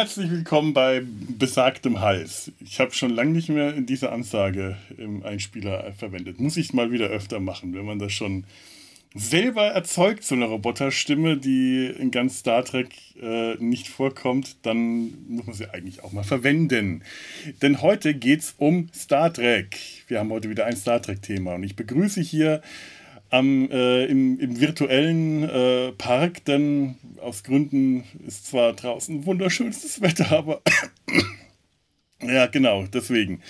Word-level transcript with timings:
Herzlich 0.00 0.30
willkommen 0.30 0.72
bei 0.72 1.02
besagtem 1.04 2.00
Hals. 2.00 2.50
Ich 2.60 2.80
habe 2.80 2.92
schon 2.92 3.10
lange 3.10 3.32
nicht 3.32 3.50
mehr 3.50 3.72
diese 3.72 4.10
Ansage 4.12 4.78
im 4.96 5.22
Einspieler 5.22 5.92
verwendet. 5.92 6.40
Muss 6.40 6.56
ich 6.56 6.72
mal 6.72 6.90
wieder 6.90 7.08
öfter 7.08 7.38
machen, 7.38 7.74
wenn 7.74 7.84
man 7.84 7.98
das 7.98 8.10
schon 8.10 8.44
selber 9.14 9.64
erzeugt, 9.66 10.24
so 10.24 10.34
eine 10.34 10.46
Roboterstimme, 10.46 11.36
die 11.36 11.84
in 11.84 12.10
ganz 12.10 12.38
Star 12.38 12.64
Trek 12.64 12.88
äh, 13.20 13.56
nicht 13.56 13.88
vorkommt, 13.88 14.56
dann 14.62 15.12
muss 15.28 15.44
man 15.44 15.54
sie 15.54 15.68
eigentlich 15.68 16.02
auch 16.02 16.12
mal 16.12 16.24
verwenden. 16.24 17.02
Denn 17.60 17.82
heute 17.82 18.14
geht 18.14 18.40
es 18.40 18.54
um 18.56 18.88
Star 18.94 19.30
Trek. 19.30 19.76
Wir 20.08 20.20
haben 20.20 20.30
heute 20.30 20.48
wieder 20.48 20.64
ein 20.64 20.76
Star 20.76 21.02
Trek-Thema 21.02 21.56
und 21.56 21.62
ich 21.62 21.76
begrüße 21.76 22.22
hier 22.22 22.62
am, 23.30 23.70
äh, 23.70 24.04
im, 24.06 24.38
im, 24.38 24.60
virtuellen 24.60 25.48
äh, 25.48 25.92
Park, 25.92 26.44
denn 26.44 26.96
aus 27.20 27.42
Gründen 27.44 28.04
ist 28.26 28.46
zwar 28.46 28.72
draußen 28.72 29.24
wunderschönstes 29.24 30.00
Wetter, 30.02 30.32
aber 30.32 30.62
ja, 32.22 32.46
genau, 32.46 32.86
deswegen 32.86 33.40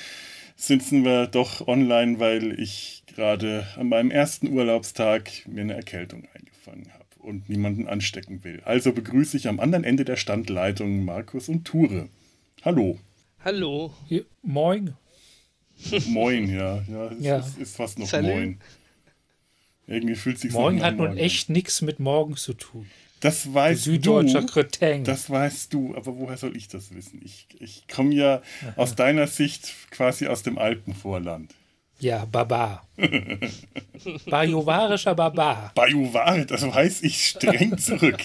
sitzen 0.57 1.05
wir 1.05 1.27
doch 1.27 1.67
online, 1.67 2.21
weil 2.21 2.61
ich 2.61 3.03
gerade 3.07 3.67
an 3.77 3.89
meinem 3.89 4.11
ersten 4.11 4.49
Urlaubstag 4.49 5.31
mir 5.47 5.63
eine 5.63 5.75
Erkältung 5.75 6.29
eingefangen 6.35 6.93
habe 6.93 7.05
und 7.19 7.49
niemanden 7.49 7.89
anstecken 7.89 8.45
will. 8.45 8.61
Also 8.65 8.93
begrüße 8.93 9.37
ich 9.37 9.49
am 9.49 9.61
anderen 9.61 9.85
Ende 9.85 10.05
der 10.05 10.17
Standleitung 10.17 11.05
Markus 11.05 11.49
und 11.49 11.65
Ture. 11.65 12.09
Hallo. 12.63 12.99
Hallo. 13.43 13.95
Hier, 14.07 14.27
moin. 14.43 14.95
Moin, 16.09 16.51
ja. 16.51 16.83
Ja, 16.91 17.07
es 17.07 17.25
Ja. 17.25 17.39
Ist, 17.39 17.59
ist 17.59 17.77
fast 17.77 17.99
noch 17.99 18.07
Salut. 18.07 18.31
Moin. 18.31 18.61
Irgendwie 19.91 20.15
fühlt 20.15 20.39
sich 20.39 20.53
Morgen 20.53 20.83
hat 20.83 20.97
nun 20.97 21.17
echt 21.19 21.51
nichts 21.51 21.83
mit 21.83 21.99
morgen 21.99 22.37
zu 22.37 22.55
tun. 22.55 22.87
Das 23.19 23.53
weißt 23.53 23.83
Süddeutscher 23.83 24.43
du. 24.43 24.47
Kretäng. 24.47 25.03
Das 25.05 25.29
weißt 25.29 25.75
du, 25.75 25.95
aber 25.97 26.17
woher 26.17 26.37
soll 26.37 26.57
ich 26.57 26.69
das 26.69 26.95
wissen? 26.95 27.21
Ich, 27.25 27.49
ich 27.59 27.89
komme 27.89 28.15
ja 28.15 28.41
aus 28.77 28.95
deiner 28.95 29.27
Sicht 29.27 29.75
quasi 29.91 30.29
aus 30.29 30.45
dem 30.45 30.59
Alpenvorland. 30.59 31.53
Ja, 31.99 32.25
Baba. 32.25 32.87
Bajuwarischer 34.27 35.15
Baba. 35.15 35.71
Bajuware, 35.75 36.47
das 36.47 36.63
weiß 36.63 37.03
ich 37.03 37.27
streng 37.27 37.77
zurück. 37.77 38.23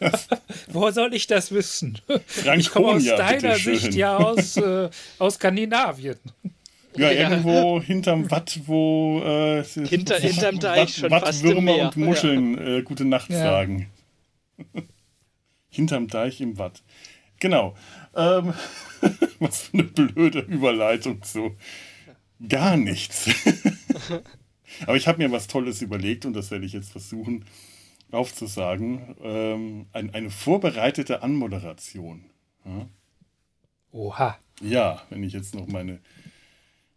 Woher 0.68 0.92
soll 0.92 1.12
ich 1.12 1.26
das 1.26 1.52
wissen? 1.52 1.98
Franconia, 2.26 2.54
Ich 2.54 2.70
komme 2.70 2.88
aus 2.92 3.04
deiner. 3.04 3.56
Sicht 3.56 3.94
ja 3.94 4.16
aus, 4.16 4.56
äh, 4.56 4.88
aus 5.18 5.34
Skandinavien. 5.34 6.16
Ja, 6.98 7.10
Ja. 7.12 7.30
irgendwo 7.30 7.80
hinterm 7.80 8.30
Watt, 8.30 8.60
wo 8.66 9.20
äh, 9.24 9.64
Hinter- 9.64 10.18
hinterm 10.18 10.58
Deich, 10.58 10.96
schon 10.96 11.10
fast 11.10 11.44
im 11.44 11.64
Meer. 11.64 11.84
und 11.86 11.96
Muscheln 11.96 12.58
äh, 12.58 12.82
gute 12.82 13.04
Nacht 13.04 13.30
Ja. 13.30 13.38
sagen. 13.40 13.88
hinterm 15.70 16.08
Deich 16.08 16.40
im 16.40 16.58
Watt. 16.58 16.82
Genau. 17.40 17.76
Ähm, 18.16 18.52
was 19.38 19.62
für 19.62 19.74
eine 19.74 19.84
blöde 19.84 20.40
Überleitung 20.40 21.22
zu 21.22 21.56
gar 22.48 22.76
nichts. 22.76 23.28
Aber 24.86 24.96
ich 24.96 25.08
habe 25.08 25.18
mir 25.18 25.30
was 25.32 25.46
Tolles 25.46 25.82
überlegt 25.82 26.24
und 26.26 26.34
das 26.34 26.50
werde 26.50 26.66
ich 26.66 26.72
jetzt 26.72 26.90
versuchen 26.90 27.44
aufzusagen. 28.10 29.16
Ähm, 29.22 29.86
ein, 29.92 30.12
eine 30.14 30.30
vorbereitete 30.30 31.22
Anmoderation. 31.22 32.24
Oha. 33.92 34.38
Ja, 34.60 35.02
wenn 35.10 35.22
ich 35.22 35.32
jetzt 35.32 35.54
noch 35.54 35.66
meine 35.68 36.00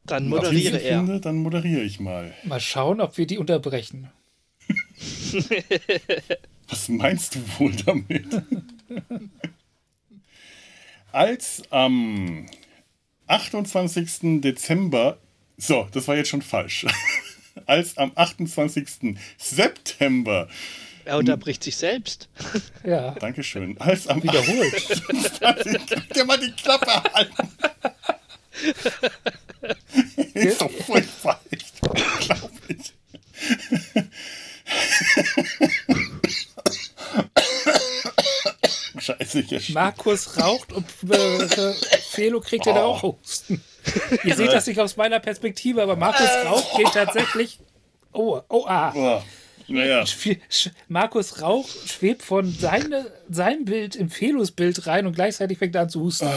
Dann 0.06 0.28
moderiere 0.28 0.78
er. 0.78 0.97
finde, 1.00 1.19
dann 1.22 1.38
moderiere 1.38 1.81
ich 1.81 2.00
mal. 2.00 2.34
Mal 2.44 2.59
schauen, 2.59 3.01
ob 3.01 3.17
wir 3.17 3.28
die 3.28 3.38
unterbrechen. 3.38 4.09
Was 6.69 6.89
meinst 6.89 7.35
du 7.35 7.39
wohl 7.59 7.73
damit? 7.85 8.25
Als 11.11 11.61
am 11.69 12.45
28. 13.28 14.41
Dezember, 14.41 15.17
so, 15.57 15.88
das 15.91 16.07
war 16.07 16.16
jetzt 16.16 16.29
schon 16.29 16.41
falsch. 16.41 16.85
Als 17.66 17.97
am 17.97 18.13
28. 18.16 19.17
September, 19.38 20.47
Er 21.03 21.17
unterbricht 21.17 21.63
sich 21.63 21.75
selbst. 21.75 22.29
Ja, 22.85 23.11
Dankeschön, 23.11 23.78
als 23.79 24.07
am 24.07 24.23
wiederholt. 24.23 25.01
Kannst 25.40 26.16
dir 26.16 26.25
mal 26.25 26.40
die 26.40 26.51
Klappe 26.51 27.03
halten. 27.13 27.50
ist 30.33 30.61
doch 30.61 30.72
furchtbar, 30.72 31.41
echt 31.51 31.73
unglaublich. 31.81 32.94
Scheiße, 38.97 39.39
ich 39.39 39.73
Markus 39.73 40.38
raucht 40.38 40.73
und 40.73 40.85
äh, 41.09 41.44
äh, 41.44 41.73
Felo 42.09 42.39
kriegt 42.39 42.66
ja 42.66 42.73
da 42.73 42.83
auch 42.83 43.01
Husten. 43.01 43.63
Ihr 44.23 44.35
seht 44.35 44.51
das 44.51 44.67
nicht 44.67 44.79
aus 44.79 44.95
meiner 44.95 45.19
Perspektive, 45.19 45.81
aber 45.81 45.95
Markus 45.95 46.28
Rauch 46.45 46.78
geht 46.78 46.93
tatsächlich. 46.93 47.59
Oh, 48.13 48.41
oh, 48.49 48.66
ah. 48.67 48.93
Oh, 48.95 49.22
naja, 49.67 50.03
Markus 50.88 51.41
Rauch 51.41 51.67
schwebt 51.67 52.23
von 52.23 52.51
seine, 52.51 53.11
seinem 53.29 53.66
Bild 53.66 53.95
im 53.95 54.09
Felos 54.09 54.51
Bild 54.51 54.85
rein 54.85 55.07
und 55.07 55.13
gleichzeitig 55.13 55.57
fängt 55.57 55.75
er 55.75 55.83
an 55.83 55.89
zu 55.89 56.01
husten. 56.01 56.29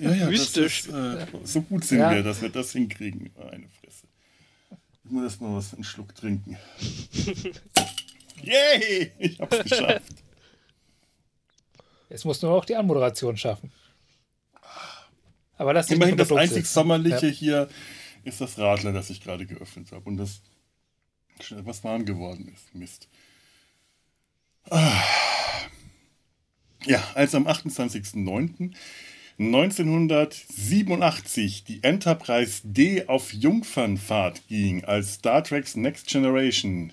Ja, 0.00 0.12
ja, 0.14 0.26
Mystisch. 0.28 0.84
Das 0.88 1.28
ist, 1.28 1.34
äh, 1.34 1.38
so 1.44 1.62
gut 1.62 1.84
sind 1.84 1.98
Ja. 1.98 2.12
wir, 2.12 2.22
dass 2.22 2.40
wir 2.42 2.48
das 2.48 2.72
hinkriegen. 2.72 3.30
Eine 3.36 3.68
Fresse. 3.68 4.06
Ich 5.04 5.10
muss 5.10 5.24
erst 5.24 5.40
mal 5.40 5.54
was 5.56 5.74
einen 5.74 5.84
Schluck 5.84 6.14
trinken. 6.14 6.56
Yay! 8.42 9.12
Ich 9.18 9.38
hab's 9.40 9.58
geschafft. 9.62 10.12
Jetzt 12.10 12.24
muss 12.24 12.40
nur 12.42 12.52
noch 12.56 12.64
die 12.64 12.76
Anmoderation 12.76 13.36
schaffen. 13.36 13.72
Aber 15.56 15.72
das 15.72 15.86
ist 15.86 15.92
Immerhin 15.92 16.16
das 16.16 16.32
einzig. 16.32 16.66
Sommerliche 16.66 17.26
Ja. 17.26 17.32
hier 17.32 17.68
ist 18.24 18.40
das 18.40 18.58
Radler, 18.58 18.92
das 18.92 19.10
ich 19.10 19.20
gerade 19.22 19.46
geöffnet 19.46 19.92
habe. 19.92 20.04
Und 20.08 20.16
das 20.16 20.40
schon 21.40 21.58
etwas 21.58 21.82
warm 21.84 22.04
geworden 22.04 22.48
ist. 22.52 22.74
Mist. 22.74 23.08
Ah. 24.70 25.02
Ja, 26.86 27.02
als 27.14 27.34
am 27.34 27.46
28.09.1987 29.38 31.64
die 31.64 31.82
Enterprise 31.82 32.60
D 32.64 33.08
auf 33.08 33.32
Jungfernfahrt 33.32 34.46
ging, 34.48 34.84
als 34.84 35.14
Star 35.14 35.42
Trek's 35.42 35.76
Next 35.76 36.08
Generation 36.08 36.92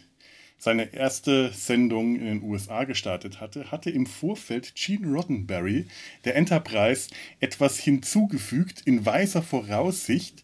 seine 0.61 0.93
erste 0.93 1.51
Sendung 1.53 2.15
in 2.15 2.25
den 2.25 2.43
USA 2.43 2.83
gestartet 2.83 3.41
hatte, 3.41 3.71
hatte 3.71 3.89
im 3.89 4.05
Vorfeld 4.05 4.75
Gene 4.75 5.11
Roddenberry 5.11 5.87
der 6.23 6.35
Enterprise 6.35 7.09
etwas 7.39 7.79
hinzugefügt 7.79 8.81
in 8.85 9.03
weiser 9.03 9.41
Voraussicht, 9.41 10.43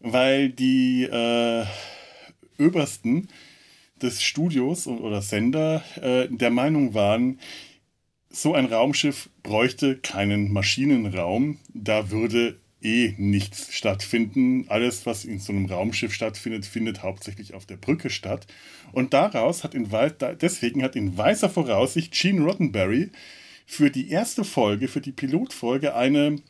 weil 0.00 0.48
die 0.48 1.04
äh, 1.04 1.64
Obersten 2.58 3.28
des 4.02 4.22
Studios 4.22 4.88
oder 4.88 5.22
Sender 5.22 5.84
äh, 6.02 6.26
der 6.28 6.50
Meinung 6.50 6.94
waren, 6.94 7.38
so 8.34 8.52
ein 8.52 8.66
Raumschiff 8.66 9.30
bräuchte 9.42 9.96
keinen 9.96 10.52
Maschinenraum, 10.52 11.58
da 11.72 12.10
würde 12.10 12.58
eh 12.82 13.14
nichts 13.16 13.74
stattfinden. 13.74 14.66
Alles, 14.68 15.06
was 15.06 15.24
in 15.24 15.38
so 15.38 15.52
einem 15.52 15.66
Raumschiff 15.66 16.12
stattfindet, 16.12 16.66
findet 16.66 17.02
hauptsächlich 17.02 17.54
auf 17.54 17.64
der 17.64 17.76
Brücke 17.76 18.10
statt. 18.10 18.46
Und 18.92 19.14
daraus 19.14 19.64
hat 19.64 19.74
in 19.74 19.88
deswegen 20.40 20.82
hat 20.82 20.96
in 20.96 21.16
weißer 21.16 21.48
Voraussicht 21.48 22.12
Gene 22.12 22.42
Roddenberry 22.42 23.10
für 23.66 23.90
die 23.90 24.10
erste 24.10 24.44
Folge, 24.44 24.88
für 24.88 25.00
die 25.00 25.12
Pilotfolge 25.12 25.94
eine, 25.94 26.42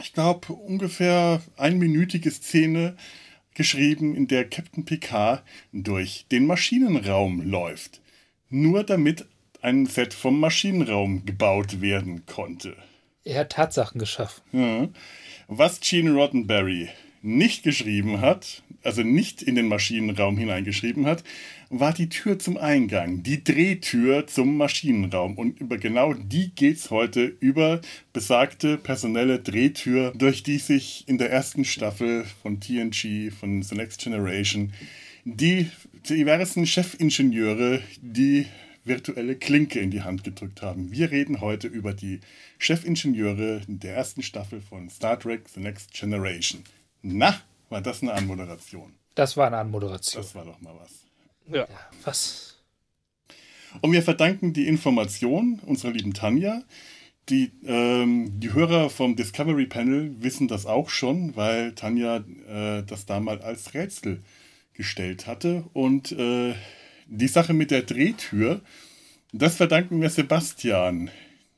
ich 0.00 0.12
glaube, 0.12 0.52
ungefähr 0.52 1.42
einminütige 1.56 2.30
Szene 2.30 2.96
geschrieben, 3.54 4.14
in 4.14 4.28
der 4.28 4.48
Captain 4.48 4.84
Picard 4.84 5.42
durch 5.72 6.26
den 6.30 6.46
Maschinenraum 6.46 7.40
läuft. 7.40 8.00
Nur 8.50 8.84
damit 8.84 9.26
ein 9.60 9.86
Set 9.86 10.14
vom 10.14 10.40
Maschinenraum 10.40 11.24
gebaut 11.24 11.80
werden 11.80 12.26
konnte. 12.26 12.76
Er 13.24 13.40
hat 13.40 13.52
Tatsachen 13.52 13.98
geschaffen. 13.98 14.42
Ja. 14.52 14.88
Was 15.48 15.80
Gene 15.80 16.12
Roddenberry 16.12 16.88
nicht 17.22 17.62
geschrieben 17.62 18.20
hat, 18.20 18.62
also 18.82 19.02
nicht 19.02 19.42
in 19.42 19.54
den 19.54 19.68
Maschinenraum 19.68 20.38
hineingeschrieben 20.38 21.06
hat, 21.06 21.24
war 21.68 21.92
die 21.92 22.08
Tür 22.08 22.38
zum 22.38 22.56
Eingang, 22.56 23.22
die 23.22 23.42
Drehtür 23.42 24.26
zum 24.26 24.56
Maschinenraum. 24.56 25.36
Und 25.36 25.60
über 25.60 25.78
genau 25.78 26.14
die 26.14 26.54
geht's 26.54 26.90
heute, 26.90 27.24
über 27.24 27.80
besagte 28.12 28.78
personelle 28.78 29.40
Drehtür, 29.40 30.12
durch 30.16 30.42
die 30.42 30.58
sich 30.58 31.04
in 31.08 31.18
der 31.18 31.30
ersten 31.30 31.64
Staffel 31.64 32.24
von 32.42 32.60
TNG, 32.60 33.30
von 33.32 33.62
The 33.62 33.74
Next 33.74 34.02
Generation, 34.02 34.72
die 35.24 35.68
diversen 36.08 36.64
Chefingenieure, 36.64 37.82
die 38.00 38.46
virtuelle 38.88 39.36
Klinke 39.36 39.80
in 39.80 39.90
die 39.90 40.02
Hand 40.02 40.24
gedrückt 40.24 40.62
haben. 40.62 40.90
Wir 40.90 41.10
reden 41.10 41.40
heute 41.40 41.68
über 41.68 41.92
die 41.92 42.20
Chefingenieure 42.58 43.62
der 43.66 43.94
ersten 43.96 44.22
Staffel 44.22 44.60
von 44.60 44.90
Star 44.90 45.18
Trek 45.18 45.48
The 45.48 45.60
Next 45.60 45.92
Generation. 45.92 46.64
Na, 47.02 47.40
war 47.68 47.80
das 47.80 48.02
eine 48.02 48.12
Anmoderation? 48.14 48.94
Das 49.14 49.36
war 49.36 49.46
eine 49.46 49.58
Anmoderation. 49.58 50.22
Das 50.22 50.34
war 50.34 50.44
doch 50.44 50.60
mal 50.60 50.74
was. 50.80 51.04
Ja. 51.52 51.66
Was? 52.04 52.58
Und 53.80 53.92
wir 53.92 54.02
verdanken 54.02 54.52
die 54.52 54.66
Information 54.66 55.60
unserer 55.64 55.92
lieben 55.92 56.14
Tanja, 56.14 56.62
die, 57.28 57.52
ähm, 57.66 58.40
die 58.40 58.54
Hörer 58.54 58.88
vom 58.88 59.14
Discovery 59.14 59.66
Panel 59.66 60.14
wissen 60.20 60.48
das 60.48 60.64
auch 60.64 60.88
schon, 60.88 61.36
weil 61.36 61.74
Tanja 61.74 62.24
äh, 62.48 62.82
das 62.84 63.04
damals 63.04 63.44
als 63.44 63.74
Rätsel 63.74 64.22
gestellt 64.72 65.26
hatte. 65.26 65.64
Und 65.74 66.12
äh, 66.12 66.54
die 67.08 67.28
Sache 67.28 67.54
mit 67.54 67.70
der 67.70 67.82
Drehtür, 67.82 68.60
das 69.32 69.56
verdanken 69.56 70.00
wir 70.00 70.10
Sebastian. 70.10 71.10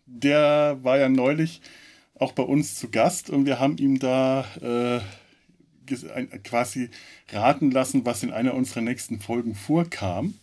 Der 0.07 0.79
war 0.83 0.99
ja 0.99 1.09
neulich 1.09 1.61
auch 2.15 2.33
bei 2.33 2.43
uns 2.43 2.77
zu 2.77 2.91
Gast 2.91 3.31
und 3.31 3.47
wir 3.47 3.61
haben 3.61 3.77
ihm 3.79 3.99
da 3.99 4.45
äh, 4.61 5.01
quasi 6.45 6.91
raten 7.33 7.71
lassen, 7.71 8.05
was 8.07 8.23
in 8.23 8.33
einer 8.33 8.55
unserer 8.55 8.83
nächsten 8.83 9.21
Folgen 9.21 9.55
vorkam. 9.55 10.35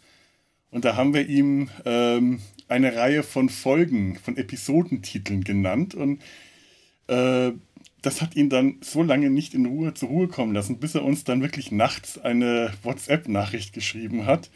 Und 0.72 0.86
da 0.86 0.96
haben 0.96 1.14
wir 1.14 1.28
ihm 1.28 1.70
ähm, 1.86 2.42
eine 2.68 2.96
Reihe 2.96 3.24
von 3.24 3.50
Folgen, 3.50 4.18
von 4.18 4.36
Episodentiteln 4.36 5.44
genannt. 5.44 5.96
Und 5.96 6.22
äh, 7.08 7.52
das 8.02 8.22
hat 8.22 8.36
ihn 8.36 8.50
dann 8.50 8.78
so 8.82 9.04
lange 9.04 9.30
nicht 9.30 9.54
in 9.54 9.66
Ruhe 9.66 9.94
zur 9.94 10.10
Ruhe 10.10 10.28
kommen 10.28 10.54
lassen, 10.54 10.80
bis 10.80 10.96
er 10.96 11.06
uns 11.06 11.24
dann 11.24 11.42
wirklich 11.42 11.72
nachts 11.72 12.18
eine 12.18 12.74
WhatsApp-Nachricht 12.84 13.74
geschrieben 13.74 14.26
hat. 14.26 14.50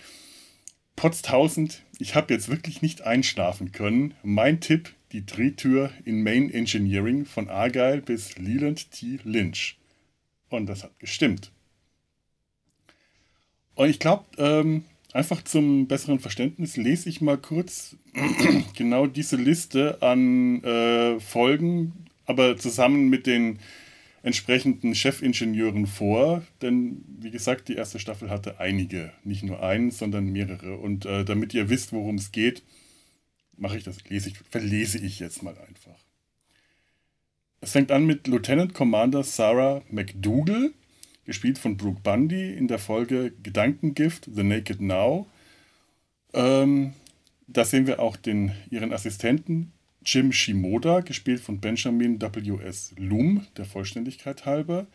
Potztausend, 1.01 1.81
ich 1.97 2.13
habe 2.13 2.31
jetzt 2.31 2.47
wirklich 2.47 2.83
nicht 2.83 3.01
einschlafen 3.01 3.71
können. 3.71 4.13
Mein 4.21 4.59
Tipp, 4.59 4.93
die 5.13 5.25
Drehtür 5.25 5.89
in 6.05 6.21
Main 6.21 6.53
Engineering 6.53 7.25
von 7.25 7.49
Argyle 7.49 8.03
bis 8.03 8.37
Leland 8.37 8.91
T. 8.91 9.17
Lynch. 9.23 9.79
Und 10.51 10.67
das 10.67 10.83
hat 10.83 10.99
gestimmt. 10.99 11.51
Und 13.73 13.89
ich 13.89 13.97
glaube, 13.97 14.25
ähm, 14.37 14.85
einfach 15.11 15.43
zum 15.43 15.87
besseren 15.87 16.19
Verständnis 16.19 16.77
lese 16.77 17.09
ich 17.09 17.19
mal 17.19 17.39
kurz 17.39 17.95
genau 18.77 19.07
diese 19.07 19.37
Liste 19.37 20.03
an 20.03 20.63
äh, 20.63 21.19
Folgen, 21.19 22.05
aber 22.27 22.57
zusammen 22.57 23.09
mit 23.09 23.25
den 23.25 23.57
entsprechenden 24.23 24.93
Chefingenieuren 24.93 25.87
vor, 25.87 26.43
denn 26.61 27.03
wie 27.19 27.31
gesagt, 27.31 27.69
die 27.69 27.75
erste 27.75 27.99
Staffel 27.99 28.29
hatte 28.29 28.59
einige, 28.59 29.11
nicht 29.23 29.43
nur 29.43 29.63
einen, 29.63 29.91
sondern 29.91 30.25
mehrere. 30.25 30.77
Und 30.77 31.05
äh, 31.05 31.25
damit 31.25 31.53
ihr 31.53 31.69
wisst, 31.69 31.91
worum 31.91 32.15
es 32.15 32.31
geht, 32.31 32.63
mache 33.57 33.77
ich 33.77 33.83
das, 33.83 34.03
lese 34.09 34.29
ich, 34.29 34.37
verlese 34.49 34.99
ich 34.99 35.19
jetzt 35.19 35.41
mal 35.41 35.57
einfach. 35.67 35.97
Es 37.61 37.71
fängt 37.71 37.91
an 37.91 38.05
mit 38.05 38.27
Lieutenant 38.27 38.73
Commander 38.73 39.23
Sarah 39.23 39.81
McDougall, 39.89 40.73
gespielt 41.25 41.57
von 41.57 41.77
Brooke 41.77 42.01
Bundy, 42.03 42.53
in 42.53 42.67
der 42.67 42.79
Folge 42.79 43.33
Gedankengift, 43.43 44.29
The 44.33 44.43
Naked 44.43 44.81
Now. 44.81 45.27
Ähm, 46.33 46.93
da 47.47 47.65
sehen 47.65 47.87
wir 47.87 47.99
auch 47.99 48.17
den, 48.17 48.51
ihren 48.69 48.93
Assistenten 48.93 49.71
Jim 50.05 50.31
Shimoda, 50.31 51.01
gespielt 51.01 51.41
von 51.41 51.59
Benjamin 51.59 52.21
W.S. 52.21 52.93
Loom, 52.97 53.45
der 53.57 53.65
Vollständigkeit 53.65 54.45
halber. 54.45 54.87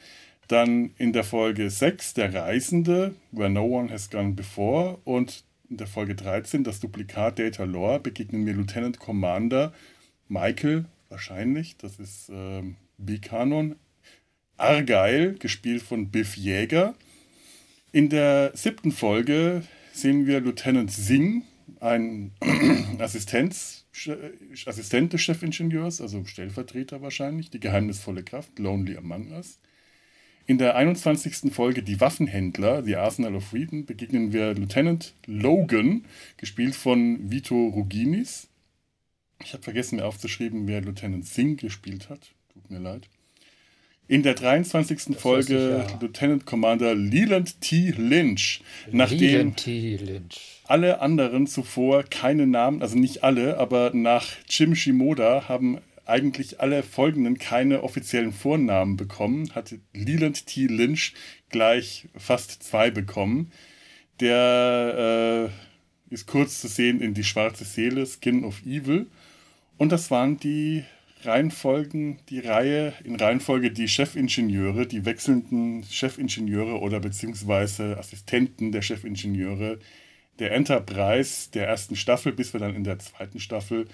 Dann 0.48 0.90
in 0.98 1.12
der 1.12 1.24
Folge 1.24 1.70
6 1.70 2.14
Der 2.14 2.32
Reisende, 2.32 3.14
Where 3.32 3.50
No 3.50 3.64
One 3.64 3.90
Has 3.90 4.10
Gone 4.10 4.32
Before. 4.32 4.98
Und 5.04 5.44
in 5.68 5.76
der 5.76 5.86
Folge 5.86 6.14
13, 6.14 6.64
das 6.64 6.80
Duplikat 6.80 7.38
Data 7.38 7.64
Lore, 7.64 8.00
begegnen 8.00 8.46
wir 8.46 8.54
Lieutenant 8.54 8.98
Commander 8.98 9.72
Michael, 10.28 10.86
wahrscheinlich, 11.08 11.76
das 11.76 11.98
ist 11.98 12.28
äh, 12.30 12.62
B-Kanon, 12.98 13.76
Argyle, 14.56 15.34
gespielt 15.34 15.82
von 15.82 16.10
Biff 16.10 16.36
Jäger. 16.36 16.94
In 17.92 18.08
der 18.08 18.52
siebten 18.54 18.92
Folge 18.92 19.62
sehen 19.92 20.26
wir 20.26 20.40
Lieutenant 20.40 20.90
Singh, 20.90 21.42
ein 21.80 22.32
Assistenz, 22.98 23.85
Assistent 24.66 25.12
des 25.12 25.22
Chefingenieurs, 25.22 26.00
also 26.00 26.24
Stellvertreter 26.24 27.02
wahrscheinlich, 27.02 27.50
die 27.50 27.60
geheimnisvolle 27.60 28.22
Kraft, 28.22 28.58
Lonely 28.58 28.96
Among 28.96 29.32
Us. 29.32 29.58
In 30.46 30.58
der 30.58 30.76
21. 30.76 31.52
Folge 31.52 31.82
Die 31.82 32.00
Waffenhändler, 32.00 32.84
The 32.84 32.96
Arsenal 32.96 33.34
of 33.34 33.46
Freedom, 33.46 33.84
begegnen 33.84 34.32
wir 34.32 34.54
Lieutenant 34.54 35.14
Logan, 35.26 36.04
gespielt 36.36 36.76
von 36.76 37.30
Vito 37.30 37.68
Ruginis. 37.68 38.48
Ich 39.42 39.54
habe 39.54 39.64
vergessen, 39.64 39.96
mir 39.96 40.04
aufzuschreiben, 40.04 40.68
wer 40.68 40.82
Lieutenant 40.82 41.26
Singh 41.26 41.60
gespielt 41.60 42.08
hat. 42.08 42.32
Tut 42.52 42.70
mir 42.70 42.78
leid. 42.78 43.08
In 44.08 44.22
der 44.22 44.34
23. 44.34 45.04
Das 45.06 45.16
Folge 45.16 45.84
ich, 45.84 45.90
ja. 45.92 45.98
Lieutenant 46.00 46.46
Commander 46.46 46.94
Leland 46.94 47.60
T. 47.60 47.92
Lynch. 47.96 48.60
Nachdem 48.92 49.18
Leland 49.18 49.56
T. 49.56 49.96
Lynch. 49.96 50.62
alle 50.64 51.00
anderen 51.00 51.46
zuvor 51.46 52.04
keine 52.04 52.46
Namen, 52.46 52.82
also 52.82 52.96
nicht 52.96 53.24
alle, 53.24 53.58
aber 53.58 53.90
nach 53.92 54.26
Jim 54.48 54.74
Shimoda 54.76 55.48
haben 55.48 55.80
eigentlich 56.04 56.60
alle 56.60 56.82
folgenden 56.82 57.36
keine 57.38 57.82
offiziellen 57.82 58.32
Vornamen 58.32 58.96
bekommen, 58.96 59.50
hat 59.54 59.74
Leland 59.92 60.46
T. 60.46 60.66
Lynch 60.66 61.14
gleich 61.50 62.06
fast 62.16 62.62
zwei 62.62 62.90
bekommen. 62.90 63.50
Der 64.20 65.50
äh, 66.10 66.14
ist 66.14 66.26
kurz 66.26 66.60
zu 66.60 66.68
sehen 66.68 67.00
in 67.00 67.12
Die 67.12 67.24
schwarze 67.24 67.64
Seele, 67.64 68.06
Skin 68.06 68.44
of 68.44 68.64
Evil. 68.64 69.06
Und 69.78 69.92
das 69.92 70.10
waren 70.10 70.38
die 70.38 70.84
Reihenfolgen, 71.26 72.18
die 72.28 72.40
Reihe, 72.40 72.94
in 73.04 73.16
Reihenfolge 73.16 73.70
die 73.70 73.88
Chefingenieure, 73.88 74.86
die 74.86 75.04
wechselnden 75.04 75.82
Chefingenieure 75.82 76.80
oder 76.80 77.00
beziehungsweise 77.00 77.98
Assistenten 77.98 78.72
der 78.72 78.82
Chefingenieure 78.82 79.78
der 80.38 80.52
Enterprise 80.52 81.50
der 81.50 81.66
ersten 81.66 81.96
Staffel, 81.96 82.32
bis 82.32 82.52
wir 82.52 82.60
dann 82.60 82.74
in 82.74 82.84
der 82.84 82.98
zweiten 82.98 83.40
Staffel 83.40 83.88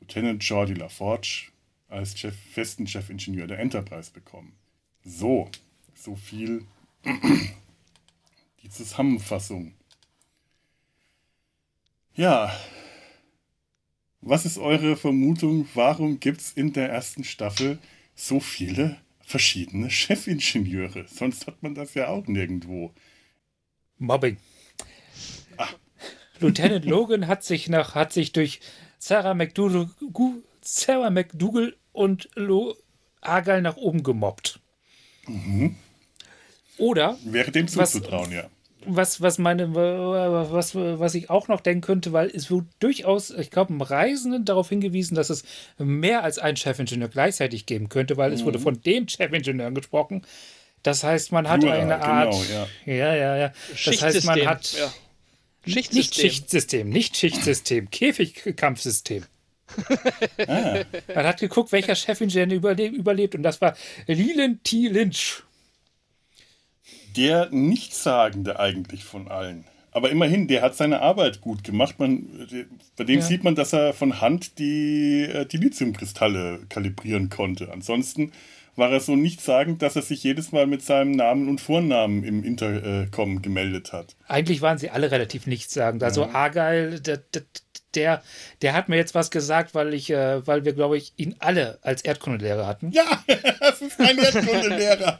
Lieutenant 0.00 0.42
Jordi 0.42 0.74
LaForge 0.74 1.48
als 1.88 2.18
Chef, 2.18 2.34
festen 2.52 2.86
Chefingenieur 2.86 3.46
der 3.46 3.58
Enterprise 3.58 4.10
bekommen. 4.12 4.52
So, 5.04 5.50
so 5.94 6.16
viel 6.16 6.64
die 8.62 8.68
Zusammenfassung. 8.68 9.74
Ja, 12.14 12.54
was 14.26 14.44
ist 14.44 14.58
eure 14.58 14.96
Vermutung? 14.96 15.68
Warum 15.74 16.20
gibt 16.20 16.40
es 16.40 16.52
in 16.52 16.72
der 16.72 16.90
ersten 16.90 17.24
Staffel 17.24 17.78
so 18.14 18.40
viele 18.40 18.96
verschiedene 19.20 19.88
Chefingenieure? 19.88 21.06
Sonst 21.08 21.46
hat 21.46 21.62
man 21.62 21.74
das 21.74 21.94
ja 21.94 22.08
auch 22.08 22.26
nirgendwo. 22.26 22.92
Mobbing. 23.98 24.36
Ah. 25.56 25.68
Lieutenant 26.40 26.84
Logan 26.84 27.28
hat 27.28 27.44
sich 27.44 27.68
nach, 27.68 27.94
hat 27.94 28.12
sich 28.12 28.32
durch 28.32 28.60
Sarah 28.98 29.34
McDougal, 29.34 29.88
Sarah 30.60 31.10
McDougal 31.10 31.76
und 31.92 32.28
Lo 32.34 32.76
Argyle 33.20 33.62
nach 33.62 33.76
oben 33.76 34.02
gemobbt. 34.02 34.60
Mhm. 35.26 35.76
Oder. 36.78 37.16
Wäre 37.24 37.52
dem 37.52 37.68
zuzutrauen, 37.68 38.32
ja 38.32 38.50
was, 38.86 39.20
was 39.20 39.38
meine, 39.38 39.74
was, 39.74 40.74
was 40.74 41.14
ich 41.14 41.30
auch 41.30 41.48
noch 41.48 41.60
denken 41.60 41.80
könnte, 41.80 42.12
weil 42.12 42.28
es 42.28 42.50
wird 42.50 42.64
durchaus, 42.80 43.30
ich 43.30 43.50
glaube, 43.50 43.72
im 43.72 43.80
Reisenden 43.80 44.44
darauf 44.44 44.68
hingewiesen, 44.68 45.14
dass 45.14 45.30
es 45.30 45.44
mehr 45.78 46.22
als 46.22 46.38
einen 46.38 46.56
Chefingenieur 46.56 47.08
gleichzeitig 47.08 47.66
geben 47.66 47.88
könnte, 47.88 48.16
weil 48.16 48.30
mhm. 48.30 48.36
es 48.36 48.44
wurde 48.44 48.58
mhm. 48.58 48.62
von 48.62 48.82
dem 48.82 49.08
Chefingenieur 49.08 49.70
gesprochen. 49.72 50.22
Das 50.82 51.02
heißt, 51.02 51.32
man 51.32 51.48
hat 51.48 51.60
Plura, 51.60 51.74
eine 51.74 52.00
Art. 52.00 52.32
Genau, 52.32 52.66
ja. 52.86 52.94
ja, 52.94 53.14
ja, 53.14 53.36
ja. 53.36 53.52
Das 53.84 54.02
heißt, 54.02 54.24
man 54.24 54.46
hat. 54.46 54.72
Ja. 54.72 54.92
Schichtsystem. 55.66 55.98
Nicht 55.98 56.14
Schichtsystem, 56.14 56.88
nicht 56.88 57.16
Schichtsystem, 57.18 57.90
Käfigkampfsystem. 57.90 59.24
ah. 60.46 60.78
Man 61.12 61.26
hat 61.26 61.40
geguckt, 61.40 61.72
welcher 61.72 61.96
Chefingenieur 61.96 62.78
überlebt, 62.88 63.34
und 63.34 63.42
das 63.42 63.60
war 63.60 63.76
Leland 64.06 64.62
T. 64.62 64.86
Lynch 64.86 65.42
der 67.16 67.48
Nichtssagende 67.50 68.58
eigentlich 68.58 69.04
von 69.04 69.28
allen. 69.28 69.64
Aber 69.92 70.10
immerhin, 70.10 70.46
der 70.46 70.60
hat 70.60 70.76
seine 70.76 71.00
Arbeit 71.00 71.40
gut 71.40 71.64
gemacht. 71.64 71.98
Man, 71.98 72.28
bei 72.96 73.04
dem 73.04 73.20
ja. 73.20 73.24
sieht 73.24 73.44
man, 73.44 73.54
dass 73.54 73.72
er 73.72 73.94
von 73.94 74.20
Hand 74.20 74.58
die, 74.58 75.22
äh, 75.22 75.46
die 75.46 75.56
Lithiumkristalle 75.56 76.60
kalibrieren 76.68 77.30
konnte. 77.30 77.72
Ansonsten 77.72 78.32
war 78.76 78.90
er 78.90 79.00
so 79.00 79.16
nichtssagend, 79.16 79.80
dass 79.80 79.96
er 79.96 80.02
sich 80.02 80.22
jedes 80.22 80.52
Mal 80.52 80.66
mit 80.66 80.82
seinem 80.82 81.12
Namen 81.12 81.48
und 81.48 81.62
Vornamen 81.62 82.24
im 82.24 82.44
Intercom 82.44 83.40
gemeldet 83.40 83.94
hat. 83.94 84.16
Eigentlich 84.28 84.60
waren 84.60 84.76
sie 84.76 84.90
alle 84.90 85.10
relativ 85.10 85.46
nichtssagend. 85.46 86.02
Also 86.02 86.24
ja. 86.24 86.34
Argyle, 86.34 87.00
der, 87.00 87.16
der, 87.16 87.42
der, 87.94 88.22
der 88.62 88.72
hat 88.74 88.88
mir 88.88 88.96
jetzt 88.96 89.14
was 89.14 89.30
gesagt, 89.30 89.74
weil 89.74 89.94
ich, 89.94 90.10
äh, 90.10 90.46
weil 90.46 90.64
wir, 90.64 90.72
glaube 90.74 90.98
ich, 90.98 91.12
ihn 91.16 91.36
alle 91.38 91.78
als 91.82 92.02
Erdkundelehrer 92.02 92.66
hatten. 92.66 92.90
Ja, 92.92 93.04
das 93.60 93.80
ist 93.80 93.98
ein 94.00 94.18
Erdkundelehrer. 94.18 95.18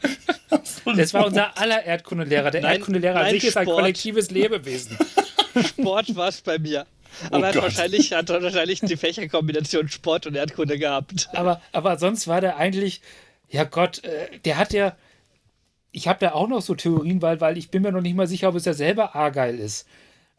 das 0.96 1.14
war 1.14 1.26
unser 1.26 1.56
aller 1.58 1.85
Erdkundelehrer. 1.85 2.50
Der 2.50 2.61
nein, 2.61 2.75
Erdkundelehrer 2.75 3.20
an 3.20 3.30
sich 3.30 3.44
ist 3.44 3.56
ein 3.56 3.66
kollektives 3.66 4.30
Lebewesen. 4.30 4.99
Sport 5.64 6.14
war 6.16 6.28
es 6.28 6.42
bei 6.42 6.58
mir. 6.58 6.87
Aber 7.30 7.38
oh 7.38 7.42
er 7.42 7.49
hat 7.49 7.62
wahrscheinlich, 7.62 8.12
hat 8.12 8.28
wahrscheinlich 8.28 8.80
die 8.80 8.96
Fächerkombination 8.96 9.88
Sport 9.88 10.26
und 10.26 10.35
Erdkunde 10.35 10.78
gehabt. 10.78 11.28
Aber, 11.32 11.62
aber 11.73 11.99
sonst 11.99 12.28
war 12.28 12.40
der 12.40 12.56
eigentlich, 12.56 13.00
ja 13.49 13.64
Gott, 13.64 14.04
äh, 14.04 14.38
der 14.44 14.58
hat 14.58 14.73
ja, 14.73 14.96
ich 15.92 16.08
habe 16.08 16.18
da 16.20 16.32
auch 16.32 16.49
noch 16.49 16.61
so 16.61 16.75
Theorien, 16.75 17.23
weil, 17.23 17.40
weil 17.40 17.56
ich 17.56 17.70
bin 17.70 17.82
mir 17.82 17.92
noch 17.92 18.02
nicht 18.02 18.16
mal 18.16 18.26
sicher, 18.26 18.50
ob 18.50 18.56
es 18.56 18.66
ja 18.66 18.75
selber 18.75 19.14
Argyle 19.14 19.56
ist. 19.56 19.87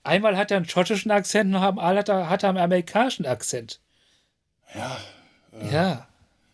Einmal 0.07 0.37
hat 0.37 0.51
er 0.51 0.57
einen 0.57 0.67
schottischen 0.69 1.11
Akzent 1.11 1.53
und 1.53 1.61
einmal 1.61 1.97
hat 1.97 2.09
er, 2.09 2.29
hat 2.29 2.43
er 2.43 2.49
einen 2.49 2.57
amerikanischen 2.57 3.25
Akzent. 3.25 3.79
Ja, 4.73 4.97
Äh, 5.53 5.73
ja. 5.73 6.07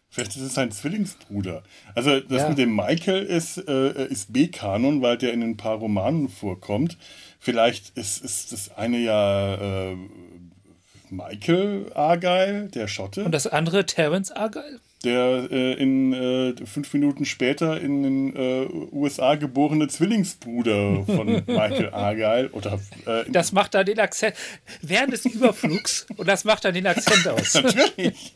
Vielleicht 0.09 0.35
ist 0.35 0.41
es 0.43 0.53
sein 0.53 0.71
Zwillingsbruder. 0.71 1.63
Also 1.95 2.19
das 2.19 2.43
Ja. 2.43 2.49
mit 2.49 2.57
dem 2.59 2.75
Michael 2.75 3.23
ist, 3.23 3.57
äh, 3.57 4.05
ist 4.05 4.31
B-Kanon, 4.31 5.01
weil 5.01 5.17
der 5.17 5.33
in 5.33 5.41
ein 5.41 5.57
paar 5.57 5.77
Romanen 5.77 6.29
vorkommt. 6.29 6.97
Vielleicht 7.39 7.97
ist, 7.97 8.23
ist 8.23 8.51
das 8.51 8.75
eine 8.77 8.99
ja 8.99 9.55
äh, 9.91 9.97
Michael 11.09 11.91
Argyle, 11.95 12.69
der 12.69 12.87
Schotte, 12.87 13.23
Und 13.23 13.31
das 13.33 13.47
andere 13.47 13.85
Terence 13.87 14.31
Argyle? 14.31 14.79
Der 15.03 15.47
äh, 15.51 15.73
in 15.73 16.13
äh, 16.13 16.53
fünf 16.65 16.93
Minuten 16.93 17.25
später 17.25 17.79
in 17.81 18.03
den 18.03 18.35
äh, 18.35 18.67
USA 18.91 19.35
geborene 19.35 19.87
Zwillingsbruder 19.87 21.03
von 21.05 21.27
Michael 21.47 21.89
Argyle 21.91 22.49
oder 22.51 22.79
äh, 23.05 23.23
Das 23.29 23.51
macht 23.51 23.73
dann 23.73 23.85
den 23.85 23.99
Akzent 23.99 24.35
während 24.81 25.13
des 25.13 25.25
Überflugs 25.25 26.05
und 26.17 26.27
das 26.27 26.43
macht 26.45 26.65
dann 26.65 26.73
den 26.73 26.87
Akzent 26.87 27.27
aus. 27.27 27.53
Natürlich. 27.61 28.33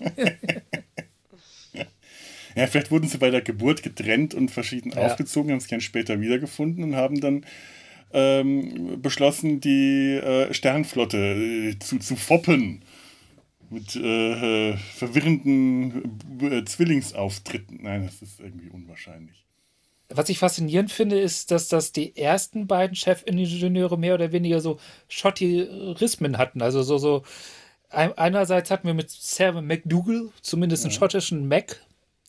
ja, 2.56 2.68
vielleicht 2.68 2.92
wurden 2.92 3.08
sie 3.08 3.18
bei 3.18 3.30
der 3.30 3.42
Geburt 3.42 3.84
getrennt 3.84 4.34
und 4.34 4.50
verschieden 4.52 4.92
Ja. 4.92 5.06
aufgezogen, 5.06 5.52
haben 5.52 5.60
sich 5.60 5.70
dann 5.70 5.82
später 5.82 6.20
wiedergefunden 6.20 6.84
und 6.84 6.96
haben 6.96 7.22
dann 7.22 7.46
ähm, 8.14 9.02
beschlossen, 9.02 9.60
die 9.62 10.14
äh, 10.16 10.54
Sternflotte 10.54 11.18
äh, 11.18 11.80
zu, 11.80 12.00
zu 12.00 12.16
foppen. 12.16 12.82
Mit 13.70 13.96
äh, 13.96 14.70
äh, 14.72 14.78
verwirrenden 14.78 16.20
äh, 16.42 16.64
Zwillingsauftritten. 16.64 17.80
Nein, 17.84 18.06
das 18.06 18.22
ist 18.22 18.40
irgendwie 18.40 18.70
unwahrscheinlich. 18.70 19.44
Was 20.10 20.30
ich 20.30 20.40
faszinierend 20.40 20.90
finde, 20.90 21.20
ist, 21.20 21.52
dass 21.52 21.68
das 21.68 21.92
die 21.92 22.16
ersten 22.16 22.66
beiden 22.66 22.96
Chefingenieure 22.96 23.98
mehr 23.98 24.14
oder 24.14 24.32
weniger 24.32 24.62
so 24.62 24.80
Schottirismen 25.10 26.38
hatten. 26.38 26.62
Also 26.62 26.82
so, 26.82 26.98
so 26.98 27.24
ein- 27.90 28.18
einerseits 28.18 28.72
hatten 28.72 28.88
wir 28.88 28.94
mit 28.94 29.10
Sarah 29.10 29.62
McDougall 29.62 30.30
zumindest 30.42 30.86
einen 30.86 30.94
schottischen 30.94 31.48
Mac 31.50 31.82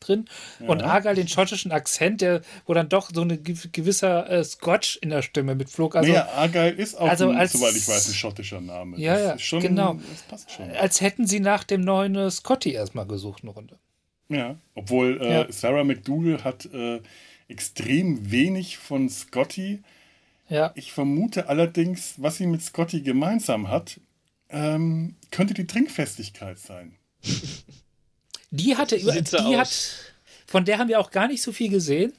drin 0.08 0.24
und 0.66 0.82
Argyle 0.82 1.14
den 1.14 1.28
schottischen 1.28 1.72
Akzent, 1.72 2.20
der, 2.20 2.40
wo 2.66 2.74
dann 2.74 2.88
doch 2.88 3.10
so 3.12 3.22
ein 3.22 3.42
gewisser 3.42 4.28
äh, 4.30 4.42
Scotch 4.44 4.96
in 5.02 5.10
der 5.10 5.22
Stimme 5.22 5.54
mitflog. 5.54 5.96
Also 5.96 6.10
naja, 6.10 6.28
Argyle 6.36 6.70
ist 6.70 6.94
auch, 6.96 7.08
also 7.08 7.28
ein, 7.30 7.36
als- 7.36 7.52
soweit 7.52 7.74
ich 7.76 7.86
weiß, 7.86 8.08
ein 8.08 8.14
schottischer 8.14 8.60
Name. 8.60 8.98
Ja, 8.98 9.18
ja, 9.18 9.38
schon, 9.38 9.60
genau. 9.60 9.94
Das 10.10 10.22
passt 10.22 10.50
schon. 10.50 10.70
als 10.72 11.00
hätten 11.00 11.26
sie 11.26 11.40
nach 11.40 11.64
dem 11.64 11.80
neuen 11.82 12.14
äh, 12.16 12.30
Scotty 12.30 12.72
erstmal 12.72 13.06
gesucht, 13.06 13.42
eine 13.42 13.52
Runde. 13.52 13.78
Ja, 14.30 14.56
obwohl 14.74 15.20
äh, 15.22 15.32
Ja. 15.32 15.46
Sarah 15.52 15.84
McDougall 15.84 16.44
hat 16.44 16.66
äh, 16.66 17.00
extrem 17.48 18.30
wenig 18.30 18.76
von 18.78 19.08
Scotty. 19.08 19.82
Ja, 20.50 20.72
Ich 20.74 20.92
vermute 20.92 21.48
allerdings, 21.48 22.14
was 22.16 22.36
sie 22.36 22.46
mit 22.46 22.62
Scotty 22.62 23.02
gemeinsam 23.02 23.68
hat, 23.68 24.00
ähm, 24.50 25.16
könnte 25.30 25.52
die 25.54 25.66
Trinkfestigkeit 25.66 26.58
sein. 26.58 26.94
die 28.50 28.76
hatte, 28.76 28.96
über, 28.96 29.12
die 29.12 29.36
aus. 29.36 29.56
hat, 29.56 30.12
von 30.46 30.64
der 30.64 30.78
haben 30.78 30.88
wir 30.88 31.00
auch 31.00 31.10
gar 31.10 31.28
nicht 31.28 31.42
so 31.42 31.52
viel 31.52 31.68
gesehen. 31.70 32.12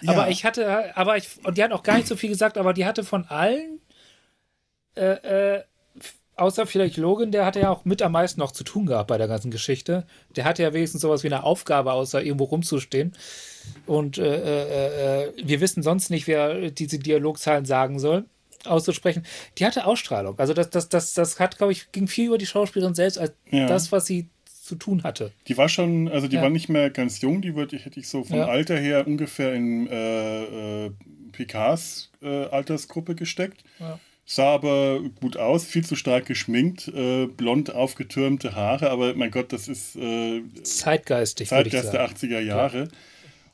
Ja, 0.00 0.12
Aber 0.12 0.30
ich 0.30 0.44
hatte, 0.44 0.96
aber 0.96 1.16
ich, 1.16 1.28
und 1.44 1.56
die 1.58 1.62
hat 1.62 1.72
auch 1.72 1.82
gar 1.84 1.96
nicht 1.96 2.08
so 2.08 2.16
viel 2.16 2.28
gesagt, 2.30 2.58
aber 2.58 2.72
die 2.72 2.84
hatte 2.86 3.04
von 3.04 3.24
allen, 3.26 3.78
äh, 4.96 5.56
äh, 5.56 5.62
außer 6.34 6.66
vielleicht 6.66 6.96
Logan, 6.96 7.30
der 7.30 7.46
hatte 7.46 7.60
ja 7.60 7.70
auch 7.70 7.84
mit 7.84 8.02
am 8.02 8.12
meisten 8.12 8.40
noch 8.40 8.50
zu 8.52 8.64
tun 8.64 8.86
gehabt 8.86 9.08
bei 9.08 9.18
der 9.18 9.28
ganzen 9.28 9.50
Geschichte. 9.50 10.04
Der 10.34 10.44
hatte 10.44 10.62
ja 10.62 10.72
wenigstens 10.72 11.02
sowas 11.02 11.22
wie 11.22 11.28
eine 11.28 11.44
Aufgabe, 11.44 11.92
außer 11.92 12.22
irgendwo 12.22 12.44
rumzustehen. 12.44 13.12
Und 13.86 14.18
äh, 14.18 14.24
äh, 14.24 15.24
äh, 15.28 15.32
wir 15.44 15.60
wissen 15.60 15.82
sonst 15.84 16.10
nicht, 16.10 16.26
wer 16.26 16.70
diese 16.70 16.98
Dialogzahlen 16.98 17.64
sagen 17.64 18.00
soll, 18.00 18.24
auszusprechen. 18.64 19.24
Die 19.58 19.66
hatte 19.66 19.86
Ausstrahlung. 19.86 20.38
Also 20.38 20.52
das, 20.52 20.70
das, 20.70 20.88
das, 20.88 21.14
das 21.14 21.38
hat, 21.38 21.58
glaube 21.58 21.72
ich, 21.72 21.92
ging 21.92 22.08
viel 22.08 22.26
über 22.28 22.38
die 22.38 22.46
Schauspielerin 22.46 22.94
selbst 22.94 23.18
als 23.18 23.32
Ja. 23.50 23.66
das, 23.66 23.92
was 23.92 24.06
sie 24.06 24.28
zu 24.72 24.76
tun 24.78 25.02
hatte. 25.02 25.32
Die 25.48 25.56
war 25.58 25.68
schon, 25.68 26.08
also 26.08 26.28
die 26.28 26.36
Ja. 26.36 26.42
war 26.42 26.48
nicht 26.50 26.68
mehr 26.70 26.88
ganz 26.88 27.20
jung, 27.20 27.42
die 27.42 27.54
würde, 27.54 27.76
hätte 27.76 28.00
ich 28.00 28.08
so 28.08 28.24
vom 28.24 28.38
Ja. 28.38 28.46
Alter 28.46 28.76
her 28.78 29.06
ungefähr 29.06 29.52
in 29.52 29.86
äh, 29.86 30.86
äh, 30.86 30.90
Picards 31.32 32.10
äh, 32.22 32.46
Altersgruppe 32.46 33.14
gesteckt. 33.14 33.64
Ja. 33.78 33.98
Sah 34.24 34.54
aber 34.54 35.00
gut 35.20 35.36
aus, 35.36 35.64
viel 35.66 35.84
zu 35.84 35.94
stark 35.96 36.24
geschminkt, 36.26 36.88
äh, 36.88 37.26
blond 37.26 37.74
aufgetürmte 37.74 38.54
Haare, 38.54 38.90
aber 38.90 39.14
mein 39.14 39.30
Gott, 39.30 39.52
das 39.52 39.68
ist 39.68 39.96
äh, 39.96 40.42
Zeitgeistig, 40.62 41.48
Zeitgeist 41.48 41.92
der 41.92 42.08
sagen. 42.08 42.14
80er 42.14 42.40
Jahre. 42.40 42.88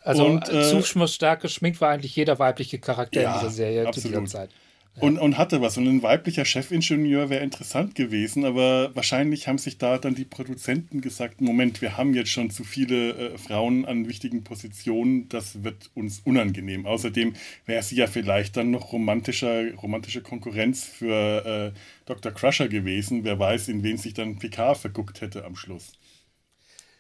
Also 0.03 0.25
Und, 0.27 0.49
äh, 0.49 0.63
zuschmussstark 0.63 1.41
geschminkt 1.43 1.81
war 1.81 1.91
eigentlich 1.91 2.15
jeder 2.15 2.39
weibliche 2.39 2.79
Charakter 2.79 3.21
in 3.25 3.33
dieser 3.41 3.51
Serie 3.51 3.85
zu 3.91 4.01
dieser 4.01 4.19
absolut. 4.19 4.29
Zeit. 4.31 4.51
Und, 5.01 5.19
und 5.19 5.39
hatte 5.39 5.61
was. 5.61 5.77
Und 5.77 5.87
ein 5.87 6.03
weiblicher 6.03 6.45
Chefingenieur 6.45 7.31
wäre 7.31 7.45
interessant 7.45 7.95
gewesen, 7.95 8.45
aber 8.45 8.95
wahrscheinlich 8.95 9.47
haben 9.47 9.59
sich 9.59 9.79
da 9.79 9.99
dann 9.99 10.15
die 10.15 10.25
Produzenten 10.25 11.01
gesagt: 11.01 11.41
Moment, 11.41 11.81
wir 11.81 11.97
haben 11.97 12.15
jetzt 12.15 12.31
schon 12.31 12.51
zu 12.51 12.65
viele 12.65 13.11
äh, 13.13 13.39
Frauen 13.39 13.85
an 13.85 14.09
wichtigen 14.09 14.45
Positionen, 14.45 15.29
das 15.29 15.63
wird 15.63 15.91
uns 15.95 16.21
unangenehm. 16.25 16.87
Außerdem 16.87 17.35
wäre 17.67 17.83
sie 17.83 17.97
ja 17.97 18.07
vielleicht 18.07 18.57
dann 18.57 18.71
noch 18.71 18.93
romantischer, 18.93 19.75
romantische 19.75 20.23
Konkurrenz 20.23 20.85
für 20.85 21.73
äh, 21.75 21.79
Dr. 22.07 22.33
Crusher 22.33 22.69
gewesen. 22.69 23.25
Wer 23.25 23.39
weiß, 23.39 23.69
in 23.69 23.83
wen 23.83 23.99
sich 23.99 24.15
dann 24.15 24.39
Picard 24.39 24.79
verguckt 24.79 25.21
hätte 25.21 25.45
am 25.45 25.57
Schluss. 25.57 25.93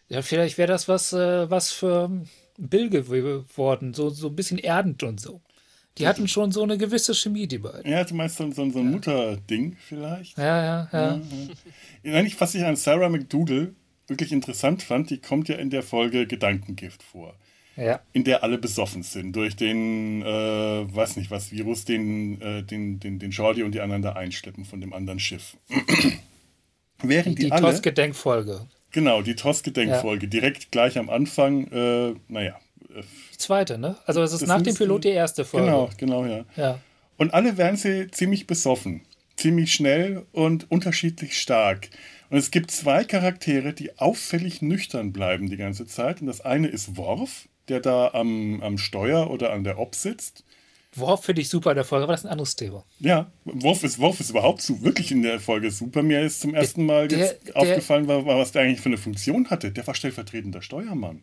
Ja, 0.08 0.22
vielleicht 0.22 0.56
wäre 0.56 0.68
das 0.68 0.88
was, 0.88 1.12
äh, 1.12 1.50
was 1.50 1.72
für 1.72 2.10
Bill 2.56 2.90
geworden, 2.90 3.94
so, 3.94 4.10
so 4.10 4.28
ein 4.28 4.36
bisschen 4.36 4.58
erdend 4.58 5.02
und 5.02 5.20
so. 5.20 5.42
Die 5.98 6.06
hatten 6.06 6.28
schon 6.28 6.52
so 6.52 6.62
eine 6.62 6.78
gewisse 6.78 7.14
Chemie, 7.14 7.46
die 7.46 7.58
beiden. 7.58 7.90
Ja, 7.90 8.04
du 8.04 8.14
meinst 8.14 8.36
so, 8.36 8.50
so, 8.50 8.70
so 8.70 8.78
ein 8.78 8.90
Mutterding 8.90 9.76
vielleicht? 9.86 10.36
Ja, 10.38 10.62
ja, 10.62 10.88
ja. 10.92 11.20
Nein, 12.02 12.26
ich- 12.26 12.40
was 12.40 12.54
ich 12.54 12.64
an 12.64 12.76
Sarah 12.76 13.08
McDougall 13.08 13.74
wirklich 14.06 14.32
interessant 14.32 14.82
fand, 14.82 15.10
die 15.10 15.18
kommt 15.18 15.48
ja 15.48 15.56
in 15.56 15.70
der 15.70 15.82
Folge 15.82 16.26
Gedankengift 16.26 17.02
vor, 17.02 17.34
Ja, 17.76 18.00
in 18.12 18.24
der 18.24 18.42
alle 18.42 18.56
besoffen 18.58 19.02
sind 19.02 19.36
durch 19.36 19.54
den, 19.54 20.22
äh, 20.22 20.26
weiß 20.26 21.16
nicht 21.16 21.30
was, 21.30 21.52
Virus, 21.52 21.84
den, 21.84 22.40
äh, 22.40 22.62
den, 22.62 22.98
den, 23.00 23.18
den 23.18 23.30
Jordi 23.30 23.62
und 23.62 23.72
die 23.74 23.80
anderen 23.80 24.02
da 24.02 24.12
einschleppen 24.14 24.64
von 24.64 24.80
dem 24.80 24.92
anderen 24.92 25.20
Schiff. 25.20 25.56
Während 27.02 27.38
die, 27.38 27.44
die 27.44 27.52
alle, 27.52 27.62
TOS-Gedenkfolge. 27.72 28.66
genau, 28.90 29.22
die 29.22 29.34
TOS-Gedenkfolge, 29.36 30.26
direkt 30.28 30.72
gleich 30.72 30.98
am 30.98 31.10
Anfang, 31.10 31.68
äh, 31.70 32.14
naja, 32.28 32.58
Die 32.88 33.36
zweite, 33.38 33.78
ne? 33.78 33.96
Also 34.06 34.22
es 34.22 34.32
ist 34.32 34.46
nach 34.46 34.62
dem 34.62 34.74
Pilot 34.74 35.04
die 35.04 35.08
erste 35.08 35.44
Folge. 35.44 35.66
genau, 35.66 35.90
genau, 35.96 36.24
ja. 36.26 36.44
Ja. 36.56 36.78
Und 37.16 37.34
alle 37.34 37.56
werden 37.56 37.76
sie 37.76 38.08
ziemlich 38.10 38.46
besoffen, 38.46 39.02
ziemlich 39.36 39.72
schnell 39.72 40.24
und 40.32 40.70
unterschiedlich 40.70 41.38
stark. 41.38 41.88
Und 42.30 42.38
es 42.38 42.50
gibt 42.50 42.70
zwei 42.70 43.04
Charaktere, 43.04 43.72
die 43.72 43.98
auffällig 43.98 44.62
nüchtern 44.62 45.12
bleiben 45.12 45.48
die 45.48 45.56
ganze 45.56 45.86
Zeit. 45.86 46.20
Und 46.20 46.26
das 46.26 46.40
eine 46.40 46.68
ist 46.68 46.96
Worf, 46.96 47.48
der 47.68 47.80
da 47.80 48.10
am, 48.12 48.62
am 48.62 48.78
Steuer 48.78 49.30
oder 49.30 49.52
an 49.52 49.64
der 49.64 49.78
Ob 49.78 49.94
sitzt. 49.94 50.44
Worauf 50.94 51.24
finde 51.24 51.42
ich 51.42 51.48
super 51.48 51.70
in 51.70 51.76
der 51.76 51.84
Folge, 51.84 52.04
aber 52.04 52.12
das 52.14 52.22
ist 52.22 52.26
ein 52.26 52.32
anderes 52.32 52.56
Thema. 52.56 52.84
Ja, 52.98 53.30
Worf 53.44 53.84
ist, 53.84 53.98
Worf 53.98 54.20
ist 54.20 54.30
überhaupt 54.30 54.62
so 54.62 54.82
wirklich 54.82 55.10
in 55.12 55.22
der 55.22 55.38
Folge 55.38 55.70
super. 55.70 56.02
Mir 56.02 56.22
ist 56.22 56.40
zum 56.40 56.54
ersten 56.54 56.86
Mal 56.86 57.08
der- 57.08 57.18
jetzt 57.18 57.48
der- 57.48 57.56
aufgefallen, 57.56 58.08
war, 58.08 58.24
was 58.24 58.52
der 58.52 58.62
eigentlich 58.62 58.80
für 58.80 58.88
eine 58.88 58.96
Funktion 58.98 59.50
hatte. 59.50 59.70
Der 59.70 59.86
war 59.86 59.94
stellvertretender 59.94 60.62
Steuermann. 60.62 61.22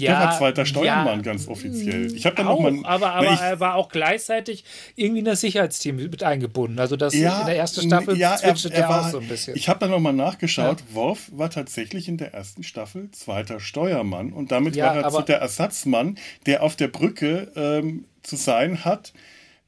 Ja, 0.00 0.18
der 0.18 0.28
war 0.28 0.38
zweiter 0.38 0.66
Steuermann, 0.66 1.18
ja, 1.18 1.22
ganz 1.22 1.48
offiziell. 1.48 2.14
Ich 2.14 2.26
habe 2.26 2.36
dann 2.36 2.48
auch, 2.48 2.60
noch 2.60 2.70
mal, 2.70 2.86
aber, 2.86 3.12
aber 3.14 3.32
ich- 3.32 3.40
er 3.40 3.60
war 3.60 3.74
auch 3.74 3.88
gleichzeitig 3.88 4.64
irgendwie 4.94 5.20
in 5.20 5.24
das 5.24 5.40
Sicherheitsteam 5.40 5.96
mit 5.96 6.22
eingebunden. 6.22 6.78
Also 6.78 6.96
das 6.96 7.14
Ja, 7.14 7.40
in 7.40 7.46
der 7.46 7.56
ersten 7.56 7.82
Staffel 7.86 8.16
ja, 8.16 8.34
er, 8.36 8.54
er 8.54 8.70
der 8.70 8.88
war, 8.88 9.06
auch 9.06 9.10
so 9.10 9.18
ein 9.18 9.28
bisschen. 9.28 9.56
Ich 9.56 9.68
habe 9.68 9.78
dann 9.80 9.90
nochmal 9.90 10.12
nachgeschaut. 10.12 10.82
Worf 10.92 11.30
war 11.32 11.50
tatsächlich 11.50 12.08
in 12.08 12.16
der 12.18 12.34
ersten 12.34 12.62
Staffel 12.62 13.10
zweiter 13.10 13.60
Steuermann 13.60 14.32
und 14.32 14.52
damit 14.52 14.76
Ja, 14.76 14.86
war 14.86 14.96
er 14.96 15.04
aber- 15.06 15.22
der 15.22 15.38
Ersatzmann, 15.40 16.18
der 16.46 16.62
auf 16.62 16.76
der 16.76 16.88
Brücke 16.88 17.50
ähm, 17.56 18.04
zu 18.22 18.36
sein 18.36 18.84
hat, 18.84 19.12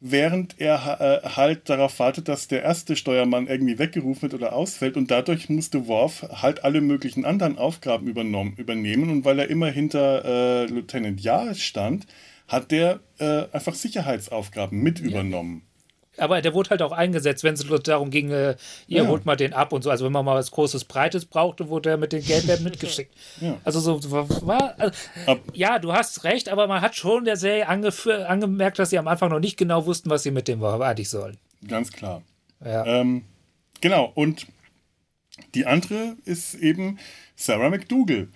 während 0.01 0.61
er 0.61 1.23
äh, 1.25 1.29
halt 1.31 1.69
darauf 1.69 1.99
wartet, 1.99 2.29
dass 2.29 2.49
der 2.49 2.63
erste 2.63 2.97
Steuermann 2.97 3.47
irgendwie 3.47 3.79
weggerufen 3.79 4.23
wird 4.23 4.35
oder 4.35 4.53
ausfällt 4.53 4.97
und 4.97 5.11
dadurch 5.11 5.49
musste 5.49 5.87
Worf 5.89 6.27
halt 6.31 6.65
alle 6.65 6.81
möglichen 6.81 7.25
anderen 7.25 7.59
Aufgaben 7.59 8.07
übernommen, 8.07 8.55
übernehmen 8.57 9.11
und 9.11 9.25
weil 9.25 9.39
er 9.39 9.51
immer 9.51 9.71
hinter 9.71 10.25
äh, 10.25 10.67
Lieutenant 10.67 11.21
Yahr 11.21 11.55
stand, 11.55 12.07
hat 12.47 12.71
der 12.71 13.01
äh, 13.19 13.45
einfach 13.53 13.75
Sicherheitsaufgaben 13.75 14.81
mit 14.81 15.01
übernommen. 15.01 15.68
Aber 16.19 16.41
der 16.43 16.55
wurde 16.55 16.71
halt 16.71 16.83
auch 16.83 16.93
eingesetzt, 16.93 17.45
wenn 17.45 17.55
es 17.55 17.65
darum 17.85 18.11
ging, 18.11 18.31
äh, 18.31 18.57
ihr 18.87 19.03
Ja. 19.03 19.09
holt 19.09 19.25
mal 19.27 19.37
den 19.37 19.53
ab 19.53 19.73
und 19.73 19.83
so. 19.83 19.91
Also 19.91 20.05
wenn 20.05 20.13
man 20.13 20.25
mal 20.25 20.35
was 20.37 20.51
Großes, 20.51 20.85
Breites 20.85 21.25
brauchte, 21.27 21.69
wurde 21.69 21.91
er 21.91 21.97
mit 21.97 22.13
den 22.13 22.23
Geldwerten 22.25 22.65
mitgeschickt. 22.65 23.15
Ja. 23.41 23.57
Also 23.65 23.81
so 23.81 24.01
war. 24.47 24.75
Also, 24.79 24.97
ja, 25.53 25.79
du 25.79 25.93
hast 25.93 26.25
recht, 26.25 26.49
aber 26.49 26.67
man 26.67 26.81
hat 26.81 26.97
schon 26.97 27.25
der 27.25 27.37
Serie 27.37 27.69
angemerkt, 27.69 28.79
dass 28.79 28.91
sie 28.91 28.99
am 28.99 29.07
Anfang 29.09 29.31
noch 29.31 29.39
nicht 29.41 29.57
genau 29.57 29.87
wussten, 29.87 30.11
was 30.11 30.23
sie 30.25 30.31
mit 30.31 30.49
dem 30.49 30.61
eigentlich 30.65 31.09
sollen. 31.09 31.37
Ganz 31.67 31.93
klar. 31.93 32.23
Ja. 32.65 32.85
Ähm, 32.85 33.25
genau, 33.81 34.11
und 34.15 34.47
die 35.55 35.67
andere 35.67 36.17
ist 36.25 36.55
eben 36.55 36.99
Sarah 37.37 37.71
McDougall. 37.71 38.29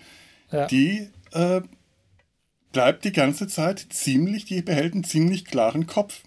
Ja. 0.53 0.67
Die 0.67 1.09
äh, 1.33 1.61
bleibt 2.73 3.05
die 3.05 3.13
ganze 3.13 3.49
Zeit 3.49 3.87
ziemlich, 3.91 4.45
die 4.45 4.63
behält 4.63 4.95
einen 4.95 5.05
ziemlich 5.05 5.45
klaren 5.45 5.87
Kopf. 5.87 6.23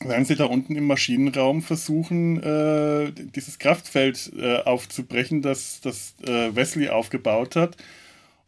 Während 0.00 0.28
sie 0.28 0.36
da 0.36 0.44
unten 0.44 0.76
im 0.76 0.86
Maschinenraum 0.86 1.60
versuchen, 1.60 2.40
äh, 2.40 3.10
dieses 3.12 3.58
Kraftfeld 3.58 4.32
äh, 4.38 4.58
aufzubrechen, 4.58 5.42
das, 5.42 5.80
das 5.80 6.14
äh, 6.24 6.54
Wesley 6.54 6.88
aufgebaut 6.88 7.56
hat 7.56 7.76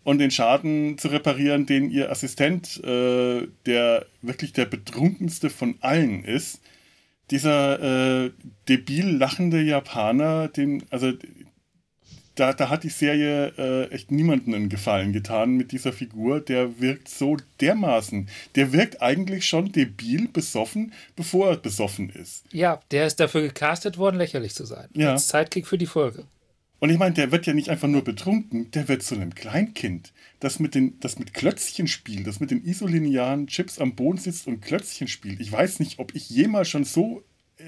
und 0.05 0.19
den 0.19 0.31
Schaden 0.31 0.97
zu 0.97 1.09
reparieren, 1.09 1.67
den 1.67 1.91
ihr 1.91 2.11
Assistent, 2.11 2.83
äh, 2.85 3.49
der 3.67 4.07
wirklich 4.23 4.53
der 4.53 4.67
betrunkenste 4.67 5.51
von 5.51 5.75
allen 5.81 6.25
ist, 6.25 6.61
dieser 7.31 8.27
äh, 8.27 8.31
debil 8.69 9.09
lachende 9.09 9.61
Japaner, 9.61 10.49
den, 10.49 10.85
also 10.91 11.13
da, 12.41 12.55
da 12.55 12.71
hat 12.71 12.85
die 12.85 12.89
Serie 12.89 13.53
äh, 13.59 13.91
echt 13.93 14.11
niemanden 14.11 14.55
einen 14.55 14.71
Gefallen 14.71 15.13
getan 15.13 15.57
mit 15.57 15.73
dieser 15.73 15.93
Figur. 15.93 16.41
Der 16.41 16.81
wirkt 16.81 17.09
so 17.09 17.37
dermaßen. 17.61 18.31
Der 18.55 18.73
wirkt 18.73 19.03
eigentlich 19.03 19.45
schon 19.45 19.73
debil, 19.73 20.27
besoffen, 20.29 20.95
bevor 21.17 21.51
er 21.51 21.57
besoffen 21.59 22.09
ist. 22.09 22.45
Ja, 22.51 22.81
der 22.91 23.07
ist 23.07 23.21
dafür 23.21 23.43
gecastet 23.43 23.99
worden, 23.99 24.17
lächerlich 24.17 24.55
zu 24.55 24.65
sein. 24.65 24.89
Ja. 24.95 25.13
Als 25.13 25.29
Sidekick 25.29 25.67
für 25.67 25.77
die 25.77 25.87
Folge. 25.87 26.25
Und 26.79 26.89
ich 26.89 26.99
meine, 26.99 27.15
der 27.15 27.31
wird 27.31 27.45
ja 27.45 27.53
nicht 27.53 27.69
einfach 27.69 27.89
nur 27.89 28.03
betrunken, 28.03 28.71
der 28.71 28.89
wird 28.89 29.03
zu 29.03 29.15
einem 29.15 29.35
Kleinkind. 29.35 30.15
Das 30.41 30.59
mit, 30.59 30.75
den, 30.75 30.99
das 31.01 31.19
mit 31.19 31.35
Klötzchen 31.35 31.87
spielt, 31.89 32.27
das 32.27 32.41
mit 32.41 32.51
den 32.51 32.65
isolinearen 32.65 33.49
Chips 33.49 33.79
am 33.79 33.95
Boden 33.95 34.17
sitzt 34.17 34.47
und 34.47 34.63
Klötzchen 34.63 35.09
spielt. 35.09 35.41
Ich 35.41 35.53
weiß 35.53 35.79
nicht, 35.79 35.99
ob 35.99 36.15
ich 36.15 36.31
jemals 36.31 36.71
schon 36.71 36.85
so 36.85 37.23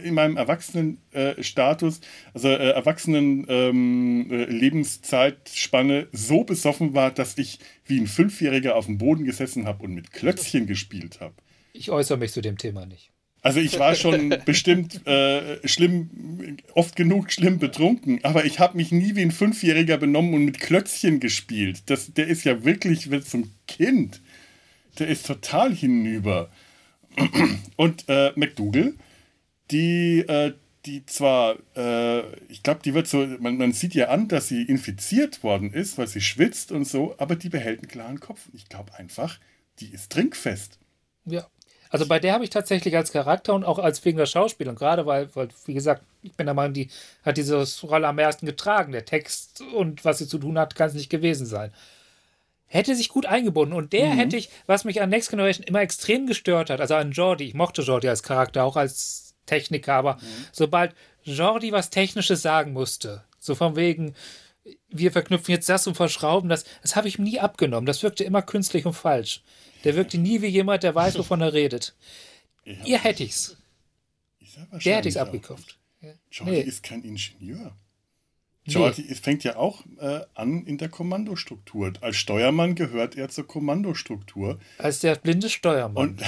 in 0.05 0.15
meinem 0.15 0.37
Erwachsenenstatus, 0.37 1.99
äh, 1.99 2.03
also 2.35 2.49
äh, 2.49 2.71
Erwachsenen 2.71 3.47
ähm, 3.49 4.31
äh, 4.31 6.05
so 6.13 6.45
besoffen 6.45 6.95
war, 6.95 7.11
dass 7.11 7.39
ich 7.39 7.59
wie 7.87 8.01
ein 8.01 8.07
Fünfjähriger 8.07 8.77
auf 8.77 8.87
dem 8.87 8.99
Boden 8.99 9.25
gesessen 9.25 9.67
habe 9.67 9.85
und 9.85 9.95
mit 9.95 10.13
Klötzchen 10.13 10.67
gespielt 10.67 11.21
habe. 11.21 11.35
Ich 11.73 11.91
äußere 11.91 12.19
mich 12.19 12.33
zu 12.33 12.41
dem 12.41 12.59
Thema 12.59 12.87
nicht. 12.87 13.13
Also 13.43 13.59
ich 13.59 13.79
war 13.79 13.97
schon 13.97 14.35
bestimmt 14.45 15.05
äh, 15.07 15.67
schlimm, 15.67 16.59
oft 16.75 16.95
genug 16.95 17.33
schlimm 17.33 17.59
betrunken, 17.59 18.21
aber 18.23 18.45
ich 18.45 18.61
habe 18.61 18.77
mich 18.77 18.93
nie 18.93 19.17
wie 19.17 19.23
ein 19.23 19.33
Fünfjähriger 19.33 19.99
benommen 19.99 20.35
und 20.35 20.45
mit 20.45 20.61
Klötzchen 20.61 21.19
gespielt. 21.19 21.83
Das, 21.87 22.15
der 22.15 22.29
ist 22.29 22.45
ja 22.45 22.65
wirklich 22.65 23.09
zum 23.25 23.51
Kind. 23.67 24.23
Der 24.99 25.09
ist 25.09 25.27
total 25.27 25.75
hinüber. 25.75 26.51
Und 27.77 28.05
äh, 28.09 28.33
McDougal, 28.37 28.95
die, 29.73 30.21
äh, 30.21 30.55
die 30.87 31.07
zwar, 31.07 31.57
äh, 31.77 32.21
ich 32.47 32.63
glaube, 32.63 32.81
die 32.85 32.95
wird 32.95 33.07
so, 33.07 33.27
man, 33.39 33.57
man 33.57 33.73
sieht 33.73 33.95
ja 33.95 34.09
an, 34.09 34.29
dass 34.29 34.49
sie 34.49 34.63
infiziert 34.63 35.43
worden 35.43 35.73
ist, 35.73 35.99
weil 35.99 36.09
sie 36.09 36.21
schwitzt 36.21 36.73
und 36.73 36.85
so, 36.87 37.15
aber 37.19 37.37
die 37.37 37.49
behält 37.49 37.81
einen 37.81 37.89
klaren 37.89 38.21
Kopf. 38.21 38.49
Ich 38.53 38.69
glaube 38.69 38.95
einfach, 38.95 39.39
die 39.81 39.93
ist 39.93 40.13
trinkfest. 40.13 40.79
Ja. 41.25 41.47
Also 41.91 42.07
bei 42.07 42.19
der 42.19 42.33
habe 42.33 42.43
ich 42.43 42.49
tatsächlich 42.51 42.97
als 42.97 43.13
Charakter 43.13 43.53
und 43.53 43.65
auch 43.65 43.79
als 43.79 44.03
wegen 44.05 44.17
der 44.17 44.25
Schauspielung, 44.27 44.77
gerade 44.77 45.05
weil, 45.05 45.29
weil, 45.37 45.49
wie 45.67 45.75
gesagt, 45.75 46.03
ich 46.23 46.33
bin 46.33 46.47
der 46.47 46.55
Meinung, 46.55 46.73
die 46.73 46.89
hat 47.23 47.37
diese 47.37 47.63
Rolle 47.83 48.09
am 48.09 48.19
ersten 48.19 48.47
getragen. 48.47 48.93
Der 48.93 49.05
Text 49.05 49.61
und 49.75 50.03
was 50.03 50.17
sie 50.19 50.27
zu 50.27 50.39
tun 50.39 50.59
hat, 50.59 50.75
kann 50.75 50.89
es 50.89 50.95
nicht 50.95 51.11
gewesen 51.11 51.45
sein. 51.45 51.71
Hätte 52.67 52.97
sich 52.97 53.11
gut 53.11 53.27
eingebunden. 53.27 53.75
Und 53.75 53.93
der 53.93 54.07
Mhm. 54.07 54.19
hätte 54.19 54.37
ich, 54.39 54.49
was 54.67 54.85
mich 54.85 55.03
an 55.03 55.11
Next 55.11 55.29
Generation 55.29 55.67
immer 55.67 55.83
extrem 55.83 56.27
gestört 56.27 56.71
hat, 56.71 56.81
also 56.81 56.95
an 56.95 57.13
Jordi, 57.13 57.45
ich 57.45 57.55
mochte 57.55 57.83
Jordi 57.83 58.09
als 58.09 58.23
Charakter, 58.23 58.65
auch 58.65 58.77
als 58.77 59.32
Techniker, 59.47 59.95
aber 59.95 60.19
sobald 60.53 60.95
Jordi 61.25 61.73
was 61.73 61.91
Technisches 61.91 62.43
sagen 62.43 62.73
musste, 62.73 63.25
so 63.39 63.55
von 63.55 63.77
wegen, 63.77 64.15
wir 64.89 65.13
verknüpfen 65.13 65.53
jetzt 65.53 65.69
das 65.69 65.87
und 65.87 65.95
verschrauben 65.95 66.49
das, 66.49 66.65
das 66.83 66.97
habe 66.97 67.09
ich 67.09 67.19
ihm 67.19 67.25
nie 67.25 67.41
abgenommen. 67.41 67.87
Das 67.87 68.03
wirkte 68.03 68.25
immer 68.25 68.43
künstlich 68.43 68.87
und 68.87 68.95
falsch. 68.95 69.43
Der 69.85 69.97
wirkte 69.97 70.19
nie 70.19 70.43
wie 70.43 70.47
jemand, 70.47 70.85
der 70.85 70.95
weiß, 70.95 71.19
wovon 71.19 71.41
er 71.41 71.53
redet. 71.53 71.95
Ihr 72.85 72.99
hätte 72.99 73.25
ich's. 73.25 73.57
er 74.71 74.79
Der 74.79 74.97
hätte 74.97 75.09
ich's 75.09 75.17
abgekauft. 75.17 75.79
Jordi 76.31 76.53
Nee. 76.53 76.61
ist 76.61 76.83
kein 76.83 77.03
Ingenieur. 77.03 77.77
Nee. 78.65 78.75
Jordi 78.75 79.05
es 79.09 79.19
fängt 79.19 79.43
ja 79.43 79.57
auch 79.57 79.85
äh, 79.99 80.21
an 80.35 80.65
in 80.67 80.79
der 80.79 80.89
Kommandostruktur. 80.89 81.93
Als 82.01 82.17
Steuermann 82.17 82.77
gehört 82.77 83.17
er 83.17 83.29
zur 83.29 83.47
Kommandostruktur. 83.47 84.59
Als 84.79 85.01
der 85.01 85.17
blinde 85.17 85.49
Steuermann. 85.49 86.11
Und, 86.11 86.23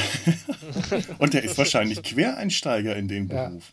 und 1.18 1.34
er 1.34 1.44
ist 1.44 1.56
wahrscheinlich 1.56 2.02
Quereinsteiger 2.02 2.96
in 2.96 3.06
den 3.06 3.28
Ja. 3.28 3.48
Beruf. 3.48 3.72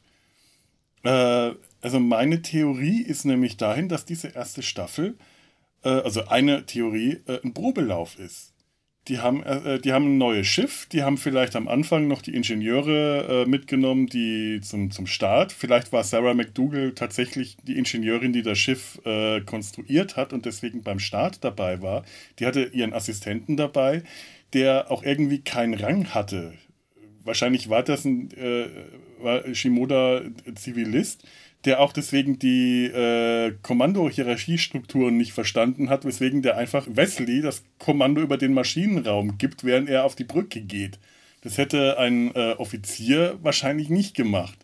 Äh, 1.04 1.56
also 1.82 2.00
meine 2.00 2.44
Theorie 2.44 3.02
ist 3.02 3.26
nämlich 3.26 3.58
dahin, 3.58 3.90
dass 3.90 4.06
diese 4.06 4.28
erste 4.28 4.62
Staffel, 4.62 5.18
äh, 5.84 5.90
also 5.90 6.28
eine 6.28 6.66
Theorie, 6.68 7.22
äh, 7.26 7.40
ein 7.44 7.56
Probelauf 7.56 8.20
ist. 8.20 8.51
Die 9.08 9.20
haben, 9.20 9.42
äh, 9.44 9.80
die 9.80 9.94
haben 9.94 10.06
ein 10.06 10.18
neues 10.20 10.46
Schiff, 10.46 10.86
die 10.92 11.02
haben 11.02 11.18
vielleicht 11.18 11.56
am 11.56 11.68
Anfang 11.68 12.08
noch 12.08 12.22
die 12.22 12.36
Ingenieure 12.36 13.44
äh, 13.46 13.50
mitgenommen, 13.50 14.06
die 14.06 14.62
zum, 14.62 14.92
zum 14.92 15.08
Start. 15.08 15.52
Vielleicht 15.52 15.92
war 15.92 16.04
Sarah 16.04 16.36
McDougall 16.36 16.94
tatsächlich 16.94 17.58
die 17.64 17.78
Ingenieurin, 17.78 18.32
die 18.32 18.44
das 18.44 18.60
Schiff 18.60 19.02
äh, 19.04 19.42
konstruiert 19.42 20.18
hat 20.18 20.34
und 20.34 20.46
deswegen 20.46 20.84
beim 20.84 21.00
Start 21.00 21.44
dabei 21.44 21.82
war. 21.82 22.06
Die 22.38 22.46
hatte 22.46 22.66
ihren 22.66 22.94
Assistenten 22.94 23.58
dabei, 23.58 24.04
der 24.54 24.92
auch 24.92 25.02
irgendwie 25.02 25.40
keinen 25.40 25.74
Rang 25.74 26.14
hatte. 26.14 26.54
Wahrscheinlich 27.24 27.70
war 27.70 27.82
das 27.84 28.06
ein 28.06 28.32
äh, 28.38 28.68
war 29.24 29.54
Shimoda 29.54 30.22
Zivilist, 30.56 31.24
der 31.66 31.80
auch 31.80 31.94
deswegen 31.94 32.40
die 32.40 32.86
äh, 32.86 33.54
Kommando-Hierarchiestrukturen 33.62 35.16
nicht 35.16 35.34
verstanden 35.34 35.90
hat, 35.90 36.06
weswegen 36.06 36.42
der 36.42 36.58
einfach 36.58 36.88
Wesley 36.90 37.42
das 37.42 37.64
Kommando 37.78 38.22
über 38.22 38.38
den 38.38 38.54
Maschinenraum 38.54 39.38
gibt, 39.38 39.64
während 39.64 39.90
er 39.90 40.06
auf 40.06 40.16
die 40.16 40.24
Brücke 40.24 40.62
geht. 40.62 41.00
Das 41.42 41.58
hätte 41.58 41.98
ein 41.98 42.34
äh, 42.36 42.54
Offizier 42.58 43.38
wahrscheinlich 43.42 43.90
nicht 43.90 44.16
gemacht. 44.16 44.58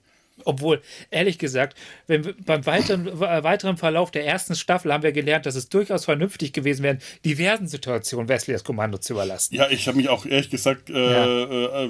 Obwohl, 0.45 0.81
ehrlich 1.09 1.37
gesagt, 1.39 1.77
wenn 2.05 2.23
wir, 2.23 2.35
beim 2.45 2.65
weiteren, 2.65 3.07
äh, 3.07 3.43
weiteren 3.43 3.77
Verlauf 3.77 4.11
der 4.11 4.25
ersten 4.25 4.55
Staffel 4.55 4.93
haben 4.93 5.03
wir 5.03 5.11
gelernt, 5.11 5.45
dass 5.45 5.55
es 5.55 5.69
durchaus 5.69 6.05
vernünftig 6.05 6.53
gewesen 6.53 6.83
wäre, 6.83 6.99
diversen 7.25 7.67
Situationen 7.67 8.29
Wesley 8.29 8.53
das 8.53 8.63
Kommando 8.63 8.97
zu 8.97 9.13
überlassen. 9.13 9.55
Ja, 9.55 9.69
ich 9.69 9.87
habe 9.87 9.97
mich 9.97 10.09
auch 10.09 10.25
ehrlich 10.25 10.49
gesagt 10.49 10.89
äh, 10.89 10.93
Ja. 10.93 11.83
äh, 11.85 11.89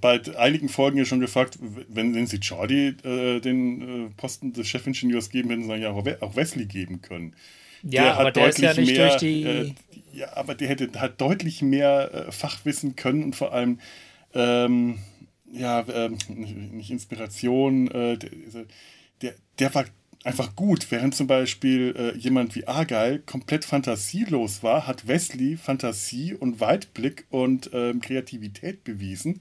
bei 0.00 0.20
einigen 0.36 0.68
Folgen 0.68 0.98
ja 0.98 1.04
schon 1.04 1.20
gefragt, 1.20 1.58
wenn, 1.88 2.14
wenn 2.14 2.26
sie 2.26 2.38
Jordi 2.38 2.94
äh, 3.04 3.40
den 3.40 4.06
äh, 4.06 4.10
Posten 4.16 4.52
des 4.52 4.68
Chefingenieurs 4.68 5.30
geben, 5.30 5.50
hätten 5.50 5.64
sie 5.64 5.74
ja 5.76 5.90
auch 5.90 6.02
auch 6.20 6.36
Wesley 6.36 6.66
geben 6.66 7.02
können. 7.02 7.34
Ja, 7.82 8.14
aber 8.14 8.30
der 8.30 8.48
ist 8.48 8.58
ja 8.58 8.74
nicht 8.74 8.96
durch 8.96 9.16
die. 9.16 9.42
Äh, 9.42 9.74
ja, 10.12 10.36
aber 10.36 10.54
der 10.54 10.68
hätte 10.68 10.88
hat 11.00 11.20
deutlich 11.20 11.62
mehr 11.62 12.26
äh, 12.28 12.32
Fachwissen 12.32 12.96
können 12.96 13.24
und 13.24 13.36
vor 13.36 13.52
allem 13.52 13.80
ähm, 14.34 14.98
ja 15.52 15.84
ähm, 15.88 16.18
nicht 16.28 16.90
Inspiration. 16.90 17.90
Äh, 17.90 18.18
der, 19.20 19.34
der, 19.58 19.74
war 19.74 19.84
einfach 20.24 20.56
gut, 20.56 20.90
während 20.90 21.14
zum 21.14 21.26
Beispiel 21.26 21.94
äh, 21.96 22.18
jemand 22.18 22.54
wie 22.54 22.66
Argyle 22.66 23.20
komplett 23.20 23.64
fantasielos 23.64 24.62
war, 24.62 24.86
hat 24.86 25.06
Wesley 25.06 25.56
Fantasie 25.56 26.34
und 26.34 26.60
Weitblick 26.60 27.26
und 27.30 27.70
ähm, 27.72 28.00
Kreativität 28.00 28.84
bewiesen. 28.84 29.40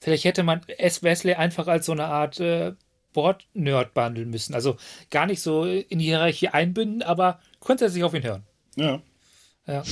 vielleicht 0.00 0.24
hätte 0.24 0.42
man 0.42 0.62
S. 0.78 1.02
Wesley 1.02 1.34
einfach 1.34 1.68
als 1.68 1.86
so 1.86 1.92
eine 1.92 2.06
Art 2.06 2.40
äh, 2.40 2.72
Board-Nerd 3.12 3.94
behandeln 3.94 4.30
müssen. 4.30 4.54
Also 4.54 4.76
gar 5.10 5.26
nicht 5.26 5.40
so 5.40 5.64
in 5.64 5.98
die 5.98 6.06
Hierarchie 6.06 6.48
einbinden, 6.48 7.02
aber 7.02 7.40
grundsätzlich 7.60 8.02
auf 8.02 8.14
ihn 8.14 8.24
hören. 8.24 8.42
Ja. 8.76 9.00
Ja. 9.66 9.82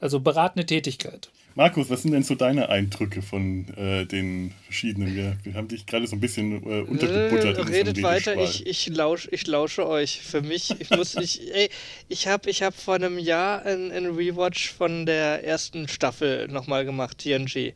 Also 0.00 0.20
beratende 0.20 0.64
Tätigkeit. 0.64 1.30
Markus, 1.58 1.90
was 1.90 2.02
sind 2.02 2.12
denn 2.12 2.22
so 2.22 2.36
deine 2.36 2.68
Eindrücke 2.68 3.20
von 3.20 3.66
äh, 3.76 4.06
den 4.06 4.54
verschiedenen? 4.62 5.16
Wir, 5.16 5.36
wir 5.42 5.54
haben 5.54 5.66
dich 5.66 5.86
gerade 5.86 6.06
so 6.06 6.14
ein 6.14 6.20
bisschen 6.20 6.62
äh, 6.62 6.82
untergebuttert. 6.82 7.58
Äh, 7.58 7.62
redet 7.62 8.00
weiter, 8.00 8.36
ich, 8.36 8.64
ich, 8.64 8.86
lausch, 8.86 9.26
ich 9.32 9.44
lausche 9.48 9.84
euch. 9.84 10.20
Für 10.20 10.40
mich, 10.40 10.80
ich 10.80 10.90
muss 10.90 11.16
ich, 11.16 11.52
ey, 11.52 11.68
ich 12.08 12.28
habe 12.28 12.48
ich 12.48 12.62
hab 12.62 12.74
vor 12.74 12.94
einem 12.94 13.18
Jahr 13.18 13.66
einen 13.66 14.14
Rewatch 14.14 14.72
von 14.72 15.04
der 15.04 15.44
ersten 15.44 15.88
Staffel 15.88 16.46
nochmal 16.46 16.84
gemacht, 16.84 17.18
TNG. 17.18 17.72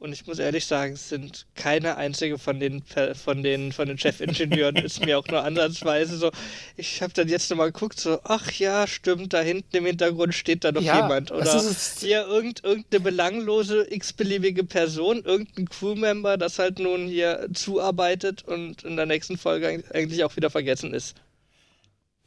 Und 0.00 0.12
ich 0.12 0.26
muss 0.28 0.38
ehrlich 0.38 0.64
sagen, 0.66 0.92
es 0.92 1.08
sind 1.08 1.46
keine 1.56 1.96
einzige 1.96 2.38
von 2.38 2.60
den 2.60 2.82
von 3.16 3.42
den 3.42 3.72
von 3.72 3.88
den 3.88 3.98
Chefingenieuren 3.98 4.76
ist 4.84 5.04
mir 5.04 5.18
auch 5.18 5.26
nur 5.26 5.42
ansatzweise 5.42 6.16
so. 6.16 6.30
Ich 6.76 7.02
habe 7.02 7.12
dann 7.14 7.26
jetzt 7.28 7.50
nochmal 7.50 7.72
geguckt, 7.72 7.98
so, 7.98 8.20
ach 8.22 8.52
ja, 8.52 8.86
stimmt, 8.86 9.32
da 9.32 9.40
hinten 9.40 9.76
im 9.76 9.86
Hintergrund 9.86 10.34
steht 10.36 10.62
da 10.62 10.70
noch 10.70 10.82
Ja, 10.82 11.02
jemand. 11.02 11.32
Oder 11.32 11.42
ist 11.64 11.98
hier 12.00 12.24
irgend, 12.26 12.62
irgendeine 12.62 13.00
belanglose, 13.00 13.86
x-beliebige 13.92 14.62
Person, 14.62 15.24
irgendein 15.24 15.68
Crewmember, 15.68 16.36
das 16.36 16.60
halt 16.60 16.78
nun 16.78 17.08
hier 17.08 17.48
zuarbeitet 17.52 18.44
und 18.46 18.84
in 18.84 18.96
der 18.96 19.06
nächsten 19.06 19.36
Folge 19.36 19.66
eig- 19.66 19.92
eigentlich 19.92 20.22
auch 20.22 20.36
wieder 20.36 20.50
vergessen 20.50 20.94
ist. 20.94 21.16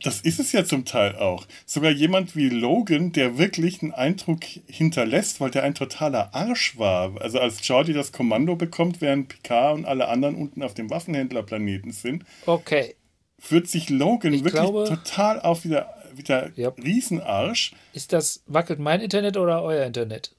Das 0.03 0.21
ist 0.21 0.39
es 0.39 0.51
ja 0.51 0.65
zum 0.65 0.85
Teil 0.85 1.15
auch. 1.15 1.45
Sogar 1.65 1.91
jemand 1.91 2.35
wie 2.35 2.49
Logan, 2.49 3.11
der 3.11 3.37
wirklich 3.37 3.81
einen 3.83 3.91
Eindruck 3.93 4.39
hinterlässt, 4.67 5.39
weil 5.39 5.51
der 5.51 5.63
ein 5.63 5.75
totaler 5.75 6.33
Arsch 6.33 6.77
war. 6.77 7.21
Also 7.21 7.39
als 7.39 7.65
Jordi 7.67 7.93
das 7.93 8.11
Kommando 8.11 8.55
bekommt, 8.55 8.99
während 9.01 9.29
Picard 9.29 9.75
und 9.75 9.85
alle 9.85 10.07
anderen 10.07 10.35
unten 10.35 10.63
auf 10.63 10.73
dem 10.73 10.89
Waffenhändlerplaneten 10.89 11.91
sind, 11.91 12.23
Okay. 12.47 12.95
führt 13.37 13.67
sich 13.67 13.89
Logan 13.89 14.33
Ich 14.33 14.43
wirklich 14.43 14.61
glaube- 14.63 14.85
total 14.87 15.39
auf 15.39 15.65
wieder, 15.65 15.93
wieder 16.15 16.51
Ja. 16.55 16.69
Riesenarsch. 16.69 17.73
Ist 17.93 18.11
das, 18.13 18.43
wackelt 18.47 18.79
mein 18.79 19.01
Internet 19.01 19.37
oder 19.37 19.61
euer 19.61 19.85
Internet? 19.85 20.35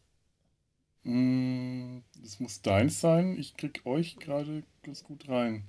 Mm, 1.04 1.98
das 2.22 2.38
muss 2.40 2.62
deins 2.62 3.00
sein. 3.00 3.36
Ich 3.38 3.56
krieg 3.56 3.82
euch 3.84 4.16
gerade 4.16 4.62
ganz 4.82 5.02
gut 5.04 5.28
rein. 5.28 5.64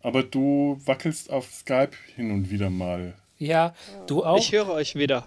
Aber 0.00 0.22
du 0.24 0.80
wackelst 0.84 1.30
auf 1.30 1.52
Skype 1.52 1.92
hin 2.16 2.32
und 2.32 2.50
wieder 2.50 2.70
mal. 2.70 3.14
Ja, 3.42 3.74
du 4.06 4.24
auch. 4.24 4.38
Ich 4.38 4.52
höre 4.52 4.70
euch 4.70 4.94
wieder. 4.94 5.24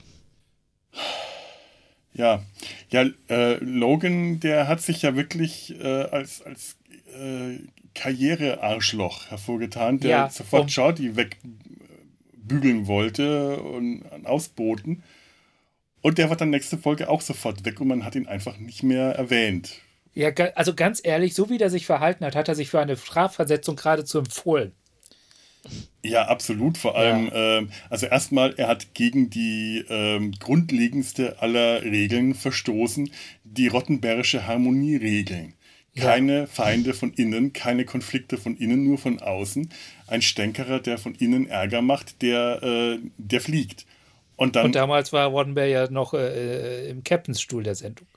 Ja, 2.14 2.44
ja, 2.90 3.06
äh, 3.30 3.56
Logan, 3.56 4.40
der 4.40 4.70
hat 4.70 4.82
sich 4.82 5.02
ja 5.02 5.16
wirklich 5.18 5.78
äh, 5.82 6.04
als, 6.04 6.42
als 6.42 6.78
äh, 7.14 7.60
Karrierearschloch 7.94 9.28
hervorgetan, 9.30 10.00
der 10.00 10.10
Ja, 10.10 10.30
sofort 10.30 10.64
um- 10.64 10.68
Jordi 10.70 11.18
wegbügeln 11.18 12.88
wollte 12.88 13.58
und 13.58 14.06
ausboten. 14.26 15.04
Und 16.02 16.18
der 16.18 16.30
war 16.30 16.38
dann 16.38 16.52
nächste 16.52 16.78
Folge 16.78 17.10
auch 17.10 17.20
sofort 17.22 17.66
weg 17.66 17.82
und 17.82 17.88
man 17.90 18.06
hat 18.06 18.16
ihn 18.16 18.28
einfach 18.28 18.58
nicht 18.60 18.82
mehr 18.84 19.12
erwähnt. 19.16 19.82
Ja, 20.14 20.30
also 20.56 20.74
ganz 20.74 21.02
ehrlich, 21.04 21.34
so 21.34 21.50
wie 21.50 21.58
der 21.58 21.70
sich 21.70 21.86
verhalten 21.86 22.24
hat, 22.24 22.36
hat 22.36 22.48
er 22.48 22.56
sich 22.56 22.70
für 22.70 22.80
eine 22.80 22.96
Strafversetzung 22.96 23.76
geradezu 23.76 24.20
empfohlen. 24.20 24.72
Ja, 26.04 26.28
absolut. 26.28 26.78
Vor 26.78 26.96
allem, 26.98 27.32
ähm, 27.34 27.70
also 27.90 28.06
erstmal, 28.06 28.54
er 28.58 28.68
hat 28.68 28.94
gegen 28.94 29.30
die 29.30 29.84
ähm, 29.90 30.34
grundlegendste 30.40 31.42
aller 31.42 31.82
Regeln 31.84 32.36
verstoßen, 32.36 33.10
die 33.44 33.68
rottenbergische 33.68 34.46
Harmonieregeln. 34.46 35.54
Ja. 35.94 36.04
Keine 36.04 36.48
Feinde 36.48 36.94
von 36.94 37.14
innen, 37.14 37.54
keine 37.54 37.86
Konflikte 37.86 38.38
von 38.38 38.58
innen, 38.58 38.84
nur 38.84 38.98
von 38.98 39.20
außen. 39.20 39.70
Ein 40.08 40.22
Stänkerer, 40.22 40.80
der 40.80 40.98
von 40.98 41.16
innen 41.16 41.48
Ärger 41.48 41.82
macht, 41.82 42.22
der, 42.22 42.62
äh, 42.62 43.00
der 43.18 43.42
fliegt. 43.42 43.86
Und 44.36 44.58
dann, 44.58 44.66
Und 44.66 44.76
damals 44.76 45.14
war 45.14 45.28
Roddenberry 45.28 45.72
ja 45.72 45.90
noch 45.90 46.14
äh, 46.14 46.90
im 46.90 47.04
Captainsstuhl 47.04 47.64
der 47.64 47.76
Sendung. 47.76 48.08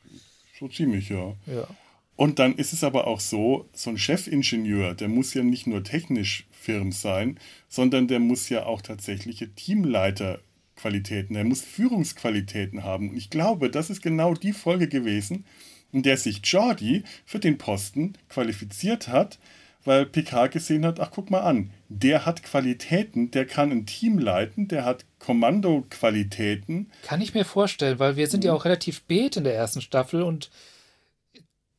so 0.58 0.66
ziemlich, 0.66 1.08
ja. 1.08 1.34
Ja. 1.46 1.68
Und 2.16 2.40
dann 2.40 2.56
ist 2.56 2.72
es 2.72 2.82
aber 2.82 3.06
auch 3.06 3.20
so, 3.20 3.68
so 3.72 3.90
ein 3.90 3.96
Chefingenieur, 3.96 4.94
der 4.94 5.06
muss 5.06 5.34
ja 5.34 5.44
nicht 5.44 5.68
nur 5.68 5.84
technisch 5.84 6.47
firm 6.68 6.92
sein, 6.92 7.38
sondern 7.66 8.09
der 8.09 8.20
muss 8.20 8.50
ja 8.50 8.66
auch 8.66 8.83
tatsächliche 8.83 9.48
Teamleiterqualitäten, 9.54 11.33
der 11.33 11.44
muss 11.44 11.62
Führungsqualitäten 11.62 12.85
haben. 12.85 13.09
Und 13.09 13.16
ich 13.16 13.31
glaube, 13.31 13.70
das 13.70 13.88
ist 13.88 14.02
genau 14.02 14.35
die 14.35 14.52
Folge 14.52 14.87
gewesen, 14.87 15.46
in 15.92 16.02
der 16.02 16.18
sich 16.18 16.42
Jordi 16.44 17.04
für 17.24 17.38
den 17.38 17.57
Posten 17.57 18.12
qualifiziert 18.28 19.09
hat, 19.09 19.38
weil 19.85 20.04
Picard 20.04 20.52
gesehen 20.52 20.85
hat, 20.85 21.00
ach 21.00 21.11
guck 21.11 21.31
mal 21.31 21.40
an, 21.40 21.70
der 21.88 22.26
hat 22.26 22.42
Qualitäten, 22.42 23.31
der 23.31 23.46
kann 23.46 23.70
ein 23.70 23.87
Team 23.87 24.18
leiten, 24.18 24.68
der 24.68 24.85
hat 24.85 25.07
Kommandoqualitäten. 25.20 26.90
Kann 27.02 27.22
ich 27.22 27.33
mir 27.33 27.46
vorstellen, 27.46 27.98
weil 27.98 28.16
wir 28.16 28.26
sind 28.26 28.44
ja 28.44 28.52
auch 28.52 28.66
relativ 28.66 28.96
spät 28.96 29.38
in 29.38 29.44
der 29.44 29.54
ersten 29.54 29.81
Staffel 29.81 30.22
und 30.22 30.50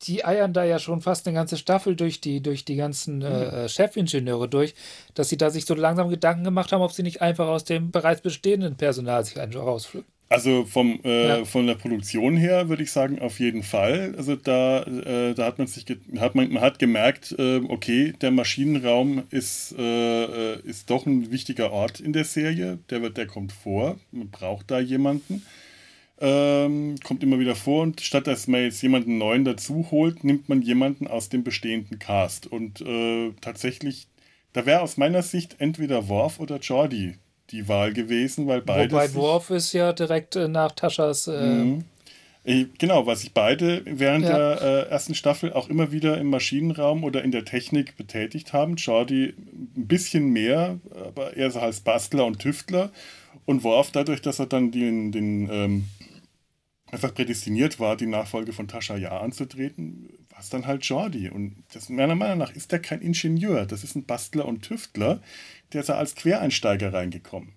die 0.02 0.24
eiern 0.24 0.52
da 0.52 0.64
ja 0.64 0.78
schon 0.78 1.00
fast 1.00 1.26
eine 1.26 1.34
ganze 1.34 1.56
Staffel 1.56 1.94
durch 1.96 2.20
die, 2.20 2.42
durch 2.42 2.64
die 2.64 2.76
ganzen 2.76 3.22
äh, 3.22 3.68
Chefingenieure 3.68 4.48
durch, 4.48 4.74
dass 5.14 5.28
sie 5.28 5.36
da 5.36 5.50
sich 5.50 5.66
so 5.66 5.74
langsam 5.74 6.08
Gedanken 6.08 6.44
gemacht 6.44 6.72
haben, 6.72 6.80
ob 6.82 6.92
sie 6.92 7.02
nicht 7.02 7.20
einfach 7.20 7.48
aus 7.48 7.64
dem 7.64 7.90
bereits 7.90 8.20
bestehenden 8.22 8.76
Personal 8.76 9.24
sich 9.24 9.38
einfach 9.38 9.60
rauspflücken. 9.60 10.10
Also 10.32 10.64
vom, 10.64 11.00
äh, 11.02 11.26
Ja. 11.40 11.44
von 11.44 11.66
der 11.66 11.74
Produktion 11.74 12.36
her 12.36 12.68
würde 12.68 12.84
ich 12.84 12.92
sagen, 12.92 13.18
auf 13.18 13.40
jeden 13.40 13.64
Fall. 13.64 14.14
Also 14.16 14.36
da, 14.36 14.82
äh, 14.84 15.34
da 15.34 15.44
hat 15.44 15.58
man 15.58 15.66
sich 15.66 15.84
hat 16.18 16.36
man, 16.36 16.52
man 16.52 16.62
hat 16.62 16.78
gemerkt, 16.78 17.34
äh, 17.36 17.56
okay, 17.68 18.12
der 18.20 18.30
Maschinenraum 18.30 19.24
ist, 19.30 19.74
äh, 19.76 20.52
äh, 20.54 20.60
ist 20.62 20.88
doch 20.88 21.04
ein 21.04 21.32
wichtiger 21.32 21.72
Ort 21.72 21.98
in 21.98 22.12
der 22.12 22.24
Serie. 22.24 22.78
Der 22.90 23.02
wird, 23.02 23.16
der 23.16 23.26
kommt 23.26 23.50
vor. 23.50 23.98
Man 24.12 24.30
braucht 24.30 24.70
da 24.70 24.78
jemanden. 24.78 25.44
Ähm, 26.22 26.96
kommt 27.02 27.22
immer 27.22 27.38
wieder 27.38 27.54
vor 27.54 27.82
und 27.82 28.02
statt 28.02 28.26
dass 28.26 28.46
man 28.46 28.62
jetzt 28.62 28.82
jemanden 28.82 29.16
neuen 29.16 29.44
dazu 29.44 29.86
holt, 29.90 30.22
nimmt 30.22 30.48
man 30.50 30.60
jemanden 30.60 31.06
aus 31.06 31.30
dem 31.30 31.42
bestehenden 31.44 31.98
Cast. 31.98 32.46
Und 32.46 32.82
äh, 32.82 33.32
tatsächlich, 33.40 34.06
da 34.52 34.66
wäre 34.66 34.82
aus 34.82 34.98
meiner 34.98 35.22
Sicht 35.22 35.56
entweder 35.60 36.08
Worf 36.08 36.38
oder 36.38 36.58
Jordi 36.58 37.14
die 37.50 37.68
Wahl 37.68 37.92
gewesen, 37.94 38.46
weil 38.46 38.60
beide. 38.60 38.92
Wobei 38.92 39.14
Worf 39.14 39.50
ist 39.50 39.72
ja 39.72 39.92
direkt 39.94 40.36
äh, 40.36 40.46
nach 40.48 40.72
Taschas. 40.72 41.26
Äh, 41.26 41.40
Mhm. 41.54 41.84
Äh, 42.44 42.66
Genau, 42.78 43.06
was 43.06 43.20
sich 43.20 43.32
beide 43.32 43.82
während 43.86 44.24
Ja. 44.26 44.36
der 44.56 44.62
äh, 44.62 44.90
ersten 44.90 45.14
Staffel 45.14 45.52
auch 45.52 45.68
immer 45.68 45.90
wieder 45.92 46.18
im 46.18 46.28
Maschinenraum 46.28 47.02
oder 47.04 47.22
in 47.24 47.30
der 47.32 47.44
Technik 47.44 47.96
betätigt 47.96 48.52
haben. 48.52 48.76
Jordi 48.76 49.34
ein 49.76 49.86
bisschen 49.86 50.30
mehr, 50.30 50.78
aber 51.04 51.36
eher 51.36 51.50
so 51.50 51.60
als 51.60 51.80
Bastler 51.80 52.24
und 52.26 52.38
Tüftler. 52.40 52.90
Und 53.46 53.64
Worf, 53.64 53.90
dadurch, 53.90 54.20
dass 54.22 54.38
er 54.38 54.46
dann 54.46 54.70
den, 54.70 55.12
den 55.12 55.48
ähm, 55.50 55.84
einfach 56.90 57.14
prädestiniert 57.14 57.78
war, 57.78 57.96
die 57.96 58.06
Nachfolge 58.06 58.52
von 58.52 58.68
Tascha 58.68 58.96
Ja 58.96 59.20
anzutreten, 59.20 60.08
war 60.30 60.40
es 60.40 60.50
dann 60.50 60.66
halt 60.66 60.84
Jordi. 60.84 61.28
Und 61.28 61.56
das, 61.72 61.88
meiner 61.88 62.14
Meinung 62.14 62.38
nach 62.38 62.52
ist 62.52 62.72
der 62.72 62.80
kein 62.80 63.00
Ingenieur, 63.00 63.66
das 63.66 63.84
ist 63.84 63.96
ein 63.96 64.04
Bastler 64.04 64.46
und 64.46 64.62
Tüftler, 64.62 65.20
der 65.72 65.82
da 65.82 65.94
als 65.94 66.14
Quereinsteiger 66.14 66.92
reingekommen 66.92 67.52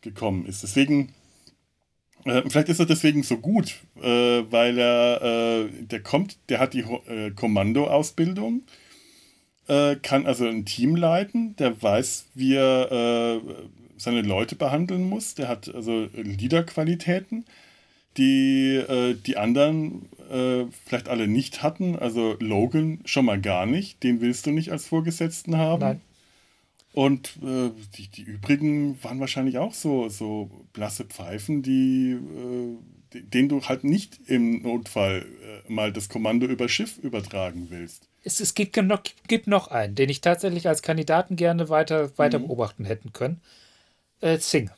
gekommen 0.00 0.46
ist. 0.46 0.62
Deswegen 0.62 1.12
äh, 2.24 2.42
vielleicht 2.48 2.68
ist 2.68 2.80
er 2.80 2.86
deswegen 2.86 3.22
so 3.22 3.38
gut, 3.38 3.80
äh, 4.00 4.42
weil 4.50 4.78
er, 4.78 5.22
äh, 5.22 5.68
der 5.84 6.02
kommt, 6.02 6.38
der 6.48 6.60
hat 6.60 6.74
die 6.74 6.80
äh, 6.80 7.30
Kommandoausbildung, 7.30 8.62
äh, 9.68 9.96
kann 9.96 10.26
also 10.26 10.46
ein 10.46 10.64
Team 10.64 10.96
leiten, 10.96 11.56
der 11.56 11.80
weiß, 11.80 12.26
wie 12.34 12.54
er 12.54 12.92
äh, 12.92 13.40
seine 13.96 14.22
Leute 14.22 14.56
behandeln 14.56 15.08
muss, 15.08 15.34
der 15.34 15.48
hat 15.48 15.72
also 15.74 16.08
Leaderqualitäten, 16.14 17.44
die 18.18 18.74
äh, 18.76 19.14
die 19.14 19.36
anderen 19.36 20.08
äh, 20.30 20.64
vielleicht 20.84 21.08
alle 21.08 21.28
nicht 21.28 21.62
hatten. 21.62 21.96
Also 21.96 22.36
Logan 22.40 23.00
schon 23.04 23.24
mal 23.24 23.40
gar 23.40 23.64
nicht, 23.64 24.02
den 24.02 24.20
willst 24.20 24.46
du 24.46 24.50
nicht 24.50 24.70
als 24.70 24.86
Vorgesetzten 24.86 25.56
haben. 25.56 25.80
Nein. 25.80 26.00
Und 26.92 27.38
äh, 27.42 27.70
die, 27.96 28.08
die 28.08 28.22
übrigen 28.22 29.02
waren 29.04 29.20
wahrscheinlich 29.20 29.58
auch 29.58 29.72
so, 29.72 30.08
so 30.08 30.50
blasse 30.72 31.04
Pfeifen, 31.04 31.62
die, 31.62 32.12
äh, 32.12 32.76
de- 33.14 33.22
denen 33.22 33.48
du 33.48 33.62
halt 33.62 33.84
nicht 33.84 34.18
im 34.26 34.62
Notfall 34.62 35.24
äh, 35.68 35.72
mal 35.72 35.92
das 35.92 36.08
Kommando 36.08 36.46
über 36.46 36.68
Schiff 36.68 36.98
übertragen 36.98 37.68
willst. 37.70 38.08
Es, 38.24 38.40
es 38.40 38.54
gibt, 38.54 38.76
noch, 38.76 39.02
gibt 39.28 39.46
noch 39.46 39.68
einen, 39.68 39.94
den 39.94 40.08
ich 40.08 40.20
tatsächlich 40.20 40.66
als 40.66 40.82
Kandidaten 40.82 41.36
gerne 41.36 41.68
weiter, 41.68 42.10
weiter 42.18 42.40
beobachten 42.40 42.84
hätten 42.84 43.12
können. 43.12 43.40
Äh, 44.20 44.38
Singh. 44.38 44.72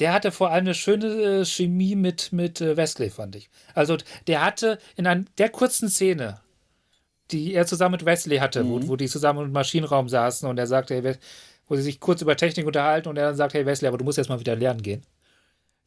Der 0.00 0.12
hatte 0.12 0.30
vor 0.30 0.50
allem 0.50 0.66
eine 0.66 0.74
schöne 0.74 1.06
äh, 1.06 1.44
Chemie 1.44 1.96
mit, 1.96 2.32
mit 2.32 2.60
äh, 2.60 2.76
Wesley, 2.76 3.10
fand 3.10 3.36
ich. 3.36 3.50
Also 3.74 3.96
der 4.26 4.44
hatte 4.44 4.78
in 4.96 5.06
ein, 5.06 5.28
der 5.38 5.48
kurzen 5.48 5.88
Szene, 5.88 6.40
die 7.30 7.54
er 7.54 7.66
zusammen 7.66 7.92
mit 7.92 8.04
Wesley 8.04 8.38
hatte, 8.38 8.66
wo, 8.66 8.88
wo 8.88 8.96
die 8.96 9.08
zusammen 9.08 9.46
im 9.46 9.52
Maschinenraum 9.52 10.08
saßen 10.08 10.48
und 10.48 10.58
er 10.58 10.66
sagte, 10.66 10.94
hey, 10.94 11.16
wo 11.66 11.76
sie 11.76 11.82
sich 11.82 12.00
kurz 12.00 12.22
über 12.22 12.36
Technik 12.36 12.66
unterhalten 12.66 13.08
und 13.08 13.16
er 13.16 13.26
dann 13.26 13.36
sagt, 13.36 13.54
hey 13.54 13.66
Wesley, 13.66 13.88
aber 13.88 13.98
du 13.98 14.04
musst 14.04 14.18
jetzt 14.18 14.28
mal 14.28 14.40
wieder 14.40 14.56
lernen 14.56 14.82
gehen. 14.82 15.02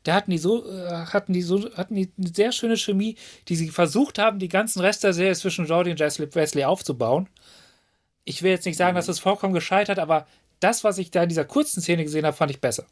Da 0.04 0.16
hatten 0.16 0.32
die 0.32 0.38
so, 0.38 0.68
äh, 0.68 0.90
hatten 0.90 1.34
die 1.34 1.42
so, 1.42 1.72
hatten 1.76 1.96
die 1.96 2.12
eine 2.18 2.34
sehr 2.34 2.52
schöne 2.52 2.78
Chemie, 2.78 3.16
die 3.48 3.56
sie 3.56 3.70
versucht 3.70 4.20
haben, 4.20 4.40
die 4.40 4.48
ganzen 4.48 4.82
Rest 4.82 5.04
der 5.04 5.14
Serie 5.14 5.36
zwischen 5.36 5.66
Jordi 5.66 5.92
und 5.92 6.00
Wesley, 6.00 6.34
Wesley 6.34 6.64
aufzubauen. 6.64 7.30
Ich 8.24 8.42
will 8.44 8.52
jetzt 8.52 8.66
nicht 8.66 8.78
sagen, 8.78 8.96
dass 8.96 9.08
es 9.08 9.20
vollkommen 9.20 9.54
gescheitert, 9.54 10.00
aber 10.00 10.28
das, 10.60 10.84
was 10.84 10.98
ich 10.98 11.12
da 11.12 11.24
in 11.24 11.30
dieser 11.30 11.46
kurzen 11.46 11.82
Szene 11.82 12.04
gesehen 12.04 12.26
habe, 12.26 12.36
fand 12.36 12.52
ich 12.52 12.62
besser. 12.62 12.86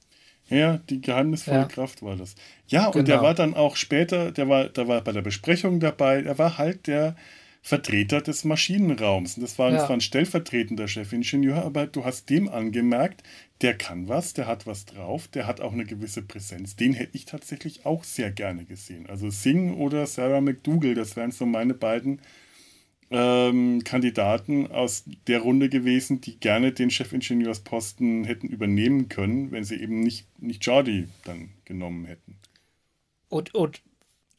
Ja, 0.49 0.77
die 0.89 1.01
geheimnisvolle 1.01 1.57
Ja. 1.59 1.65
Kraft 1.65 2.01
war 2.01 2.15
das. 2.15 2.35
Ja, 2.67 2.87
und 2.87 2.95
der 3.07 3.15
Genau. 3.17 3.21
war 3.23 3.33
dann 3.33 3.53
auch 3.53 3.75
später, 3.75 4.31
der 4.31 4.49
war, 4.49 4.65
der 4.69 4.87
war 4.87 5.01
bei 5.01 5.11
der 5.11 5.21
Besprechung 5.21 5.79
dabei, 5.79 6.21
er 6.23 6.37
war 6.37 6.57
halt 6.57 6.87
der 6.87 7.15
Vertreter 7.61 8.21
des 8.21 8.45
Maschinenraums. 8.45 9.35
Und 9.35 9.43
das 9.43 9.59
war, 9.59 9.69
das 9.71 9.83
Ja. 9.83 9.89
war 9.89 9.97
ein 9.97 10.01
stellvertretender 10.01 10.87
Chefingenieur, 10.87 11.63
aber 11.63 11.87
du 11.87 12.05
hast 12.05 12.29
dem 12.29 12.47
angemerkt, 12.47 13.21
der 13.61 13.73
kann 13.77 14.07
was, 14.07 14.33
der 14.33 14.47
hat 14.47 14.65
was 14.65 14.85
drauf, 14.85 15.27
der 15.27 15.45
hat 15.45 15.59
auch 15.59 15.73
eine 15.73 15.83
gewisse 15.85 16.21
Präsenz. 16.21 16.77
Den 16.77 16.93
hätte 16.93 17.17
ich 17.17 17.25
tatsächlich 17.25 17.85
auch 17.85 18.05
sehr 18.05 18.31
gerne 18.31 18.63
gesehen. 18.63 19.07
Also 19.09 19.29
Singh 19.29 19.73
oder 19.75 20.07
Sarah 20.07 20.39
McDougall, 20.39 20.95
das 20.95 21.17
wären 21.17 21.31
so 21.31 21.45
meine 21.45 21.73
beiden 21.73 22.21
ähm, 23.11 23.83
Kandidaten 23.83 24.71
aus 24.71 25.03
der 25.27 25.39
Runde 25.39 25.69
gewesen, 25.69 26.21
die 26.21 26.39
gerne 26.39 26.71
den 26.71 26.91
Chefingenieursposten 26.91 28.23
hätten 28.23 28.47
übernehmen 28.47 29.09
können, 29.09 29.51
wenn 29.51 29.63
sie 29.63 29.81
eben 29.81 30.01
nicht, 30.01 30.27
nicht 30.39 30.65
Jordi 30.65 31.07
dann 31.23 31.49
genommen 31.65 32.05
hätten. 32.05 32.37
Und, 33.29 33.53
und 33.55 33.81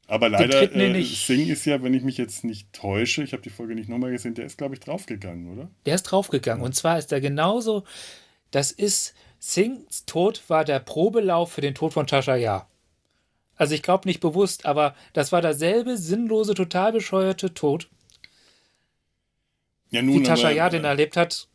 Aber 0.07 0.29
leider, 0.29 0.73
äh, 0.75 1.03
Singh 1.03 1.51
ist 1.51 1.65
ja, 1.65 1.83
wenn 1.83 1.95
ich 1.95 2.03
mich 2.03 2.19
jetzt 2.19 2.45
nicht 2.45 2.73
täusche, 2.73 3.23
ich 3.23 3.33
habe 3.33 3.43
die 3.43 3.51
Folge 3.51 3.75
nicht 3.75 3.89
nochmal 3.89 4.13
gesehen, 4.13 4.35
der 4.35 4.47
ist, 4.47 4.59
glaube 4.59 4.75
ich, 4.75 4.81
draufgegangen, 4.81 5.53
oder? 5.53 5.71
Der 5.87 5.95
ist 5.95 6.05
draufgegangen. 6.05 6.65
Und 6.65 6.75
zwar 6.75 6.99
ist 6.99 7.11
er 7.13 7.21
genauso, 7.21 7.85
das 8.51 8.73
ist, 8.73 9.15
Singhs 9.41 10.05
Tod 10.05 10.43
war 10.49 10.65
der 10.65 10.81
Probelauf 10.81 11.53
für 11.53 11.63
den 11.63 11.75
Tod 11.75 11.95
von 11.95 12.07
Tasha 12.07 12.37
Ja. 12.37 12.69
Also 13.57 13.75
ich 13.75 13.83
glaube 13.83 14.09
nicht 14.09 14.21
bewusst, 14.21 14.65
aber 14.65 14.95
das 15.13 15.33
war 15.33 15.43
derselbe 15.43 15.97
sinnlose, 15.97 16.55
total 16.55 16.93
bescheuerte 16.93 17.53
Tod, 17.53 17.91
Ja, 19.90 20.03
wie 20.03 20.22
Tasha 20.22 20.48
aber, 20.48 20.57
Ja 20.57 20.66
äh, 20.68 20.70
den 20.70 20.85
erlebt 20.85 21.16
hat, 21.16 21.48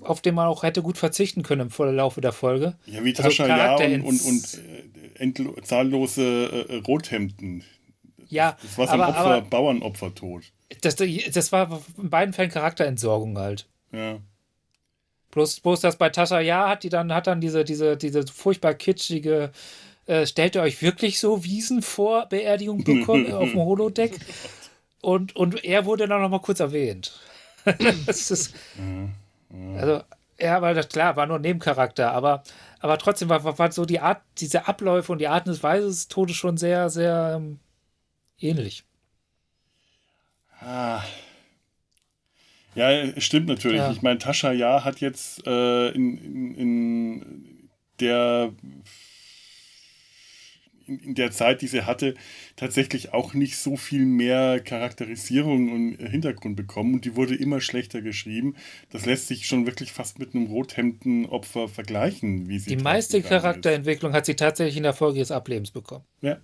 auf 0.00 0.20
den 0.20 0.34
man 0.34 0.46
auch 0.46 0.62
hätte 0.62 0.82
gut 0.82 0.98
verzichten 0.98 1.42
können 1.42 1.62
im 1.62 1.70
Verlaufe 1.70 2.20
der 2.20 2.32
Folge. 2.32 2.76
Ja, 2.86 3.04
wie 3.04 3.10
Also 3.10 3.22
Tascha 3.22 3.46
Ja 3.46 3.56
Charakter 3.56 3.86
und, 3.86 4.02
und, 4.02 4.24
und 5.20 5.56
äh, 5.58 5.62
zahllose 5.62 6.66
äh, 6.68 6.76
Rothemden. 6.76 7.64
Ja, 8.28 8.56
das 8.62 8.78
war 8.78 8.86
so 8.86 8.92
ein 8.94 9.00
aber, 9.00 9.10
Opfer, 9.10 9.20
aber 9.20 9.40
Bauernopfertod. 9.42 10.42
das, 10.80 10.96
das 10.96 11.52
war 11.52 11.80
in 11.96 12.10
beiden 12.10 12.34
Fällen 12.34 12.50
Charakterentsorgung 12.50 13.38
halt. 13.38 13.66
Ja. 13.92 14.18
Bloß, 15.30 15.60
bloß 15.60 15.80
das 15.80 15.96
bei 15.96 16.08
Tascha 16.08 16.40
Ja 16.40 16.68
hat 16.68 16.82
die 16.82 16.88
dann, 16.88 17.12
hat 17.12 17.26
dann 17.26 17.40
diese, 17.40 17.64
diese, 17.64 17.96
diese 17.96 18.26
furchtbar 18.26 18.74
kitschige, 18.74 19.52
äh, 20.06 20.26
stellt 20.26 20.54
ihr 20.54 20.62
euch 20.62 20.82
wirklich 20.82 21.20
so 21.20 21.44
Wiesen 21.44 21.82
vor 21.82 22.26
Beerdigung 22.26 22.82
bekommen 22.84 23.32
auf 23.32 23.50
dem 23.50 23.60
Holodeck? 23.60 24.18
Und, 25.02 25.36
und 25.36 25.62
er 25.64 25.84
wurde 25.84 26.08
dann 26.08 26.22
noch 26.22 26.30
mal 26.30 26.40
kurz 26.40 26.60
erwähnt. 26.60 27.20
ist, 28.06 28.54
also, 29.76 30.02
ja, 30.38 30.62
weil 30.62 30.74
das 30.74 30.88
klar 30.88 31.16
war 31.16 31.26
nur 31.26 31.36
ein 31.36 31.42
Nebencharakter, 31.42 32.12
aber, 32.12 32.42
aber 32.80 32.98
trotzdem 32.98 33.28
war, 33.28 33.44
war, 33.44 33.58
war 33.58 33.72
so 33.72 33.84
die 33.84 34.00
Art, 34.00 34.22
diese 34.38 34.68
Abläufe 34.68 35.12
und 35.12 35.18
die 35.18 35.28
Art 35.28 35.48
und 35.48 35.62
Weise 35.62 35.86
des 35.86 36.08
Todes 36.08 36.36
schon 36.36 36.56
sehr, 36.56 36.90
sehr 36.90 37.34
ähm, 37.36 37.58
ähnlich. 38.38 38.84
Ah. 40.60 41.02
Ja, 42.74 43.20
stimmt 43.20 43.48
natürlich. 43.48 43.78
Ja. 43.78 43.90
Ich 43.90 44.02
meine, 44.02 44.18
Tascha 44.18 44.52
Ja 44.52 44.84
hat 44.84 45.00
jetzt 45.00 45.46
äh, 45.46 45.88
in, 45.88 46.18
in, 46.18 46.54
in 46.54 47.68
der 48.00 48.52
in, 50.86 51.14
der 51.14 51.30
Zeit, 51.30 51.62
die 51.62 51.66
sie 51.66 51.82
hatte, 51.82 52.14
tatsächlich 52.56 53.12
auch 53.12 53.34
nicht 53.34 53.56
so 53.56 53.76
viel 53.76 54.04
mehr 54.04 54.60
Charakterisierung 54.60 55.72
und 55.72 55.96
Hintergrund 55.96 56.56
bekommen 56.56 56.94
und 56.94 57.04
die 57.04 57.16
wurde 57.16 57.34
immer 57.34 57.60
schlechter 57.60 58.02
geschrieben. 58.02 58.56
Das 58.90 59.06
lässt 59.06 59.28
sich 59.28 59.46
schon 59.46 59.66
wirklich 59.66 59.92
fast 59.92 60.18
mit 60.18 60.34
einem 60.34 60.46
Rothemdenopfer 60.46 61.68
vergleichen, 61.68 62.48
wie 62.48 62.58
sie 62.58 62.76
Die 62.76 62.82
meiste 62.82 63.18
gegangen 63.18 63.36
ist. 63.36 63.42
Charakterentwicklung 63.42 64.12
hat 64.12 64.26
sie 64.26 64.36
tatsächlich 64.36 64.76
in 64.76 64.82
der 64.82 64.94
Folge 64.94 65.18
ihres 65.18 65.30
Ablebens 65.30 65.70
bekommen. 65.70 66.04
Ja. 66.20 66.38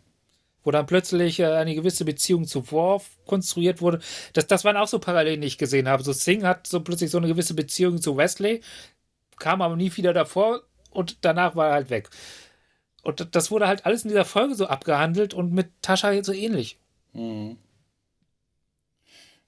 Wo 0.65 0.71
dann 0.71 0.87
plötzlich 0.87 1.41
äh, 1.41 1.47
eine 1.47 1.75
gewisse 1.75 2.05
Beziehung 2.05 2.47
zu 2.47 2.71
Worf 2.71 3.11
konstruiert 3.27 3.81
wurde. 3.81 4.01
Das, 4.33 4.47
das 4.47 4.65
waren 4.65 4.77
auch 4.77 4.89
so 4.89 4.99
Parallelen, 4.99 5.41
die 5.41 5.49
ich 5.49 5.59
gesehen 5.59 5.89
habe. 5.89 6.05
So 6.05 6.13
Singh 6.13 6.47
hat 6.47 6.67
so 6.67 6.81
plötzlich 6.81 7.11
so 7.11 7.19
eine 7.19 7.27
gewisse 7.27 7.55
Beziehung 7.55 8.01
zu 8.01 8.17
Wesley, 8.17 8.61
kam 9.39 9.61
aber 9.61 9.77
nie 9.77 9.95
wieder 9.97 10.13
davor 10.13 10.63
und 10.91 11.19
danach 11.23 11.57
war 11.57 11.69
er 11.69 11.75
halt 11.75 11.91
weg. 11.91 12.11
Und 13.03 13.35
das 13.35 13.51
wurde 13.51 13.67
halt 13.67 13.85
alles 13.85 14.05
in 14.05 14.09
dieser 14.09 14.25
Folge 14.25 14.55
so 14.55 14.67
abgehandelt 14.67 15.35
und 15.35 15.53
mit 15.53 15.71
Tascha 15.83 16.23
so 16.23 16.33
ähnlich. 16.33 16.79
Mhm. 17.13 17.57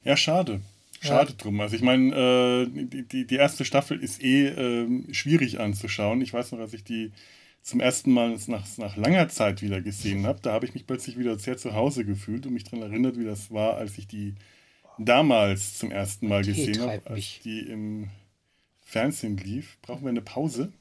Ja, 0.03 0.17
schade. 0.17 0.61
Schade 1.01 1.35
drum. 1.35 1.61
Also 1.61 1.77
ich 1.77 1.83
meine, 1.83 2.15
äh, 2.15 2.87
die, 3.03 3.27
die, 3.27 3.37
erste 3.37 3.65
Staffel 3.65 4.03
ist 4.03 4.23
eh 4.23 4.49
ähm, 4.49 5.07
schwierig 5.13 5.61
anzuschauen. 5.61 6.21
Ich 6.23 6.33
weiß 6.33 6.53
noch, 6.53 6.61
als 6.61 6.73
ich 6.73 6.83
die 6.83 7.13
zum 7.63 7.81
ersten 7.81 8.13
Mal 8.13 8.37
nach, 8.47 8.67
nach 8.77 8.97
langer 8.97 9.29
Zeit 9.29 9.63
wieder 9.63 9.81
gesehen 9.81 10.27
habe, 10.27 10.41
da 10.43 10.53
habe 10.53 10.67
ich 10.67 10.75
mich 10.75 10.87
plötzlich 10.87 11.19
wieder 11.19 11.39
sehr 11.39 11.57
zu 11.57 11.75
Hause 11.75 12.05
gefühlt 12.05 12.47
und 12.47 12.55
mich 12.55 12.65
daran 12.65 12.83
erinnert, 12.83 13.19
wie 13.19 13.25
das 13.25 13.51
war, 13.51 13.77
als 13.77 13.99
ich 13.99 14.07
die 14.07 14.35
damals 14.99 15.79
zum 15.79 15.91
ersten 15.91 16.29
Mal 16.29 16.45
gesehen 16.45 16.81
habe, 16.81 17.03
als 17.07 17.41
die 17.45 17.61
im 17.61 18.11
Fernsehen 18.83 19.37
lief. 19.37 19.79
Brauchen 19.83 20.03
wir 20.03 20.11
eine 20.11 20.23
Pause? 20.23 20.73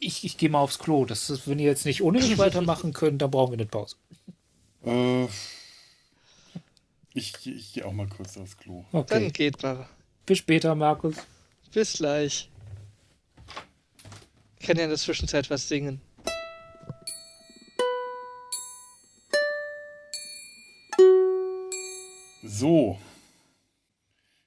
Ich, 0.00 0.24
ich 0.24 0.36
gehe 0.38 0.48
mal 0.48 0.60
aufs 0.60 0.78
Klo. 0.78 1.04
Das 1.04 1.28
ist, 1.30 1.46
wenn 1.46 1.58
ihr 1.58 1.66
jetzt 1.66 1.84
nicht 1.84 2.02
ohne 2.02 2.18
mich 2.18 2.38
weitermachen 2.38 2.92
könnt, 2.92 3.20
dann 3.22 3.30
brauchen 3.30 3.52
wir 3.52 3.58
eine 3.58 3.66
Pause. 3.66 3.96
Äh, 4.84 5.24
ich 7.12 7.34
ich 7.46 7.72
gehe 7.74 7.86
auch 7.86 7.92
mal 7.92 8.08
kurz 8.08 8.36
aufs 8.36 8.56
Klo. 8.56 8.84
Dann 8.92 9.00
Okay. 9.02 9.30
geht 9.30 9.62
mal. 9.62 9.88
Bis 10.26 10.38
später, 10.38 10.74
Markus. 10.74 11.16
Bis 11.72 11.94
gleich. 11.94 12.50
Ich 14.58 14.66
kann 14.66 14.76
ja 14.78 14.84
in 14.84 14.88
der 14.90 14.98
Zwischenzeit 14.98 15.50
was 15.50 15.68
singen. 15.68 16.00
So. 22.42 22.98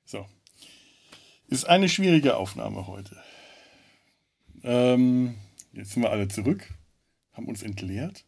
So. 0.06 0.26
Ist 1.48 1.66
eine 1.68 1.90
schwierige 1.90 2.38
Aufnahme 2.38 2.88
heute. 2.88 3.18
Ähm, 4.64 5.36
jetzt 5.74 5.92
sind 5.92 6.04
wir 6.04 6.12
alle 6.12 6.28
zurück, 6.28 6.74
haben 7.34 7.48
uns 7.48 7.64
entleert. 7.64 8.24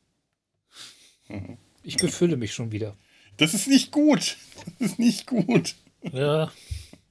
Ich 1.81 1.95
befülle 1.95 2.35
mich 2.35 2.53
schon 2.53 2.73
wieder. 2.73 2.97
Das 3.37 3.53
ist 3.53 3.67
nicht 3.67 3.91
gut. 3.91 4.35
Das 4.79 4.89
ist 4.89 4.99
nicht 4.99 5.25
gut. 5.25 5.75
Ja, 6.11 6.51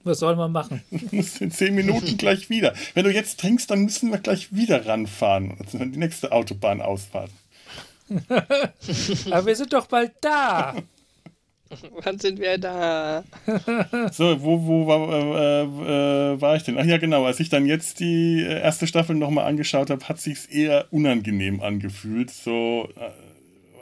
was 0.04 0.18
soll 0.18 0.36
man 0.36 0.52
machen? 0.52 0.82
Du 0.90 1.16
musst 1.16 1.40
in 1.40 1.50
zehn 1.50 1.74
Minuten 1.74 2.18
gleich 2.18 2.50
wieder. 2.50 2.74
Wenn 2.94 3.04
du 3.04 3.12
jetzt 3.12 3.40
trinkst, 3.40 3.70
dann 3.70 3.84
müssen 3.84 4.10
wir 4.10 4.18
gleich 4.18 4.54
wieder 4.54 4.84
ranfahren. 4.86 5.56
Also 5.58 5.78
die 5.78 5.98
nächste 5.98 6.32
Autobahn 6.32 6.82
ausfahren. 6.82 7.30
Aber 9.30 9.46
wir 9.46 9.56
sind 9.56 9.72
doch 9.72 9.86
bald 9.86 10.12
da. 10.20 10.76
Wann 12.02 12.18
sind 12.18 12.40
wir 12.40 12.58
da? 12.58 13.24
So, 14.12 14.42
wo, 14.42 14.66
wo 14.66 14.86
war, 14.86 15.38
äh, 15.38 16.34
äh, 16.34 16.40
war 16.40 16.56
ich 16.56 16.62
denn? 16.62 16.78
Ach 16.78 16.84
ja, 16.84 16.98
genau. 16.98 17.24
Als 17.24 17.40
ich 17.40 17.48
dann 17.48 17.66
jetzt 17.66 18.00
die 18.00 18.40
äh, 18.42 18.60
erste 18.60 18.86
Staffel 18.86 19.16
nochmal 19.16 19.46
angeschaut 19.46 19.90
habe, 19.90 20.08
hat 20.08 20.20
sich's 20.20 20.46
eher 20.46 20.86
unangenehm 20.90 21.60
angefühlt. 21.60 22.30
So, 22.30 22.88
äh, 22.96 23.10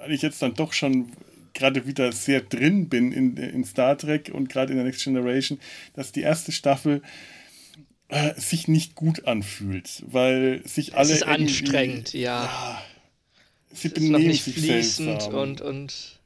weil 0.00 0.12
ich 0.12 0.22
jetzt 0.22 0.42
dann 0.42 0.54
doch 0.54 0.72
schon 0.72 1.12
gerade 1.54 1.86
wieder 1.86 2.12
sehr 2.12 2.42
drin 2.42 2.88
bin 2.88 3.12
in, 3.12 3.36
in 3.36 3.64
Star 3.64 3.96
Trek 3.96 4.30
und 4.32 4.48
gerade 4.48 4.72
in 4.72 4.76
der 4.76 4.84
Next 4.84 5.02
Generation, 5.04 5.58
dass 5.94 6.12
die 6.12 6.20
erste 6.20 6.52
Staffel 6.52 7.02
äh, 8.08 8.38
sich 8.38 8.68
nicht 8.68 8.94
gut 8.94 9.26
anfühlt, 9.26 10.04
weil 10.06 10.62
sich 10.66 10.94
alle 10.94 11.10
Es 11.10 11.16
ist 11.16 11.22
anstrengend, 11.26 12.12
ja. 12.12 12.82
Sie 13.72 13.88
Es 13.88 13.94
ist 13.94 13.96
noch 13.96 14.12
benehmen 14.12 14.28
nicht 14.28 14.44
sich 14.44 14.54
fließend 14.54 15.22
seltsam. 15.22 15.34
und, 15.34 15.60
und 15.60 16.20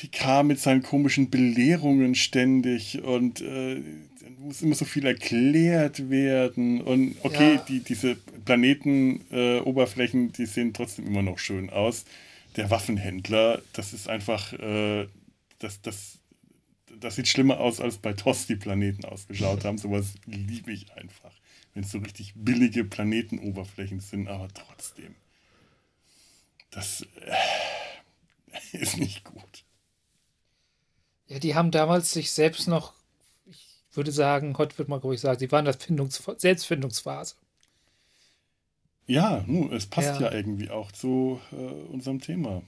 Picard 0.00 0.46
mit 0.46 0.58
seinen 0.58 0.82
komischen 0.82 1.28
Belehrungen 1.28 2.14
ständig 2.14 3.02
und 3.02 3.42
äh, 3.42 3.82
muss 4.38 4.62
immer 4.62 4.74
so 4.74 4.86
viel 4.86 5.04
erklärt 5.04 6.08
werden. 6.08 6.80
Und 6.80 7.16
okay, 7.22 7.56
Ja. 7.56 7.64
die, 7.68 7.80
diese 7.80 8.14
Planetenoberflächen, 8.46 10.30
äh, 10.30 10.32
die 10.32 10.46
sehen 10.46 10.72
trotzdem 10.72 11.06
immer 11.06 11.20
noch 11.20 11.38
schön 11.38 11.68
aus. 11.68 12.06
Der 12.56 12.70
Waffenhändler, 12.70 13.60
das 13.74 13.92
ist 13.92 14.08
einfach, 14.08 14.54
äh, 14.54 15.06
das, 15.58 15.82
das, 15.82 16.18
das 16.98 17.16
sieht 17.16 17.28
schlimmer 17.28 17.60
aus, 17.60 17.78
als 17.78 17.98
bei 17.98 18.14
TOS 18.14 18.46
die 18.46 18.56
Planeten 18.56 19.04
ausgeschaut 19.04 19.66
haben. 19.66 19.76
Sowas 19.76 20.14
liebe 20.24 20.72
ich 20.72 20.90
einfach. 20.94 21.32
Wenn 21.74 21.84
es 21.84 21.90
so 21.90 21.98
richtig 21.98 22.32
billige 22.36 22.84
Planetenoberflächen 22.84 24.00
sind, 24.00 24.28
aber 24.28 24.48
trotzdem. 24.54 25.14
Das 26.70 27.02
äh, 28.72 28.72
ist 28.78 28.96
nicht 28.96 29.24
gut. 29.24 29.64
Ja, 31.30 31.38
die 31.38 31.54
haben 31.54 31.70
damals 31.70 32.12
sich 32.12 32.32
selbst 32.32 32.68
noch, 32.68 32.92
ich 33.46 33.78
würde 33.94 34.12
sagen, 34.12 34.58
heute 34.58 34.76
wird 34.78 34.88
man, 34.88 35.00
glaube 35.00 35.14
ich, 35.14 35.20
sagen, 35.22 35.38
sie 35.38 35.50
waren 35.52 35.60
in 35.60 35.72
der 35.72 35.80
Findungs 35.80 36.22
Selbstfindungsphase. 36.36 37.36
Ja, 39.06 39.42
nun, 39.46 39.72
es 39.72 39.86
passt 39.86 40.20
ja, 40.20 40.26
Ja. 40.26 40.32
irgendwie 40.32 40.70
auch 40.70 40.92
zu 40.92 41.40
äh, 41.52 41.56
unserem 41.56 42.20
Thema. 42.20 42.62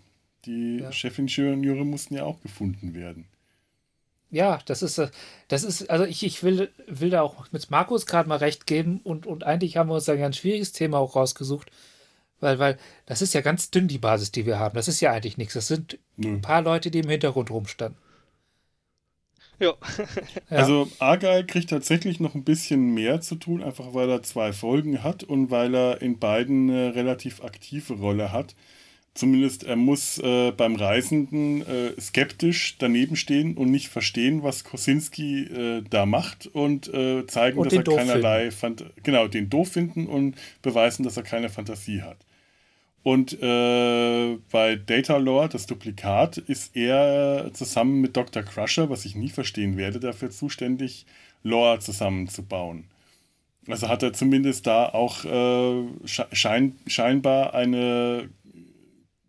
Die 0.44 0.78
Ja. 0.78 0.90
Chefingenieure 0.92 1.84
mussten 1.84 2.14
ja 2.14 2.24
auch 2.24 2.40
gefunden 2.40 2.94
werden. 2.94 3.26
Ja, 4.30 4.60
das 4.64 4.82
ist, 4.82 4.98
äh, 4.98 5.10
das 5.48 5.62
ist, 5.62 5.90
also 5.90 6.04
ich, 6.04 6.22
ich 6.24 6.42
will, 6.42 6.70
will 6.86 7.10
da 7.10 7.20
auch 7.22 7.52
mit 7.52 7.70
Markus 7.70 8.06
gerade 8.06 8.28
mal 8.28 8.38
recht 8.38 8.66
geben 8.66 9.00
und, 9.04 9.26
und 9.26 9.44
eigentlich 9.44 9.76
haben 9.76 9.90
wir 9.90 9.94
uns 9.96 10.06
da 10.06 10.12
ein 10.14 10.18
ganz 10.20 10.38
schwieriges 10.38 10.72
Thema 10.72 10.98
auch 10.98 11.16
rausgesucht, 11.16 11.70
weil, 12.40 12.58
weil 12.58 12.78
das 13.06 13.22
ist 13.22 13.34
ja 13.34 13.42
ganz 13.42 13.70
dünn, 13.70 13.88
die 13.88 13.98
Basis, 13.98 14.32
die 14.32 14.46
wir 14.46 14.58
haben. 14.58 14.74
Das 14.74 14.88
ist 14.88 15.00
ja 15.00 15.12
eigentlich 15.12 15.36
nichts. 15.36 15.54
Das 15.54 15.68
sind 15.68 15.98
Nö. 16.16 16.28
ein 16.30 16.40
paar 16.40 16.62
Leute, 16.62 16.90
die 16.90 17.00
im 17.00 17.10
Hintergrund 17.10 17.50
rumstanden. 17.50 17.98
Ja. 19.58 19.74
Also 20.50 20.90
Argyle 20.98 21.46
kriegt 21.46 21.70
tatsächlich 21.70 22.20
noch 22.20 22.34
ein 22.34 22.44
bisschen 22.44 22.94
mehr 22.94 23.20
zu 23.20 23.36
tun, 23.36 23.62
einfach 23.62 23.94
weil 23.94 24.10
er 24.10 24.22
zwei 24.22 24.52
Folgen 24.52 25.02
hat 25.02 25.24
und 25.24 25.50
weil 25.50 25.74
er 25.74 26.02
in 26.02 26.18
beiden 26.18 26.70
eine 26.70 26.94
relativ 26.94 27.42
aktive 27.42 27.94
Rolle 27.94 28.32
hat. 28.32 28.54
Zumindest 29.14 29.64
er 29.64 29.76
muss 29.76 30.18
äh, 30.18 30.52
beim 30.52 30.74
Reisenden 30.74 31.60
äh, 31.66 32.00
skeptisch 32.00 32.76
daneben 32.78 33.16
stehen 33.16 33.58
und 33.58 33.70
nicht 33.70 33.88
verstehen, 33.88 34.42
was 34.42 34.64
Kosinski 34.64 35.44
äh, 35.44 35.82
da 35.88 36.06
macht 36.06 36.46
und 36.46 36.88
äh, 36.94 37.26
zeigen, 37.26 37.58
Und 37.58 37.66
dass 37.66 37.74
er 37.74 37.84
keinerlei 37.84 38.50
Phant 38.50 38.86
genau 39.02 39.28
den 39.28 39.50
doof 39.50 39.72
finden 39.72 40.06
und 40.06 40.36
beweisen, 40.62 41.02
dass 41.02 41.18
er 41.18 41.24
keine 41.24 41.50
Fantasie 41.50 42.00
hat. 42.00 42.16
Und 43.02 43.32
äh, 43.42 44.38
bei 44.50 44.76
Data 44.76 45.16
Lord, 45.16 45.54
das 45.54 45.66
Duplikat, 45.66 46.38
ist 46.38 46.76
er 46.76 47.50
zusammen 47.52 48.00
mit 48.00 48.16
Dr. 48.16 48.42
Crusher, 48.44 48.90
was 48.90 49.04
ich 49.04 49.16
nie 49.16 49.28
verstehen 49.30 49.76
werde, 49.76 49.98
dafür 49.98 50.30
zuständig, 50.30 51.06
Lore 51.42 51.80
zusammenzubauen. 51.80 52.84
Also 53.68 53.88
hat 53.88 54.02
er 54.02 54.12
zumindest 54.12 54.66
da 54.66 54.86
auch 54.88 55.24
äh, 55.24 55.28
sche- 56.06 56.34
schein, 56.34 56.76
scheinbar 56.86 57.54
eine 57.54 58.28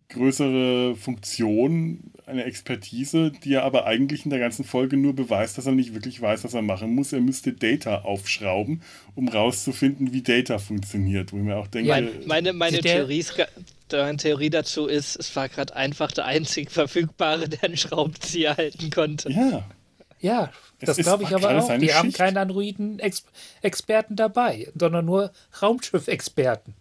größere 0.09 0.95
Funktion 0.95 2.12
eine 2.25 2.43
Expertise, 2.45 3.31
die 3.43 3.53
er 3.53 3.63
aber 3.63 3.85
eigentlich 3.85 4.23
in 4.25 4.29
der 4.29 4.39
ganzen 4.39 4.63
Folge 4.65 4.97
nur 4.97 5.13
beweist, 5.15 5.57
dass 5.57 5.65
er 5.65 5.73
nicht 5.73 5.93
wirklich 5.93 6.21
weiß, 6.21 6.43
was 6.43 6.53
er 6.53 6.61
machen 6.61 6.93
muss. 6.95 7.11
Er 7.13 7.19
müsste 7.21 7.53
Data 7.53 8.01
aufschrauben, 8.01 8.81
um 9.15 9.27
rauszufinden, 9.27 10.13
wie 10.13 10.21
Data 10.21 10.57
funktioniert. 10.57 11.31
Wo 11.33 11.37
ich 11.37 11.43
mir 11.43 11.57
auch 11.57 11.67
denke, 11.67 12.11
meine 12.25 12.53
meine 12.53 12.79
der- 12.81 12.95
Theorie, 12.97 13.19
ist 13.19 13.33
meine 13.91 14.17
Theorie 14.17 14.49
dazu 14.49 14.87
ist, 14.87 15.15
es 15.17 15.35
war 15.35 15.49
gerade 15.49 15.75
einfach 15.75 16.11
der 16.11 16.25
einzig 16.25 16.71
verfügbare, 16.71 17.47
der 17.49 17.63
einen 17.65 17.77
Schraubenzieher 17.77 18.57
halten 18.57 18.89
konnte. 18.89 19.31
ja, 19.31 19.63
Ja, 20.19 20.51
das 20.79 20.97
glaube 20.97 21.23
ich 21.23 21.35
aber 21.35 21.57
auch. 21.57 21.77
Die 21.77 21.93
haben 21.93 22.05
Schicht. 22.07 22.17
keine 22.17 22.39
Androiden-Experten 22.39 24.15
dabei, 24.15 24.69
sondern 24.77 25.05
nur 25.05 25.31
Raumschiff-Experten. 25.61 26.73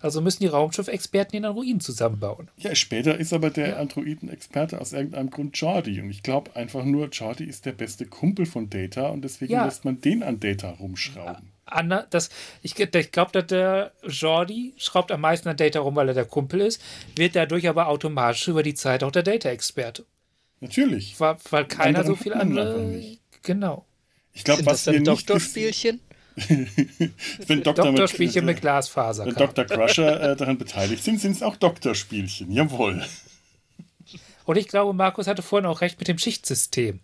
Also 0.00 0.20
müssen 0.20 0.42
die 0.42 0.48
Raumschiff-Experten 0.48 1.32
den 1.32 1.44
Androiden 1.46 1.80
zusammenbauen. 1.80 2.50
Ja, 2.58 2.74
später 2.74 3.18
ist 3.18 3.32
aber 3.32 3.50
der 3.50 3.78
Androiden-Experte 3.78 4.80
aus 4.80 4.92
irgendeinem 4.92 5.30
Grund 5.30 5.56
Jordi. 5.56 6.00
Und 6.00 6.10
ich 6.10 6.22
glaube 6.22 6.54
einfach 6.54 6.84
nur, 6.84 7.08
Jordi 7.08 7.44
ist 7.44 7.64
der 7.64 7.72
beste 7.72 8.04
Kumpel 8.06 8.44
von 8.44 8.68
Data 8.68 9.08
und 9.08 9.22
deswegen 9.22 9.54
Ja. 9.54 9.64
lässt 9.64 9.84
man 9.84 10.00
den 10.00 10.22
an 10.22 10.38
Data 10.38 10.70
rumschrauben. 10.70 11.50
Anna, 11.64 12.06
das, 12.10 12.30
ich 12.62 12.78
ich 12.78 13.10
glaube, 13.12 13.32
dass 13.32 13.46
der 13.46 13.92
Jordi 14.06 14.74
schraubt 14.76 15.10
am 15.10 15.22
meisten 15.22 15.48
an 15.48 15.56
Data 15.56 15.80
rum, 15.80 15.96
weil 15.96 16.08
er 16.08 16.14
der 16.14 16.24
Kumpel 16.24 16.60
ist, 16.60 16.80
wird 17.16 17.34
dadurch 17.34 17.66
aber 17.68 17.88
automatisch 17.88 18.46
über 18.48 18.62
die 18.62 18.74
Zeit 18.74 19.02
auch 19.02 19.10
der 19.10 19.24
Data-Experte. 19.24 20.04
Natürlich. 20.60 21.18
Weil, 21.18 21.36
weil 21.50 21.64
keiner 21.64 22.04
so 22.04 22.14
viel 22.14 22.34
andere. 22.34 23.02
Genau. 23.42 23.84
Ich 24.32 24.44
glaube, 24.44 24.58
Sind 24.58 24.66
das 24.66 24.86
was 24.86 24.92
wir 24.92 25.00
nicht 25.00 25.08
Doktorspielchen? 25.08 26.00
Wenn 27.46 27.62
Dr. 27.62 27.86
Doktorspielchen 27.86 28.44
mit 28.44 28.56
wenn 28.56 28.60
Glasfaser. 28.60 29.24
Dr. 29.32 29.64
Crusher 29.64 30.32
äh, 30.32 30.36
daran 30.36 30.58
beteiligt 30.58 31.02
sind, 31.02 31.20
sind 31.20 31.32
es 31.32 31.42
auch 31.42 31.56
Doktorspielchen. 31.56 32.50
Jawohl. 32.52 33.04
Und 34.44 34.56
ich 34.56 34.68
glaube, 34.68 34.92
Markus 34.92 35.26
hatte 35.26 35.42
vorhin 35.42 35.66
auch 35.66 35.80
recht 35.80 35.98
mit 35.98 36.08
dem 36.08 36.18
Schichtsystem. 36.18 37.00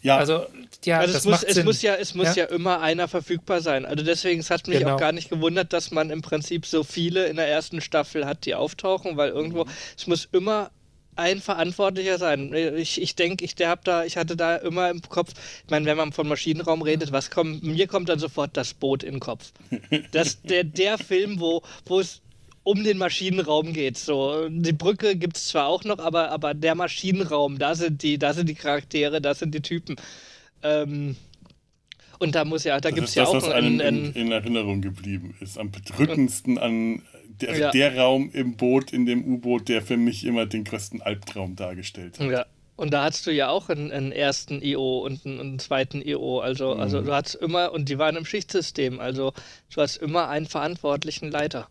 Ja, 0.00 0.18
Also, 0.18 0.46
ja, 0.84 0.98
Also 0.98 1.12
das 1.14 1.22
es 1.22 1.24
muss, 1.26 1.32
macht 1.32 1.44
es 1.44 1.54
Sinn. 1.54 1.64
muss 1.64 1.82
ja, 1.82 1.94
es 1.94 2.14
muss 2.14 2.36
Ja. 2.36 2.44
ja. 2.44 2.44
immer 2.46 2.80
einer 2.80 3.08
verfügbar 3.08 3.60
sein. 3.60 3.84
Also 3.84 4.04
deswegen, 4.04 4.40
es 4.40 4.50
hat 4.50 4.66
mich 4.66 4.78
Genau. 4.78 4.94
auch 4.94 5.00
gar 5.00 5.12
nicht 5.12 5.30
gewundert, 5.30 5.72
dass 5.72 5.90
man 5.90 6.10
im 6.10 6.22
Prinzip 6.22 6.66
so 6.66 6.84
viele 6.84 7.26
in 7.26 7.36
der 7.36 7.48
ersten 7.48 7.80
Staffel 7.80 8.26
hat, 8.26 8.44
die 8.46 8.54
auftauchen, 8.54 9.16
weil 9.16 9.30
irgendwo, 9.30 9.66
es 9.96 10.06
muss 10.06 10.28
immer 10.32 10.70
ein 11.16 11.40
Verantwortlicher 11.40 12.18
sein. 12.18 12.52
Ich, 12.76 13.00
ich 13.00 13.14
denke, 13.16 13.44
ich, 13.44 13.54
der 13.54 13.70
hab 13.70 13.84
da, 13.84 14.04
ich 14.04 14.16
hatte 14.16 14.36
da 14.36 14.56
immer 14.56 14.90
im 14.90 15.02
Kopf, 15.02 15.32
ich 15.64 15.70
meine, 15.70 15.86
wenn 15.86 15.96
man 15.96 16.12
von 16.12 16.28
Maschinenraum 16.28 16.82
redet, 16.82 17.12
was 17.12 17.30
kommt, 17.30 17.62
mir 17.62 17.86
kommt 17.86 18.08
dann 18.08 18.18
sofort 18.18 18.56
das 18.56 18.74
Boot 18.74 19.02
in 19.02 19.14
den 19.14 19.20
Kopf. 19.20 19.52
Das, 20.12 20.42
der, 20.42 20.64
der 20.64 20.98
Film, 20.98 21.40
wo, 21.40 21.62
wo 21.86 22.00
es 22.00 22.20
um 22.62 22.82
den 22.82 22.98
Maschinenraum 22.98 23.72
geht. 23.72 23.96
So, 23.96 24.48
die 24.48 24.72
Brücke 24.72 25.16
gibt 25.16 25.36
es 25.36 25.48
zwar 25.48 25.68
auch 25.68 25.84
noch, 25.84 25.98
aber, 25.98 26.30
aber 26.30 26.52
der 26.52 26.74
Maschinenraum, 26.74 27.58
da 27.58 27.74
sind 27.74 28.02
die, 28.02 28.18
da 28.18 28.34
sind 28.34 28.48
die 28.48 28.54
Charaktere, 28.54 29.20
da 29.20 29.34
sind 29.34 29.54
die 29.54 29.60
Typen. 29.60 29.96
Ähm, 30.62 31.16
und 32.18 32.34
da 32.34 32.44
muss 32.44 32.64
ja, 32.64 32.74
da 32.80 32.88
das 32.88 32.94
gibt 32.94 33.08
es 33.08 33.14
ja 33.14 33.24
das, 33.24 33.30
auch 33.30 33.36
was 33.36 33.48
einem 33.50 33.80
einen, 33.80 34.06
in, 34.06 34.12
in 34.14 34.32
Erinnerung 34.32 34.80
geblieben 34.80 35.36
ist. 35.40 35.58
Am 35.58 35.70
bedrückendsten 35.70 36.58
an 36.58 37.02
der, 37.40 37.58
Ja. 37.58 37.70
der 37.70 37.96
Raum 37.96 38.30
im 38.32 38.56
Boot, 38.56 38.92
in 38.92 39.06
dem 39.06 39.24
U-Boot, 39.24 39.68
der 39.68 39.82
für 39.82 39.96
mich 39.96 40.24
immer 40.24 40.46
den 40.46 40.64
größten 40.64 41.02
Albtraum 41.02 41.56
dargestellt 41.56 42.18
hat. 42.18 42.30
Ja. 42.30 42.46
Und 42.76 42.92
da 42.92 43.04
hattest 43.04 43.26
du 43.26 43.30
ja 43.32 43.48
auch 43.48 43.70
einen, 43.70 43.90
einen 43.90 44.12
ersten 44.12 44.60
IO 44.60 44.98
und 44.98 45.24
einen, 45.24 45.40
einen 45.40 45.58
zweiten 45.58 46.02
IO. 46.02 46.40
Also, 46.40 46.72
also 46.74 47.00
du 47.00 47.14
hattest 47.14 47.36
immer, 47.36 47.72
und 47.72 47.88
die 47.88 47.96
waren 47.96 48.16
im 48.16 48.26
Schichtsystem, 48.26 49.00
also 49.00 49.32
du 49.74 49.80
hast 49.80 49.96
immer 49.96 50.28
einen 50.28 50.44
verantwortlichen 50.44 51.30
Leiter. 51.30 51.68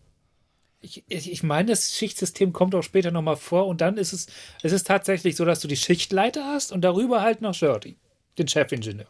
Ich, 0.82 1.04
ich 1.08 1.44
meine, 1.44 1.70
das 1.70 1.96
Schichtsystem 1.96 2.54
kommt 2.54 2.74
auch 2.74 2.82
später 2.82 3.12
nochmal 3.12 3.38
vor 3.38 3.68
und 3.68 3.82
dann 3.82 3.98
ist 3.98 4.14
es, 4.14 4.28
es 4.64 4.72
ist 4.72 4.88
tatsächlich 4.88 5.36
so, 5.36 5.46
dass 5.46 5.60
du 5.60 5.68
die 5.68 5.78
Schichtleiter 5.78 6.44
hast 6.46 6.72
und 6.72 6.82
darüber 6.82 7.22
halt 7.22 7.42
noch 7.42 7.56
Jordi, 7.56 7.98
den 8.40 8.48
Chefingenieur. 8.48 9.08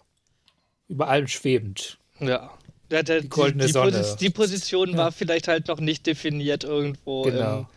Über 0.89 1.07
allem 1.07 1.27
schwebend. 1.27 1.97
Ja. 2.19 2.51
Der, 2.91 3.03
der, 3.03 3.21
die, 3.21 3.29
goldene 3.29 3.65
die, 3.65 3.71
Sonne. 3.71 3.91
Posi- 4.01 4.17
die 4.17 4.29
Position 4.29 4.91
Ja. 4.91 4.97
war 4.97 5.11
vielleicht 5.11 5.47
halt 5.47 5.67
noch 5.67 5.79
nicht 5.79 6.05
definiert 6.05 6.63
irgendwo 6.63 7.23
Genau. 7.23 7.67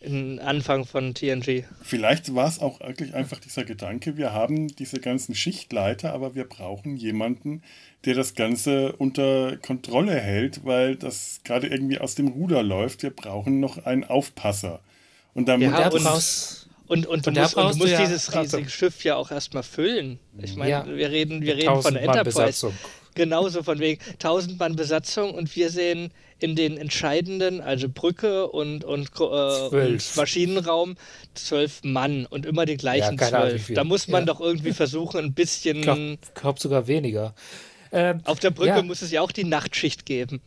im, 0.00 0.36
im 0.38 0.40
Anfang 0.44 0.84
von 0.84 1.14
TNG. 1.14 1.64
Vielleicht 1.82 2.34
war 2.34 2.48
es 2.48 2.60
auch 2.60 2.80
wirklich 2.80 3.14
einfach 3.14 3.40
dieser 3.40 3.64
Gedanke, 3.64 4.16
wir 4.16 4.32
haben 4.32 4.68
diese 4.68 5.00
ganzen 5.00 5.34
Schichtleiter, 5.34 6.12
aber 6.12 6.34
wir 6.34 6.44
brauchen 6.44 6.96
jemanden, 6.96 7.62
der 8.04 8.14
das 8.14 8.34
Ganze 8.34 8.92
unter 8.92 9.56
Kontrolle 9.58 10.14
hält, 10.14 10.64
weil 10.64 10.96
das 10.96 11.40
gerade 11.44 11.66
irgendwie 11.66 11.98
aus 11.98 12.14
dem 12.14 12.28
Ruder 12.28 12.62
läuft. 12.62 13.02
Wir 13.02 13.10
brauchen 13.10 13.58
noch 13.60 13.84
einen 13.84 14.04
Aufpasser. 14.04 14.80
Und 15.34 15.48
damit 15.48 15.70
Ja, 15.70 15.88
Da 15.90 15.96
und- 15.96 16.66
Und, 16.88 17.04
und 17.06 17.26
du 17.26 17.30
Und 17.30 17.36
da 17.36 17.42
musst, 17.42 17.54
und 17.56 17.62
du 17.62 17.66
brauchst 17.66 17.74
du 17.74 17.78
musst 17.82 17.92
ja- 17.92 18.00
dieses 18.00 18.34
riesige 18.34 18.70
Schiff 18.70 19.02
ja 19.02 19.16
auch 19.16 19.30
erstmal 19.32 19.64
füllen. 19.64 20.20
Ich 20.40 20.54
meine, 20.54 20.70
Ja. 20.70 20.86
wir 20.86 21.10
reden, 21.10 21.42
wir 21.42 21.56
reden 21.56 21.82
von 21.82 21.96
Enterprise. 21.96 22.24
Besatzung. 22.24 22.74
Genauso 23.16 23.62
von 23.64 23.80
wegen 23.80 24.00
1000 24.12 24.58
Mann 24.60 24.76
Besatzung 24.76 25.34
und 25.34 25.54
wir 25.56 25.70
sehen 25.70 26.12
in 26.38 26.54
den 26.54 26.76
entscheidenden, 26.76 27.60
also 27.62 27.88
Brücke 27.88 28.46
und, 28.48 28.84
und, 28.84 29.08
äh, 29.18 29.22
und 29.22 29.70
Zwölf. 29.70 30.16
Maschinenraum, 30.16 30.96
zwölf 31.34 31.80
Mann 31.82 32.26
und 32.26 32.44
immer 32.46 32.66
die 32.66 32.76
gleichen 32.76 33.16
Ja, 33.18 33.28
zwölf. 33.28 33.72
Da 33.74 33.84
muss 33.84 34.06
man 34.06 34.22
Ja. 34.22 34.26
doch 34.34 34.40
irgendwie 34.40 34.72
versuchen, 34.72 35.18
ein 35.18 35.34
bisschen. 35.34 35.76
ich 35.76 35.82
glaube 35.82 36.18
glaub 36.34 36.58
sogar 36.58 36.86
weniger. 36.86 37.34
Ähm, 37.90 38.20
auf 38.24 38.38
der 38.38 38.50
Brücke 38.50 38.68
ja. 38.68 38.82
muss 38.82 39.00
es 39.00 39.10
ja 39.10 39.22
auch 39.22 39.32
die 39.32 39.44
Nachtschicht 39.44 40.04
geben. 40.04 40.42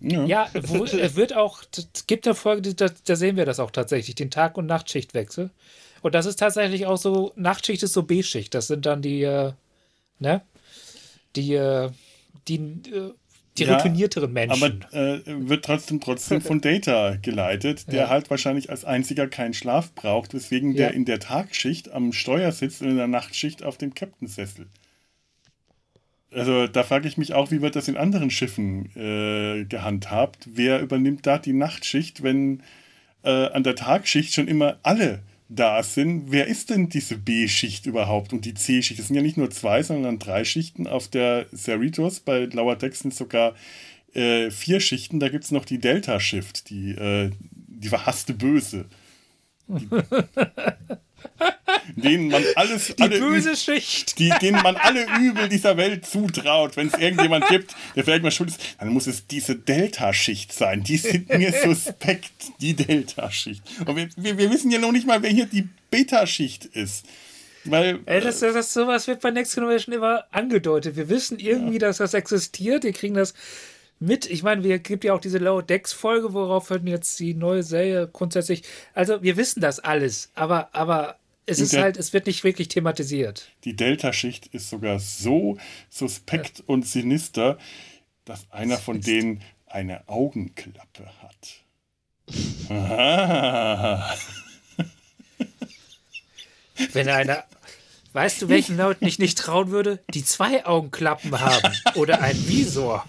ja, 0.00 0.24
Ja, 0.24 0.50
wo, 0.62 0.84
es 0.84 1.14
wird 1.14 1.36
auch, 1.36 1.62
es 1.94 2.06
gibt 2.08 2.26
eine 2.26 2.34
Folge, 2.34 2.74
da, 2.74 2.88
da 3.04 3.14
sehen 3.16 3.36
wir 3.36 3.44
das 3.46 3.60
auch 3.60 3.70
tatsächlich, 3.70 4.16
den 4.16 4.30
Tag- 4.30 4.56
und 4.58 4.66
Nachtschichtwechsel. 4.66 5.50
Und 6.02 6.14
das 6.14 6.26
ist 6.26 6.40
tatsächlich 6.40 6.86
auch 6.86 6.96
so, 6.96 7.32
Nachtschicht 7.36 7.82
ist 7.84 7.92
so 7.92 8.02
B-Schicht, 8.02 8.54
das 8.54 8.66
sind 8.66 8.86
dann 8.86 9.02
die, 9.02 9.22
äh, 9.22 9.52
ne, 10.18 10.42
die, 11.36 11.54
äh, 11.54 11.90
die, 12.48 12.90
äh, 12.90 13.12
die 13.56 13.64
Ja, 13.64 13.74
routinierteren 13.74 14.32
Menschen. 14.32 14.84
aber 14.90 14.92
äh, 14.94 15.20
wird 15.26 15.64
trotzdem 15.64 16.00
trotzdem 16.00 16.40
von 16.40 16.60
Data 16.60 17.16
geleitet, 17.20 17.90
der 17.92 18.02
Ja. 18.04 18.08
halt 18.08 18.30
wahrscheinlich 18.30 18.70
als 18.70 18.84
einziger 18.84 19.26
keinen 19.26 19.54
Schlaf 19.54 19.92
braucht, 19.94 20.32
weswegen 20.34 20.72
Ja. 20.72 20.76
der 20.86 20.94
in 20.94 21.04
der 21.04 21.18
Tagschicht 21.20 21.90
am 21.90 22.12
Steuer 22.12 22.52
sitzt 22.52 22.82
und 22.82 22.88
in 22.90 22.96
der 22.96 23.08
Nachtschicht 23.08 23.62
auf 23.62 23.76
dem 23.78 23.94
Captainsessel. 23.94 24.66
Also 26.30 26.66
da 26.66 26.82
frage 26.82 27.08
ich 27.08 27.16
mich 27.16 27.32
auch, 27.32 27.50
wie 27.50 27.62
wird 27.62 27.74
das 27.74 27.88
in 27.88 27.96
anderen 27.96 28.30
Schiffen 28.30 28.94
äh, 28.94 29.64
gehandhabt? 29.64 30.46
Wer 30.52 30.80
übernimmt 30.80 31.26
da 31.26 31.38
die 31.38 31.54
Nachtschicht, 31.54 32.22
wenn 32.22 32.62
äh, 33.22 33.30
an 33.46 33.62
der 33.62 33.74
Tagschicht 33.76 34.34
schon 34.34 34.46
immer 34.46 34.78
alle 34.82 35.22
da 35.48 35.82
sind? 35.82 36.30
Wer 36.30 36.46
ist 36.46 36.70
denn 36.70 36.88
diese 36.88 37.16
B-Schicht 37.16 37.86
überhaupt 37.86 38.32
und 38.32 38.44
die 38.44 38.54
C-Schicht? 38.54 39.00
Das 39.00 39.08
sind 39.08 39.16
ja 39.16 39.22
nicht 39.22 39.36
nur 39.36 39.50
zwei, 39.50 39.82
sondern 39.82 40.18
drei 40.18 40.44
Schichten. 40.44 40.86
Auf 40.86 41.08
der 41.08 41.46
Cerritos 41.54 42.20
bei 42.20 42.46
Decks 42.46 43.00
sind 43.00 43.14
sogar 43.14 43.54
äh, 44.14 44.50
vier 44.50 44.80
Schichten. 44.80 45.20
Da 45.20 45.28
gibt 45.28 45.44
es 45.44 45.50
noch 45.50 45.64
die 45.64 45.78
Delta-Shift, 45.78 46.70
die, 46.70 46.90
äh, 46.90 47.30
die 47.50 47.88
verhasste 47.88 48.34
Böse. 48.34 48.86
Die, 49.68 49.88
denen 51.96 52.28
man 52.28 52.44
alles, 52.56 52.94
die 52.96 53.02
alle 53.02 53.18
böse 53.18 53.56
Schicht. 53.56 54.18
die, 54.18 54.32
denen 54.40 54.62
man 54.62 54.76
alle 54.76 55.06
Übel 55.18 55.48
dieser 55.48 55.76
Welt 55.76 56.06
zutraut. 56.06 56.76
Wenn 56.76 56.88
es 56.88 56.94
irgendjemand 56.94 57.46
gibt, 57.48 57.74
der 57.96 58.04
vielleicht 58.04 58.22
mal 58.22 58.30
schuld 58.30 58.50
ist, 58.50 58.60
dann 58.78 58.88
muss 58.88 59.06
es 59.06 59.26
diese 59.26 59.56
Delta-Schicht 59.56 60.52
sein. 60.52 60.82
Die 60.82 60.96
sind 60.96 61.28
mir 61.28 61.52
suspekt, 61.64 62.32
die 62.60 62.74
Delta-Schicht. 62.74 63.62
Und 63.86 63.96
wir, 63.96 64.08
wir, 64.16 64.38
wir 64.38 64.50
wissen 64.50 64.70
ja 64.70 64.78
noch 64.78 64.92
nicht 64.92 65.06
mal, 65.06 65.22
wer 65.22 65.30
hier 65.30 65.46
die 65.46 65.68
Beta-Schicht 65.90 66.64
ist. 66.64 67.06
Weil, 67.64 68.00
Ey, 68.06 68.20
das, 68.20 68.40
das, 68.40 68.54
das, 68.54 68.72
sowas 68.72 69.06
wird 69.06 69.20
bei 69.20 69.30
Next 69.30 69.54
Generation 69.54 69.94
immer 69.94 70.24
angedeutet. 70.30 70.96
Wir 70.96 71.08
wissen 71.08 71.38
irgendwie, 71.38 71.78
dass 71.78 71.98
das 71.98 72.14
existiert. 72.14 72.84
Wir 72.84 72.92
kriegen 72.92 73.14
das 73.14 73.34
mit. 74.00 74.26
Ich 74.26 74.42
meine, 74.42 74.64
wir 74.64 74.78
gibt 74.78 75.04
ja 75.04 75.14
auch 75.14 75.20
diese 75.20 75.38
Low 75.38 75.60
Decks 75.60 75.92
Folge, 75.92 76.32
worauf 76.32 76.70
halt 76.70 76.86
jetzt 76.86 77.18
die 77.20 77.34
neue 77.34 77.62
Serie 77.62 78.08
grundsätzlich. 78.12 78.62
Also 78.94 79.22
wir 79.22 79.36
wissen 79.36 79.60
das 79.60 79.80
alles, 79.80 80.30
aber 80.34 80.68
aber 80.72 81.18
es 81.46 81.60
ist 81.60 81.76
halt, 81.76 81.96
es 81.96 82.12
wird 82.12 82.26
nicht 82.26 82.44
wirklich 82.44 82.68
thematisiert. 82.68 83.48
die 83.64 83.74
Delta-Schicht 83.74 84.48
ist 84.48 84.68
sogar 84.68 84.98
so 84.98 85.56
suspekt 85.88 86.62
und 86.66 86.86
sinister, 86.86 87.58
dass 88.26 88.50
einer 88.52 88.76
von 88.76 89.00
denen 89.00 89.42
eine 89.66 90.06
Augenklappe 90.08 91.06
hat. 91.22 91.64
Ah. 92.70 94.14
Wenn 96.92 97.08
einer, 97.08 97.44
weißt 98.12 98.42
du, 98.42 98.48
welchen 98.48 98.76
Leuten 98.76 99.06
ich 99.06 99.18
nicht 99.18 99.38
trauen 99.38 99.70
würde, 99.70 100.00
die 100.12 100.24
zwei 100.24 100.66
Augenklappen 100.66 101.40
haben 101.40 101.72
oder 101.94 102.20
ein 102.20 102.36
Visor. 102.48 103.06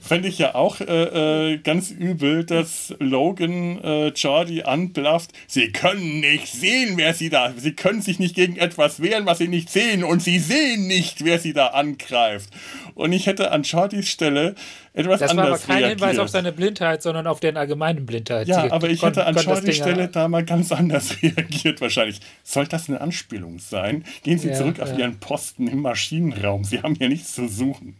Fände 0.00 0.28
ich 0.28 0.38
ja 0.38 0.54
auch 0.54 0.80
äh, 0.80 1.52
äh, 1.52 1.58
ganz 1.58 1.90
übel, 1.90 2.44
dass 2.44 2.94
Logan 2.98 3.82
äh, 3.82 4.08
Jordi 4.08 4.62
anblafft. 4.62 5.32
Sie 5.46 5.72
können 5.72 6.20
nicht 6.20 6.48
sehen, 6.48 6.94
wer 6.96 7.14
sie 7.14 7.30
da. 7.30 7.52
Sie 7.56 7.72
können 7.72 8.02
sich 8.02 8.18
nicht 8.18 8.34
gegen 8.34 8.56
etwas 8.56 9.02
wehren, 9.02 9.26
was 9.26 9.38
sie 9.38 9.48
nicht 9.48 9.70
sehen. 9.70 10.04
Und 10.04 10.22
sie 10.22 10.38
sehen 10.38 10.86
nicht, 10.86 11.24
wer 11.24 11.38
sie 11.38 11.52
da 11.52 11.68
angreift. 11.68 12.50
Und 12.94 13.12
ich 13.12 13.26
hätte 13.26 13.50
an 13.50 13.62
Jordis 13.62 14.08
Stelle 14.08 14.54
etwas 14.92 15.20
das 15.20 15.30
anders 15.30 15.44
war 15.44 15.54
aber 15.54 15.58
kein 15.58 15.76
reagiert. 15.84 16.00
Hinweis 16.00 16.18
auf 16.18 16.28
seine 16.28 16.52
Blindheit, 16.52 17.02
sondern 17.02 17.26
auf 17.26 17.40
deren 17.40 17.56
allgemeinen 17.56 18.06
Blindheit. 18.06 18.48
Ja, 18.48 18.62
Sie 18.62 18.70
aber 18.72 18.88
ich 18.90 19.02
hätte 19.02 19.24
an 19.24 19.34
Ding 19.34 19.72
Stelle 19.72 20.08
da 20.08 20.28
mal 20.28 20.44
ganz 20.44 20.72
anders 20.72 21.16
reagiert 21.22 21.80
wahrscheinlich. 21.80 22.20
Soll 22.42 22.66
das 22.66 22.88
eine 22.88 23.00
Anspielung 23.00 23.58
sein? 23.58 24.04
Gehen 24.22 24.38
Sie 24.38 24.48
Ja, 24.48 24.54
zurück 24.54 24.80
auf 24.80 24.90
ja. 24.90 24.98
Ihren 24.98 25.20
Posten 25.20 25.68
im 25.68 25.80
Maschinenraum. 25.80 26.64
Sie 26.64 26.82
haben 26.82 26.96
hier 26.96 27.08
nichts 27.08 27.34
zu 27.34 27.48
suchen. 27.48 27.96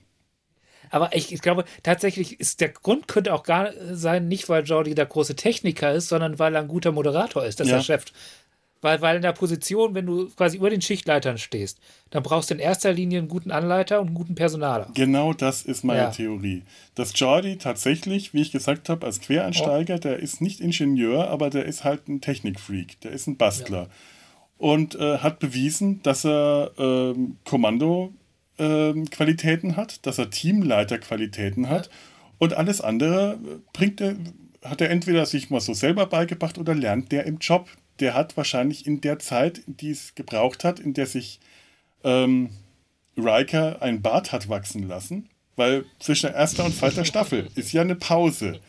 Aber 0.90 1.14
ich, 1.16 1.32
ich 1.32 1.40
glaube, 1.40 1.64
tatsächlich 1.82 2.38
ist 2.40 2.60
der 2.60 2.70
Grund 2.70 3.08
könnte 3.08 3.32
auch 3.32 3.44
gar 3.44 3.70
sein, 3.92 4.28
nicht 4.28 4.48
weil 4.48 4.64
Jordi 4.64 4.94
der 4.94 5.06
große 5.06 5.36
Techniker 5.36 5.92
ist, 5.92 6.08
sondern 6.08 6.38
weil 6.38 6.54
er 6.54 6.62
ein 6.62 6.68
guter 6.68 6.92
Moderator 6.92 7.44
ist, 7.44 7.60
dass 7.60 7.68
Ja. 7.68 7.76
er 7.76 7.82
Chef. 7.82 8.04
Weil, 8.82 9.02
weil 9.02 9.16
in 9.16 9.22
der 9.22 9.32
Position, 9.32 9.94
wenn 9.94 10.06
du 10.06 10.30
quasi 10.30 10.56
über 10.56 10.70
den 10.70 10.80
Schichtleitern 10.80 11.36
stehst, 11.36 11.78
dann 12.08 12.22
brauchst 12.22 12.48
du 12.48 12.54
in 12.54 12.60
erster 12.60 12.92
Linie 12.94 13.18
einen 13.18 13.28
guten 13.28 13.50
Anleiter 13.50 14.00
und 14.00 14.06
einen 14.06 14.14
guten 14.16 14.34
Personaler. 14.34 14.88
Genau 14.94 15.34
das 15.34 15.60
ist 15.62 15.84
meine 15.84 16.00
Ja. 16.04 16.10
Theorie. 16.10 16.62
Dass 16.94 17.12
Jordi 17.14 17.58
tatsächlich, 17.58 18.32
wie 18.32 18.40
ich 18.40 18.52
gesagt 18.52 18.88
habe, 18.88 19.04
als 19.04 19.20
Quereinsteiger, 19.20 19.98
der 19.98 20.18
ist 20.18 20.40
nicht 20.40 20.60
Ingenieur, 20.60 21.28
aber 21.28 21.50
der 21.50 21.66
ist 21.66 21.84
halt 21.84 22.08
ein 22.08 22.22
Technikfreak, 22.22 22.98
der 23.02 23.10
ist 23.10 23.26
ein 23.26 23.36
Bastler. 23.36 23.88
Und 24.56 24.94
äh, 24.94 25.18
hat 25.18 25.40
bewiesen, 25.40 26.02
dass 26.02 26.24
er 26.24 26.70
ähm, 28.60 29.10
Kommando-Qualitäten 29.10 29.76
hat, 29.76 30.06
dass 30.06 30.18
er 30.18 30.30
Teamleiter-Qualitäten 30.30 31.68
hat 31.68 31.90
und 32.38 32.54
alles 32.54 32.80
andere 32.80 33.38
bringt 33.72 34.00
er, 34.00 34.16
hat 34.64 34.80
er 34.80 34.90
entweder 34.90 35.26
sich 35.26 35.50
mal 35.50 35.60
so 35.60 35.74
selber 35.74 36.06
beigebracht 36.06 36.58
oder 36.58 36.74
lernt 36.74 37.10
der 37.12 37.24
im 37.24 37.38
Job. 37.38 37.68
Der 37.98 38.14
hat 38.14 38.36
wahrscheinlich 38.36 38.86
in 38.86 39.00
der 39.00 39.18
Zeit, 39.18 39.62
die 39.66 39.90
es 39.90 40.14
gebraucht 40.14 40.64
hat, 40.64 40.80
in 40.80 40.94
der 40.94 41.06
sich 41.06 41.40
ähm, 42.04 42.50
Riker 43.16 43.82
ein 43.82 44.00
Bart 44.02 44.32
hat 44.32 44.48
wachsen 44.48 44.86
lassen, 44.88 45.28
weil 45.56 45.84
zwischen 45.98 46.32
erster 46.32 46.64
und 46.64 46.74
zweiter 46.74 47.04
Staffel 47.04 47.48
ist 47.54 47.72
ja 47.72 47.82
eine 47.82 47.96
Pause. 47.96 48.60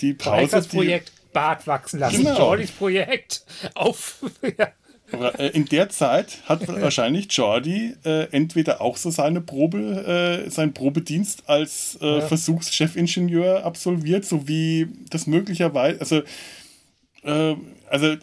Die 0.00 0.14
Pause, 0.14 0.42
Rikers 0.42 0.68
Projekt 0.68 1.12
Bart 1.32 1.66
wachsen 1.66 2.00
lassen. 2.00 2.18
Genau. 2.18 2.36
Jordis 2.36 2.70
Projekt 2.72 3.44
auf. 3.74 4.24
ja. 4.58 4.72
Äh, 5.12 5.48
in 5.48 5.64
der 5.66 5.88
Zeit 5.88 6.38
hat 6.46 6.66
wahrscheinlich 6.68 7.26
Jordi 7.32 7.94
äh, 8.04 8.24
entweder 8.32 8.80
auch 8.80 8.96
so 8.96 9.10
seine 9.10 9.40
Probe, 9.40 10.44
äh, 10.46 10.50
seinen 10.50 10.72
Probedienst 10.74 11.44
als 11.48 11.98
äh, 12.00 12.06
Ja. 12.18 12.20
Versuchschefingenieur 12.22 13.64
absolviert, 13.64 14.24
so 14.24 14.46
wie 14.48 14.88
das 15.10 15.26
möglicherweise, 15.26 16.00
also, 16.00 16.22
äh, 17.24 17.56
also 17.88 18.16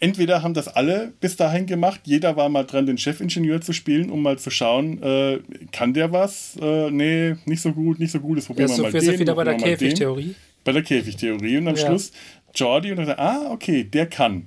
entweder 0.00 0.42
haben 0.42 0.54
das 0.54 0.68
alle 0.68 1.12
bis 1.20 1.36
dahin 1.36 1.66
gemacht, 1.66 2.00
jeder 2.04 2.36
war 2.36 2.48
mal 2.48 2.64
dran, 2.64 2.86
den 2.86 2.98
Chefingenieur 2.98 3.60
zu 3.60 3.72
spielen, 3.72 4.10
um 4.10 4.20
mal 4.22 4.38
zu 4.38 4.50
schauen, 4.50 5.02
äh, 5.02 5.38
kann 5.70 5.94
der 5.94 6.12
was? 6.12 6.56
Äh, 6.60 6.90
nee, 6.90 7.36
nicht 7.44 7.62
so 7.62 7.72
gut, 7.72 7.98
nicht 8.00 8.10
so 8.10 8.20
gut, 8.20 8.38
das 8.38 8.46
probieren 8.46 8.68
Ja, 8.68 8.72
wir 8.72 8.76
so 8.76 8.82
mal 8.82 8.92
den, 8.92 9.00
sind 9.00 9.18
wieder 9.20 9.34
bei 9.34 9.44
der. 9.44 9.56
Käfigtheorie. 9.56 10.34
Bei 10.64 10.72
der 10.72 10.82
Käfigtheorie. 10.82 11.56
Und 11.58 11.68
am 11.68 11.76
Ja. 11.76 11.86
Schluss 11.86 12.12
Jordi 12.54 12.90
und 12.90 12.98
dann 12.98 13.10
ah, 13.18 13.50
okay, 13.50 13.84
der 13.84 14.06
kann. 14.06 14.46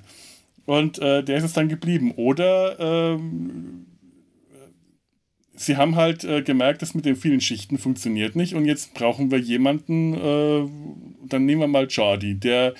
Und 0.66 0.99
äh, 0.99 1.24
der 1.24 1.38
ist 1.38 1.43
es 1.43 1.53
dann 1.53 1.70
geblieben. 1.70 2.11
Oder 2.16 2.80
ähm, 2.80 3.86
sie 5.55 5.78
haben 5.78 5.95
halt 5.95 6.24
äh, 6.24 6.41
gemerkt, 6.41 6.82
dass 6.82 6.93
mit 6.93 7.05
den 7.05 7.16
vielen 7.16 7.41
Schichten 7.41 7.78
funktioniert 7.78 8.36
nicht 8.36 8.53
und 8.53 8.66
jetzt 8.66 8.93
brauchen 8.93 9.32
wir 9.32 9.39
jemanden, 9.39 10.13
äh, 10.13 10.70
dann 11.28 11.45
nehmen 11.45 11.61
wir 11.61 11.68
mal 11.68 11.88
Jordi, 11.88 12.36
der 12.36 12.74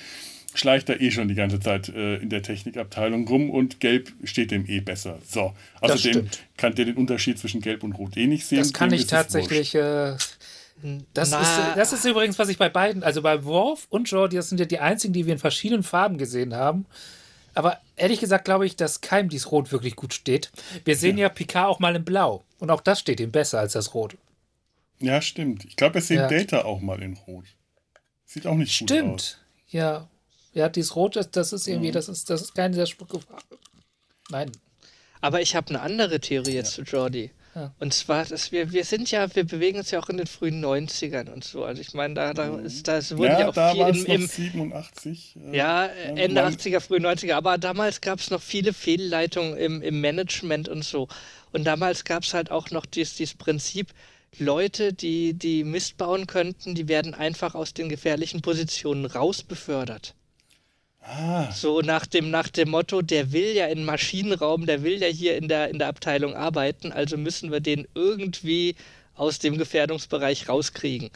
schleicht 0.54 0.88
da 0.88 0.94
eh 0.94 1.10
schon 1.10 1.28
die 1.28 1.34
ganze 1.34 1.60
Zeit 1.60 1.88
äh, 1.88 2.16
in 2.16 2.30
der 2.30 2.42
Technikabteilung 2.42 3.28
rum 3.28 3.50
und 3.50 3.80
Gelb 3.80 4.12
steht 4.24 4.50
dem 4.50 4.66
eh 4.66 4.80
besser. 4.80 5.18
So, 5.26 5.52
außerdem 5.80 6.28
kann 6.56 6.74
der 6.74 6.86
den 6.86 6.96
Unterschied 6.96 7.38
zwischen 7.38 7.60
Gelb 7.60 7.82
und 7.82 7.92
Rot 7.92 8.16
eh 8.16 8.26
nicht 8.26 8.46
sehen. 8.46 8.58
Das 8.58 8.72
kann 8.72 8.90
dem 8.90 8.98
ich 8.98 9.06
tatsächlich. 9.06 9.74
Äh, 9.74 10.16
das, 11.14 11.30
Na. 11.30 11.40
ist, 11.40 11.76
das 11.76 11.92
ist 11.92 12.04
übrigens, 12.04 12.38
was 12.38 12.48
ich 12.48 12.58
bei 12.58 12.68
beiden, 12.68 13.02
also 13.02 13.22
bei 13.22 13.44
Worf 13.44 13.86
und 13.88 14.10
Jordi, 14.10 14.36
das 14.36 14.50
sind 14.50 14.58
ja 14.58 14.66
die 14.66 14.78
einzigen, 14.78 15.14
die 15.14 15.24
wir 15.24 15.32
in 15.32 15.38
verschiedenen 15.38 15.82
Farben 15.82 16.18
gesehen 16.18 16.54
haben. 16.54 16.86
Aber 17.56 17.80
ehrlich 17.96 18.20
gesagt 18.20 18.44
glaube 18.44 18.66
ich, 18.66 18.76
dass 18.76 19.00
keinem 19.00 19.30
dies 19.30 19.50
Rot 19.50 19.72
wirklich 19.72 19.96
gut 19.96 20.12
steht. 20.12 20.52
Wir 20.84 20.94
sehen 20.94 21.16
ja, 21.16 21.30
Picard 21.30 21.68
auch 21.68 21.78
mal 21.78 21.96
in 21.96 22.04
Blau. 22.04 22.44
Und 22.58 22.70
auch 22.70 22.82
das 22.82 23.00
steht 23.00 23.18
ihm 23.18 23.32
besser 23.32 23.58
als 23.60 23.72
das 23.72 23.94
Rot. 23.94 24.16
Ja, 24.98 25.22
stimmt. 25.22 25.64
Ich 25.64 25.76
glaube, 25.76 25.96
er 25.96 26.02
sieht 26.02 26.18
Ja. 26.18 26.28
Data 26.28 26.64
auch 26.64 26.80
mal 26.80 27.02
in 27.02 27.14
Rot. 27.14 27.46
Sieht 28.26 28.46
auch 28.46 28.54
nicht 28.54 28.78
gut 28.78 28.92
aus. 28.92 28.96
Stimmt. 28.96 29.38
Ja. 29.68 30.08
Ja, 30.52 30.68
dieses 30.68 30.96
Rot, 30.96 31.16
das, 31.16 31.30
das 31.30 31.52
ist 31.52 31.66
irgendwie, 31.66 31.92
das 31.92 32.08
ist, 32.08 32.30
das 32.30 32.42
ist 32.42 32.54
keine 32.54 32.74
sehr 32.74 32.86
spucke 32.86 33.20
Farbe. 33.20 33.58
Nein. 34.30 34.52
Aber 35.20 35.40
ich 35.40 35.56
habe 35.56 35.70
eine 35.70 35.80
andere 35.80 36.20
Theorie 36.20 36.54
jetzt 36.54 36.72
zu 36.72 36.82
Jordi. 36.82 37.30
Ja. 37.56 37.74
Und 37.80 37.94
zwar, 37.94 38.26
dass 38.26 38.52
wir, 38.52 38.70
wir 38.70 38.84
sind 38.84 39.10
ja, 39.10 39.34
wir 39.34 39.44
bewegen 39.44 39.78
uns 39.78 39.90
ja 39.90 39.98
auch 39.98 40.10
in 40.10 40.18
den 40.18 40.26
frühen 40.26 40.62
90ern 40.62 41.30
und 41.32 41.42
so. 41.42 41.64
Also 41.64 41.80
ich 41.80 41.94
meine, 41.94 42.12
da, 42.12 42.34
da 42.34 42.54
ist 42.58 42.86
das 42.86 43.16
wurde 43.16 43.30
ja, 43.30 43.40
Ja, 43.40 43.48
auch 43.48 43.54
da 43.54 43.70
viel 43.72 43.80
war 43.80 43.88
im, 43.88 43.96
es 43.96 44.06
noch 44.06 44.14
im 44.14 44.26
87. 44.26 45.36
äh, 45.52 45.56
ja, 45.56 45.86
äh, 45.86 46.08
Ende 46.22 46.42
man- 46.42 46.52
80er, 46.52 46.80
frühe 46.80 47.00
90er, 47.00 47.32
aber 47.34 47.56
damals 47.56 48.02
gab 48.02 48.18
es 48.18 48.30
noch 48.30 48.42
viele 48.42 48.74
Fehlleitungen 48.74 49.56
im, 49.56 49.80
im 49.80 50.02
Management 50.02 50.68
und 50.68 50.84
so. 50.84 51.08
Und 51.52 51.64
damals 51.64 52.04
gab 52.04 52.24
es 52.24 52.34
halt 52.34 52.50
auch 52.50 52.70
noch 52.70 52.84
dieses, 52.84 53.16
dieses 53.16 53.34
Prinzip, 53.34 53.88
Leute, 54.38 54.92
die, 54.92 55.32
die 55.32 55.64
Mist 55.64 55.96
bauen 55.96 56.26
könnten, 56.26 56.74
die 56.74 56.88
werden 56.88 57.14
einfach 57.14 57.54
aus 57.54 57.72
den 57.72 57.88
gefährlichen 57.88 58.42
Positionen 58.42 59.06
rausbefördert. 59.06 60.14
Ah, 61.08 61.50
So 61.52 61.80
nach 61.82 62.04
dem, 62.06 62.30
nach 62.30 62.48
dem 62.48 62.70
Motto, 62.70 63.00
der 63.00 63.30
will 63.32 63.54
ja 63.54 63.66
in 63.66 63.84
Maschinenraum, 63.84 64.66
der 64.66 64.82
will 64.82 65.00
ja 65.00 65.06
hier 65.06 65.36
in 65.36 65.46
der, 65.48 65.68
in 65.70 65.78
der 65.78 65.88
Abteilung 65.88 66.34
arbeiten, 66.34 66.90
also 66.92 67.16
müssen 67.16 67.52
wir 67.52 67.60
den 67.60 67.86
irgendwie 67.94 68.74
aus 69.14 69.38
dem 69.38 69.56
Gefährdungsbereich 69.56 70.48
rauskriegen. 70.48 71.10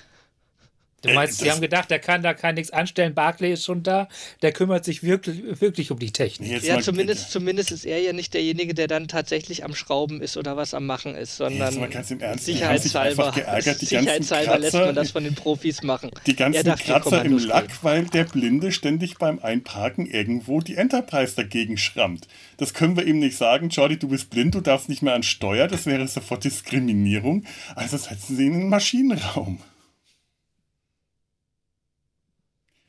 Du 1.02 1.08
Äh, 1.08 1.14
meinst, 1.14 1.42
die 1.42 1.50
haben 1.50 1.60
gedacht, 1.60 1.90
der 1.90 1.98
kann 1.98 2.22
da 2.22 2.34
kann 2.34 2.54
nichts 2.56 2.70
anstellen. 2.70 3.14
Barclay 3.14 3.52
ist 3.52 3.64
schon 3.64 3.82
da. 3.82 4.08
Der 4.42 4.52
kümmert 4.52 4.84
sich 4.84 5.02
wirklich, 5.02 5.60
wirklich 5.60 5.90
um 5.90 5.98
die 5.98 6.10
Technik. 6.12 6.50
jetzt 6.50 6.66
Ja, 6.66 6.80
zumindest, 6.80 7.30
zumindest 7.30 7.72
ist 7.72 7.84
er 7.86 7.98
ja 8.00 8.12
nicht 8.12 8.34
derjenige, 8.34 8.74
der 8.74 8.86
dann 8.86 9.08
tatsächlich 9.08 9.64
am 9.64 9.74
Schrauben 9.74 10.20
ist 10.20 10.36
oder 10.36 10.56
was 10.56 10.74
am 10.74 10.86
Machen 10.86 11.14
ist, 11.14 11.36
sondern 11.36 11.68
Jetzt 11.70 11.80
mal 11.80 11.88
ganz 11.88 12.10
im 12.10 12.20
Ernst, 12.20 12.46
die 12.46 12.62
haben 12.64 12.76
sich 12.76 12.92
sicherheitshalber, 12.92 13.32
geärgert, 13.32 13.80
die 13.80 13.86
ganzen 13.86 14.22
sicherheitshalber 14.22 14.58
lässt 14.58 14.74
man 14.74 14.94
das 14.94 15.10
von 15.10 15.24
den 15.24 15.34
Profis 15.34 15.82
machen. 15.82 16.10
Die 16.26 16.36
ganzen 16.36 16.74
Kratzer 16.76 17.24
im 17.24 17.38
Lack, 17.38 17.68
geben. 17.68 17.78
weil 17.82 18.04
der 18.06 18.24
Blinde 18.24 18.72
ständig 18.72 19.16
beim 19.18 19.38
Einparken 19.38 20.06
irgendwo 20.06 20.60
die 20.60 20.76
Enterprise 20.76 21.34
dagegen 21.34 21.76
schrammt. 21.78 22.28
Das 22.58 22.74
können 22.74 22.96
wir 22.96 23.06
ihm 23.06 23.18
nicht 23.18 23.36
sagen. 23.36 23.70
Jordi, 23.70 23.98
du 23.98 24.08
bist 24.08 24.30
blind, 24.30 24.54
du 24.54 24.60
darfst 24.60 24.88
nicht 24.88 25.02
mehr 25.02 25.14
an 25.14 25.22
Steuer. 25.22 25.66
Das 25.66 25.86
wäre 25.86 26.06
sofort 26.08 26.44
Diskriminierung. 26.44 27.44
Also 27.74 27.96
setzen 27.96 28.36
sie 28.36 28.44
ihn 28.46 28.54
in 28.54 28.60
den 28.60 28.68
Maschinenraum. 28.68 29.60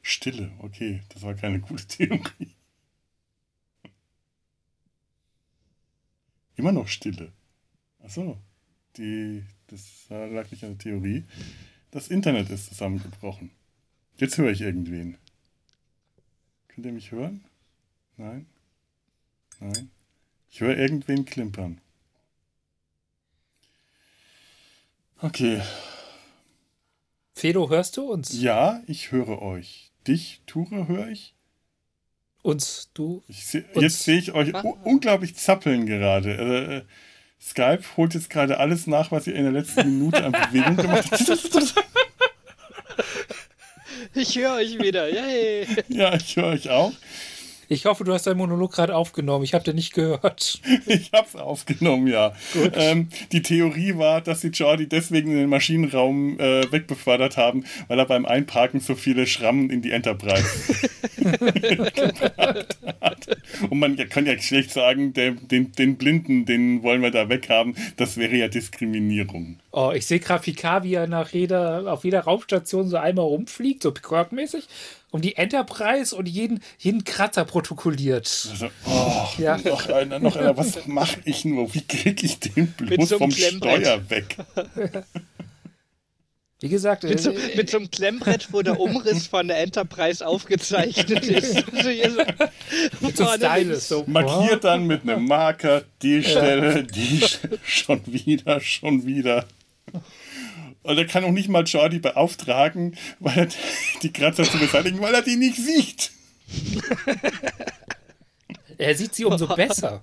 Stille, 0.01 0.51
okay, 0.59 1.01
das 1.09 1.21
war 1.23 1.33
keine 1.35 1.59
gute 1.59 1.85
Theorie. 1.87 2.55
Immer 6.55 6.71
noch 6.71 6.87
Stille. 6.87 7.31
Achso, 7.99 8.37
die, 8.97 9.43
das 9.67 10.05
lag 10.09 10.49
nicht 10.51 10.63
an 10.63 10.71
der 10.71 10.77
Theorie. 10.77 11.25
Das 11.91 12.07
Internet 12.07 12.49
ist 12.49 12.67
zusammengebrochen. 12.67 13.51
Jetzt 14.17 14.37
höre 14.37 14.51
ich 14.51 14.61
irgendwen. 14.61 15.17
Könnt 16.67 16.85
ihr 16.85 16.93
mich 16.93 17.11
hören? 17.11 17.43
Nein? 18.17 18.45
Nein? 19.59 19.91
Ich 20.49 20.61
höre 20.61 20.77
irgendwen 20.77 21.25
klimpern. 21.25 21.81
Okay. 25.17 25.61
Fedo, 27.33 27.69
hörst 27.69 27.97
du 27.97 28.11
uns? 28.11 28.33
Ja, 28.33 28.81
ich 28.87 29.11
höre 29.11 29.41
euch. 29.41 29.90
Dich, 30.07 30.41
Tura, 30.45 30.87
höre 30.87 31.09
ich? 31.09 31.33
Uns, 32.43 32.89
du. 32.93 33.23
ich 33.27 33.45
seh, 33.45 33.63
Uns. 33.73 33.83
jetzt 33.83 34.03
sehe 34.03 34.17
ich 34.17 34.31
euch 34.33 34.51
unglaublich 34.83 35.35
zappeln 35.35 35.85
gerade. 35.85 36.85
Äh, 36.87 37.43
Skype 37.43 37.83
holt 37.97 38.13
jetzt 38.13 38.29
gerade 38.29 38.57
alles 38.59 38.87
nach, 38.87 39.11
was 39.11 39.27
ihr 39.27 39.35
in 39.35 39.43
der 39.43 39.51
letzten 39.51 39.83
Minute 39.99 40.23
an 40.23 40.31
Bewegung 40.31 40.75
gemacht 40.77 41.11
habt. 41.11 41.75
Ich 44.13 44.35
höre 44.37 44.55
euch 44.55 44.77
wieder, 44.77 45.07
yay! 45.09 45.65
ja, 45.87 46.13
ich 46.13 46.35
höre 46.35 46.47
euch 46.47 46.69
auch. 46.69 46.91
Ich 47.71 47.85
hoffe, 47.85 48.03
du 48.03 48.11
hast 48.11 48.27
deinen 48.27 48.35
Monolog 48.35 48.73
gerade 48.73 48.93
aufgenommen. 48.93 49.45
Ich 49.45 49.53
habe 49.53 49.63
den 49.63 49.77
nicht 49.77 49.93
gehört. 49.93 50.59
Ich 50.87 51.11
hab's 51.13 51.35
aufgenommen, 51.35 52.07
ja. 52.07 52.33
Ähm, 52.73 53.07
die 53.31 53.41
Theorie 53.41 53.97
war, 53.97 54.19
dass 54.19 54.41
sie 54.41 54.49
Jordi 54.49 54.87
deswegen 54.89 55.31
in 55.31 55.37
den 55.37 55.49
Maschinenraum 55.49 56.37
äh, 56.37 56.69
wegbefördert 56.69 57.37
haben, 57.37 57.63
weil 57.87 57.97
er 57.97 58.05
beim 58.05 58.25
Einparken 58.25 58.81
so 58.81 58.95
viele 58.95 59.25
Schrammen 59.25 59.69
in 59.69 59.81
die 59.81 59.91
Enterprise 59.91 60.43
gebracht 61.17 62.75
hat. 63.01 63.37
Und 63.69 63.79
man 63.79 63.95
kann 64.09 64.25
ja 64.25 64.37
schlecht 64.39 64.71
sagen, 64.71 65.13
der, 65.13 65.31
den, 65.31 65.71
den 65.71 65.95
Blinden, 65.95 66.45
den 66.45 66.83
wollen 66.83 67.01
wir 67.01 67.11
da 67.11 67.29
weghaben. 67.29 67.75
Das 67.95 68.17
wäre 68.17 68.35
ja 68.35 68.49
Diskriminierung. 68.49 69.59
Oh, 69.71 69.91
ich 69.95 70.05
sehe 70.05 70.19
gerade 70.19 70.43
Picard, 70.43 70.83
wie 70.83 70.95
er 70.95 71.07
nach 71.07 71.29
jeder, 71.29 71.91
auf 71.91 72.03
jeder 72.03 72.21
Raumstation 72.21 72.89
so 72.89 72.97
einmal 72.97 73.25
rumfliegt, 73.25 73.83
so 73.83 73.91
Picard-mäßig, 73.91 74.67
um 75.11 75.21
die 75.21 75.35
Enterprise 75.35 76.15
und 76.15 76.27
jeden, 76.27 76.61
jeden 76.79 77.03
Kratzer 77.03 77.45
protokolliert. 77.45 78.47
Also, 78.51 78.69
oh, 78.85 79.27
ja. 79.37 79.57
noch 79.57 79.87
einer, 79.89 80.19
noch 80.19 80.35
einer. 80.35 80.57
Was 80.61 80.85
mache 80.87 81.19
ich 81.25 81.45
nur? 81.45 81.73
Wie 81.73 81.81
kriege 81.81 82.25
ich 82.25 82.39
den 82.39 82.71
bloß 82.71 83.09
so 83.09 83.17
vom 83.17 83.31
Steuer 83.31 84.09
weg? 84.09 84.37
Wie 86.63 86.69
gesagt, 86.69 87.03
mit 87.03 87.19
so, 87.19 87.31
äh, 87.31 87.55
mit 87.55 87.71
so, 87.71 87.77
einem 87.77 87.89
Klemmbrett, 87.89 88.53
wo 88.53 88.61
der 88.61 88.79
Umriss 88.79 89.25
von 89.25 89.47
der 89.47 89.57
Enterprise 89.61 90.25
aufgezeichnet 90.25 91.25
ist. 91.27 91.73
Mit 93.01 93.17
so 93.17 93.25
Stylus, 93.25 93.87
so. 93.87 94.03
Markiert 94.05 94.63
dann 94.63 94.85
mit 94.85 95.01
einem 95.01 95.25
Marker 95.25 95.83
die 96.03 96.21
Stelle, 96.21 96.83
die 96.83 97.23
schon 97.65 98.01
wieder, 98.05 98.59
schon 98.61 99.07
wieder. 99.07 99.47
Und 100.83 100.97
er 100.97 101.05
kann 101.05 101.23
auch 101.23 101.31
nicht 101.31 101.49
mal 101.49 101.63
Jordi 101.63 101.99
beauftragen, 101.99 102.97
weil 103.19 103.37
er 103.37 103.47
die 104.01 104.11
Kratzer 104.11 104.43
zu 104.43 104.57
beseitigen, 104.57 104.99
weil 104.99 105.13
er 105.13 105.21
die 105.21 105.35
nicht 105.35 105.57
sieht. 105.57 106.11
er 108.77 108.95
sieht 108.95 109.13
sie 109.13 109.25
umso 109.25 109.47
besser. 109.47 110.01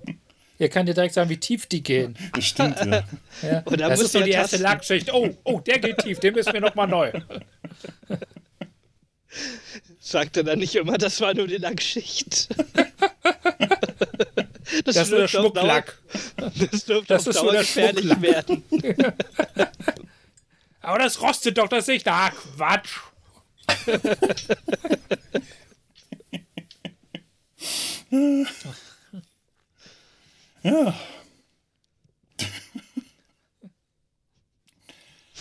Er 0.57 0.69
kann 0.69 0.85
dir 0.85 0.93
direkt 0.93 1.13
sagen, 1.13 1.29
wie 1.29 1.37
tief 1.37 1.67
die 1.67 1.83
gehen. 1.83 2.17
Das 2.33 2.45
stimmt, 2.45 2.77
ja. 2.79 3.03
ja. 3.41 3.61
das 3.61 4.01
ist 4.01 4.11
so 4.11 4.21
die 4.21 4.31
erste 4.31 4.57
Lackschicht. 4.57 5.13
Oh, 5.13 5.29
oh, 5.43 5.61
der 5.61 5.79
geht 5.79 5.99
tief, 5.99 6.19
den 6.19 6.33
müssen 6.33 6.51
wir 6.51 6.61
nochmal 6.61 6.87
neu. 6.87 7.11
Sagt 9.99 10.37
er 10.37 10.43
dann 10.43 10.59
nicht 10.59 10.75
immer, 10.75 10.97
das 10.97 11.21
war 11.21 11.33
nur 11.33 11.47
die 11.47 11.57
Lackschicht. 11.57 12.49
Das, 14.85 14.95
das 14.95 14.97
ist 14.97 15.09
nur 15.11 15.19
der 15.19 15.27
Schmucklack. 15.27 15.97
das 16.71 16.85
dürfte 16.85 17.13
das 17.13 17.27
auf 17.27 17.35
Dauer 17.35 17.53
gefährlich 17.53 18.21
werden. 18.21 18.63
Aber 20.81 20.99
das 20.99 21.21
rostet 21.21 21.57
doch 21.57 21.67
das 21.67 21.87
nicht. 21.87 22.07
Ah, 22.07 22.31
Quatsch. 22.31 22.99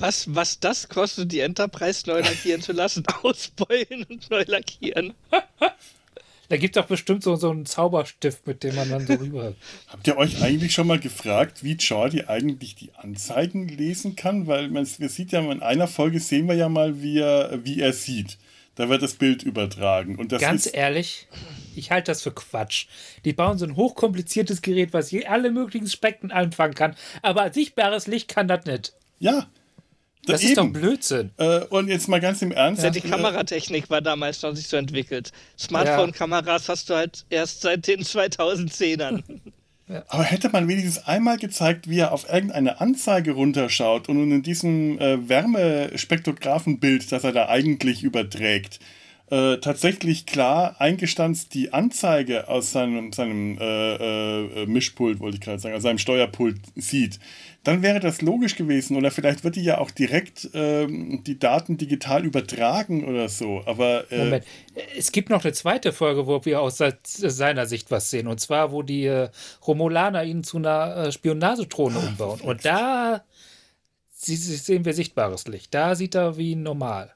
Was, 0.00 0.32
was 0.32 0.60
das 0.60 0.88
kostet, 0.88 1.32
die 1.32 1.40
Enterprise 1.40 2.08
neu 2.08 2.20
lackieren 2.20 2.62
zu 2.62 2.72
lassen, 2.72 3.04
ausbeulen 3.22 4.04
und 4.04 4.30
neu 4.30 4.44
lackieren. 4.46 5.14
Da 6.48 6.56
gibt 6.56 6.76
es 6.76 6.82
doch 6.82 6.88
bestimmt 6.88 7.22
so, 7.22 7.36
so 7.36 7.50
einen 7.50 7.66
Zauberstift, 7.66 8.46
mit 8.46 8.62
dem 8.62 8.74
man 8.74 8.88
dann 8.88 9.06
so 9.06 9.14
rüber. 9.14 9.54
Habt 9.88 10.06
ihr 10.06 10.16
euch 10.16 10.42
eigentlich 10.42 10.72
schon 10.72 10.86
mal 10.86 10.98
gefragt, 10.98 11.62
wie 11.62 11.74
Jordi 11.74 12.24
eigentlich 12.24 12.74
die 12.74 12.90
Anzeigen 12.94 13.68
lesen 13.68 14.16
kann? 14.16 14.46
Weil 14.46 14.68
man, 14.68 14.88
wir 14.98 15.08
sieht 15.10 15.32
ja 15.32 15.40
in 15.40 15.62
einer 15.62 15.88
Folge 15.88 16.20
sehen 16.20 16.48
wir 16.48 16.54
ja 16.54 16.68
mal, 16.68 17.02
wie 17.02 17.18
er, 17.18 17.64
wie 17.64 17.80
er 17.80 17.92
sieht. 17.92 18.38
Da 18.76 18.88
wird 18.88 19.02
das 19.02 19.14
Bild 19.14 19.42
übertragen. 19.42 20.16
Und 20.16 20.32
das 20.32 20.40
Ganz 20.40 20.72
ehrlich, 20.72 21.26
ich 21.74 21.90
halte 21.90 22.12
das 22.12 22.22
für 22.22 22.30
Quatsch. 22.30 22.86
Die 23.24 23.32
bauen 23.32 23.58
so 23.58 23.66
ein 23.66 23.76
hochkompliziertes 23.76 24.62
Gerät, 24.62 24.92
was 24.92 25.12
alle 25.26 25.50
möglichen 25.50 25.88
Spektren 25.88 26.30
einfangen 26.30 26.74
kann, 26.74 26.96
aber 27.20 27.52
sichtbares 27.52 28.06
Licht 28.06 28.28
kann 28.28 28.48
das 28.48 28.64
nicht. 28.66 28.94
Ja. 29.18 29.48
Das, 30.26 30.42
ist 30.42 30.58
doch 30.58 30.68
Blödsinn. 30.68 31.30
Äh, 31.38 31.60
und 31.70 31.88
jetzt 31.88 32.08
mal 32.08 32.20
ganz 32.20 32.42
im 32.42 32.52
Ernst. 32.52 32.82
Ja, 32.82 32.90
die 32.90 33.00
Kameratechnik 33.00 33.88
war 33.88 34.02
damals 34.02 34.42
noch 34.42 34.52
nicht 34.52 34.68
so 34.68 34.76
entwickelt. 34.76 35.32
Smartphone-Kameras 35.58 36.68
hast 36.68 36.90
du 36.90 36.94
halt 36.94 37.24
erst 37.30 37.62
seit 37.62 37.86
den 37.86 38.02
2010ern. 38.02 39.22
Aber 40.08 40.22
hätte 40.22 40.50
man 40.50 40.68
wenigstens 40.68 41.06
einmal 41.06 41.38
gezeigt, 41.38 41.88
wie 41.88 42.00
er 42.00 42.12
auf 42.12 42.28
irgendeine 42.30 42.80
Anzeige 42.80 43.32
runterschaut 43.32 44.08
und 44.10 44.30
in 44.30 44.42
diesem 44.42 44.98
äh, 44.98 45.28
Wärmespektrographenbild, 45.28 47.10
das 47.10 47.24
er 47.24 47.32
da 47.32 47.48
eigentlich 47.48 48.02
überträgt, 48.02 48.80
äh, 49.30 49.58
tatsächlich 49.58 50.24
klar 50.26 50.80
eingestanzt 50.80 51.52
die 51.52 51.72
Anzeige 51.72 52.48
aus 52.48 52.72
seinem, 52.72 53.12
seinem 53.12 53.58
äh, 53.58 54.62
äh, 54.62 54.66
Mischpult, 54.66 55.20
wollte 55.20 55.36
ich 55.36 55.40
gerade 55.42 55.58
sagen, 55.58 55.74
aus 55.74 55.82
seinem 55.82 55.98
Steuerpult 55.98 56.60
sieht, 56.76 57.18
dann 57.62 57.82
wäre 57.82 58.00
das 58.00 58.22
logisch 58.22 58.56
gewesen. 58.56 58.96
Oder 58.96 59.10
vielleicht 59.10 59.44
wird 59.44 59.56
die 59.56 59.62
ja 59.62 59.78
auch 59.78 59.90
direkt 59.90 60.48
ähm, 60.54 61.22
die 61.24 61.38
Daten 61.38 61.76
digital 61.76 62.24
übertragen 62.24 63.04
oder 63.04 63.28
so. 63.28 63.62
Aber 63.66 64.10
äh, 64.10 64.24
Moment, 64.24 64.44
es 64.96 65.12
gibt 65.12 65.28
noch 65.28 65.44
eine 65.44 65.52
zweite 65.52 65.92
Folge, 65.92 66.26
wo 66.26 66.44
wir 66.44 66.62
aus 66.62 66.82
seiner 67.02 67.66
Sicht 67.66 67.90
was 67.90 68.10
sehen. 68.10 68.28
Und 68.28 68.40
zwar, 68.40 68.72
wo 68.72 68.82
die 68.82 69.04
äh, 69.04 69.28
Romulaner 69.66 70.24
ihn 70.24 70.42
zu 70.42 70.56
einer 70.56 70.96
äh, 70.96 71.12
Spionagetrone 71.12 71.98
umbauen. 71.98 72.40
Und 72.40 72.64
da 72.64 73.24
sehen 74.14 74.84
wir 74.84 74.94
sichtbares 74.94 75.46
Licht. 75.46 75.74
Da 75.74 75.94
sieht 75.94 76.14
er 76.14 76.38
wie 76.38 76.56
normal 76.56 77.12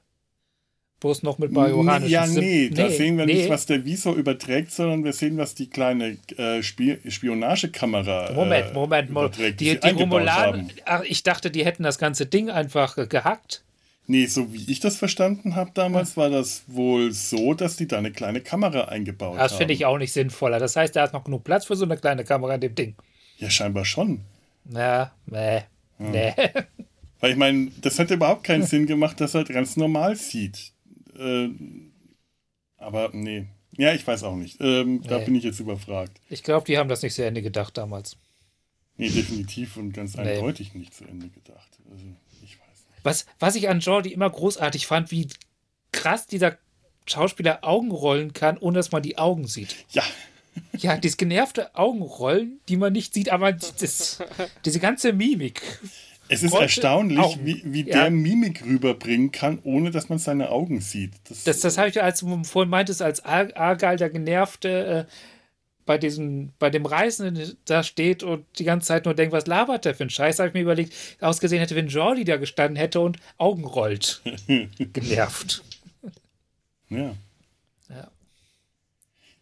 bloß 1.03 1.21
noch 1.23 1.37
mit 1.37 1.53
bajoranischen 1.53 2.09
Ja, 2.09 2.25
nee, 2.25 2.69
da 2.69 2.89
sehen 2.89 3.17
wir 3.17 3.25
nee. 3.25 3.33
nicht, 3.33 3.49
was 3.49 3.65
der 3.65 3.83
Visor 3.83 4.15
überträgt, 4.15 4.71
sondern 4.71 5.03
wir 5.03 5.11
sehen, 5.11 5.37
was 5.37 5.53
die 5.53 5.69
kleine 5.69 6.17
äh, 6.37 6.63
Spionagekamera 6.63 8.31
Moment, 8.33 8.67
äh, 8.67 8.73
Moment, 8.73 9.09
Moment. 9.11 9.37
Die, 9.37 9.51
die, 9.51 9.79
die 9.79 9.89
Romulanen, 9.89 10.71
ach, 10.85 11.03
ich 11.03 11.21
dachte, 11.23 11.51
die 11.51 11.65
hätten 11.65 11.83
das 11.83 11.97
ganze 11.97 12.25
Ding 12.25 12.49
einfach 12.49 12.97
äh, 12.97 13.05
gehackt. 13.05 13.63
Nee, 14.07 14.27
so 14.27 14.53
wie 14.53 14.69
ich 14.71 14.79
das 14.79 14.95
verstanden 14.95 15.55
habe 15.55 15.71
damals, 15.73 16.15
war 16.15 16.29
das 16.29 16.63
wohl 16.67 17.11
so, 17.11 17.53
dass 17.53 17.75
die 17.75 17.87
da 17.87 17.97
eine 17.97 18.11
kleine 18.11 18.39
Kamera 18.39 18.85
eingebaut 18.85 19.33
das 19.33 19.39
haben. 19.39 19.49
Das 19.49 19.57
finde 19.57 19.73
ich 19.73 19.85
auch 19.85 19.97
nicht 19.97 20.13
sinnvoller. 20.13 20.59
Das 20.59 20.75
heißt, 20.77 20.95
da 20.95 21.03
ist 21.03 21.13
noch 21.13 21.25
genug 21.25 21.43
Platz 21.43 21.65
für 21.65 21.75
so 21.75 21.85
eine 21.85 21.97
kleine 21.97 22.23
Kamera 22.23 22.55
in 22.55 22.61
dem 22.61 22.75
Ding. 22.75 22.95
Ja, 23.37 23.49
scheinbar 23.49 23.85
schon. 23.85 24.21
Ja, 24.73 25.11
nee. 25.25 25.57
Ja. 25.57 25.65
Nee. 25.99 26.33
Weil 27.19 27.31
ich 27.31 27.37
meine, 27.37 27.71
das 27.81 27.99
hätte 27.99 28.15
überhaupt 28.15 28.43
keinen 28.43 28.63
Sinn 28.63 28.85
gemacht, 28.85 29.21
dass 29.21 29.33
er 29.33 29.45
ganz 29.45 29.77
normal 29.77 30.15
sieht. 30.17 30.72
Äh, 31.17 31.49
aber 32.77 33.09
nee. 33.13 33.47
Ja, 33.75 33.93
ich 33.93 34.05
weiß 34.05 34.23
auch 34.23 34.35
nicht. 34.35 34.57
Ähm, 34.61 34.97
nee. 34.97 35.07
Da 35.07 35.19
bin 35.19 35.35
ich 35.35 35.43
jetzt 35.43 35.59
überfragt. 35.59 36.19
Ich 36.29 36.43
glaube, 36.43 36.65
die 36.65 36.77
haben 36.77 36.89
das 36.89 37.01
nicht 37.01 37.15
zu 37.15 37.25
Ende 37.25 37.41
gedacht 37.41 37.77
damals. 37.77 38.17
Nee, 38.97 39.09
definitiv 39.09 39.77
und 39.77 39.93
ganz 39.93 40.15
nee. 40.15 40.21
eindeutig 40.21 40.75
nicht 40.75 40.93
zu 40.93 41.05
Ende 41.05 41.29
gedacht. 41.29 41.79
Also, 41.91 42.05
ich 42.43 42.59
weiß 42.59 42.67
nicht. 42.67 43.03
Was, 43.03 43.25
was 43.39 43.55
ich 43.55 43.69
an 43.69 43.79
Jordi 43.79 44.13
immer 44.13 44.29
großartig 44.29 44.85
fand, 44.85 45.09
wie 45.11 45.27
krass 45.91 46.27
dieser 46.27 46.57
Schauspieler 47.07 47.59
Augen 47.63 47.91
rollen 47.91 48.33
kann, 48.33 48.57
ohne 48.57 48.77
dass 48.77 48.91
man 48.91 49.01
die 49.01 49.17
Augen 49.17 49.47
sieht. 49.47 49.75
Ja. 49.89 50.03
Ja, 50.77 50.97
dieses 50.97 51.17
genervte 51.17 51.73
Augenrollen, 51.75 52.59
die 52.69 52.77
man 52.77 52.93
nicht 52.93 53.13
sieht, 53.15 53.29
aber 53.29 53.53
das, 53.53 54.19
diese 54.65 54.79
ganze 54.79 55.11
Mimik. 55.11 55.61
Es 56.29 56.41
ist 56.41 56.53
erstaunlich, 56.53 57.19
Augen. 57.19 57.45
wie, 57.45 57.61
wie 57.65 57.81
ja. 57.87 58.01
der 58.01 58.09
Mimik 58.09 58.63
rüberbringen 58.65 59.31
kann, 59.31 59.59
ohne 59.63 59.91
dass 59.91 60.09
man 60.09 60.19
seine 60.19 60.49
Augen 60.49 60.81
sieht. 60.81 61.11
Das, 61.29 61.43
das, 61.43 61.59
das 61.59 61.77
habe 61.77 61.89
ich, 61.89 62.01
als 62.01 62.21
du 62.21 62.43
vorhin 62.43 62.69
meintest, 62.69 63.01
als 63.01 63.23
Argal, 63.23 63.97
der 63.97 64.09
Genervte, 64.09 65.07
äh, 65.07 65.11
bei, 65.85 65.97
diesem, 65.97 66.53
bei 66.59 66.69
dem 66.69 66.85
Reisenden 66.85 67.57
da 67.65 67.83
steht 67.83 68.23
und 68.23 68.45
die 68.57 68.63
ganze 68.63 68.87
Zeit 68.87 69.05
nur 69.05 69.13
denkt, 69.13 69.33
was 69.33 69.47
labert 69.47 69.85
der 69.85 69.95
für 69.95 70.03
ein 70.03 70.09
Scheiß, 70.09 70.39
habe 70.39 70.49
ich 70.49 70.53
mir 70.53 70.61
überlegt, 70.61 70.93
ausgesehen 71.19 71.59
hätte, 71.59 71.75
wenn 71.75 71.87
Jordi 71.87 72.23
da 72.23 72.37
gestanden 72.37 72.77
hätte 72.77 72.99
und 72.99 73.17
Augen 73.37 73.65
rollt. 73.65 74.21
Genervt. 74.47 75.63
Ja. 76.89 77.15
Ja. 77.89 78.07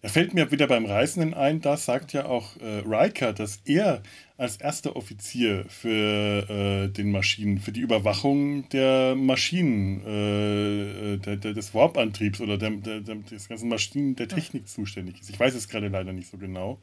Da 0.02 0.10
fällt 0.10 0.34
mir 0.34 0.50
wieder 0.52 0.68
beim 0.68 0.86
Reisenden 0.86 1.34
ein, 1.34 1.62
da 1.62 1.78
sagt 1.78 2.14
ja 2.14 2.26
auch 2.26 2.58
äh, 2.58 2.82
Riker, 2.86 3.34
dass 3.34 3.60
er 3.66 4.02
als 4.42 4.58
erster 4.58 4.96
Offizier 4.96 5.66
für 5.70 6.50
äh, 6.50 6.88
den 6.90 7.12
Maschinen, 7.12 7.60
für 7.60 7.72
die 7.72 7.82
Überwachung 7.82 8.68
der 8.70 9.16
Maschinen, 9.16 10.02
äh, 10.02 11.18
der, 11.18 11.36
der, 11.38 11.54
des 11.54 11.76
Warp-Antriebs 11.76 12.42
oder 12.42 12.58
der, 12.58 12.72
der, 12.72 13.02
des 13.02 13.48
ganzen 13.48 13.70
Maschinen 13.70 14.16
der 14.16 14.28
Technik 14.28 14.68
zuständig 14.68 15.22
ist. 15.22 15.30
Ich 15.30 15.40
weiß 15.40 15.54
es 15.54 15.68
gerade 15.68 15.90
leider 15.90 16.12
nicht 16.12 16.32
so 16.32 16.40
genau. 16.40 16.80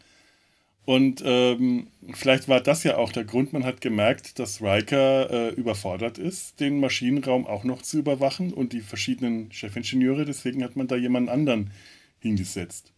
Und 0.84 1.20
ähm, 1.26 1.88
vielleicht 2.14 2.48
war 2.48 2.61
das 2.61 2.84
ja 2.84 2.96
auch 2.96 3.11
der 3.11 3.24
Grund, 3.24 3.52
man 3.52 3.64
hat 3.64 3.80
gemerkt, 3.80 4.38
dass 4.38 4.62
Riker 4.62 5.28
äh, 5.28 5.48
überfordert 5.50 6.16
ist, 6.16 6.61
den 6.61 6.78
Maschinenraum 6.78 7.44
auch 7.44 7.64
noch 7.64 7.82
zu 7.82 7.98
überwachen 7.98 8.52
und 8.52 8.72
die 8.72 8.80
verschiedenen 8.80 9.50
Chefingenieure, 9.50 10.24
deswegen 10.24 10.62
hat 10.62 10.76
man 10.76 10.86
da 10.86 10.94
jemanden 10.94 11.28
anderen 11.28 11.72
hingesetzt 12.20 12.92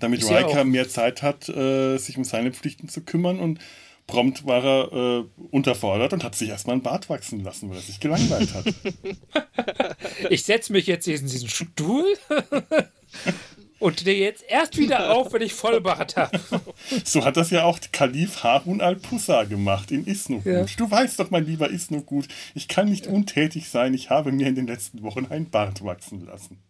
damit 0.00 0.28
Riker 0.28 0.64
mehr 0.64 0.88
Zeit 0.88 1.22
hat, 1.22 1.48
äh, 1.48 1.96
sich 1.98 2.16
um 2.16 2.24
seine 2.24 2.52
Pflichten 2.52 2.88
zu 2.88 3.02
kümmern 3.02 3.38
und 3.38 3.60
prompt 4.06 4.46
war 4.46 4.64
er 4.64 4.92
äh, 4.92 5.24
unterfordert 5.50 6.12
und 6.12 6.24
hat 6.24 6.34
sich 6.34 6.48
erstmal 6.48 6.76
ein 6.76 6.82
Bart 6.82 7.08
wachsen 7.08 7.40
lassen, 7.40 7.70
weil 7.70 7.76
er 7.76 7.82
sich 7.82 8.00
gelangweilt 8.00 8.54
hat. 8.54 8.64
Ich 10.30 10.44
setze 10.44 10.72
mich 10.72 10.86
jetzt 10.86 11.06
in 11.06 11.26
diesen 11.26 11.48
Stuhl 11.48 12.04
und 13.78 14.00
stehe 14.00 14.24
jetzt 14.24 14.44
erst 14.48 14.76
wieder 14.76 15.12
auf, 15.14 15.32
wenn 15.32 15.42
ich 15.42 15.54
Vollbart 15.54 16.16
habe. 16.16 16.40
So 17.04 17.24
hat 17.24 17.36
das 17.36 17.50
ja 17.50 17.64
auch 17.64 17.78
Kalif 17.92 18.42
Harun 18.42 18.80
al-Pusa 18.80 19.44
gemacht 19.44 19.90
in 19.90 20.06
Isnogut. 20.06 20.46
Ja. 20.46 20.64
Du 20.76 20.90
weißt 20.90 21.18
doch, 21.18 21.30
mein 21.30 21.46
lieber 21.46 21.70
Isnogut, 21.70 22.28
ich 22.54 22.68
kann 22.68 22.88
nicht 22.88 23.06
untätig 23.06 23.68
sein, 23.68 23.94
ich 23.94 24.10
habe 24.10 24.32
mir 24.32 24.48
in 24.48 24.54
den 24.54 24.66
letzten 24.66 25.02
Wochen 25.02 25.26
ein 25.26 25.50
Bart 25.50 25.84
wachsen 25.84 26.26
lassen. 26.26 26.62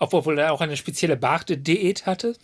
Obwohl 0.00 0.38
er 0.38 0.52
auch 0.52 0.60
eine 0.60 0.76
spezielle 0.76 1.16
Bartdiät 1.16 2.06
hatte. 2.06 2.36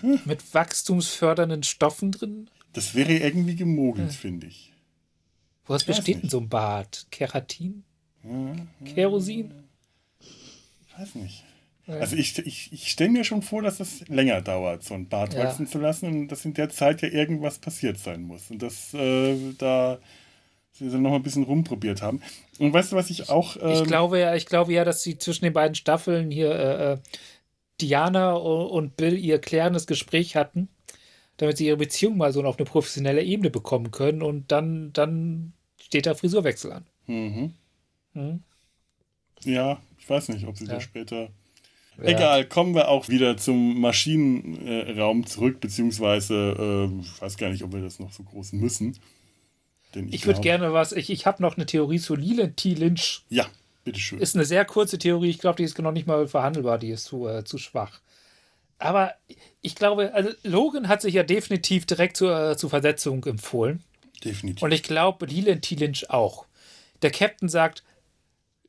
Hm. 0.00 0.18
Mit 0.24 0.54
wachstumsfördernden 0.54 1.62
Stoffen 1.62 2.10
drin. 2.10 2.50
Das 2.72 2.94
wäre 2.94 3.12
irgendwie 3.12 3.54
gemogelt, 3.54 4.12
ja. 4.12 4.18
finde 4.18 4.46
ich. 4.46 4.72
Was 5.66 5.84
besteht 5.84 6.22
denn 6.22 6.30
so 6.30 6.40
ein 6.40 6.48
Bart? 6.48 7.06
Keratin? 7.10 7.84
Ja, 8.24 8.56
Kerosin? 8.84 9.52
Ich 10.20 10.98
weiß 10.98 11.14
nicht. 11.16 11.44
Also 11.86 12.16
ich, 12.16 12.38
ich, 12.38 12.72
ich 12.72 12.90
stelle 12.90 13.10
mir 13.10 13.24
schon 13.24 13.42
vor, 13.42 13.62
dass 13.62 13.80
es 13.80 14.06
länger 14.08 14.40
dauert, 14.42 14.84
so 14.84 14.94
ein 14.94 15.08
Bart 15.08 15.34
ja. 15.34 15.44
wachsen 15.44 15.66
zu 15.66 15.78
lassen 15.78 16.06
und 16.06 16.28
dass 16.28 16.44
in 16.44 16.54
der 16.54 16.70
Zeit 16.70 17.02
ja 17.02 17.08
irgendwas 17.08 17.58
passiert 17.58 17.98
sein 17.98 18.22
muss. 18.22 18.50
Und 18.50 18.62
dass 18.62 18.94
äh, 18.94 19.52
da 19.58 19.98
sie 20.88 20.90
dann 20.90 21.02
noch 21.02 21.10
mal 21.10 21.16
ein 21.16 21.22
bisschen 21.22 21.44
rumprobiert 21.44 22.02
haben. 22.02 22.22
Und 22.58 22.72
weißt 22.72 22.92
du, 22.92 22.96
was 22.96 23.10
ich 23.10 23.28
auch. 23.28 23.56
Ähm, 23.60 23.70
ich 23.70 23.84
glaube 23.84 24.18
ja, 24.18 24.34
ich 24.34 24.46
glaube 24.46 24.72
ja, 24.72 24.84
dass 24.84 25.02
sie 25.02 25.18
zwischen 25.18 25.44
den 25.44 25.52
beiden 25.52 25.74
Staffeln 25.74 26.30
hier 26.30 26.50
äh, 26.50 26.92
äh 26.92 26.98
Diana 27.80 28.32
und 28.32 28.98
Bill 28.98 29.16
ihr 29.16 29.38
klärendes 29.38 29.86
Gespräch 29.86 30.36
hatten, 30.36 30.68
damit 31.38 31.56
sie 31.56 31.66
ihre 31.66 31.78
Beziehung 31.78 32.18
mal 32.18 32.30
so 32.30 32.42
auf 32.44 32.58
eine 32.58 32.66
professionelle 32.66 33.22
Ebene 33.22 33.48
bekommen 33.48 33.90
können 33.90 34.20
und 34.20 34.52
dann, 34.52 34.92
dann 34.92 35.54
steht 35.80 36.04
da 36.04 36.14
Frisurwechsel 36.14 36.72
an. 36.72 36.86
Mhm. 37.06 37.54
Mhm. 38.12 38.42
Ja, 39.44 39.80
ich 39.98 40.10
weiß 40.10 40.28
nicht, 40.28 40.46
ob 40.46 40.58
sie 40.58 40.66
ja. 40.66 40.74
da 40.74 40.80
später 40.82 41.30
ja. 42.02 42.08
Egal, 42.08 42.46
kommen 42.46 42.74
wir 42.74 42.88
auch 42.88 43.08
wieder 43.08 43.36
zum 43.36 43.80
Maschinenraum 43.80 45.26
zurück, 45.26 45.60
beziehungsweise 45.60 46.88
äh, 46.88 47.00
ich 47.00 47.20
weiß 47.20 47.36
gar 47.36 47.50
nicht, 47.50 47.62
ob 47.62 47.72
wir 47.72 47.82
das 47.82 47.98
noch 47.98 48.12
so 48.12 48.22
groß 48.22 48.54
müssen. 48.54 48.96
Ich, 49.94 50.14
ich 50.14 50.26
würde 50.26 50.40
gerne 50.40 50.72
was, 50.72 50.92
ich, 50.92 51.10
ich 51.10 51.26
habe 51.26 51.42
noch 51.42 51.56
eine 51.56 51.66
Theorie 51.66 51.98
zu 51.98 52.14
Leland 52.14 52.56
T. 52.56 52.74
Lynch. 52.74 53.24
Ja, 53.28 53.46
bitteschön. 53.84 54.20
Ist 54.20 54.34
eine 54.34 54.44
sehr 54.44 54.64
kurze 54.64 54.98
Theorie, 54.98 55.30
ich 55.30 55.38
glaube, 55.38 55.56
die 55.56 55.64
ist 55.64 55.78
noch 55.78 55.92
nicht 55.92 56.06
mal 56.06 56.28
verhandelbar, 56.28 56.78
die 56.78 56.90
ist 56.90 57.04
zu, 57.04 57.26
äh, 57.26 57.44
zu 57.44 57.58
schwach. 57.58 58.00
Aber 58.78 59.14
ich 59.60 59.74
glaube, 59.74 60.14
also 60.14 60.30
Logan 60.42 60.88
hat 60.88 61.02
sich 61.02 61.14
ja 61.14 61.22
definitiv 61.22 61.84
direkt 61.86 62.16
zur, 62.16 62.50
äh, 62.50 62.56
zur 62.56 62.70
Versetzung 62.70 63.24
empfohlen. 63.26 63.82
Definitiv. 64.24 64.62
Und 64.62 64.72
ich 64.72 64.82
glaube, 64.82 65.26
Leland 65.26 65.62
T. 65.62 65.74
Lynch 65.74 66.08
auch. 66.10 66.46
Der 67.02 67.10
Captain 67.10 67.48
sagt, 67.48 67.82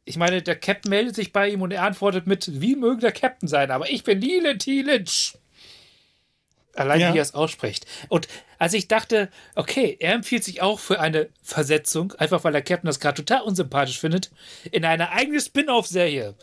ich 0.04 0.18
meine, 0.18 0.42
der 0.42 0.56
Captain 0.56 0.90
meldet 0.90 1.16
sich 1.16 1.32
bei 1.32 1.50
ihm 1.50 1.62
und 1.62 1.72
er 1.72 1.84
antwortet 1.84 2.28
mit, 2.28 2.62
wie 2.62 2.76
möge 2.76 3.02
der 3.02 3.12
Captain 3.12 3.48
sein, 3.48 3.72
aber 3.72 3.90
ich 3.90 4.04
bin 4.04 4.20
Leland 4.20 4.64
T. 4.64 4.82
Lynch. 4.82 5.38
Allein 6.76 7.02
ja. 7.02 7.14
wie 7.14 7.18
er 7.18 7.24
es 7.24 7.34
ausspricht. 7.34 7.86
Und 8.08 8.28
als 8.58 8.74
ich 8.74 8.88
dachte, 8.88 9.30
okay, 9.56 9.98
er 10.00 10.14
empfiehlt 10.14 10.44
sich 10.44 10.62
auch 10.62 10.80
für 10.80 11.00
eine 11.00 11.30
Versetzung, 11.44 12.14
einfach 12.14 12.44
weil 12.44 12.54
der 12.54 12.62
Captain 12.62 12.88
das 12.88 13.00
gerade 13.00 13.24
total 13.24 13.42
unsympathisch 13.42 14.00
findet, 14.00 14.32
in 14.72 14.86
eine 14.86 15.12
eigene 15.12 15.42
Spin-off-Serie. 15.42 16.36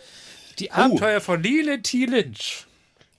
Die 0.59 0.69
oh. 0.71 0.75
Abenteuer 0.75 1.21
von 1.21 1.43
Leland 1.43 1.85
T. 1.85 2.05
Lynch. 2.05 2.67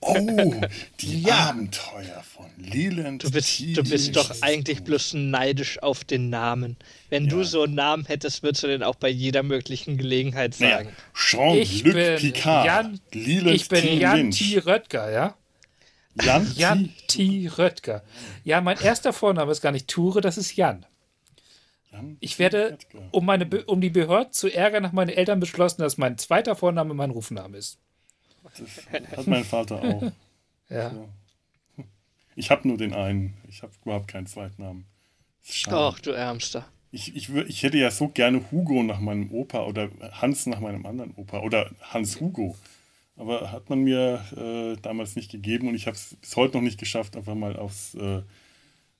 Oh, 0.02 0.14
die 1.00 1.22
ja. 1.22 1.50
Abenteuer 1.50 2.22
von 2.22 2.46
Leland. 2.58 3.24
Du 3.24 3.30
bist, 3.30 3.60
du 3.60 3.82
bist 3.82 4.16
doch 4.16 4.30
eigentlich 4.40 4.82
bloß 4.82 5.14
neidisch 5.14 5.82
auf 5.82 6.04
den 6.04 6.30
Namen. 6.30 6.76
Wenn 7.10 7.24
ja. 7.24 7.30
du 7.30 7.44
so 7.44 7.64
einen 7.64 7.74
Namen 7.74 8.06
hättest, 8.06 8.42
würdest 8.42 8.62
du 8.62 8.68
den 8.68 8.82
auch 8.82 8.94
bei 8.94 9.08
jeder 9.08 9.42
möglichen 9.42 9.98
Gelegenheit 9.98 10.54
sagen. 10.54 10.90
Jean-Luc 11.14 12.16
Picard. 12.18 12.66
Jan, 12.66 13.00
Leland 13.12 13.56
ich 13.56 13.68
bin 13.68 13.82
T. 13.82 13.94
Jan 13.98 14.30
T. 14.30 14.58
Röttger, 14.58 15.10
ja? 15.10 15.36
Jan, 16.14 16.52
Jan 16.56 16.92
T. 17.06 17.48
Röttger. 17.56 18.02
Ja, 18.44 18.60
mein 18.60 18.78
erster 18.80 19.12
Vorname 19.12 19.52
ist 19.52 19.60
gar 19.60 19.72
nicht 19.72 19.88
Ture, 19.88 20.20
das 20.20 20.38
ist 20.38 20.56
Jan. 20.56 20.84
Jan 21.92 22.16
ich 22.20 22.38
werde, 22.38 22.78
um, 23.10 23.24
meine, 23.24 23.46
um 23.66 23.80
die 23.80 23.90
Behörde 23.90 24.30
zu 24.30 24.52
ärgern, 24.52 24.82
nach 24.82 24.92
meinen 24.92 25.10
Eltern 25.10 25.40
beschlossen, 25.40 25.82
dass 25.82 25.98
mein 25.98 26.18
zweiter 26.18 26.56
Vorname 26.56 26.94
mein 26.94 27.10
Rufname 27.10 27.56
ist. 27.56 27.78
Das 28.58 29.16
hat 29.16 29.26
mein 29.26 29.44
Vater 29.44 29.82
auch. 29.82 30.12
ja. 30.68 30.92
Ich 32.36 32.50
habe 32.50 32.66
nur 32.66 32.78
den 32.78 32.94
einen. 32.94 33.34
Ich 33.48 33.62
habe 33.62 33.72
überhaupt 33.82 34.08
keinen 34.08 34.26
Zweitnamen. 34.26 34.86
Ach, 35.68 36.00
du 36.00 36.10
Ärmster. 36.10 36.66
Ich, 36.92 37.14
ich, 37.14 37.28
ich 37.28 37.62
hätte 37.62 37.78
ja 37.78 37.90
so 37.90 38.08
gerne 38.08 38.50
Hugo 38.50 38.82
nach 38.82 38.98
meinem 38.98 39.30
Opa 39.30 39.64
oder 39.64 39.90
Hans 40.12 40.46
nach 40.46 40.60
meinem 40.60 40.86
anderen 40.86 41.14
Opa 41.14 41.40
oder 41.40 41.70
Hans 41.80 42.20
Hugo. 42.20 42.56
Aber 43.20 43.52
hat 43.52 43.68
man 43.68 43.80
mir 43.80 44.24
äh, 44.34 44.80
damals 44.80 45.14
nicht 45.14 45.30
gegeben 45.30 45.68
und 45.68 45.74
ich 45.74 45.86
habe 45.86 45.94
es 45.94 46.16
bis 46.22 46.36
heute 46.36 46.56
noch 46.56 46.62
nicht 46.62 46.80
geschafft, 46.80 47.18
einfach 47.18 47.34
mal 47.34 47.54
aufs, 47.54 47.94
äh, 47.94 48.22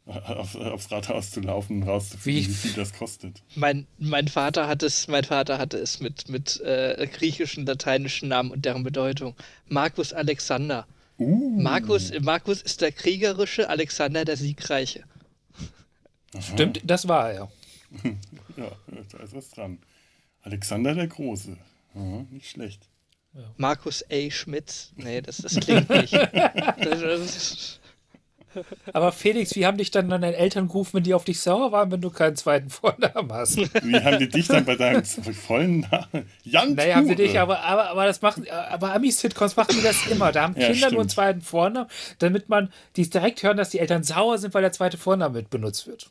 auf, 0.05 0.57
aufs 0.57 0.93
Rathaus 0.93 1.31
zu 1.31 1.41
laufen 1.41 1.81
und 1.81 1.89
rauszufinden, 1.89 2.43
wie, 2.43 2.47
wie, 2.47 2.53
viel 2.53 2.73
das 2.75 2.93
kostet. 2.93 3.43
Mein, 3.55 3.87
mein 3.97 4.29
Vater 4.29 4.69
hat 4.69 4.83
es, 4.83 5.09
mein 5.09 5.25
Vater 5.25 5.57
hatte 5.57 5.79
es 5.79 6.01
mit, 6.01 6.29
mit 6.29 6.61
äh, 6.61 7.09
griechischen, 7.11 7.65
lateinischen 7.65 8.29
Namen 8.29 8.51
und 8.51 8.67
deren 8.67 8.83
Bedeutung. 8.83 9.35
Markus 9.69 10.13
Alexander. 10.13 10.87
Uh. 11.19 11.59
Markus, 11.59 12.13
Markus 12.21 12.61
ist 12.61 12.83
der 12.83 12.93
kriegerische, 12.93 13.71
Alexander 13.71 14.27
der 14.27 14.37
siegreiche. 14.37 15.05
Aha. 16.35 16.43
Stimmt, 16.43 16.83
das 16.85 17.09
war 17.09 17.33
er. 17.33 17.51
ja, 18.59 18.71
da 19.13 19.19
ist 19.25 19.35
was 19.35 19.49
dran. 19.49 19.79
Alexander 20.43 20.95
der 20.95 21.07
Große. 21.07 21.57
Aha, 21.95 22.27
nicht 22.31 22.51
schlecht. 22.51 22.90
Ja. 23.35 23.43
Markus 23.57 24.05
A. 24.11 24.31
Schmitz. 24.31 24.93
Nee, 24.97 25.21
das, 25.21 25.39
das 25.39 25.61
klingt 25.61 25.89
nicht. 25.89 26.13
das, 26.13 27.01
das, 27.01 27.81
aber 28.93 29.13
Felix, 29.13 29.55
wie 29.55 29.65
haben 29.65 29.79
dich 29.79 29.91
dann 29.91 30.09
deine 30.09 30.35
Eltern 30.35 30.67
gerufen, 30.67 30.95
wenn 30.95 31.03
die 31.05 31.15
auf 31.15 31.25
dich 31.25 31.41
sauer 31.41 31.71
waren, 31.73 31.91
wenn 31.93 32.01
du 32.01 32.11
keinen 32.11 32.37
zweiten 32.37 32.69
Vornamen 32.71 33.33
hast? 33.33 33.59
Wie 33.59 33.97
haben 34.03 34.19
die 34.19 34.29
dich 34.29 34.49
dann 34.49 34.65
bei 34.65 34.75
deinem 34.75 35.05
vollen 35.05 35.81
Namen? 35.81 36.29
Jan 36.43 36.75
Naja, 36.75 36.97
haben 36.97 37.07
sie 37.07 37.15
dich, 37.15 37.39
aber, 37.39 37.61
aber, 37.61 37.91
aber 37.91 38.07
das 38.07 38.23
machen, 38.23 38.47
aber 38.51 38.93
Amis-Sitcoms 38.95 39.57
machen 39.57 39.77
die 39.79 39.83
das 39.83 40.07
immer. 40.09 40.33
Da 40.33 40.43
haben 40.43 40.55
ja, 40.55 40.67
Kinder 40.67 40.77
stimmt. 40.77 40.93
nur 40.93 41.01
einen 41.03 41.11
zweiten 41.11 41.43
Vornamen, 41.43 41.89
damit 42.19 42.49
man 42.49 42.73
die 42.97 43.09
direkt 43.09 43.43
hören, 43.43 43.57
dass 43.57 43.71
die 43.71 43.79
Eltern 43.79 44.03
sauer 44.03 44.39
sind, 44.39 44.53
weil 44.55 44.63
der 44.63 44.73
zweite 44.73 44.99
Vorname 44.99 45.39
mit 45.39 45.51
benutzt 45.51 45.87
wird. 45.87 46.11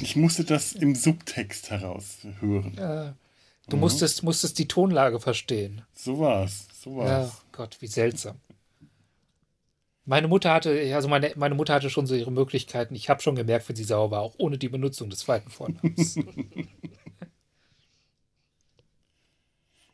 Ich 0.00 0.16
musste 0.16 0.44
das 0.44 0.72
im 0.72 0.94
Subtext 0.94 1.70
heraushören. 1.70 2.74
Ja. 2.78 3.14
Du 3.68 3.76
mhm. 3.76 3.80
musstest, 3.80 4.22
musstest 4.22 4.58
die 4.58 4.68
Tonlage 4.68 5.20
verstehen. 5.20 5.82
So 5.94 6.18
war's. 6.18 6.68
So 6.72 6.96
war's. 6.96 7.08
Ja, 7.08 7.32
Gott, 7.52 7.76
wie 7.80 7.86
seltsam. 7.86 8.36
Meine 10.04 10.28
Mutter 10.28 10.52
hatte, 10.52 10.94
also 10.94 11.08
meine, 11.08 11.32
meine 11.34 11.56
Mutter 11.56 11.74
hatte 11.74 11.90
schon 11.90 12.06
so 12.06 12.14
ihre 12.14 12.30
Möglichkeiten. 12.30 12.94
Ich 12.94 13.10
habe 13.10 13.20
schon 13.20 13.34
gemerkt, 13.34 13.68
wenn 13.68 13.74
sie 13.74 13.82
sauer 13.82 14.12
war, 14.12 14.20
auch 14.20 14.34
ohne 14.38 14.56
die 14.56 14.68
Benutzung 14.68 15.10
des 15.10 15.18
zweiten 15.20 15.50
Vornamens. 15.50 16.16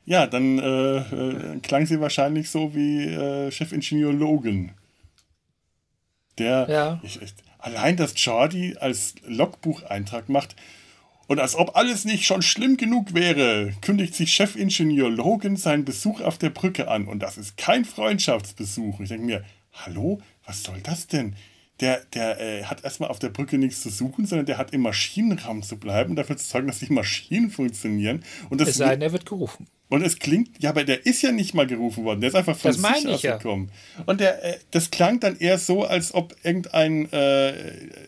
ja, 0.04 0.26
dann 0.26 0.58
äh, 0.58 0.98
äh, 0.98 1.60
klang 1.60 1.86
sie 1.86 1.98
wahrscheinlich 1.98 2.50
so 2.50 2.74
wie 2.74 3.06
äh, 3.06 3.50
Chefingenieur 3.50 4.12
Logan. 4.12 4.72
Der 6.36 6.68
ja. 6.68 7.00
ich, 7.02 7.22
ich, 7.22 7.32
allein 7.58 7.96
das 7.96 8.12
Jordi 8.16 8.76
als 8.78 9.14
Logbucheintrag 9.24 10.28
macht. 10.28 10.56
Und 11.32 11.40
als 11.40 11.56
ob 11.56 11.76
alles 11.76 12.04
nicht 12.04 12.26
schon 12.26 12.42
schlimm 12.42 12.76
genug 12.76 13.14
wäre, 13.14 13.72
kündigt 13.80 14.14
sich 14.14 14.34
Chefingenieur 14.34 15.08
Logan 15.08 15.56
seinen 15.56 15.86
Besuch 15.86 16.20
auf 16.20 16.36
der 16.36 16.50
Brücke 16.50 16.88
an. 16.88 17.08
Und 17.08 17.20
das 17.20 17.38
ist 17.38 17.56
kein 17.56 17.86
Freundschaftsbesuch. 17.86 19.00
Ich 19.00 19.08
denke 19.08 19.24
mir, 19.24 19.44
hallo, 19.72 20.20
was 20.44 20.62
soll 20.62 20.82
das 20.82 21.06
denn? 21.06 21.34
Der, 21.80 22.02
der 22.12 22.38
äh, 22.38 22.64
hat 22.64 22.84
erstmal 22.84 23.08
auf 23.08 23.18
der 23.18 23.30
Brücke 23.30 23.56
nichts 23.56 23.80
zu 23.80 23.88
suchen, 23.88 24.26
sondern 24.26 24.44
der 24.44 24.58
hat 24.58 24.74
im 24.74 24.82
Maschinenraum 24.82 25.62
zu 25.62 25.78
bleiben, 25.78 26.16
dafür 26.16 26.36
zu 26.36 26.46
sorgen, 26.46 26.66
dass 26.66 26.80
die 26.80 26.92
Maschinen 26.92 27.50
funktionieren. 27.50 28.22
Und 28.50 28.60
das 28.60 28.68
es 28.68 28.76
sei 28.76 28.90
denn, 28.90 29.00
er 29.00 29.12
wird 29.12 29.24
gerufen. 29.24 29.68
Und 29.88 30.02
es 30.02 30.18
klingt, 30.18 30.62
ja, 30.62 30.68
aber 30.68 30.84
der 30.84 31.06
ist 31.06 31.22
ja 31.22 31.32
nicht 31.32 31.54
mal 31.54 31.66
gerufen 31.66 32.04
worden, 32.04 32.20
der 32.20 32.28
ist 32.28 32.36
einfach 32.36 32.58
von 32.58 32.72
das 32.72 33.00
sich 33.00 33.08
aus 33.08 33.22
gekommen. 33.22 33.70
Ja. 33.96 34.04
Und 34.04 34.20
der, 34.20 34.44
äh, 34.44 34.58
das 34.70 34.90
klang 34.90 35.18
dann 35.20 35.38
eher 35.38 35.56
so, 35.56 35.84
als 35.84 36.12
ob 36.12 36.36
irgendein, 36.42 37.10
äh, 37.10 37.54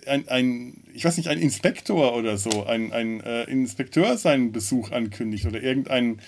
ein, 0.07 0.29
ein, 0.29 0.84
ich 0.95 1.05
weiß 1.05 1.17
nicht, 1.17 1.29
ein 1.29 1.39
Inspektor 1.39 2.17
oder 2.17 2.39
so, 2.39 2.65
ein, 2.65 2.93
ein 2.93 3.21
äh, 3.21 3.45
Inspekteur 3.45 4.17
seinen 4.17 4.53
Besuch 4.53 4.93
ankündigt 4.93 5.45
oder 5.47 5.61
irgendein, 5.61 6.21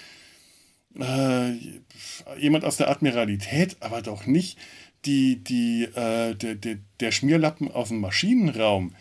äh, 0.99 1.53
jemand 2.39 2.65
aus 2.65 2.77
der 2.77 2.91
Admiralität, 2.91 3.77
aber 3.81 4.03
doch 4.03 4.27
nicht 4.27 4.59
die, 5.05 5.37
die, 5.43 5.85
äh, 5.85 6.35
der, 6.35 6.57
der, 6.57 6.79
der 7.01 7.13
Schmierlappen 7.13 7.71
aus 7.71 7.89
dem 7.89 8.01
Maschinenraum, 8.01 8.95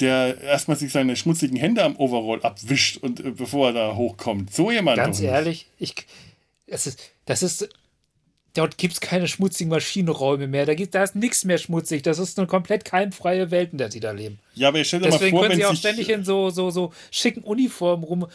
der 0.00 0.40
erstmal 0.40 0.76
sich 0.76 0.92
seine 0.92 1.16
schmutzigen 1.16 1.56
Hände 1.56 1.84
am 1.84 1.96
Overall 1.96 2.42
abwischt 2.42 2.98
und 2.98 3.20
äh, 3.20 3.30
bevor 3.30 3.68
er 3.68 3.72
da 3.72 3.96
hochkommt. 3.96 4.52
So 4.52 4.70
jemand. 4.70 4.96
Ganz 4.96 5.20
ehrlich, 5.20 5.68
ich, 5.78 5.94
es 6.66 6.86
ist, 6.86 7.12
das 7.26 7.42
ist, 7.42 7.68
dort 8.54 8.78
gibt 8.78 8.94
es 8.94 9.00
keine 9.00 9.28
schmutzigen 9.28 9.70
Maschinenräume 9.70 10.46
mehr. 10.46 10.66
Da, 10.66 10.74
gibt, 10.74 10.94
da 10.94 11.02
ist 11.02 11.16
nichts 11.16 11.44
mehr 11.44 11.58
schmutzig. 11.58 12.02
Das 12.02 12.18
ist 12.18 12.38
eine 12.38 12.46
komplett 12.46 12.84
keimfreie 12.84 13.50
Welt, 13.50 13.72
in 13.72 13.78
der 13.78 13.90
sie 13.90 14.00
da 14.00 14.12
leben. 14.12 14.38
Ja, 14.54 14.68
aber 14.68 14.78
ich 14.78 14.88
stelle 14.88 15.02
mal 15.02 15.10
vor, 15.10 15.18
Deswegen 15.18 15.38
können 15.38 15.56
sie 15.56 15.64
auch 15.66 15.76
ständig 15.76 16.08
in 16.10 16.24
so, 16.24 16.50
so, 16.50 16.70
so 16.70 16.92
schicken 17.10 17.42
Uniformen 17.42 18.04
rum 18.04 18.26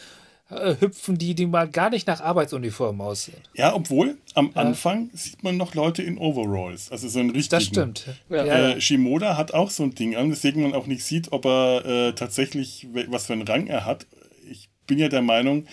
äh, 0.50 0.76
hüpfen, 0.78 1.18
die, 1.18 1.34
die 1.34 1.46
mal 1.46 1.68
gar 1.68 1.90
nicht 1.90 2.06
nach 2.06 2.20
Arbeitsuniform 2.20 3.00
aussehen. 3.00 3.40
Ja, 3.54 3.74
obwohl 3.74 4.16
am 4.34 4.52
ja. 4.54 4.62
Anfang 4.62 5.10
sieht 5.12 5.42
man 5.42 5.56
noch 5.56 5.74
Leute 5.74 6.02
in 6.02 6.18
Overalls, 6.18 6.90
also 6.90 7.08
so 7.08 7.18
ein 7.18 7.30
richtigen. 7.30 7.50
Das 7.50 7.64
stimmt. 7.64 8.04
Ja. 8.28 8.44
Äh, 8.44 8.80
Shimoda 8.80 9.36
hat 9.36 9.52
auch 9.54 9.70
so 9.70 9.82
ein 9.82 9.94
Ding 9.94 10.16
an, 10.16 10.30
weswegen 10.30 10.62
man 10.62 10.74
auch 10.74 10.86
nicht 10.86 11.04
sieht, 11.04 11.32
ob 11.32 11.46
er 11.46 11.84
äh, 11.84 12.12
tatsächlich, 12.12 12.86
was 13.08 13.26
für 13.26 13.32
einen 13.32 13.42
Rang 13.42 13.66
er 13.66 13.84
hat. 13.84 14.06
Ich 14.48 14.68
bin 14.86 14.98
ja 14.98 15.08
der 15.08 15.22
Meinung, 15.22 15.66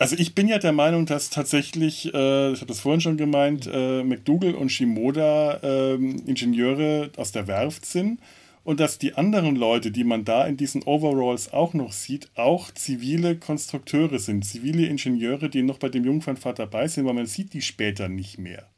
Also 0.00 0.16
ich 0.16 0.34
bin 0.34 0.48
ja 0.48 0.58
der 0.58 0.72
Meinung, 0.72 1.04
dass 1.04 1.28
tatsächlich, 1.28 2.06
äh, 2.06 2.52
ich 2.52 2.60
habe 2.62 2.68
das 2.68 2.80
vorhin 2.80 3.02
schon 3.02 3.18
gemeint, 3.18 3.68
äh, 3.70 4.02
McDougall 4.02 4.54
und 4.54 4.70
Shimoda 4.70 5.60
äh, 5.62 5.94
Ingenieure 5.96 7.10
aus 7.18 7.32
der 7.32 7.46
Werft 7.46 7.84
sind 7.84 8.18
und 8.64 8.80
dass 8.80 8.96
die 8.96 9.12
anderen 9.12 9.56
Leute, 9.56 9.90
die 9.90 10.04
man 10.04 10.24
da 10.24 10.46
in 10.46 10.56
diesen 10.56 10.84
Overalls 10.84 11.52
auch 11.52 11.74
noch 11.74 11.92
sieht, 11.92 12.30
auch 12.34 12.70
zivile 12.72 13.36
Konstrukteure 13.36 14.18
sind, 14.18 14.46
zivile 14.46 14.86
Ingenieure, 14.86 15.50
die 15.50 15.60
noch 15.60 15.76
bei 15.76 15.90
dem 15.90 16.06
Jungfernfahrt 16.06 16.58
dabei 16.58 16.88
sind, 16.88 17.04
weil 17.04 17.12
man 17.12 17.26
sieht 17.26 17.52
die 17.52 17.60
später 17.60 18.08
nicht 18.08 18.38
mehr. 18.38 18.70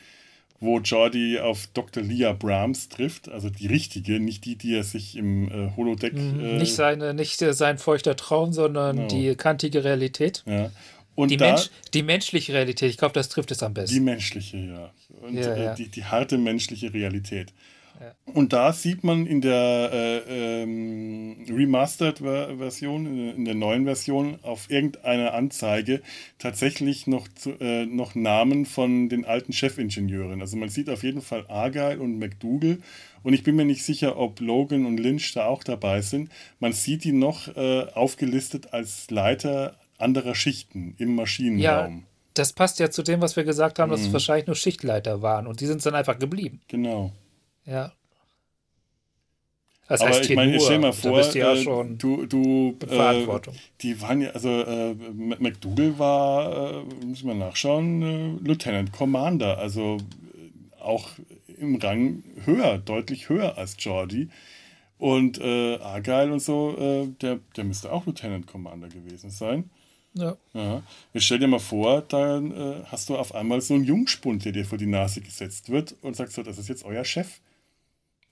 wo 0.60 0.80
Jordi 0.80 1.39
auf 1.39 1.68
Dr. 1.74 2.03
Leah 2.03 2.34
Brahms 2.34 2.89
trifft, 2.89 3.30
also 3.30 3.49
die 3.49 3.68
richtige, 3.68 4.20
nicht 4.20 4.45
die, 4.45 4.55
die 4.55 4.76
er 4.76 4.84
sich 4.84 5.16
im 5.16 5.49
äh, 5.49 5.76
Holodeck. 5.76 6.14
Mhm, 6.14 6.39
äh, 6.39 6.57
nicht 6.57 6.76
seine, 6.76 7.14
nicht 7.14 7.41
äh, 7.41 7.53
sein 7.53 7.78
feuchter 7.78 8.16
Traum, 8.16 8.51
sondern 8.51 8.95
genau. 8.95 9.07
die 9.07 9.36
kantige 9.36 9.84
Realität. 9.84 10.43
Ja. 10.45 10.72
Und 11.16 11.32
die, 11.32 11.38
da, 11.38 11.47
Mensch, 11.47 11.70
die 11.93 12.03
menschliche 12.03 12.53
Realität, 12.53 12.89
ich 12.89 12.97
glaube, 12.97 13.14
das 13.14 13.30
trifft 13.30 13.51
es 13.51 13.64
am 13.64 13.74
besten. 13.74 13.93
Die 13.93 13.99
menschliche, 13.99 14.57
ja. 14.57 14.91
Und 15.22 15.36
ja, 15.36 15.53
äh, 15.53 15.64
ja. 15.64 15.74
Die, 15.76 15.89
die 15.89 16.05
harte 16.05 16.38
menschliche 16.38 16.93
Realität. 16.93 17.53
Und 18.34 18.54
da 18.54 18.74
sieht 18.74 19.04
man 19.04 19.26
in 19.26 19.41
der 19.41 19.89
äh, 19.91 20.62
ähm, 20.64 21.45
Remastered-Version, 21.50 23.36
in 23.36 23.45
der 23.45 23.56
neuen 23.56 23.86
Version, 23.86 24.39
auf 24.43 24.70
irgendeiner 24.70 25.34
Anzeige 25.34 26.02
tatsächlich 26.38 27.08
noch, 27.08 27.28
zu, 27.28 27.60
äh, 27.60 27.86
noch 27.86 28.16
Namen 28.16 28.66
von 28.66 29.10
den 29.10 29.26
alten 29.26 29.54
Chefingenieuren. 29.54 30.41
Also 30.41 30.58
man 30.58 30.70
sieht 30.70 30.89
auf 30.89 31.04
jeden 31.04 31.22
Fall 31.22 31.45
Argyle 31.47 32.00
und 32.00 32.20
McDougall. 32.20 32.80
Und 33.24 33.34
ich 33.34 33.43
bin 33.43 33.56
mir 33.56 33.66
nicht 33.66 33.84
sicher, 33.84 34.18
ob 34.18 34.39
Logan 34.39 34.86
und 34.86 35.00
Lynch 35.00 35.34
da 35.34 35.45
auch 35.45 35.64
dabei 35.64 36.02
sind. 36.02 36.30
Man 36.60 36.74
sieht 36.74 37.04
die 37.04 37.12
noch 37.12 37.47
äh, 37.56 37.88
aufgelistet 37.93 38.74
als 38.74 39.10
Leiter 39.12 39.76
anderer 39.97 40.36
Schichten 40.36 40.95
im 40.97 41.16
Maschinenraum. 41.16 41.97
Ja, 41.97 42.04
das 42.34 42.54
passt 42.54 42.80
ja 42.80 42.89
zu 42.89 43.04
dem, 43.04 43.22
was 43.22 43.36
wir 43.36 43.43
gesagt 43.43 43.80
haben, 43.80 43.91
dass 43.91 44.02
mhm. 44.02 44.08
es 44.08 44.14
wahrscheinlich 44.14 44.47
nur 44.47 44.56
Schichtleiter 44.56 45.22
waren. 45.22 45.47
Und 45.47 45.60
die 45.60 45.66
sind 45.66 45.86
dann 45.86 45.95
einfach 45.95 46.18
geblieben. 46.20 46.62
Genau. 46.68 47.12
Ja. 47.70 47.93
Das 49.89 50.01
heißt 50.01 50.20
Aber 50.20 50.30
ich 50.30 50.36
meine, 50.36 50.59
stell 50.59 50.78
mal 50.78 50.93
vor, 50.93 51.20
ja 51.34 51.53
äh, 51.53 51.63
du, 51.97 52.28
du 52.28 52.78
äh, 52.88 53.39
die 53.82 53.99
waren 53.99 54.22
ja, 54.22 54.30
also 54.30 54.61
äh, 54.61 54.93
McDougall 54.93 55.97
war, 55.97 56.84
äh, 56.84 57.05
muss 57.05 57.24
man 57.24 57.39
nachschauen, 57.39 58.01
äh, 58.03 58.47
Lieutenant 58.47 58.91
Commander, 58.91 59.57
also 59.57 59.97
äh, 59.97 60.82
auch 60.82 61.09
im 61.57 61.78
Rang 61.78 62.24
höher, 62.45 62.78
deutlich 62.78 63.30
höher 63.30 63.57
als 63.57 63.78
Jordi. 63.80 64.30
Und 64.99 65.41
Argyle 65.41 66.34
und 66.34 66.41
so, 66.41 67.07
der, 67.22 67.39
der 67.55 67.63
müsste 67.63 67.89
auch 67.89 68.05
Lieutenant 68.05 68.47
Commander 68.47 68.89
gewesen 68.89 69.30
sein. 69.30 69.70
Ja. 70.13 70.36
ja. 70.53 70.84
Jetzt 71.13 71.24
stell 71.24 71.39
dir 71.39 71.47
mal 71.47 71.59
vor, 71.59 72.01
dann 72.01 72.84
hast 72.91 73.07
du 73.07 73.15
auf 73.15 73.34
einmal 73.34 73.61
so 73.61 73.76
einen 73.76 73.86
Jungspund, 73.86 74.43
der 74.43 74.51
dir 74.51 74.65
vor 74.65 74.78
die 74.78 74.88
Nase 74.88 75.22
gesetzt 75.22 75.70
wird 75.70 75.95
und 76.01 76.17
sagst 76.17 76.36
so, 76.36 76.43
das 76.43 76.57
ist 76.57 76.67
jetzt 76.67 76.84
euer 76.84 77.05
Chef 77.05 77.39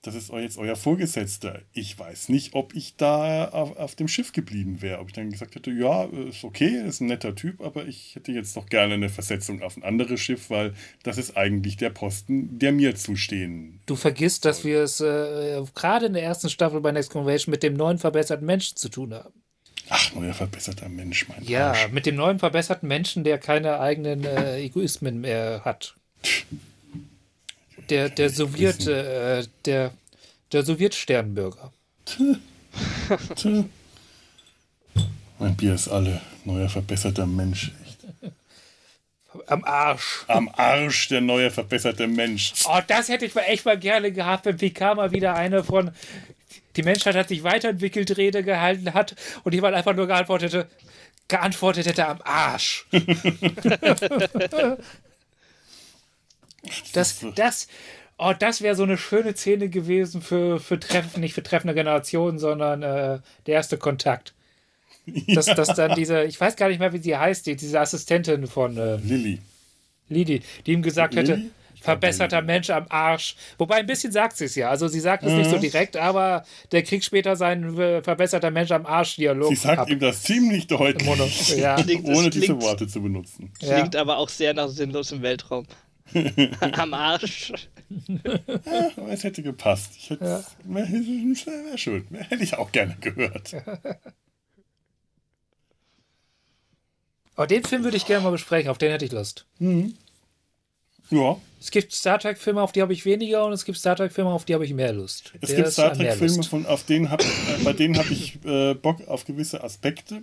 das 0.02 0.14
ist 0.14 0.30
jetzt 0.32 0.58
euer 0.58 0.76
Vorgesetzter. 0.76 1.60
Ich 1.72 1.98
weiß 1.98 2.28
nicht, 2.28 2.54
ob 2.54 2.74
ich 2.74 2.96
da 2.96 3.48
auf, 3.48 3.76
auf 3.76 3.96
dem 3.96 4.06
Schiff 4.06 4.32
geblieben 4.32 4.80
wäre. 4.80 5.00
Ob 5.00 5.08
ich 5.08 5.14
dann 5.14 5.30
gesagt 5.30 5.56
hätte, 5.56 5.72
ja, 5.72 6.04
ist 6.04 6.44
okay, 6.44 6.82
ist 6.86 7.00
ein 7.00 7.08
netter 7.08 7.34
Typ, 7.34 7.60
aber 7.60 7.86
ich 7.86 8.14
hätte 8.14 8.30
jetzt 8.30 8.56
doch 8.56 8.66
gerne 8.66 8.94
eine 8.94 9.08
Versetzung 9.08 9.60
auf 9.62 9.76
ein 9.76 9.82
anderes 9.82 10.20
Schiff, 10.20 10.50
weil 10.50 10.74
das 11.02 11.18
ist 11.18 11.36
eigentlich 11.36 11.76
der 11.76 11.90
Posten, 11.90 12.58
der 12.58 12.70
mir 12.72 12.94
zustehen. 12.94 13.80
Du 13.86 13.96
vergisst, 13.96 14.42
soll. 14.44 14.52
dass 14.52 14.64
wir 14.64 14.82
es 14.82 15.00
äh, 15.00 15.60
gerade 15.74 16.06
in 16.06 16.12
der 16.12 16.22
ersten 16.22 16.48
Staffel 16.48 16.80
bei 16.80 16.92
Next 16.92 17.10
Convention 17.10 17.50
mit 17.50 17.62
dem 17.64 17.74
neuen 17.74 17.98
verbesserten 17.98 18.46
Menschen 18.46 18.76
zu 18.76 18.88
tun 18.88 19.12
haben. 19.14 19.34
Ach, 19.90 20.12
neuer 20.14 20.34
verbesserter 20.34 20.88
Mensch, 20.88 21.26
mein 21.28 21.42
Ja, 21.44 21.70
Arsch. 21.70 21.88
mit 21.90 22.06
dem 22.06 22.14
neuen 22.14 22.38
verbesserten 22.38 22.86
Menschen, 22.88 23.24
der 23.24 23.38
keine 23.38 23.80
eigenen 23.80 24.22
äh, 24.24 24.58
Egoismen 24.60 25.20
mehr 25.20 25.62
hat 25.64 25.96
der, 27.90 28.08
der 28.08 28.30
Sowjet, 28.30 28.86
äh, 28.86 29.44
der, 29.64 29.92
der 30.52 30.62
Sowjetsternbürger. 30.64 31.72
mein 35.38 35.56
Bier 35.56 35.74
ist 35.74 35.88
alle. 35.88 36.20
Neuer 36.44 36.68
verbesserter 36.68 37.26
Mensch. 37.26 37.72
Echt. 37.84 37.98
Am 39.46 39.64
Arsch. 39.64 40.24
Am 40.28 40.48
Arsch, 40.48 41.08
der 41.08 41.20
neue 41.20 41.50
verbesserte 41.50 42.06
Mensch. 42.06 42.52
Oh, 42.66 42.80
das 42.86 43.08
hätte 43.08 43.26
ich 43.26 43.34
mal 43.34 43.42
echt 43.42 43.64
mal 43.64 43.78
gerne 43.78 44.12
gehabt, 44.12 44.46
wenn 44.46 44.56
PK 44.56 44.94
mal 44.94 45.12
wieder 45.12 45.34
eine 45.34 45.62
von 45.64 45.90
die 46.76 46.82
Menschheit 46.82 47.16
hat 47.16 47.28
sich 47.28 47.42
weiterentwickelt 47.42 48.16
Rede 48.16 48.42
gehalten 48.42 48.94
hat 48.94 49.14
und 49.42 49.52
jemand 49.52 49.74
einfach 49.74 49.94
nur 49.94 50.06
geantwortet, 50.06 50.66
geantwortet 51.26 51.86
hätte 51.86 52.06
am 52.06 52.20
Arsch. 52.22 52.86
Das, 56.92 57.24
das, 57.34 57.68
oh, 58.18 58.32
das 58.38 58.62
wäre 58.62 58.74
so 58.74 58.82
eine 58.82 58.98
schöne 58.98 59.34
Szene 59.34 59.68
gewesen 59.68 60.22
für, 60.22 60.60
für 60.60 60.78
Treffen, 60.78 61.20
nicht 61.20 61.34
für 61.34 61.42
treffende 61.42 61.74
Generationen, 61.74 62.38
sondern 62.38 62.82
äh, 62.82 63.20
der 63.46 63.54
erste 63.54 63.78
Kontakt. 63.78 64.34
Dass, 65.28 65.46
ja. 65.46 65.54
dass 65.54 65.74
dann 65.74 65.94
diese, 65.94 66.24
ich 66.24 66.38
weiß 66.38 66.56
gar 66.56 66.68
nicht 66.68 66.80
mehr, 66.80 66.92
wie 66.92 66.98
sie 66.98 67.16
heißt, 67.16 67.46
die, 67.46 67.56
diese 67.56 67.80
Assistentin 67.80 68.46
von 68.46 68.76
äh, 68.76 68.96
Lilly. 68.96 69.38
Lili, 70.10 70.42
die 70.66 70.72
ihm 70.72 70.82
gesagt 70.82 71.14
Lilly? 71.14 71.28
hätte, 71.28 71.42
verbesserter 71.80 72.42
Mensch 72.42 72.70
am 72.70 72.86
Arsch. 72.88 73.36
Wobei 73.56 73.76
ein 73.76 73.86
bisschen 73.86 74.12
sagt 74.12 74.36
sie 74.36 74.46
es 74.46 74.54
ja. 74.54 74.68
Also 74.68 74.88
sie 74.88 75.00
sagt 75.00 75.22
es 75.24 75.32
mhm. 75.32 75.38
nicht 75.38 75.50
so 75.50 75.56
mhm. 75.56 75.60
direkt, 75.60 75.96
aber 75.96 76.44
der 76.72 76.82
kriegt 76.82 77.04
später 77.04 77.36
seinen 77.36 77.78
äh, 77.78 78.02
verbesserter 78.02 78.50
Mensch 78.50 78.70
am 78.70 78.86
Arsch-Dialog. 78.86 79.50
Sie 79.50 79.56
sagt 79.56 79.78
ab. 79.78 79.90
ihm 79.90 80.00
das 80.00 80.22
ziemlich 80.22 80.66
deutlich, 80.66 81.56
ja. 81.56 81.76
klingt, 81.76 82.06
ohne 82.06 82.30
diese 82.30 82.46
klingt, 82.46 82.62
Worte 82.62 82.86
zu 82.86 83.02
benutzen. 83.02 83.52
Klingt 83.58 83.94
ja. 83.94 84.00
aber 84.00 84.18
auch 84.18 84.28
sehr 84.28 84.54
nach 84.54 84.68
sinnlos 84.68 85.12
im 85.12 85.22
Weltraum. 85.22 85.66
Am 86.60 86.94
Arsch. 86.94 87.52
Ja, 87.90 88.90
aber 88.96 89.08
es 89.10 89.24
hätte 89.24 89.42
gepasst. 89.42 89.92
Ich 89.96 90.10
hätte, 90.10 90.24
ja. 90.24 90.44
Wäre 90.64 91.78
schön. 91.78 92.06
Hätte 92.12 92.42
ich 92.44 92.54
auch 92.56 92.70
gerne 92.72 92.96
gehört. 93.00 93.54
Aber 97.34 97.46
den 97.46 97.64
Film 97.64 97.84
würde 97.84 97.96
ich 97.96 98.04
gerne 98.04 98.24
mal 98.24 98.30
besprechen. 98.30 98.68
Auf 98.70 98.78
den 98.78 98.90
hätte 98.90 99.04
ich 99.04 99.12
Lust. 99.12 99.46
Mhm. 99.58 99.94
Ja. 101.10 101.40
Es 101.60 101.70
gibt 101.70 101.92
Star 101.92 102.18
Trek-Filme, 102.18 102.60
auf 102.60 102.72
die 102.72 102.82
habe 102.82 102.92
ich 102.92 103.04
weniger, 103.04 103.44
und 103.46 103.52
es 103.52 103.64
gibt 103.64 103.78
Star 103.78 103.96
Trek-Filme, 103.96 104.30
auf 104.30 104.44
die 104.44 104.54
habe 104.54 104.64
ich 104.64 104.74
mehr 104.74 104.92
Lust. 104.92 105.32
Es 105.40 105.48
Der 105.48 105.56
gibt 105.56 105.72
Star 105.72 105.92
Trek-Filme, 105.92 106.68
auf 106.68 106.84
denen 106.84 107.10
hab, 107.10 107.20
äh, 107.20 107.26
bei 107.64 107.72
denen 107.72 107.96
habe 107.98 108.12
ich 108.12 108.44
äh, 108.44 108.74
Bock 108.74 109.06
auf 109.08 109.24
gewisse 109.24 109.62
Aspekte. 109.64 110.22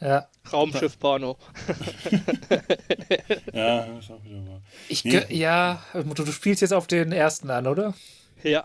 Ja. 0.00 0.28
Raumschiff-Porno. 0.50 1.36
ja, 3.52 3.80
ist 3.98 4.10
auch 4.10 4.24
wieder 4.24 4.46
wahr. 4.46 4.62
Ich 4.88 5.04
nee. 5.04 5.24
Ja, 5.28 5.82
du, 5.92 6.02
du 6.02 6.32
spielst 6.32 6.62
jetzt 6.62 6.72
auf 6.72 6.86
den 6.86 7.12
ersten 7.12 7.50
an, 7.50 7.66
oder? 7.66 7.94
Ja. 8.42 8.64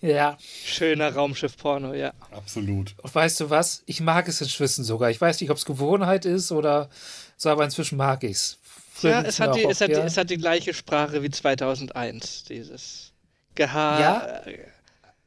Ja. 0.00 0.38
Schöner 0.40 1.14
Raumschiff-Porno, 1.14 1.92
ja. 1.92 2.12
Absolut. 2.30 2.94
Und 3.02 3.14
weißt 3.14 3.40
du 3.40 3.50
was? 3.50 3.82
Ich 3.84 4.00
mag 4.00 4.26
es 4.28 4.40
inzwischen 4.40 4.82
sogar. 4.82 5.10
Ich 5.10 5.20
weiß 5.20 5.40
nicht, 5.40 5.50
ob 5.50 5.58
es 5.58 5.66
Gewohnheit 5.66 6.24
ist 6.24 6.50
oder 6.52 6.88
so, 7.36 7.50
aber 7.50 7.64
inzwischen 7.64 7.98
mag 7.98 8.24
ich 8.24 8.32
es. 8.32 8.58
Ja, 9.02 9.22
es 9.22 9.40
hat, 9.40 9.56
die, 9.56 9.64
es, 9.64 9.80
hat 9.80 9.90
ja. 9.90 10.00
die, 10.00 10.06
es 10.06 10.16
hat 10.16 10.30
die 10.30 10.36
gleiche 10.36 10.74
Sprache 10.74 11.22
wie 11.22 11.30
2001, 11.30 12.44
dieses 12.44 13.12
Geha. 13.54 14.00
Ja. 14.00 14.42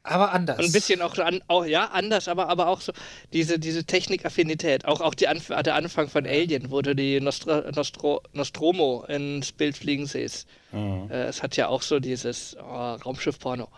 Aber 0.05 0.33
anders. 0.33 0.59
Und 0.59 0.65
ein 0.65 0.71
bisschen 0.73 1.01
auch, 1.01 1.17
an, 1.17 1.41
auch 1.47 1.65
ja, 1.65 1.85
anders, 1.85 2.27
aber, 2.27 2.49
aber 2.49 2.67
auch 2.67 2.81
so 2.81 2.91
diese, 3.31 3.57
diese 3.57 3.85
Technikaffinität. 3.85 4.83
Auch, 4.83 4.99
auch 4.99 5.13
die 5.13 5.29
Anf 5.29 5.47
der 5.47 5.75
Anfang 5.75 6.09
von 6.09 6.25
Alien, 6.25 6.71
wo 6.71 6.81
du 6.81 6.93
die 6.93 7.21
Nostra 7.21 7.71
Nostro 7.71 8.21
Nostromo 8.33 9.05
ins 9.07 9.53
Bild 9.53 9.77
fliegen 9.77 10.05
siehst. 10.05 10.45
Ah. 10.73 11.07
Äh, 11.09 11.23
es 11.27 11.41
hat 11.41 11.55
ja 11.55 11.69
auch 11.69 11.81
so 11.81 12.01
dieses 12.01 12.57
oh, 12.59 12.95
Raumschiff-Porno. 12.95 13.69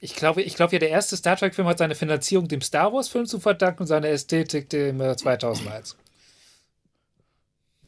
Ich 0.00 0.14
glaube, 0.14 0.42
ich 0.42 0.54
glaube 0.54 0.72
ja, 0.72 0.78
der 0.78 0.90
erste 0.90 1.16
Star 1.16 1.36
Trek-Film 1.36 1.68
hat 1.68 1.78
seine 1.78 1.94
Finanzierung 1.94 2.48
dem 2.48 2.62
Star 2.62 2.92
Wars-Film 2.92 3.26
zu 3.26 3.38
verdanken 3.38 3.82
und 3.82 3.86
seine 3.86 4.08
Ästhetik 4.08 4.70
dem 4.70 5.00
äh, 5.02 5.14
2001. 5.14 5.96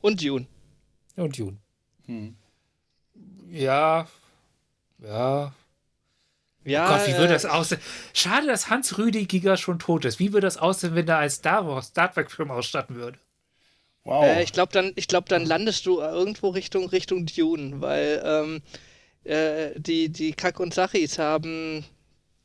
Und 0.02 0.22
Dune. 0.22 0.46
Und 1.16 1.38
Dune. 1.38 1.56
Hm. 2.04 2.36
Ja. 3.50 4.08
Ja. 4.98 5.54
Ja, 6.64 6.88
Gott, 6.88 7.06
wie 7.06 7.12
würde 7.14 7.30
äh, 7.30 7.36
das 7.36 7.46
aussehen? 7.46 7.80
Schade, 8.12 8.46
dass 8.46 8.68
Hans 8.68 8.98
Rüdi 8.98 9.24
Giger 9.26 9.56
schon 9.56 9.78
tot 9.78 10.04
ist. 10.04 10.18
Wie 10.18 10.32
würde 10.32 10.46
das 10.46 10.58
aussehen, 10.58 10.94
wenn 10.94 11.08
er 11.08 11.18
als 11.18 11.36
Star 11.36 11.66
Wars 11.66 11.86
Star 11.88 12.12
Trek-Film 12.12 12.50
ausstatten 12.50 12.96
würde? 12.96 13.18
Wow. 14.04 14.24
Äh, 14.24 14.42
ich 14.42 14.52
glaube, 14.52 14.72
dann, 14.72 14.92
ich 14.96 15.08
glaub, 15.08 15.28
dann 15.28 15.44
landest 15.44 15.86
du 15.86 16.00
irgendwo 16.00 16.48
Richtung, 16.50 16.88
Richtung 16.88 17.26
Dune, 17.26 17.80
weil 17.80 18.22
ähm, 18.24 18.62
äh, 19.24 19.78
die, 19.78 20.08
die 20.10 20.32
Kack 20.32 20.60
und 20.60 20.74
Sachis 20.74 21.18
haben 21.18 21.84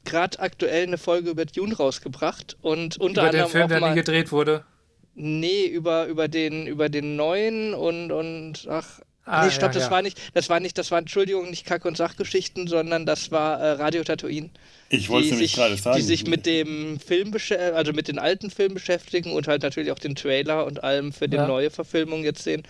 gerade 0.03 0.39
aktuell 0.39 0.83
eine 0.83 0.97
Folge 0.97 1.29
über 1.31 1.45
Dune 1.45 1.75
rausgebracht 1.75 2.57
und 2.61 2.97
unter 2.97 3.23
Über 3.23 3.31
den 3.31 3.41
anderem 3.41 3.49
Film, 3.51 3.63
auch 3.63 3.67
der 3.69 3.81
nie 3.81 3.95
gedreht 3.95 4.31
wurde. 4.31 4.65
nee, 5.13 5.65
über, 5.65 6.05
über 6.07 6.27
den, 6.27 6.67
über 6.67 6.89
den 6.89 7.15
neuen 7.15 7.73
und, 7.73 8.11
und 8.11 8.67
ach, 8.69 9.01
Ah, 9.25 9.45
nee, 9.45 9.51
stopp, 9.51 9.69
ja, 9.69 9.73
das 9.73 9.83
ja. 9.85 9.91
war 9.91 10.01
nicht, 10.01 10.19
das 10.35 10.49
war 10.49 10.59
nicht, 10.59 10.77
das 10.77 10.91
war, 10.91 10.99
Entschuldigung, 10.99 11.49
nicht 11.49 11.65
Kack- 11.65 11.85
und 11.85 11.97
Sachgeschichten, 11.97 12.67
sondern 12.67 13.05
das 13.05 13.31
war 13.31 13.59
äh, 13.59 13.71
Radio 13.71 14.03
Tatooine. 14.03 14.51
ich 14.89 15.09
wollte 15.09 15.25
die 15.29 15.31
nämlich 15.33 15.51
sich, 15.51 15.59
gerade 15.59 15.75
sagen. 15.77 15.97
die 15.97 16.03
sich 16.03 16.27
mit 16.27 16.45
dem 16.45 16.99
Film, 16.99 17.35
also 17.73 17.91
mit 17.93 18.07
den 18.07 18.19
alten 18.19 18.51
Filmen 18.51 18.75
beschäftigen 18.75 19.31
und 19.33 19.47
halt 19.47 19.63
natürlich 19.63 19.91
auch 19.91 19.99
den 19.99 20.15
Trailer 20.15 20.65
und 20.65 20.83
allem 20.83 21.11
für 21.11 21.27
die 21.27 21.37
Ja. 21.37 21.47
neue 21.47 21.71
Verfilmung 21.71 22.23
jetzt 22.23 22.43
sehen. 22.43 22.63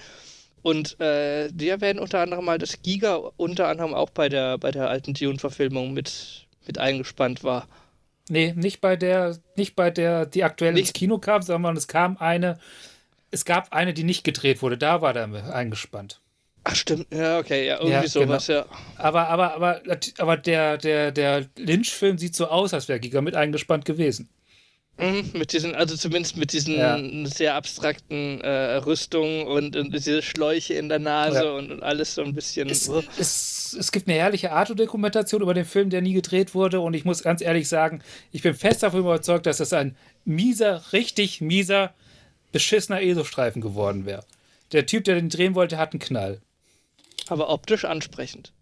Und 0.62 1.00
äh, 1.00 1.50
die 1.52 1.70
erwähnen 1.70 2.00
unter 2.00 2.22
anderem 2.22 2.46
mal, 2.46 2.58
dass 2.58 2.82
Giga 2.82 3.16
unter 3.38 3.68
anderem 3.68 3.94
auch 3.94 4.10
bei 4.10 4.30
der, 4.30 4.58
bei 4.58 4.72
der 4.72 4.90
alten 4.90 5.14
Dune-Verfilmung 5.14 5.94
mit, 5.94 6.48
mit 6.66 6.80
eingespannt 6.80 7.44
war. 7.44 7.68
Nee, 8.30 8.54
nicht 8.56 8.82
bei 8.82 8.96
der, 8.96 9.38
nicht 9.58 9.76
bei 9.76 9.92
der, 9.92 10.26
die 10.26 10.44
aktuell 10.44 10.72
ins 10.72 10.80
Nicht- 10.88 10.94
Kino 10.96 11.20
kam, 11.20 11.44
sondern 11.44 11.78
es 11.78 11.88
kam 11.88 12.18
eine, 12.18 12.58
es 13.30 13.46
gab 13.46 13.74
eine, 13.74 13.94
die 13.94 14.04
nicht 14.04 14.24
gedreht 14.24 14.62
wurde. 14.64 14.78
Da 14.78 15.02
war 15.02 15.14
der 15.14 15.54
eingespannt. 15.54 16.20
Ach 16.68 16.76
stimmt, 16.76 17.08
ja, 17.14 17.38
okay, 17.40 17.68
ja, 17.68 17.76
irgendwie 17.76 17.92
Ja, 17.92 18.08
sowas, 18.08 18.48
ja. 18.48 18.66
Aber, 18.98 19.28
aber, 19.30 19.54
aber, 19.54 19.82
aber 20.18 20.38
der, 20.38 20.78
der, 20.78 21.12
der 21.12 21.46
Lynch-Film 21.58 22.18
sieht 22.18 22.36
so 22.36 22.48
aus, 22.48 22.74
als 22.74 22.88
wäre 22.88 23.00
Giga 23.00 23.22
mit 23.22 23.36
eingespannt 23.36 23.86
gewesen. 23.86 24.30
Mhm, 24.98 25.32
mit 25.34 25.54
diesen, 25.54 25.76
also 25.76 25.96
zumindest 25.96 26.38
mit 26.38 26.54
diesen 26.54 26.78
Ja. 26.78 26.98
sehr 27.30 27.54
abstrakten 27.56 28.42
äh, 28.42 28.78
Rüstungen 28.78 29.46
und, 29.46 29.76
und 29.76 29.94
diese 29.94 30.22
Schläuche 30.22 30.74
in 30.74 30.90
der 30.90 31.00
Nase 31.00 31.44
Ja. 31.44 31.52
und, 31.52 31.70
und 31.72 31.84
alles 31.84 32.16
so 32.16 32.24
ein 32.24 32.34
bisschen. 32.34 32.70
Es, 32.70 32.90
es, 33.20 33.76
es 33.78 33.92
gibt 33.92 34.08
eine 34.08 34.18
herrliche 34.18 34.52
Arte-Dokumentation 34.54 35.42
über 35.42 35.54
den 35.54 35.66
Film, 35.66 35.90
der 35.90 36.02
nie 36.02 36.14
gedreht 36.14 36.56
wurde. 36.56 36.80
Und 36.80 36.94
ich 36.94 37.06
muss 37.06 37.22
ganz 37.24 37.42
ehrlich 37.42 37.68
sagen, 37.70 38.02
ich 38.32 38.42
bin 38.42 38.54
fest 38.56 38.82
davon 38.84 39.02
überzeugt, 39.02 39.46
dass 39.46 39.58
das 39.58 39.74
ein 39.74 39.98
mieser, 40.24 40.82
richtig 40.94 41.42
mieser, 41.42 41.94
beschissener 42.54 43.02
ESO-Streifen 43.02 43.62
geworden 43.62 44.06
wäre. 44.06 44.24
Der 44.72 44.86
Typ, 44.86 45.04
der 45.04 45.16
den 45.16 45.30
drehen 45.30 45.56
wollte, 45.56 45.78
hat 45.78 45.92
einen 45.92 46.00
Knall. 46.00 46.40
Aber 47.28 47.50
optisch 47.50 47.86
ansprechend. 47.86 48.54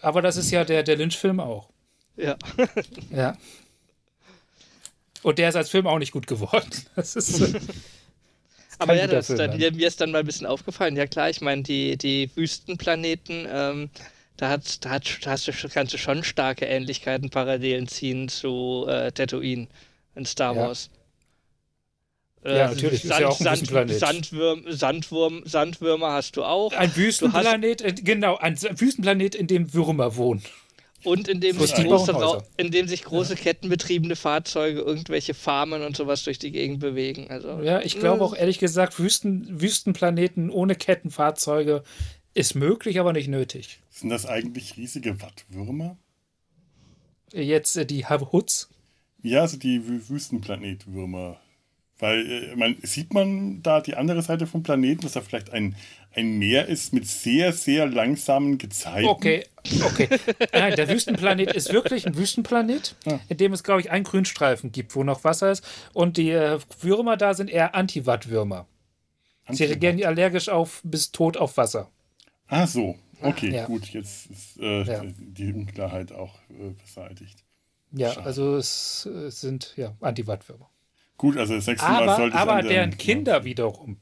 Aber 0.00 0.22
das 0.22 0.36
ist 0.36 0.50
ja 0.50 0.64
der, 0.64 0.82
der 0.82 0.96
Lynch-Film 0.96 1.40
auch. 1.40 1.68
Ja. 2.16 2.36
Ja. 3.10 3.36
Und 5.22 5.38
der 5.38 5.48
ist 5.50 5.54
als 5.54 5.70
Film 5.70 5.86
auch 5.86 5.98
nicht 5.98 6.12
gut 6.12 6.26
geworden. 6.26 6.70
Das 6.96 7.16
ist. 7.16 7.40
Aber 8.78 8.94
ja, 8.94 9.06
das, 9.06 9.28
dann, 9.28 9.56
mir, 9.56 9.86
ist 9.86 10.00
dann 10.00 10.10
mal 10.10 10.20
ein 10.20 10.26
bisschen 10.26 10.46
aufgefallen. 10.46 10.96
Ja 10.96 11.06
klar, 11.06 11.30
ich 11.30 11.40
meine, 11.40 11.62
die, 11.62 11.96
die 11.96 12.28
Wüstenplaneten, 12.34 13.46
ähm, 13.48 13.90
da, 14.36 14.48
hat, 14.48 14.84
da, 14.84 14.90
hat, 14.90 15.18
da 15.22 15.30
hast 15.30 15.46
du, 15.46 15.52
kannst 15.68 15.94
du 15.94 15.98
schon 15.98 16.24
starke 16.24 16.64
Ähnlichkeiten, 16.64 17.30
Parallelen 17.30 17.86
ziehen 17.86 18.28
zu 18.28 18.86
äh, 18.88 19.12
Tatooine 19.12 19.68
in 20.16 20.26
Star. 20.26 20.56
Wars. 20.56 20.90
Ja, 22.44 22.68
natürlich, 22.68 23.04
ist 23.04 23.10
ja 23.18 23.28
auch 23.28 23.40
ein 23.40 23.52
Wüstenplanet. 23.52 23.98
Sandwürm, 23.98 24.64
Sandwurm, 24.68 25.42
Sandwürmer 25.44 26.10
hast 26.12 26.36
du 26.36 26.42
auch. 26.44 26.72
Ein 26.72 26.94
Wüstenplanet, 26.96 27.82
äh, 27.82 27.92
genau, 27.92 28.36
ein 28.36 28.60
Wüstenplanet, 28.60 29.34
in 29.34 29.46
dem 29.46 29.72
Würmer 29.72 30.16
wohnen. 30.16 30.42
Und 31.04 31.26
in 31.26 31.40
dem, 31.40 31.58
sich 31.58 31.74
große, 31.74 32.42
in 32.56 32.70
dem 32.70 32.86
sich 32.86 33.02
große 33.02 33.34
kettenbetriebene 33.34 34.14
Fahrzeuge, 34.14 34.80
irgendwelche 34.80 35.34
Farmen 35.34 35.82
und 35.82 35.96
sowas 35.96 36.22
durch 36.22 36.38
die 36.38 36.52
Gegend 36.52 36.78
bewegen. 36.78 37.26
Also, 37.28 37.60
Ja, 37.60 37.80
ich 37.80 37.98
glaube 37.98 38.24
auch 38.24 38.36
ehrlich 38.36 38.60
gesagt, 38.60 39.00
Wüsten, 39.00 39.60
Wüstenplaneten 39.60 40.48
ohne 40.48 40.76
Kettenfahrzeuge 40.76 41.82
ist 42.34 42.54
möglich, 42.54 43.00
aber 43.00 43.12
nicht 43.12 43.28
nötig. 43.28 43.80
Sind 43.90 44.10
das 44.10 44.26
eigentlich 44.26 44.76
riesige 44.76 45.20
Wattwürmer? 45.20 45.96
Jetzt 47.32 47.76
äh, 47.76 47.84
die 47.84 48.06
Hoods. 48.06 48.68
Ja, 49.22 49.40
also 49.42 49.56
die 49.56 49.80
Wü- 49.80 50.08
Wüstenplanetwürmer. 50.08 51.40
Weil 52.02 52.28
äh, 52.28 52.56
man, 52.56 52.76
sieht 52.82 53.14
man 53.14 53.62
da 53.62 53.80
die 53.80 53.94
andere 53.94 54.22
Seite 54.22 54.48
vom 54.48 54.64
Planeten, 54.64 55.02
dass 55.02 55.12
da 55.12 55.20
vielleicht 55.20 55.50
ein, 55.52 55.76
ein 56.16 56.36
Meer 56.36 56.66
ist 56.66 56.92
mit 56.92 57.06
sehr, 57.06 57.52
sehr 57.52 57.86
langsamen 57.86 58.58
Gezeiten. 58.58 59.06
Okay, 59.06 59.44
okay. 59.84 60.08
Nein, 60.52 60.74
der 60.74 60.88
Wüstenplanet 60.88 61.52
ist 61.52 61.72
wirklich 61.72 62.04
ein 62.04 62.16
Wüstenplanet, 62.16 62.96
in 63.28 63.36
dem 63.36 63.52
es, 63.52 63.62
glaube 63.62 63.82
ich, 63.82 63.92
einen 63.92 64.02
Grünstreifen 64.02 64.72
gibt, 64.72 64.96
wo 64.96 65.04
noch 65.04 65.22
Wasser 65.22 65.52
ist. 65.52 65.64
Und 65.92 66.16
die 66.16 66.30
äh, 66.30 66.58
Würmer 66.80 67.16
da 67.16 67.34
sind 67.34 67.48
eher 67.50 67.76
Antiwattwürmer. 67.76 68.66
Sie 69.50 69.62
reagieren 69.62 70.02
allergisch 70.02 70.48
auf 70.48 70.80
bis 70.82 71.12
tot 71.12 71.36
auf 71.36 71.56
Wasser. 71.56 71.88
Ah, 72.48 72.66
so. 72.66 72.96
Okay, 73.20 73.54
Ja. 73.54 73.66
gut. 73.66 73.86
Jetzt 73.90 74.28
ist 74.28 74.58
äh, 74.60 74.82
Ja. 74.82 75.02
die 75.06 75.52
Unklarheit 75.52 76.10
auch 76.10 76.34
äh, 76.50 76.70
beseitigt. 76.84 77.44
Ja, 77.92 78.10
Schade. 78.12 78.26
also 78.26 78.56
es, 78.56 79.06
äh, 79.06 79.30
sind 79.30 79.74
ja 79.76 79.94
Antiwattwürmer. 80.00 80.68
Gut, 81.22 81.36
also 81.38 81.54
das 81.54 81.66
nächste 81.68 81.86
Mal 81.88 82.02
Aber, 82.02 82.16
sollte 82.16 82.34
ich 82.36 82.40
aber 82.42 82.52
an 82.54 82.64
der- 82.64 82.72
deren 82.72 82.98
Kinder 82.98 83.44
wiederum, 83.44 83.96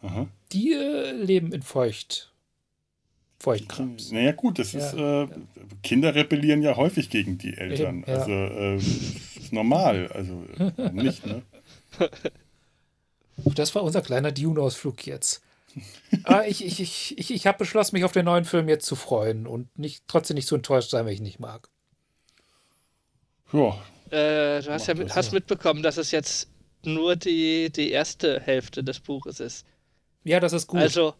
Aha. 0.00 0.26
die 0.52 0.72
äh, 0.72 1.10
leben 1.12 1.52
in 1.52 1.60
Feucht. 1.62 2.32
Feuchtkrams. 3.38 4.10
Naja, 4.10 4.32
gut, 4.32 4.58
das 4.58 4.72
Ja, 4.72 4.78
ist. 4.80 4.94
Äh, 4.94 5.28
Kinder 5.82 6.14
rebellieren 6.14 6.62
ja 6.62 6.76
häufig 6.76 7.10
gegen 7.10 7.36
die 7.36 7.54
Eltern. 7.58 7.98
Eben, 7.98 8.10
ja. 8.10 8.14
Also, 8.20 8.30
äh, 8.32 8.76
ist 8.76 9.52
normal. 9.52 10.10
Also, 10.14 10.42
äh, 10.78 10.90
nicht, 10.92 11.26
ne? 11.26 11.42
Das 13.36 13.74
war 13.74 13.82
unser 13.82 14.00
kleiner 14.00 14.32
Dune-Ausflug 14.32 15.06
jetzt. 15.06 15.42
Aber 16.22 16.46
ich, 16.46 16.64
ich, 16.64 16.80
ich, 16.80 17.18
ich, 17.18 17.32
ich 17.34 17.46
habe 17.48 17.58
beschlossen, 17.58 17.96
mich 17.96 18.04
auf 18.04 18.12
den 18.12 18.24
neuen 18.24 18.44
Film 18.44 18.68
jetzt 18.68 18.86
zu 18.86 18.94
freuen 18.96 19.46
und 19.46 19.76
nicht, 19.78 20.04
trotzdem 20.06 20.36
nicht 20.36 20.46
zu 20.48 20.54
enttäuscht 20.54 20.88
sein, 20.88 21.04
wenn 21.04 21.12
ich 21.12 21.18
ihn 21.18 21.24
nicht 21.24 21.40
mag. 21.40 21.68
Ja, 23.52 23.76
Äh, 24.14 24.62
du 24.62 24.70
hast 24.72 24.86
ja 24.86 24.94
mit, 24.94 25.08
das, 25.08 25.16
hast 25.16 25.32
mitbekommen, 25.32 25.82
dass 25.82 25.96
es 25.96 26.10
jetzt 26.10 26.48
nur 26.84 27.16
die, 27.16 27.70
die 27.70 27.90
erste 27.90 28.40
Hälfte 28.40 28.84
des 28.84 29.00
Buches 29.00 29.40
ist. 29.40 29.66
Ja, 30.24 30.38
das 30.40 30.52
ist 30.52 30.66
gut. 30.66 30.80
Also, 30.80 31.14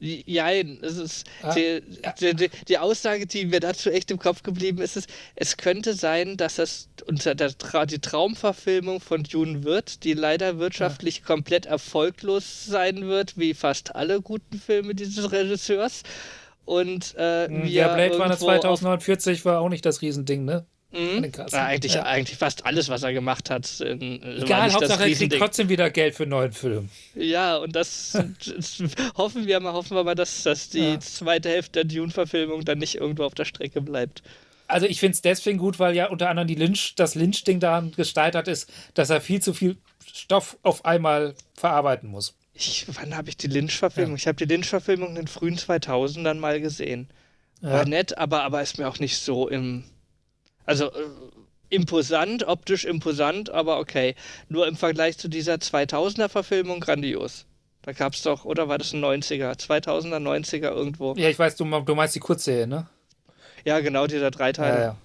jein, 0.00 0.78
es 0.82 0.96
ist 0.96 1.26
Ah, 1.42 1.54
die, 1.54 1.82
die, 2.20 2.34
die, 2.34 2.50
die 2.68 2.78
Aussage, 2.78 3.26
die 3.26 3.46
mir 3.46 3.58
dazu 3.60 3.90
echt 3.90 4.10
im 4.12 4.18
Kopf 4.18 4.42
geblieben 4.44 4.78
ist, 4.80 4.96
ist, 4.96 5.08
es 5.34 5.56
könnte 5.56 5.94
sein, 5.94 6.36
dass 6.36 6.58
es 6.58 6.88
unter 7.06 7.34
der 7.34 7.56
Tra 7.58 7.84
die 7.84 7.98
Traumverfilmung 7.98 9.00
von 9.00 9.24
Dune 9.24 9.64
wird, 9.64 10.04
die 10.04 10.14
leider 10.14 10.58
wirtschaftlich 10.58 11.24
komplett 11.24 11.66
erfolglos 11.66 12.64
sein 12.66 13.06
wird, 13.08 13.36
wie 13.36 13.54
fast 13.54 13.94
alle 13.96 14.20
guten 14.22 14.58
Filme 14.60 14.94
dieses 14.94 15.32
Regisseurs. 15.32 16.02
Und 16.64 17.14
äh, 17.16 17.48
Hm, 17.48 17.62
wir 17.64 17.70
ja, 17.70 17.94
Blade 17.94 18.12
Runner 18.12 18.24
irgendwo 18.30 18.46
auf- 18.50 18.60
2049 18.60 19.44
war 19.44 19.60
auch 19.60 19.68
nicht 19.68 19.84
das 19.84 20.00
Riesending, 20.02 20.44
ne? 20.44 20.64
Mhm. 20.90 21.30
Ja, 21.50 21.66
eigentlich, 21.66 21.94
Ja. 21.94 22.04
eigentlich 22.04 22.38
fast 22.38 22.64
alles, 22.64 22.88
was 22.88 23.02
er 23.02 23.12
gemacht 23.12 23.50
hat. 23.50 23.80
In, 23.80 24.22
war 24.22 24.42
Egal, 24.42 24.72
Hauptsache 24.72 25.04
er 25.08 25.14
kriegt 25.14 25.34
trotzdem 25.36 25.68
wieder 25.68 25.90
Geld 25.90 26.14
für 26.14 26.22
einen 26.22 26.30
neuen 26.30 26.52
Film. 26.52 26.88
Ja, 27.14 27.58
und 27.58 27.76
das, 27.76 28.12
das 28.46 28.82
hoffen 29.16 29.46
wir 29.46 29.60
mal, 29.60 29.74
hoffen 29.74 29.96
wir 29.96 30.04
mal, 30.04 30.14
dass, 30.14 30.44
dass 30.44 30.70
die 30.70 30.78
Ja. 30.92 31.00
zweite 31.00 31.50
Hälfte 31.50 31.84
der 31.84 31.84
Dune-Verfilmung 31.84 32.64
dann 32.64 32.78
nicht 32.78 32.94
irgendwo 32.94 33.24
auf 33.24 33.34
der 33.34 33.44
Strecke 33.44 33.82
bleibt. 33.82 34.22
Also 34.66 34.86
ich 34.86 35.00
finde 35.00 35.14
es 35.14 35.22
deswegen 35.22 35.58
gut, 35.58 35.78
weil 35.78 35.94
ja 35.94 36.08
unter 36.08 36.30
anderem 36.30 36.48
die 36.48 36.54
Lynch, 36.54 36.94
das 36.96 37.14
Lynch-Ding 37.14 37.60
daran 37.60 37.92
gesteitert 37.92 38.48
ist, 38.48 38.70
dass 38.94 39.10
er 39.10 39.20
viel 39.20 39.40
zu 39.42 39.52
viel 39.54 39.76
Stoff 40.12 40.56
auf 40.62 40.84
einmal 40.86 41.34
verarbeiten 41.54 42.08
muss. 42.10 42.34
Ich, 42.54 42.86
wann 42.94 43.14
habe 43.16 43.28
ich 43.28 43.36
die 43.36 43.46
Lynch-Verfilmung? 43.46 44.16
Ich 44.16 44.26
habe 44.26 44.36
die 44.36 44.52
Lynch-Verfilmung 44.52 45.10
in 45.10 45.14
den 45.16 45.26
frühen 45.28 45.56
2000ern 45.56 46.34
mal 46.34 46.60
gesehen. 46.60 47.08
War 47.60 47.84
nett, 47.86 48.16
aber, 48.18 48.42
aber 48.42 48.62
ist 48.62 48.78
mir 48.78 48.88
auch 48.88 48.98
nicht 48.98 49.18
so 49.18 49.48
im. 49.48 49.84
Also 50.68 50.92
äh, 50.92 51.06
imposant, 51.70 52.46
optisch 52.46 52.84
imposant, 52.84 53.48
aber 53.48 53.78
okay. 53.78 54.14
Nur 54.50 54.66
im 54.66 54.76
Vergleich 54.76 55.16
zu 55.16 55.28
dieser 55.28 55.54
2000er-Verfilmung 55.54 56.80
grandios. 56.80 57.46
Da 57.80 57.92
gab 57.92 58.12
es 58.12 58.22
doch, 58.22 58.44
oder 58.44 58.68
war 58.68 58.76
das 58.76 58.92
ein 58.92 59.02
90er? 59.02 59.58
2000er, 59.58 60.18
90er 60.18 60.70
irgendwo. 60.70 61.14
Ja, 61.16 61.30
ich 61.30 61.38
weiß, 61.38 61.56
du, 61.56 61.64
du 61.64 61.94
meinst 61.94 62.14
die 62.14 62.20
Kurzserie, 62.20 62.66
ne? 62.66 62.86
Ja, 63.64 63.80
genau, 63.80 64.06
dieser 64.06 64.30
Dreiteiler. 64.30 64.78
Ja, 64.78 64.84
ja. 64.84 64.96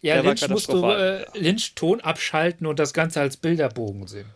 Ja, 0.00 0.14
Der 0.14 0.22
Lynch 0.22 0.48
musst 0.48 0.72
du 0.72 0.82
äh, 0.86 1.26
Lynch 1.38 1.74
Ton 1.74 2.00
abschalten 2.00 2.66
und 2.66 2.78
das 2.78 2.94
Ganze 2.94 3.20
als 3.20 3.36
Bilderbogen 3.36 4.06
sehen. 4.06 4.30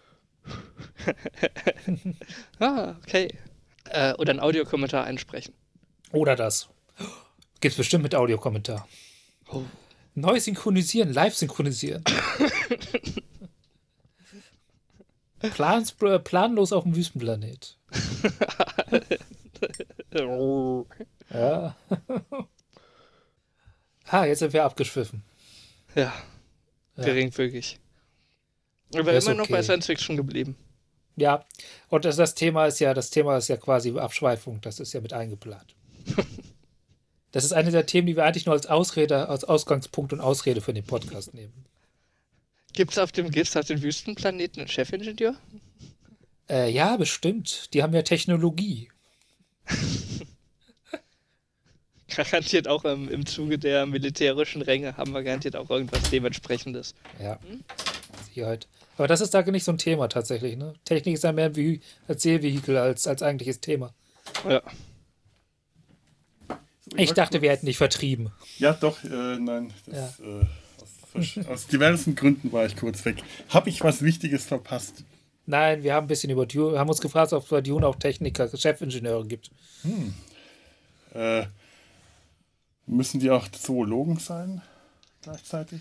Ah, 2.58 2.96
okay. 3.02 3.32
Äh, 3.88 4.12
oder 4.14 4.30
einen 4.30 4.40
Audiokommentar 4.40 5.04
einsprechen. 5.04 5.54
Oder 6.12 6.36
das. 6.36 6.68
Gibt's 7.61 7.78
bestimmt 7.78 8.02
mit 8.02 8.14
Audiokommentar. 8.14 8.86
Oh. 9.50 9.62
Neu 10.14 10.40
synchronisieren, 10.40 11.12
live 11.12 11.36
synchronisieren. 11.36 12.02
Plans, 15.38 15.94
äh, 16.02 16.18
planlos 16.18 16.72
auf 16.72 16.82
dem 16.84 16.96
Wüstenplanet. 16.96 17.76
Ja. 21.32 21.76
ha, 24.08 24.24
jetzt 24.26 24.40
sind 24.40 24.52
wir 24.52 24.64
abgeschwiffen. 24.64 25.22
Ja, 25.94 26.12
Ja. 26.96 27.04
geringfügig. 27.04 27.78
Aber 28.96 29.12
Ist 29.12 29.28
immer 29.28 29.36
noch 29.36 29.46
bei 29.46 29.58
okay. 29.58 29.62
Science 29.62 29.86
Fiction 29.86 30.16
geblieben. 30.16 30.56
Ja, 31.14 31.44
und 31.88 32.04
das, 32.04 32.16
das 32.16 32.34
Thema 32.34 32.66
ist 32.66 32.80
ja, 32.80 32.94
das 32.94 33.11
Thema 33.11 33.36
ist 33.36 33.46
ja 33.48 33.56
quasi 33.56 33.96
Abschweifung, 33.96 34.61
das 34.62 34.80
ist 34.80 34.92
ja 34.92 35.00
mit 35.00 35.12
eingeplant. 35.12 35.76
Das 37.33 37.45
ist 37.45 37.53
eine 37.53 37.70
der 37.70 37.87
Themen, 37.87 38.07
die 38.07 38.16
wir 38.16 38.24
eigentlich 38.24 38.47
nur 38.47 38.55
als 38.55 38.66
Ausrede, 38.66 39.28
als 39.28 39.45
Ausgangspunkt 39.45 40.12
und 40.12 40.20
Ausrede 40.20 40.61
für 40.61 40.74
den 40.74 40.85
Podcast 40.85 41.33
nehmen. 41.35 41.64
Gibt's 42.72 42.99
auf 42.99 43.12
dem, 43.12 43.31
gibt's 43.31 43.57
auf 43.57 43.66
dem 43.66 43.83
Wüstenplaneten 43.83 44.61
einen 44.61 44.68
Chefingenieur? 44.68 45.37
Äh, 46.49 46.70
ja, 46.70 46.97
bestimmt. 46.97 47.72
Die 47.74 47.83
haben 47.83 47.95
ja 47.95 48.03
Technologie. 48.03 48.91
Garantiert 52.09 52.66
auch 52.66 52.85
im, 52.85 53.09
im 53.09 53.24
Zuge 53.24 53.59
der 53.59 53.87
militärischen 53.87 54.62
Ränge 54.62 54.97
haben 54.97 55.12
wir 55.12 55.22
garantiert 55.22 55.55
auch 55.55 55.70
irgendwas 55.70 56.11
dementsprechendes. 56.11 56.97
Ja. 57.22 57.39
Sicherheit. 58.26 58.66
Aber 58.97 59.07
das 59.07 59.20
ist 59.20 59.33
da 59.33 59.43
nicht 59.43 59.64
so 59.64 59.72
ein 59.72 59.78
Thema 59.78 60.09
tatsächlich. 60.09 60.57
Ne? 60.57 60.74
Technik 60.85 61.14
ist 61.14 61.24
ja 61.24 61.33
mehr 61.33 61.55
wie 61.55 61.81
als 62.09 62.22
Seevehikel 62.22 62.76
als, 62.76 63.07
als 63.07 63.22
eigentliches 63.22 63.61
Thema. 63.61 63.95
Ja. 64.49 64.61
Ich 66.97 67.12
dachte, 67.12 67.43
wir 67.43 67.51
hätten 67.51 67.66
dich 67.66 67.78
vertrieben. 67.78 68.30
Ja, 68.59 68.72
doch, 68.72 69.03
äh, 69.05 69.09
nein. 69.38 69.72
Das, 69.86 70.20
äh, 70.20 70.45
aus, 71.14 71.47
aus 71.47 71.66
diversen 71.66 72.14
Gründen 72.14 72.53
war 72.53 72.66
ich 72.66 72.76
kurz 72.76 73.05
weg. 73.05 73.22
Habe 73.49 73.68
ich 73.68 73.82
was 73.82 74.03
Wichtiges 74.03 74.45
verpasst? 74.45 75.05
Nein, 75.47 75.82
wir 75.82 75.95
haben 75.95 76.05
ein 76.05 76.09
bisschen 76.09 76.30
über 76.30 76.47
Dune, 76.47 76.78
haben 76.78 76.88
uns 76.88 77.01
gefragt, 77.01 77.32
ob 77.32 77.43
es 77.43 77.49
bei 77.49 77.61
Dune 77.61 77.86
auch 77.86 77.97
Techniker, 77.97 78.49
Chefingenieure 78.49 79.26
gibt. 79.26 79.51
Äh, 81.14 81.47
müssen 82.86 83.20
die 83.20 83.30
auch 83.30 83.49
Zoologen 83.49 84.18
sein 84.18 84.62
gleichzeitig? 85.22 85.80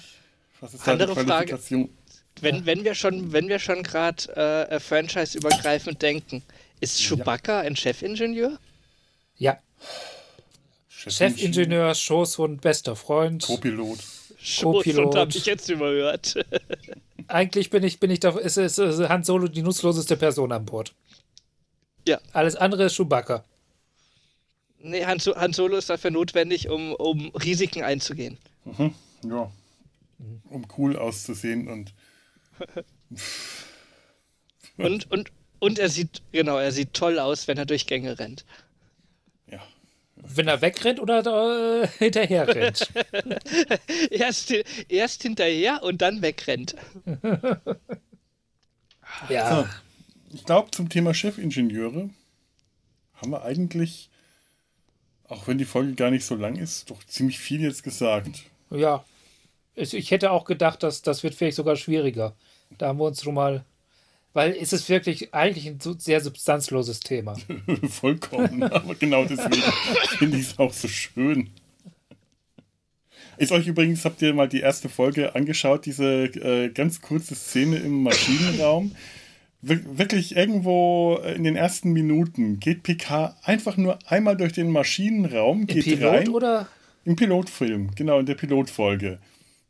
Was 0.60 0.74
ist 0.74 0.88
Andere 0.88 1.14
da 1.14 1.22
die 1.22 1.28
Frage. 1.28 1.46
Qualifikation? 1.48 1.90
Wenn, 2.42 2.66
wenn 2.66 2.84
wir 2.84 2.96
schon, 2.96 3.34
wenn 3.34 3.50
wir 3.50 3.60
schon 3.60 3.84
gerade 3.84 4.36
äh, 4.70 4.80
franchise-übergreifend 4.80 6.02
denken, 6.02 6.42
ist 6.80 7.00
Chewbacca 7.00 7.60
ein 7.60 7.76
Chefingenieur? 7.76 8.58
Ja, 9.38 9.58
Chefingenieur, 11.08 11.96
Schoßhund, 11.96 12.62
bester 12.62 12.96
Freund. 12.96 13.44
Co-Pilot. 13.44 14.00
Co-Pilot. 14.62 15.16
habe 15.16 15.32
ich 15.32 15.46
jetzt 15.46 15.70
überhört. 15.70 16.36
Eigentlich 17.28 17.70
bin 17.70 17.84
ich, 17.84 18.00
bin 18.00 18.10
ich 18.12 18.20
doch, 18.20 18.36
ist, 18.38 18.58
ist, 18.58 18.80
ist 18.80 19.00
Han 19.08 19.24
Solo 19.24 19.48
die 19.48 19.62
nutzloseste 19.62 20.18
Person 20.18 20.52
an 20.52 20.66
Bord. 20.66 20.94
Ja. 22.08 22.20
Alles 22.34 22.56
andere 22.56 22.86
ist 22.86 22.96
Chewbacca. 22.96 23.44
Nee, 24.82 25.06
Han, 25.06 25.20
So- 25.20 25.36
Han 25.36 25.54
Solo 25.54 25.78
ist 25.78 25.90
dafür 25.90 26.12
notwendig, 26.12 26.70
um, 26.70 26.94
um 26.94 27.30
Risiken 27.36 27.84
einzugehen. 27.84 28.38
Ja. 29.24 29.52
Um 30.50 30.68
cool 30.78 30.98
auszusehen 30.98 31.68
und 31.68 31.94
Und, 34.78 35.12
und, 35.12 35.32
und 35.60 35.80
er 35.80 35.90
sieht, 35.90 36.22
genau, 36.32 36.58
er 36.58 36.72
sieht 36.72 36.94
toll 36.94 37.20
aus, 37.20 37.48
wenn 37.48 37.58
er 37.58 37.66
durch 37.66 37.86
Gänge 37.88 38.18
rennt. 38.20 38.46
Wenn 40.22 40.48
er 40.48 40.62
wegrennt 40.62 41.00
oder 41.00 41.84
äh, 41.84 41.88
hinterher 41.98 42.48
rennt. 42.48 42.92
Erst, 44.12 44.54
erst 44.88 45.24
hinterher 45.24 45.82
und 45.84 46.02
dann 46.02 46.22
wegrennt. 46.22 46.76
ja. 49.30 49.64
So. 49.64 49.68
Ich 50.32 50.46
glaube, 50.46 50.72
zum 50.72 50.90
Thema 50.90 51.14
Chefingenieure 51.14 52.10
haben 53.16 53.32
wir 53.32 53.44
eigentlich, 53.44 54.10
auch 55.28 55.48
wenn 55.48 55.58
die 55.58 55.66
Folge 55.66 55.94
gar 55.94 56.12
nicht 56.12 56.26
so 56.26 56.36
lang 56.36 56.56
ist, 56.56 56.92
doch 56.92 57.04
ziemlich 57.06 57.40
viel 57.40 57.62
jetzt 57.62 57.84
gesagt. 57.84 58.44
Ja. 58.70 59.04
Ich, 59.76 59.94
ich 59.94 60.12
hätte 60.12 60.32
auch 60.32 60.46
gedacht, 60.46 60.84
dass 60.84 61.02
das 61.02 61.24
wird 61.24 61.36
vielleicht 61.36 61.58
sogar 61.58 61.76
schwieriger. 61.76 62.36
Da 62.78 62.88
haben 62.88 63.00
wir 63.00 63.06
uns 63.06 63.24
schon 63.24 63.34
mal. 63.34 63.64
Weil 64.34 64.56
es 64.60 64.74
ist 64.74 64.88
wirklich 64.90 65.34
eigentlich 65.34 65.66
ein 65.68 65.80
sehr 66.00 66.22
substanzloses 66.22 67.00
Thema. 67.00 67.36
Vollkommen. 67.90 68.62
Aber 68.64 68.94
genau 68.96 69.26
deswegen 69.26 69.62
finde 70.18 70.38
ich 70.38 70.48
es 70.52 70.60
auch 70.60 70.72
so 70.72 70.88
schön. 70.88 71.50
Ist 73.38 73.52
euch 73.52 73.68
übrigens, 73.68 74.04
habt 74.06 74.22
ihr 74.22 74.34
mal 74.34 74.50
die 74.50 74.60
erste 74.60 74.90
Folge 74.90 75.34
angeschaut, 75.34 75.86
diese 75.86 76.26
äh, 76.26 76.70
ganz 76.70 77.02
kurze 77.02 77.36
Szene 77.36 77.78
im 77.78 78.04
Maschinenraum? 78.04 78.96
Wir- 79.62 79.98
Wirklich 79.98 80.36
irgendwo 80.36 81.18
in 81.36 81.44
den 81.44 81.56
ersten 81.56 81.92
Minuten 81.92 82.60
geht 82.60 82.84
PK 82.84 83.36
einfach 83.44 83.78
nur 83.78 83.98
einmal 84.08 84.36
durch 84.38 84.54
den 84.54 84.70
Maschinenraum, 84.72 85.62
Im 85.62 85.68
geht 85.68 85.86
Pilot 85.86 86.12
rein. 86.14 86.30
oder? 86.30 86.68
Im 87.06 87.16
Pilotfilm, 87.16 87.92
genau, 87.96 88.20
in 88.20 88.26
der 88.26 88.36
Pilotfolge. 88.36 89.20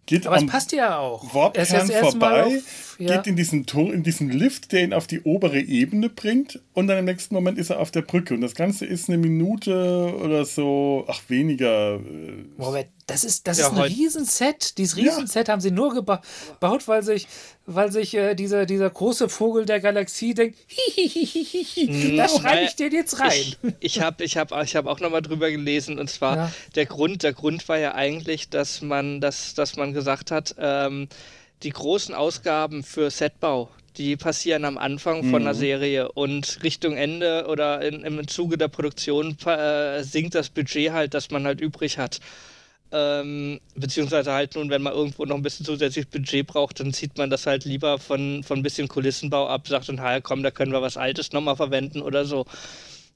Geht 0.10 0.26
Aber 0.26 0.38
es 0.38 0.42
am 0.42 0.48
passt 0.48 0.72
ja 0.72 0.98
auch. 0.98 1.24
Er 1.24 1.34
Warpkern 1.36 1.88
vorbei, 1.92 2.44
auf- 2.48 2.96
ja. 2.98 3.16
geht 3.18 3.28
in 3.28 3.36
diesen, 3.36 3.68
Tor, 3.68 3.94
in 3.94 4.02
diesen 4.02 4.32
Lift, 4.32 4.72
der 4.72 4.84
ihn 4.84 4.92
auf 4.94 5.06
die 5.06 5.22
obere 5.22 5.60
Ebene 5.60 6.10
bringt 6.10 6.60
und 6.74 6.88
dann 6.88 6.98
im 6.98 7.06
nächsten 7.06 7.36
Moment 7.36 7.60
ist 7.60 7.70
er 7.70 7.80
auf 7.80 7.92
der 7.92 8.02
Brücke. 8.02 8.34
Und 8.34 8.42
das 8.42 8.56
Ganze 8.56 8.88
ist 8.88 9.08
eine 9.08 9.20
Minute 9.20 10.16
oder 10.20 10.46
so, 10.46 11.06
ach 11.08 11.22
weniger. 11.28 11.98
äh, 11.98 12.46
Moment, 12.58 12.88
das 13.10 13.24
ist, 13.24 13.48
das 13.48 13.58
Ja, 13.60 13.68
ist 13.68 13.74
ein 13.74 13.82
Riesenset. 13.82 14.78
Dieses 14.78 14.98
Ja. 14.98 15.04
Riesenset 15.12 15.50
haben 15.50 15.62
sie 15.62 15.72
nur 15.72 15.94
geba- 15.94 16.22
gebaut, 16.54 16.88
weil 16.88 17.04
sich, 17.04 17.28
weil 17.66 17.92
sich 17.92 18.14
äh, 18.16 18.36
dieser, 18.36 18.66
dieser 18.66 18.90
große 18.90 19.30
Vogel 19.30 19.66
der 19.66 19.80
Galaxie 19.80 20.34
denkt, 20.34 20.58
hihihihihi, 20.68 22.16
da 22.18 22.28
schreibe 22.28 22.66
ich 22.66 22.76
den 22.76 22.92
jetzt 22.94 23.20
rein. 23.20 23.32
Ich, 23.32 23.58
ich 23.80 24.02
habe 24.02 24.24
ich 24.24 24.38
hab, 24.38 24.52
ich 24.64 24.76
hab 24.76 24.86
auch 24.86 25.00
nochmal 25.00 25.22
drüber 25.22 25.50
gelesen 25.52 26.00
und 26.00 26.10
zwar 26.10 26.36
Ja. 26.36 26.52
der 26.76 26.86
Grund, 26.86 27.24
der 27.24 27.34
Grund 27.34 27.68
war 27.70 27.78
ja 27.78 27.96
eigentlich, 27.96 28.50
dass 28.50 28.82
man, 28.82 29.22
dass, 29.22 29.54
dass 29.54 29.76
man 29.76 29.94
gesagt 29.94 30.32
hat, 30.32 30.56
ähm, 30.58 31.08
die 31.64 31.72
großen 31.72 32.14
Ausgaben 32.16 32.84
für 32.84 33.10
Setbau, 33.12 33.70
die 33.98 34.16
passieren 34.16 34.64
am 34.64 34.78
Anfang 34.78 35.30
von 35.30 35.42
einer 35.42 35.54
Serie 35.54 36.12
und 36.14 36.60
Richtung 36.64 36.96
Ende 36.96 37.48
oder 37.50 37.82
in, 37.82 38.04
im 38.04 38.28
Zuge 38.28 38.58
der 38.58 38.70
Produktion 38.70 39.36
äh, 39.46 40.04
sinkt 40.04 40.36
das 40.36 40.50
Budget 40.50 40.92
halt, 40.92 41.14
das 41.14 41.32
man 41.32 41.46
halt 41.46 41.60
übrig 41.60 41.98
hat. 41.98 42.20
Ähm, 42.92 43.60
beziehungsweise 43.76 44.32
halt 44.34 44.56
nun, 44.56 44.70
wenn 44.70 44.82
man 44.82 44.94
irgendwo 44.94 45.26
noch 45.26 45.36
ein 45.36 45.44
bisschen 45.44 45.66
zusätzliches 45.66 46.10
Budget 46.10 46.48
braucht, 46.48 46.80
dann 46.80 46.92
zieht 46.94 47.18
man 47.18 47.30
das 47.30 47.46
halt 47.46 47.66
lieber 47.66 48.00
von, 48.00 48.44
von 48.44 48.60
ein 48.60 48.64
bisschen 48.64 48.88
Kulissenbau 48.88 49.48
ab, 49.48 49.68
sagt 49.68 49.90
und, 49.90 50.02
ha, 50.02 50.20
komm, 50.22 50.42
da 50.42 50.50
können 50.52 50.72
wir 50.72 50.82
was 50.82 50.98
Altes 50.98 51.32
nochmal 51.32 51.56
verwenden 51.56 52.02
oder 52.02 52.26
so. 52.26 52.46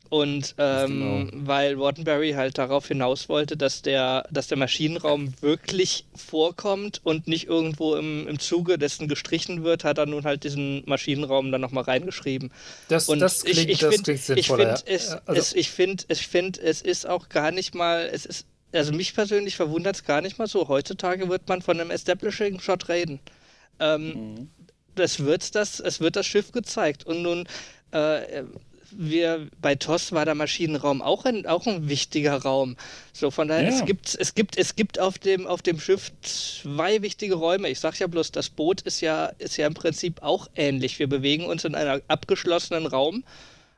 Und 0.10 0.54
ähm, 0.60 1.32
weil 1.34 1.80
Wattenberry 1.80 2.34
halt 2.34 2.60
darauf 2.60 2.88
hinaus 2.88 3.30
wollte, 3.30 3.58
dass 3.58 3.82
der, 3.82 4.28
dass 4.30 4.46
der 4.46 4.60
Maschinenraum 4.60 5.34
wirklich 5.42 6.06
vorkommt 6.16 7.02
und 7.04 7.28
nicht 7.28 7.48
irgendwo 7.48 7.96
im, 7.96 8.28
im 8.28 8.38
Zuge 8.38 8.78
dessen 8.78 9.08
gestrichen 9.08 9.64
wird, 9.64 9.84
hat 9.84 9.98
er 9.98 10.06
nun 10.06 10.24
halt 10.24 10.44
diesen 10.44 10.84
Maschinenraum 10.86 11.52
dann 11.52 11.62
nochmal 11.62 11.86
reingeschrieben. 11.86 12.52
Das, 12.90 13.10
Und 13.10 13.22
das 13.22 13.44
klingt, 13.44 13.58
ich, 13.58 13.70
ich 13.70 13.80
das 13.80 13.96
find, 13.96 14.04
klingt 14.04 14.20
ich 14.20 14.26
sinnvoller. 14.26 14.78
find, 14.78 14.88
es, 14.88 15.10
ja. 15.10 15.22
Also, 15.26 15.42
es, 15.42 15.54
ich 15.56 15.72
finde, 15.72 16.04
ich 16.10 16.28
find, 16.28 16.60
es 16.60 16.84
ist 16.84 17.08
auch 17.10 17.30
gar 17.30 17.50
nicht 17.52 17.74
mal, 17.74 18.08
es 18.14 18.28
ist, 18.28 18.46
also 18.74 18.92
mich 18.94 19.14
persönlich 19.14 19.56
verwundert 19.56 19.96
es 19.96 20.04
gar 20.04 20.22
nicht 20.22 20.38
mal 20.40 20.48
so. 20.48 20.68
Heutzutage 20.68 21.30
wird 21.30 21.48
man 21.48 21.62
von 21.62 21.80
einem 21.80 21.92
Establishing 21.92 22.60
Shot 22.60 22.90
reden. 22.90 23.20
Ähm, 23.80 24.50
Das 24.96 25.20
wird 25.26 25.56
das, 25.56 25.80
es 25.80 26.00
wird 26.02 26.16
das 26.16 26.28
Schiff 26.28 26.52
gezeigt. 26.52 27.06
Und 27.06 27.24
nun, 27.24 27.48
äh, 27.92 28.44
wir, 28.92 29.48
bei 29.60 29.74
TOS 29.74 30.12
war 30.12 30.24
der 30.26 30.36
Maschinenraum 30.36 31.02
auch 31.02 31.26
ein, 31.26 31.48
auch 31.48 31.66
ein 31.66 31.90
wichtiger 31.90 32.36
Raum. 32.36 32.78
So, 33.12 33.32
von 33.32 33.48
daher, 33.48 33.70
Ja. 33.70 33.76
es 33.76 33.86
gibt, 33.86 34.16
es 34.20 34.36
gibt, 34.36 34.56
es 34.56 34.76
gibt 34.76 35.00
auf 35.00 35.18
dem, 35.18 35.48
auf 35.48 35.64
dem 35.64 35.80
Schiff 35.80 36.12
zwei 36.22 37.02
wichtige 37.02 37.34
Räume. 37.34 37.70
Ich 37.70 37.80
sag 37.80 37.98
ja 38.00 38.06
bloß, 38.06 38.32
das 38.32 38.50
Boot 38.50 38.82
ist 38.82 39.02
ja, 39.02 39.28
ist 39.40 39.58
ja 39.58 39.66
im 39.66 39.74
Prinzip 39.74 40.22
auch 40.22 40.48
ähnlich. 40.56 41.00
Wir 41.00 41.08
bewegen 41.10 41.46
uns 41.46 41.64
in 41.66 41.74
einem 41.74 42.02
abgeschlossenen 42.08 42.86
Raum 42.86 43.24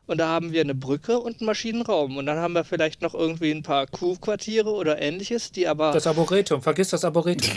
und 0.08 0.18
da 0.20 0.28
haben 0.28 0.52
wir 0.52 0.62
eine 0.62 0.76
Brücke 0.76 1.20
und 1.20 1.40
einen 1.40 1.48
Maschinenraum. 1.48 2.18
Und 2.18 2.26
dann 2.26 2.38
haben 2.38 2.54
wir 2.54 2.64
vielleicht 2.64 3.02
noch 3.02 3.14
irgendwie 3.14 3.52
ein 3.52 3.64
paar 3.64 3.88
Crew-Quartiere 3.88 4.72
oder 4.72 5.02
ähnliches, 5.02 5.52
die 5.52 5.68
aber. 5.68 5.92
das 5.92 6.08
Arboretum, 6.08 6.62
vergiss 6.62 6.90
das 6.90 7.04
Arboretum. 7.04 7.52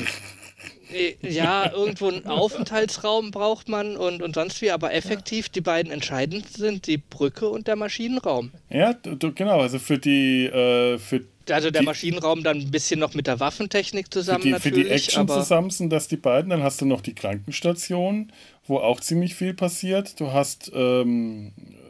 Äh, 0.91 1.17
ja, 1.21 1.71
irgendwo 1.73 2.09
einen 2.09 2.27
Aufenthaltsraum 2.27 3.31
braucht 3.31 3.69
man 3.69 3.97
und, 3.97 4.23
und 4.23 4.35
sonst 4.35 4.63
wie, 4.63 4.71
aber 4.71 4.95
effektiv 4.95 5.49
die 5.49 5.61
beiden 5.61 5.93
entscheidend 5.93 6.49
sind 6.49 6.87
die 6.87 6.97
Brücke 6.97 7.49
und 7.49 7.67
der 7.67 7.77
Maschinenraum. 7.77 8.53
Ja, 8.71 8.95
du, 8.95 9.33
genau, 9.33 9.61
also 9.61 9.79
für 9.79 9.99
die, 9.99 10.47
äh, 10.47 10.99
für 10.99 11.25
also 11.51 11.71
der 11.71 11.81
die, 11.81 11.87
Maschinenraum 11.87 12.43
dann 12.43 12.59
ein 12.59 12.71
bisschen 12.71 13.01
noch 13.01 13.15
mit 13.15 13.27
der 13.27 13.41
Waffentechnik 13.41 14.13
zusammen 14.13 14.41
für 14.41 14.49
die, 14.49 14.53
natürlich. 14.53 14.77
Für 14.77 14.85
die 14.85 14.95
Action 14.95 15.29
zusammen 15.29 15.71
sind 15.71 15.91
das 15.91 16.09
die 16.09 16.17
beiden. 16.17 16.51
Dann 16.51 16.63
hast 16.63 16.81
du 16.81 16.87
noch 16.87 17.01
die 17.01 17.15
Krankenstation, 17.15 18.33
wo 18.67 18.79
auch 18.79 19.01
ziemlich 19.01 19.35
viel 19.35 19.55
passiert. 19.55 20.21
Du 20.21 20.33
hast, 20.33 20.71
ähm, 20.75 21.53
äh, 21.57 21.88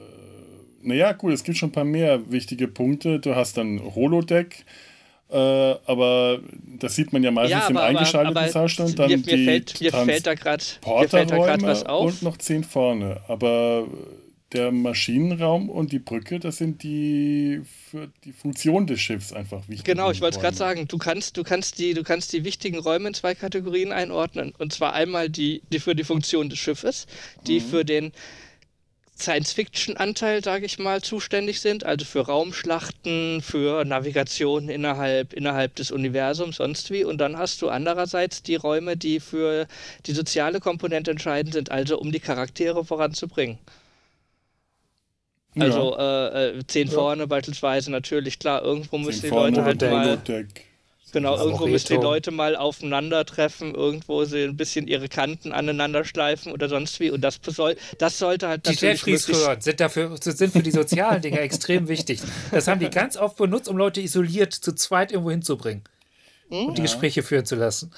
naja, 0.82 1.12
gut, 1.12 1.32
es 1.32 1.44
gibt 1.44 1.58
schon 1.58 1.70
ein 1.70 1.72
paar 1.72 1.84
mehr 1.84 2.30
wichtige 2.30 2.68
Punkte. 2.68 3.18
Du 3.18 3.34
hast 3.34 3.56
dann 3.56 3.80
Holodeck. 3.94 4.64
Äh, 5.30 5.36
aber 5.36 6.40
das 6.78 6.94
sieht 6.94 7.12
man 7.12 7.22
ja 7.22 7.30
meistens 7.30 7.60
ja, 7.60 7.66
aber, 7.66 7.70
im 7.70 7.96
eingeschalteten 7.96 8.38
aber, 8.38 8.48
Zustand. 8.48 8.98
Dann 8.98 9.08
mir, 9.08 9.18
mir, 9.18 9.44
fällt, 9.44 9.80
mir 9.80 9.92
fällt 9.92 10.26
da 10.26 10.34
gerade 10.34 10.62
was 11.62 11.84
auf. 11.84 12.06
Und 12.06 12.22
noch 12.22 12.38
zehn 12.38 12.64
vorne. 12.64 13.20
Aber 13.28 13.86
der 14.52 14.72
Maschinenraum 14.72 15.68
und 15.68 15.92
die 15.92 15.98
Brücke, 15.98 16.38
das 16.38 16.56
sind 16.56 16.82
die 16.82 17.60
für 17.90 18.08
die 18.24 18.32
Funktion 18.32 18.86
des 18.86 19.00
Schiffs 19.00 19.32
einfach 19.34 19.68
wichtig. 19.68 19.84
Genau, 19.84 20.10
ich 20.10 20.22
wollte 20.22 20.38
es 20.38 20.42
gerade 20.42 20.56
sagen, 20.56 20.88
du 20.88 20.96
kannst, 20.96 21.36
du, 21.36 21.42
kannst 21.42 21.78
die, 21.78 21.92
du 21.92 22.02
kannst 22.02 22.32
die 22.32 22.44
wichtigen 22.44 22.78
Räume 22.78 23.08
in 23.08 23.14
zwei 23.14 23.34
Kategorien 23.34 23.92
einordnen. 23.92 24.54
Und 24.56 24.72
zwar 24.72 24.94
einmal 24.94 25.28
die, 25.28 25.60
die 25.70 25.80
für 25.80 25.94
die 25.94 26.04
Funktion 26.04 26.48
des 26.48 26.58
Schiffes, 26.58 27.06
die 27.46 27.60
mhm. 27.60 27.64
für 27.64 27.84
den 27.84 28.12
Science-Fiction-Anteil, 29.18 30.44
sage 30.44 30.66
ich 30.66 30.78
mal, 30.78 31.02
zuständig 31.02 31.60
sind, 31.60 31.84
also 31.84 32.04
für 32.04 32.20
Raumschlachten, 32.20 33.42
für 33.42 33.84
Navigation 33.84 34.68
innerhalb, 34.68 35.32
innerhalb 35.32 35.74
des 35.74 35.90
Universums, 35.90 36.56
sonst 36.56 36.90
wie. 36.90 37.04
Und 37.04 37.18
dann 37.18 37.36
hast 37.36 37.60
du 37.62 37.68
andererseits 37.68 38.42
die 38.42 38.56
Räume, 38.56 38.96
die 38.96 39.20
für 39.20 39.66
die 40.06 40.12
soziale 40.12 40.60
Komponente 40.60 41.10
entscheidend 41.10 41.54
sind, 41.54 41.70
also 41.70 41.98
um 41.98 42.12
die 42.12 42.20
Charaktere 42.20 42.84
voranzubringen. 42.84 43.58
Also 45.58 45.96
äh, 45.98 46.58
äh, 46.58 46.66
zehn 46.66 46.88
vorne 46.88 47.26
beispielsweise 47.26 47.90
natürlich, 47.90 48.38
klar, 48.38 48.62
irgendwo 48.62 48.98
müssen 48.98 49.22
die 49.22 49.28
Leute 49.28 49.64
halt 49.64 49.80
mal. 49.82 50.18
Genau, 51.12 51.36
irgendwo 51.36 51.66
müssen 51.66 51.88
die 51.88 52.02
Leute 52.02 52.30
mal 52.30 52.56
aufeinandertreffen, 52.56 53.74
irgendwo 53.74 54.24
sie 54.24 54.44
ein 54.44 54.56
bisschen 54.56 54.86
ihre 54.86 55.08
Kanten 55.08 55.52
aneinander 55.52 56.04
schleifen 56.04 56.52
oder 56.52 56.68
sonst 56.68 57.00
wie. 57.00 57.10
Und 57.10 57.22
das, 57.22 57.40
soll, 57.44 57.76
das 57.98 58.18
sollte 58.18 58.48
halt 58.48 58.66
die 58.66 58.70
natürlich. 58.70 59.02
Die 59.02 59.10
Jeffreys 59.12 59.64
sind, 59.64 59.80
dafür, 59.80 60.16
sind 60.20 60.52
für 60.52 60.62
die 60.62 60.70
sozialen 60.70 61.22
Dinge 61.22 61.40
extrem 61.40 61.88
wichtig. 61.88 62.20
Das 62.50 62.68
haben 62.68 62.80
die 62.80 62.90
ganz 62.90 63.16
oft 63.16 63.36
benutzt, 63.36 63.68
um 63.68 63.76
Leute 63.76 64.00
isoliert 64.00 64.52
zu 64.52 64.74
zweit 64.74 65.12
irgendwo 65.12 65.30
hinzubringen. 65.30 65.84
Mhm. 66.50 66.66
Und 66.66 66.78
die 66.78 66.82
Gespräche 66.82 67.22
führen 67.22 67.46
zu 67.46 67.56
lassen. 67.56 67.90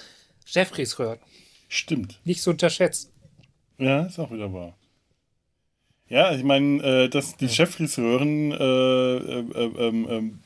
Jeffreys 0.46 0.98
Röhren. 0.98 1.18
Stimmt. 1.68 2.20
Nicht 2.24 2.42
zu 2.42 2.50
unterschätzen. 2.50 3.10
Ja, 3.78 4.02
ist 4.02 4.18
auch 4.18 4.30
wieder 4.30 4.52
wahr. 4.52 4.76
Ja, 6.08 6.32
ich 6.34 6.42
meine, 6.42 6.82
äh, 6.82 7.08
dass 7.08 7.36
die 7.36 7.48
Cheffriseurin 7.48 8.50
äh, 8.50 8.56
äh, 8.56 9.44
äh, 9.54 9.88
ähm, 9.88 10.06
ähm, 10.10 10.40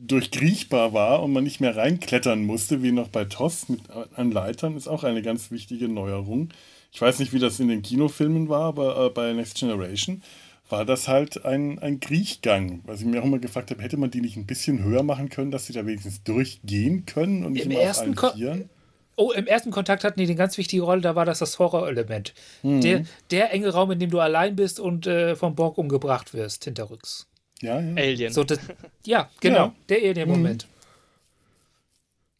durchkriechbar 0.00 0.92
war 0.92 1.22
und 1.22 1.32
man 1.32 1.44
nicht 1.44 1.60
mehr 1.60 1.76
reinklettern 1.76 2.44
musste, 2.44 2.82
wie 2.82 2.92
noch 2.92 3.08
bei 3.08 3.24
TOS 3.24 3.68
mit 3.68 3.80
an 4.14 4.30
Leitern, 4.30 4.76
ist 4.76 4.88
auch 4.88 5.04
eine 5.04 5.22
ganz 5.22 5.50
wichtige 5.50 5.88
Neuerung. 5.88 6.50
Ich 6.92 7.00
weiß 7.00 7.18
nicht, 7.18 7.32
wie 7.32 7.38
das 7.38 7.60
in 7.60 7.68
den 7.68 7.82
Kinofilmen 7.82 8.48
war, 8.48 8.62
aber 8.62 9.06
äh, 9.06 9.10
bei 9.10 9.32
Next 9.32 9.58
Generation 9.58 10.22
war 10.68 10.84
das 10.84 11.08
halt 11.08 11.44
ein, 11.44 11.78
ein 11.78 12.00
Kriechgang. 12.00 12.82
Was 12.84 13.00
ich 13.00 13.06
mir 13.06 13.20
auch 13.20 13.24
immer 13.24 13.38
gefragt 13.38 13.70
habe, 13.70 13.82
hätte 13.82 13.96
man 13.96 14.10
die 14.10 14.20
nicht 14.20 14.36
ein 14.36 14.46
bisschen 14.46 14.82
höher 14.82 15.02
machen 15.02 15.28
können, 15.28 15.50
dass 15.50 15.66
sie 15.66 15.72
da 15.72 15.84
wenigstens 15.84 16.22
durchgehen 16.22 17.06
können 17.06 17.44
und 17.44 17.52
nicht 17.54 17.64
Im 17.64 17.72
immer 17.72 17.80
ersten 17.80 18.16
auf 18.16 18.34
allen 18.34 18.68
Oh, 19.16 19.32
im 19.32 19.48
ersten 19.48 19.72
Kontakt 19.72 20.04
hatten 20.04 20.20
die 20.20 20.26
eine 20.26 20.36
ganz 20.36 20.56
wichtige 20.58 20.82
Rolle, 20.82 21.00
da 21.00 21.16
war 21.16 21.24
das 21.24 21.40
das 21.40 21.58
Horrorelement. 21.58 22.34
Mhm. 22.62 22.80
Der, 22.82 23.02
der 23.32 23.52
enge 23.52 23.70
Raum, 23.70 23.90
in 23.90 23.98
dem 23.98 24.10
du 24.10 24.20
allein 24.20 24.54
bist 24.54 24.78
und 24.78 25.08
äh, 25.08 25.34
vom 25.34 25.56
Borg 25.56 25.76
umgebracht 25.76 26.34
wirst, 26.34 26.62
hinterrücks. 26.64 27.26
Ja, 27.62 27.80
ja. 27.80 27.96
Alien. 27.96 28.32
So, 28.32 28.44
das, 28.44 28.58
ja, 29.04 29.30
genau, 29.40 29.66
ja. 29.66 29.74
der 29.88 29.98
Alien-Moment. 29.98 30.66
Mhm. 30.66 30.72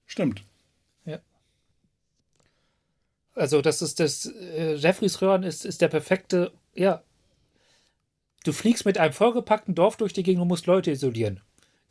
Stimmt. 0.06 0.42
Ja. 1.04 1.18
Also, 3.34 3.60
das 3.62 3.82
ist 3.82 4.00
das, 4.00 4.26
äh, 4.26 4.74
Jeffreys 4.74 5.20
Röhren 5.20 5.42
ist, 5.42 5.64
ist 5.64 5.80
der 5.80 5.88
perfekte, 5.88 6.52
ja. 6.74 7.02
Du 8.44 8.52
fliegst 8.52 8.86
mit 8.86 8.98
einem 8.98 9.12
vollgepackten 9.12 9.74
Dorf 9.74 9.96
durch 9.96 10.12
die 10.12 10.22
Gegend 10.22 10.42
und 10.42 10.48
musst 10.48 10.66
Leute 10.66 10.90
isolieren. 10.90 11.40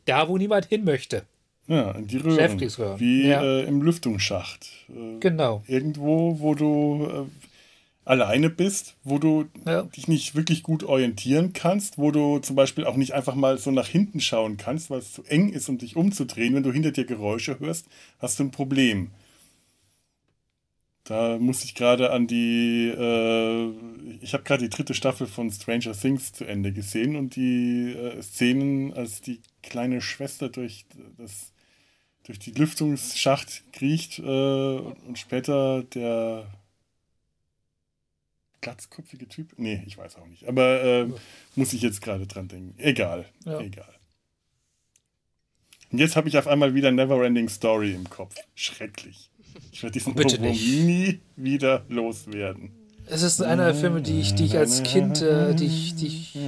Da, 0.06 0.28
wo 0.28 0.38
niemand 0.38 0.66
hin 0.66 0.84
möchte. 0.84 1.24
Ja, 1.68 1.92
die 1.92 2.16
Röhren. 2.16 2.98
Wie 2.98 3.28
ja. 3.28 3.42
äh, 3.42 3.64
im 3.64 3.82
Lüftungsschacht. 3.82 4.70
Äh, 4.88 5.18
genau. 5.20 5.62
Irgendwo, 5.66 6.40
wo 6.40 6.54
du 6.54 7.28
äh, 7.28 7.47
alleine 8.08 8.48
bist, 8.48 8.96
wo 9.04 9.18
du 9.18 9.46
ja. 9.66 9.82
dich 9.82 10.08
nicht 10.08 10.34
wirklich 10.34 10.62
gut 10.62 10.82
orientieren 10.82 11.52
kannst, 11.52 11.98
wo 11.98 12.10
du 12.10 12.38
zum 12.38 12.56
Beispiel 12.56 12.84
auch 12.84 12.96
nicht 12.96 13.12
einfach 13.12 13.34
mal 13.34 13.58
so 13.58 13.70
nach 13.70 13.86
hinten 13.86 14.20
schauen 14.20 14.56
kannst, 14.56 14.88
weil 14.88 15.00
es 15.00 15.12
zu 15.12 15.24
eng 15.24 15.50
ist, 15.50 15.68
um 15.68 15.76
dich 15.76 15.94
umzudrehen. 15.94 16.54
Wenn 16.54 16.62
du 16.62 16.72
hinter 16.72 16.90
dir 16.90 17.04
Geräusche 17.04 17.60
hörst, 17.60 17.86
hast 18.18 18.38
du 18.38 18.44
ein 18.44 18.50
Problem. 18.50 19.10
Da 21.04 21.38
muss 21.38 21.64
ich 21.64 21.74
gerade 21.74 22.10
an 22.10 22.26
die, 22.26 22.88
äh, 22.88 23.72
ich 24.22 24.32
habe 24.32 24.44
gerade 24.44 24.64
die 24.64 24.74
dritte 24.74 24.94
Staffel 24.94 25.26
von 25.26 25.50
Stranger 25.50 25.92
Things 25.92 26.32
zu 26.32 26.44
Ende 26.44 26.72
gesehen 26.72 27.16
und 27.16 27.36
die 27.36 27.92
äh, 27.92 28.22
Szenen, 28.22 28.92
als 28.94 29.20
die 29.20 29.40
kleine 29.62 30.00
Schwester 30.00 30.48
durch 30.48 30.86
das 31.18 31.52
durch 32.24 32.38
die 32.38 32.50
Lüftungsschacht 32.50 33.64
kriecht 33.72 34.18
äh, 34.18 34.22
und 34.22 35.18
später 35.18 35.82
der 35.82 36.46
glatzkopfige 38.68 39.28
Typ. 39.28 39.52
Nee, 39.56 39.82
ich 39.86 39.96
weiß 39.96 40.16
auch 40.16 40.26
nicht. 40.26 40.46
Aber 40.46 40.82
äh, 40.82 41.08
muss 41.56 41.72
ich 41.72 41.82
jetzt 41.82 42.02
gerade 42.02 42.26
dran 42.26 42.48
denken. 42.48 42.74
Egal. 42.78 43.24
Ja. 43.44 43.60
Egal. 43.60 43.94
Und 45.90 45.98
jetzt 45.98 46.16
habe 46.16 46.28
ich 46.28 46.36
auf 46.36 46.46
einmal 46.46 46.74
wieder 46.74 46.90
Neverending 46.90 47.48
Story 47.48 47.94
im 47.94 48.08
Kopf. 48.08 48.34
Schrecklich. 48.54 49.30
Ich 49.72 49.82
werde 49.82 49.92
diesen 49.92 50.14
Bitte 50.14 50.40
nie 50.40 51.20
wieder 51.36 51.84
loswerden. 51.88 52.72
Es 53.06 53.22
ist 53.22 53.40
einer 53.40 53.64
der 53.64 53.74
Filme, 53.74 54.02
die 54.02 54.20
ich, 54.20 54.34
die 54.34 54.44
ich 54.44 54.58
als 54.58 54.82
Kind, 54.82 55.22
äh, 55.22 55.54
die 55.54 55.64
ich, 55.64 55.94
die 55.94 56.06
ich, 56.08 56.38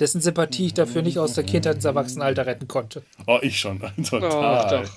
dessen 0.00 0.20
Sympathie 0.20 0.66
ich 0.66 0.74
dafür 0.74 1.02
nicht 1.02 1.18
aus 1.18 1.34
der 1.34 1.44
Kindheit 1.44 1.76
ins 1.76 1.84
Erwachsenenalter 1.84 2.44
retten 2.44 2.66
konnte. 2.66 3.04
Oh, 3.28 3.38
ich 3.40 3.60
schon. 3.60 3.78
Total. 4.04 4.82
Oh, 4.82 4.82
doch. 4.82 4.90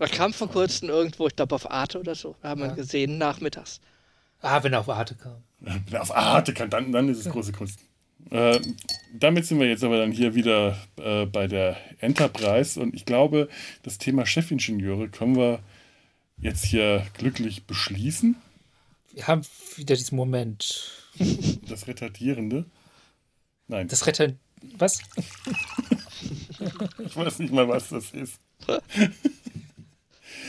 Das 0.00 0.10
kam 0.10 0.32
vor 0.32 0.48
kurzem 0.48 0.88
irgendwo, 0.88 1.28
ich 1.28 1.36
glaube 1.36 1.54
auf 1.54 1.70
Arte 1.70 2.00
oder 2.00 2.16
so. 2.16 2.34
Da 2.42 2.48
haben 2.48 2.60
wir 2.60 2.68
ja. 2.68 2.74
gesehen, 2.74 3.18
nachmittags. 3.18 3.80
Ah, 4.40 4.62
wenn 4.64 4.72
er 4.72 4.80
auf 4.80 4.88
Arte 4.88 5.14
kam. 5.14 5.36
Auf 5.98 6.14
Arte 6.14 6.54
kam, 6.54 6.70
dann, 6.70 6.92
dann 6.92 7.08
ist 7.08 7.24
es 7.24 7.32
große 7.32 7.52
Kunst. 7.52 7.78
Äh, 8.30 8.60
damit 9.12 9.46
sind 9.46 9.60
wir 9.60 9.68
jetzt 9.68 9.84
aber 9.84 9.98
dann 9.98 10.10
hier 10.10 10.34
wieder 10.34 10.78
äh, 10.96 11.26
bei 11.26 11.46
der 11.46 11.76
Enterprise 12.00 12.80
und 12.80 12.94
ich 12.94 13.04
glaube, 13.04 13.48
das 13.82 13.98
Thema 13.98 14.26
Chefingenieure 14.26 15.08
können 15.08 15.36
wir 15.36 15.60
jetzt 16.38 16.64
hier 16.64 17.06
glücklich 17.18 17.64
beschließen. 17.64 18.36
Wir 19.12 19.26
haben 19.28 19.42
wieder 19.76 19.94
diesen 19.94 20.16
Moment. 20.16 20.90
Das 21.68 21.86
Retardierende? 21.86 22.64
Nein. 23.68 23.88
Das 23.88 24.06
Retard... 24.06 24.34
Was? 24.78 25.00
ich 26.98 27.16
weiß 27.16 27.38
nicht 27.38 27.52
mal, 27.52 27.68
was 27.68 27.90
das 27.90 28.10
ist. 28.12 28.40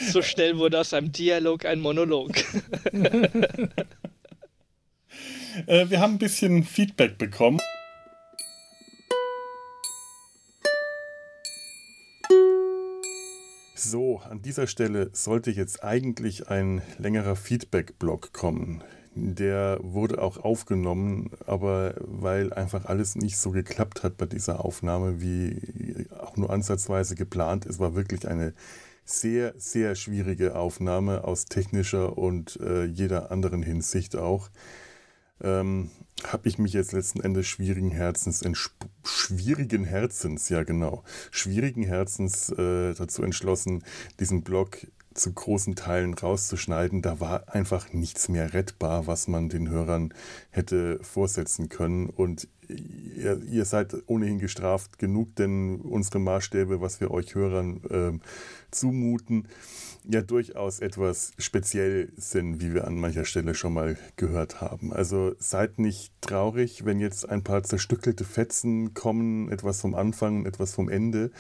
So 0.09 0.21
schnell 0.21 0.57
wurde 0.57 0.79
aus 0.79 0.93
einem 0.93 1.11
Dialog 1.11 1.65
ein 1.65 1.81
Monolog. 1.81 2.31
äh, 5.67 5.89
wir 5.89 5.99
haben 5.99 6.13
ein 6.13 6.19
bisschen 6.19 6.63
Feedback 6.63 7.17
bekommen. 7.17 7.59
So, 13.75 14.19
an 14.19 14.41
dieser 14.41 14.67
Stelle 14.67 15.09
sollte 15.13 15.51
jetzt 15.51 15.83
eigentlich 15.83 16.49
ein 16.49 16.81
längerer 16.97 17.35
Feedback-Blog 17.35 18.33
kommen. 18.33 18.83
Der 19.13 19.79
wurde 19.81 20.21
auch 20.21 20.37
aufgenommen, 20.37 21.31
aber 21.45 21.93
weil 21.99 22.51
einfach 22.51 22.85
alles 22.85 23.15
nicht 23.15 23.37
so 23.37 23.51
geklappt 23.51 24.03
hat 24.03 24.17
bei 24.17 24.25
dieser 24.25 24.65
Aufnahme, 24.65 25.21
wie 25.21 26.07
auch 26.19 26.35
nur 26.35 26.49
ansatzweise 26.49 27.15
geplant, 27.15 27.65
es 27.65 27.79
war 27.79 27.95
wirklich 27.95 28.27
eine 28.27 28.53
sehr, 29.05 29.53
sehr 29.57 29.95
schwierige 29.95 30.55
Aufnahme 30.55 31.23
aus 31.23 31.45
technischer 31.45 32.17
und 32.17 32.59
äh, 32.59 32.85
jeder 32.85 33.31
anderen 33.31 33.61
Hinsicht 33.61 34.15
auch. 34.15 34.49
Ähm, 35.41 35.89
habe 36.23 36.47
ich 36.47 36.57
mich 36.57 36.73
jetzt 36.73 36.93
letzten 36.93 37.19
Endes 37.19 37.45
schwierigen 37.45 37.91
Herzens, 37.91 38.43
schwierigen 39.03 39.83
Herzens, 39.83 40.49
ja 40.49 40.63
genau, 40.63 41.03
schwierigen 41.29 41.83
Herzens 41.83 42.49
äh, 42.49 42.93
dazu 42.93 43.21
entschlossen, 43.21 43.83
diesen 44.19 44.43
Blog 44.43 44.77
zu 45.15 45.33
großen 45.33 45.75
Teilen 45.75 46.13
rauszuschneiden. 46.13 47.01
Da 47.01 47.19
war 47.19 47.53
einfach 47.53 47.93
nichts 47.93 48.29
mehr 48.29 48.53
rettbar, 48.53 49.07
was 49.07 49.27
man 49.27 49.49
den 49.49 49.69
Hörern 49.69 50.13
hätte 50.51 50.99
vorsetzen 51.01 51.69
können. 51.69 52.09
Und 52.09 52.47
ihr, 52.67 53.41
ihr, 53.43 53.65
seid 53.65 53.95
ohnehin 54.07 54.39
gestraft 54.39 54.99
genug, 54.99 55.35
denn 55.35 55.81
unsere 55.81 56.19
Maßstäbe, 56.19 56.81
was 56.81 56.99
wir 56.99 57.11
euch 57.11 57.33
Hörern 57.33 57.81
äh, 57.89 58.19
zumuten, 58.71 59.47
ja 60.09 60.21
durchaus 60.21 60.79
etwas 60.79 61.33
speziell 61.37 62.11
sind, 62.17 62.61
wie 62.61 62.73
wir 62.73 62.87
an 62.87 62.95
mancher 62.99 63.25
Stelle 63.25 63.55
schon 63.55 63.73
mal 63.73 63.97
gehört 64.15 64.61
haben. 64.61 64.93
Also 64.93 65.35
seid 65.39 65.79
nicht 65.79 66.11
traurig, 66.21 66.85
wenn 66.85 66.99
jetzt 66.99 67.27
ein 67.29 67.43
paar 67.43 67.63
zerstückelte 67.63 68.23
Fetzen 68.23 68.93
kommen, 68.93 69.51
etwas 69.51 69.81
vom 69.81 69.95
Anfang, 69.95 70.45
etwas 70.45 70.73
vom 70.73 70.89
Ende 70.89 71.31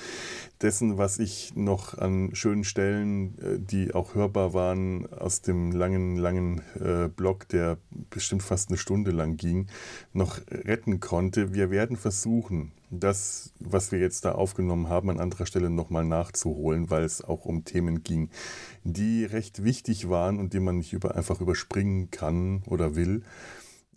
dessen, 0.61 0.97
was 0.97 1.19
ich 1.19 1.55
noch 1.55 1.97
an 1.97 2.31
schönen 2.33 2.63
Stellen, 2.63 3.37
äh, 3.39 3.59
die 3.59 3.93
auch 3.93 4.15
hörbar 4.15 4.53
waren, 4.53 5.11
aus 5.11 5.41
dem 5.41 5.71
langen, 5.71 6.17
langen 6.17 6.61
äh, 6.79 7.07
Blog, 7.07 7.47
der 7.49 7.77
bestimmt 8.09 8.43
fast 8.43 8.69
eine 8.69 8.77
Stunde 8.77 9.11
lang 9.11 9.37
ging, 9.37 9.67
noch 10.13 10.39
retten 10.49 10.99
konnte. 10.99 11.53
Wir 11.53 11.71
werden 11.71 11.97
versuchen, 11.97 12.71
das, 12.89 13.53
was 13.59 13.91
wir 13.91 13.99
jetzt 13.99 14.25
da 14.25 14.33
aufgenommen 14.33 14.89
haben, 14.89 15.09
an 15.09 15.19
anderer 15.19 15.45
Stelle 15.45 15.69
nochmal 15.69 16.05
nachzuholen, 16.05 16.89
weil 16.89 17.03
es 17.03 17.23
auch 17.23 17.45
um 17.45 17.65
Themen 17.65 18.03
ging, 18.03 18.29
die 18.83 19.25
recht 19.25 19.63
wichtig 19.63 20.09
waren 20.09 20.39
und 20.39 20.53
die 20.53 20.59
man 20.59 20.77
nicht 20.77 20.93
über, 20.93 21.15
einfach 21.15 21.41
überspringen 21.41 22.11
kann 22.11 22.63
oder 22.67 22.95
will. 22.95 23.23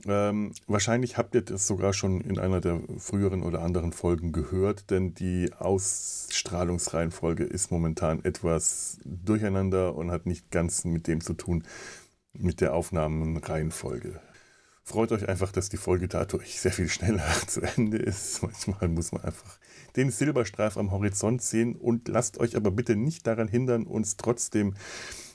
Ähm, 0.06 0.52
wahrscheinlich 0.66 1.16
habt 1.16 1.34
ihr 1.34 1.42
das 1.42 1.66
sogar 1.66 1.92
schon 1.92 2.20
in 2.20 2.38
einer 2.38 2.60
der 2.60 2.80
früheren 2.98 3.42
oder 3.42 3.62
anderen 3.62 3.92
Folgen 3.92 4.30
gehört, 4.30 4.90
denn 4.90 5.14
die 5.14 5.52
Ausstrahlungsreihenfolge 5.58 7.44
ist 7.44 7.72
momentan 7.72 8.24
etwas 8.24 8.98
durcheinander 9.04 9.96
und 9.96 10.12
hat 10.12 10.26
nicht 10.26 10.50
ganz 10.52 10.84
mit 10.84 11.08
dem 11.08 11.20
zu 11.20 11.34
tun, 11.34 11.64
mit 12.32 12.60
der 12.60 12.74
Aufnahmenreihenfolge 12.74 14.20
freut 14.88 15.12
euch 15.12 15.28
einfach, 15.28 15.52
dass 15.52 15.68
die 15.68 15.76
Folge 15.76 16.08
dadurch 16.08 16.60
sehr 16.60 16.72
viel 16.72 16.88
schneller 16.88 17.24
zu 17.46 17.60
Ende 17.60 17.98
ist. 17.98 18.42
Manchmal 18.42 18.88
muss 18.88 19.12
man 19.12 19.22
einfach 19.22 19.58
den 19.96 20.10
Silberstreif 20.10 20.76
am 20.76 20.90
Horizont 20.90 21.42
sehen 21.42 21.76
und 21.76 22.08
lasst 22.08 22.38
euch 22.38 22.56
aber 22.56 22.70
bitte 22.70 22.96
nicht 22.96 23.26
daran 23.26 23.48
hindern, 23.48 23.86
uns 23.86 24.16
trotzdem 24.16 24.74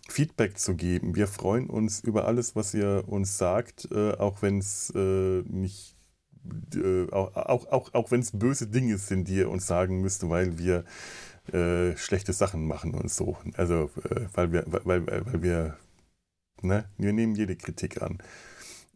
Feedback 0.10 0.58
zu 0.58 0.76
geben. 0.76 1.16
Wir 1.16 1.28
freuen 1.28 1.70
uns 1.70 2.00
über 2.02 2.26
alles, 2.26 2.56
was 2.56 2.74
ihr 2.74 3.04
uns 3.08 3.38
sagt, 3.38 3.88
äh, 3.92 4.14
auch 4.14 4.42
wenn 4.42 4.58
es 4.58 4.92
äh, 4.96 5.44
nicht 5.44 5.96
äh, 6.76 7.10
auch, 7.12 7.36
auch, 7.36 7.94
auch, 7.94 8.12
wenn 8.12 8.20
es 8.20 8.32
böse 8.32 8.68
Dinge 8.68 8.98
sind, 8.98 9.28
die 9.28 9.36
ihr 9.36 9.50
uns 9.50 9.68
sagen 9.68 10.02
müsst, 10.02 10.28
weil 10.28 10.58
wir 10.58 10.84
äh, 11.54 11.96
schlechte 11.96 12.34
Sachen 12.34 12.68
machen 12.68 12.94
und 12.96 13.10
so. 13.12 13.38
Also 13.56 13.92
äh, 14.10 14.28
weil 14.34 14.52
wir, 14.52 14.66
weil, 14.68 15.06
weil, 15.08 15.26
weil 15.26 15.44
wir, 15.44 15.78
ne, 16.62 16.86
wir 16.98 17.14
nehmen 17.14 17.36
jede 17.36 17.56
Kritik 17.56 18.02
an. 18.02 18.18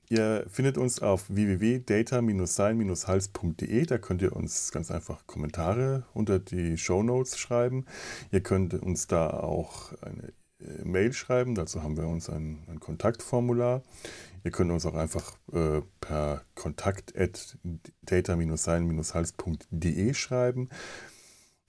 Ihr 0.09 0.45
findet 0.49 0.77
uns 0.77 1.01
auf 1.01 1.25
www.data-sein-hals.de. 1.29 3.85
Da 3.85 3.97
könnt 3.97 4.21
ihr 4.21 4.33
uns 4.33 4.71
ganz 4.71 4.89
einfach 4.89 5.27
Kommentare 5.27 6.05
unter 6.13 6.39
die 6.39 6.77
Show 6.77 7.03
Notes 7.03 7.37
schreiben. 7.37 7.85
Ihr 8.31 8.39
könnt 8.41 8.73
uns 8.73 9.07
da 9.07 9.31
auch 9.31 9.91
eine 10.01 10.31
äh, 10.61 10.85
Mail 10.85 11.11
schreiben. 11.11 11.55
Dazu 11.55 11.83
haben 11.83 11.97
wir 11.97 12.07
uns 12.07 12.29
ein, 12.29 12.63
ein 12.67 12.79
Kontaktformular. 12.79 13.83
Ihr 14.45 14.51
könnt 14.51 14.71
uns 14.71 14.85
auch 14.85 14.95
einfach 14.95 15.35
äh, 15.51 15.81
per 15.99 16.43
kontakt 16.55 17.13
at 17.17 17.57
data-sein-hals.de 18.03 20.13
schreiben. 20.13 20.69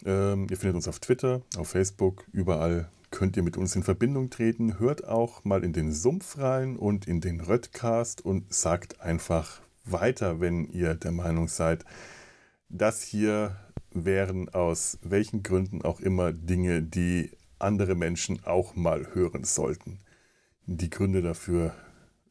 Ähm, 0.05 0.47
ihr 0.49 0.57
findet 0.57 0.77
uns 0.77 0.87
auf 0.87 1.01
Twitter, 1.01 1.43
auf 1.57 1.71
Facebook, 1.71 2.25
überall 2.31 2.89
könnt 3.11 3.37
ihr 3.37 3.43
mit 3.43 3.57
uns 3.57 3.75
in 3.77 3.83
Verbindung 3.83 4.31
treten. 4.31 4.79
Hört 4.79 5.07
auch 5.07 5.45
mal 5.45 5.65
in 5.65 5.73
den 5.73 5.93
Sumpf 5.93 6.39
rein 6.39 6.77
und 6.77 7.07
in 7.07 7.21
den 7.21 7.41
Röttcast 7.41 8.25
und 8.25 8.53
sagt 8.53 9.01
einfach 9.01 9.61
weiter, 9.85 10.41
wenn 10.41 10.67
ihr 10.67 10.95
der 10.95 11.13
Meinung 11.13 11.49
seid, 11.49 11.85
das 12.69 13.03
hier 13.03 13.57
wären 13.91 14.49
aus 14.51 14.99
welchen 15.03 15.43
Gründen 15.43 15.83
auch 15.83 16.01
immer 16.01 16.33
Dinge, 16.33 16.83
die 16.83 17.31
andere 17.59 17.95
Menschen 17.95 18.45
auch 18.45 18.77
mal 18.77 19.15
hören 19.15 19.45
sollten. 19.45 20.01
Die 20.67 20.91
Gründe 20.91 21.23
dafür 21.23 21.75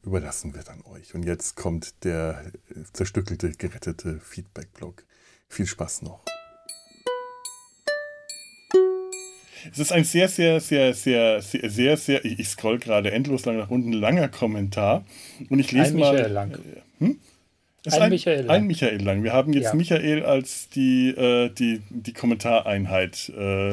überlassen 0.02 0.54
wir 0.54 0.62
dann 0.62 0.82
euch. 0.82 1.14
Und 1.14 1.24
jetzt 1.24 1.56
kommt 1.56 2.04
der 2.04 2.52
zerstückelte, 2.92 3.50
gerettete 3.50 4.20
Feedback-Blog. 4.20 5.04
Viel 5.48 5.66
Spaß 5.66 6.02
noch. 6.02 6.37
Es 9.72 9.78
ist 9.78 9.92
ein 9.92 10.04
sehr, 10.04 10.28
sehr, 10.28 10.60
sehr, 10.60 10.94
sehr, 10.94 11.42
sehr, 11.42 11.70
sehr, 11.70 11.96
sehr 11.96 12.24
ich 12.24 12.48
scroll 12.48 12.78
gerade 12.78 13.10
endlos 13.10 13.44
lang 13.44 13.56
nach 13.56 13.70
unten, 13.70 13.92
langer 13.92 14.28
Kommentar. 14.28 15.04
Und 15.48 15.58
ich 15.58 15.72
lese 15.72 15.94
ein 15.94 16.00
mal. 16.00 16.12
Michael 16.12 16.32
Lang. 16.32 16.58
Hm? 16.98 17.18
Ein, 17.94 18.02
ein, 18.02 18.10
Michael 18.10 18.44
Lang. 18.44 18.50
Ein 18.56 18.66
Michael 18.66 19.02
Lang. 19.02 19.22
Wir 19.24 19.32
haben 19.32 19.52
jetzt 19.52 19.64
Ja. 19.64 19.74
Michael 19.74 20.24
als 20.24 20.68
die, 20.68 21.08
äh, 21.10 21.48
die, 21.50 21.82
die 21.90 22.12
Kommentareinheit. 22.12 23.28
Äh, 23.30 23.72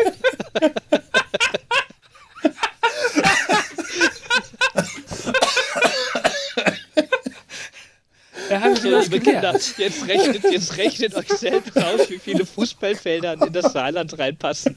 Da 8.50 8.62
haben 8.68 8.76
So, 8.76 8.82
Sie 8.82 8.92
was 8.92 8.97
liebe 9.10 9.24
Kinder, 9.24 9.54
jetzt 9.78 10.08
rechnet, 10.08 10.44
jetzt 10.52 10.78
rechnet 10.78 11.16
euch 11.16 11.30
selbst 11.30 11.78
aus, 11.78 12.10
wie 12.10 12.20
viele 12.20 12.46
Fußballfelder 12.46 13.34
in 13.46 13.54
das 13.54 13.74
Saarland 13.74 14.18
reinpassen. 14.18 14.76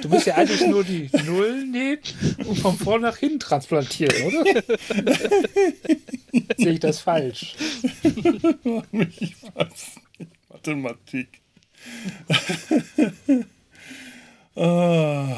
Du 0.00 0.08
musst 0.08 0.26
ja 0.26 0.36
eigentlich 0.36 0.66
nur 0.66 0.84
die 0.84 1.10
Null 1.26 1.64
nehmen 1.66 2.02
und 2.46 2.58
von 2.58 2.76
vorn 2.76 3.02
nach 3.02 3.16
hinten 3.16 3.40
transplantieren, 3.40 4.22
oder? 4.22 4.44
Sehe 6.56 6.72
ich 6.72 6.80
das 6.80 7.00
falsch? 7.00 7.56
ich 8.02 9.36
weiß 9.54 9.90
nicht. 10.18 10.30
Mathematik. 10.48 11.40
ah. 14.56 15.36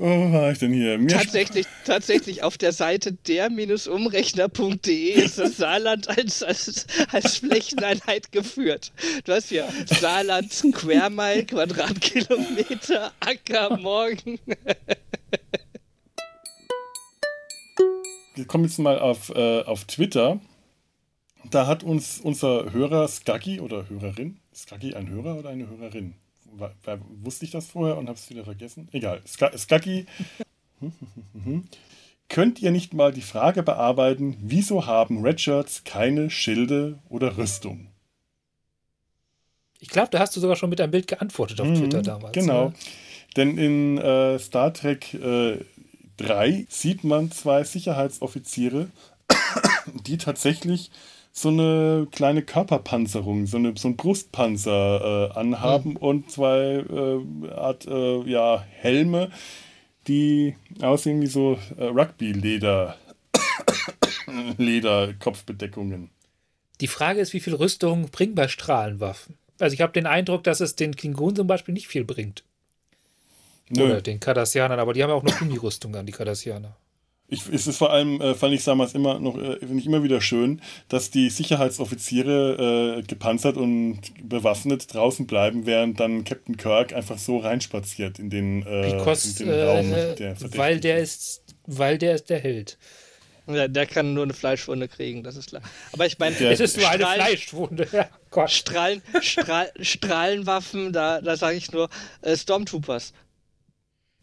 Wo 0.00 0.32
war 0.32 0.50
ich 0.50 0.58
denn 0.58 0.72
hier? 0.72 0.96
Mir 0.96 1.08
Tatsächlich, 1.08 1.66
tatsächlich 1.84 2.42
auf 2.42 2.56
der 2.56 2.72
Seite 2.72 3.12
der-umrechner.de 3.12 5.10
ist 5.10 5.38
das 5.38 5.58
Saarland 5.58 6.08
als, 6.08 6.42
als, 6.42 6.86
als 7.12 7.36
Flächeneinheit 7.36 8.32
geführt. 8.32 8.92
Du 9.24 9.34
hast 9.34 9.50
hier 9.50 9.68
Saarland, 9.84 10.54
Square 10.54 11.10
Mile, 11.10 11.44
Quadratkilometer, 11.44 13.12
Acker, 13.20 13.76
Morgen. 13.76 14.38
Wir 18.34 18.46
kommen 18.46 18.64
jetzt 18.64 18.78
mal 18.78 18.98
auf, 18.98 19.28
äh, 19.28 19.64
auf 19.64 19.84
Twitter. 19.84 20.40
Da 21.50 21.66
hat 21.66 21.82
uns 21.82 22.20
unser 22.22 22.72
Hörer 22.72 23.06
Skaggy 23.06 23.60
oder 23.60 23.90
Hörerin, 23.90 24.40
Skaggy 24.54 24.94
ein 24.94 25.10
Hörer 25.10 25.36
oder 25.38 25.50
eine 25.50 25.68
Hörerin? 25.68 26.14
Wa- 26.52 26.74
wa- 26.84 26.98
wusste 27.22 27.44
ich 27.44 27.50
das 27.50 27.66
vorher 27.66 27.96
und 27.98 28.08
habe 28.08 28.18
es 28.18 28.28
wieder 28.30 28.44
vergessen? 28.44 28.88
Egal. 28.92 29.22
Ska 29.26 29.56
Skaggy, 29.56 30.06
könnt 32.28 32.60
ihr 32.62 32.70
nicht 32.70 32.94
mal 32.94 33.12
die 33.12 33.22
Frage 33.22 33.62
bearbeiten, 33.62 34.36
wieso 34.40 34.86
haben 34.86 35.22
Redshirts 35.24 35.84
keine 35.84 36.30
Schilde 36.30 36.98
oder 37.08 37.36
Rüstung? 37.36 37.88
Ich 39.78 39.88
glaube, 39.88 40.08
da 40.10 40.18
hast 40.18 40.36
du 40.36 40.40
sogar 40.40 40.56
schon 40.56 40.70
mit 40.70 40.80
einem 40.80 40.90
Bild 40.90 41.06
geantwortet 41.06 41.60
auf 41.60 41.68
Twitter 41.68 42.02
damals. 42.02 42.32
Genau. 42.34 42.68
ne? 42.68 42.74
Denn 43.36 43.56
in 43.58 43.98
äh, 43.98 44.38
Star 44.38 44.74
Trek 44.74 45.14
äh, 45.14 45.58
3 46.18 46.66
sieht 46.68 47.02
man 47.04 47.30
zwei 47.30 47.64
Sicherheitsoffiziere, 47.64 48.88
die 50.06 50.18
tatsächlich 50.18 50.90
so 51.32 51.48
eine 51.48 52.08
kleine 52.10 52.42
Körperpanzerung, 52.42 53.46
so, 53.46 53.56
eine, 53.56 53.74
so 53.76 53.88
ein 53.88 53.96
Brustpanzer 53.96 55.30
äh, 55.30 55.38
anhaben 55.38 55.90
mhm. 55.90 55.96
und 55.96 56.30
zwei 56.30 56.84
äh, 56.88 57.50
Art 57.50 57.86
äh, 57.86 58.22
ja, 58.22 58.64
Helme, 58.70 59.30
die 60.08 60.56
aussehen 60.82 61.20
wie 61.20 61.26
so 61.26 61.58
äh, 61.76 61.84
Rugby-Leder. 61.84 62.96
Leder-Kopfbedeckungen. 64.58 66.10
Die 66.80 66.86
Frage 66.86 67.20
ist, 67.20 67.32
wie 67.32 67.40
viel 67.40 67.54
Rüstung 67.54 68.08
bringt 68.10 68.34
bei 68.34 68.48
Strahlenwaffen? 68.48 69.36
Also 69.58 69.74
ich 69.74 69.80
habe 69.80 69.92
den 69.92 70.06
Eindruck, 70.06 70.44
dass 70.44 70.60
es 70.60 70.76
den 70.76 70.96
Klingonen 70.96 71.36
zum 71.36 71.46
Beispiel 71.46 71.74
nicht 71.74 71.88
viel 71.88 72.04
bringt. 72.04 72.44
Nö. 73.68 73.84
Oder 73.84 74.00
den 74.00 74.18
Kardassianern, 74.18 74.80
aber 74.80 74.94
die 74.94 75.02
haben 75.02 75.10
ja 75.10 75.16
auch 75.16 75.22
noch 75.22 75.38
Gummirüstung 75.38 75.94
an, 75.94 76.06
die 76.06 76.12
Kardassianer. 76.12 76.76
Ich, 77.30 77.48
es 77.52 77.68
ist 77.68 77.78
vor 77.78 77.92
allem, 77.92 78.20
äh, 78.20 78.34
fand 78.34 78.52
ich 78.54 78.64
damals 78.64 78.92
immer 78.94 79.20
noch, 79.20 79.38
äh, 79.38 79.58
finde 79.60 79.78
ich 79.78 79.86
immer 79.86 80.02
wieder 80.02 80.20
schön, 80.20 80.60
dass 80.88 81.10
die 81.10 81.30
Sicherheitsoffiziere 81.30 82.98
äh, 82.98 83.02
gepanzert 83.02 83.56
und 83.56 84.00
bewaffnet 84.22 84.92
draußen 84.92 85.26
bleiben, 85.26 85.64
während 85.64 86.00
dann 86.00 86.24
Captain 86.24 86.56
Kirk 86.56 86.92
einfach 86.92 87.18
so 87.18 87.38
reinspaziert 87.38 88.18
in 88.18 88.30
den, 88.30 88.62
äh, 88.66 88.92
Because, 88.92 89.42
in 89.42 89.48
den 89.48 89.60
Raum. 89.60 89.92
Äh, 89.92 90.14
der 90.16 90.36
weil 90.56 90.80
der 90.80 90.98
ist, 90.98 91.42
weil 91.66 91.98
der 91.98 92.16
ist 92.16 92.30
der 92.30 92.40
Held. 92.40 92.76
Ja, 93.46 93.68
der 93.68 93.86
kann 93.86 94.14
nur 94.14 94.24
eine 94.24 94.34
Fleischwunde 94.34 94.88
kriegen, 94.88 95.22
das 95.22 95.36
ist 95.36 95.50
klar. 95.50 95.62
Aber 95.92 96.06
ich 96.06 96.18
meine, 96.18 96.36
es 96.36 96.60
ist 96.60 96.76
nur 96.76 96.86
Strahlen, 96.86 97.04
eine 97.04 97.22
Fleischwunde. 97.22 97.88
Ja, 97.92 98.08
Gott. 98.30 98.50
Strahlen, 98.50 99.02
Strahl, 99.20 99.72
Strahlenwaffen, 99.80 100.92
da, 100.92 101.20
da 101.20 101.36
sage 101.36 101.56
ich 101.56 101.72
nur 101.72 101.88
äh, 102.22 102.36
Stormtroopers. 102.36 103.12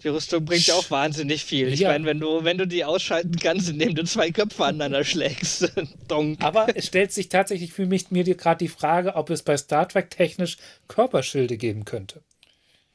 Die 0.04 0.10
Rüstung 0.10 0.46
bringt 0.46 0.68
ja 0.68 0.76
auch 0.76 0.92
wahnsinnig 0.92 1.44
viel. 1.44 1.70
Ich 1.70 1.80
ja. 1.80 1.90
meine, 1.90 2.06
wenn 2.06 2.20
du, 2.20 2.44
wenn 2.44 2.58
du 2.58 2.68
die 2.68 2.86
ausschalten 2.86 3.36
kannst, 3.38 3.70
indem 3.70 3.96
du 3.96 4.04
zwei 4.04 4.30
Köpfe 4.30 4.66
aneinander 4.66 5.04
schlägst. 5.04 5.72
Donk. 6.08 6.44
Aber 6.44 6.68
es 6.76 6.86
stellt 6.86 7.12
sich 7.12 7.30
tatsächlich 7.30 7.74
für 7.74 7.88
mich 7.88 8.12
mir 8.12 8.24
gerade 8.24 8.60
die 8.60 8.68
Frage, 8.68 9.16
ob 9.16 9.32
es 9.32 9.42
bei 9.42 9.58
Star 9.58 9.88
Trek 9.88 10.12
technisch 10.12 10.58
Körperschilde 10.88 11.58
geben 11.58 11.84
könnte. 11.84 12.22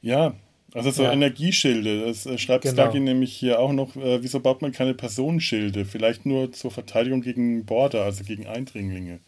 Ja, 0.01 0.35
also 0.73 0.91
so 0.91 1.03
ja. 1.03 1.11
Energieschilde. 1.11 2.05
Das 2.05 2.25
äh, 2.25 2.37
schreibt 2.37 2.63
genau. 2.63 2.73
Starkey 2.73 2.99
nämlich 2.99 3.33
hier 3.33 3.59
auch 3.59 3.73
noch. 3.73 3.95
Äh, 3.95 4.23
wieso 4.23 4.39
baut 4.39 4.61
man 4.61 4.71
keine 4.71 4.93
Personenschilde? 4.93 5.85
Vielleicht 5.85 6.25
nur 6.25 6.51
zur 6.51 6.71
Verteidigung 6.71 7.21
gegen 7.21 7.65
Border, 7.65 8.03
also 8.03 8.23
gegen 8.23 8.47
Eindringlinge. 8.47 9.19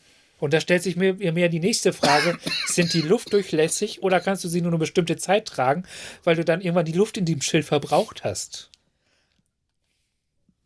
Und 0.46 0.54
da 0.54 0.62
stellt 0.62 0.84
sich 0.84 0.96
mir, 0.96 1.16
mir 1.16 1.50
die 1.50 1.60
nächste 1.60 1.92
Frage: 1.92 2.38
Sind 2.68 2.94
die 2.94 3.02
luftdurchlässig 3.02 4.04
oder 4.04 4.20
kannst 4.20 4.44
du 4.44 4.48
sie 4.48 4.62
nur 4.62 4.70
eine 4.70 4.78
bestimmte 4.78 5.18
Zeit 5.18 5.48
tragen, 5.48 5.86
weil 6.24 6.36
du 6.36 6.46
dann 6.46 6.62
irgendwann 6.62 6.86
die 6.86 6.92
Luft 6.92 7.18
in 7.18 7.26
dem 7.26 7.42
Schild 7.42 7.66
verbraucht 7.66 8.24
hast? 8.24 8.70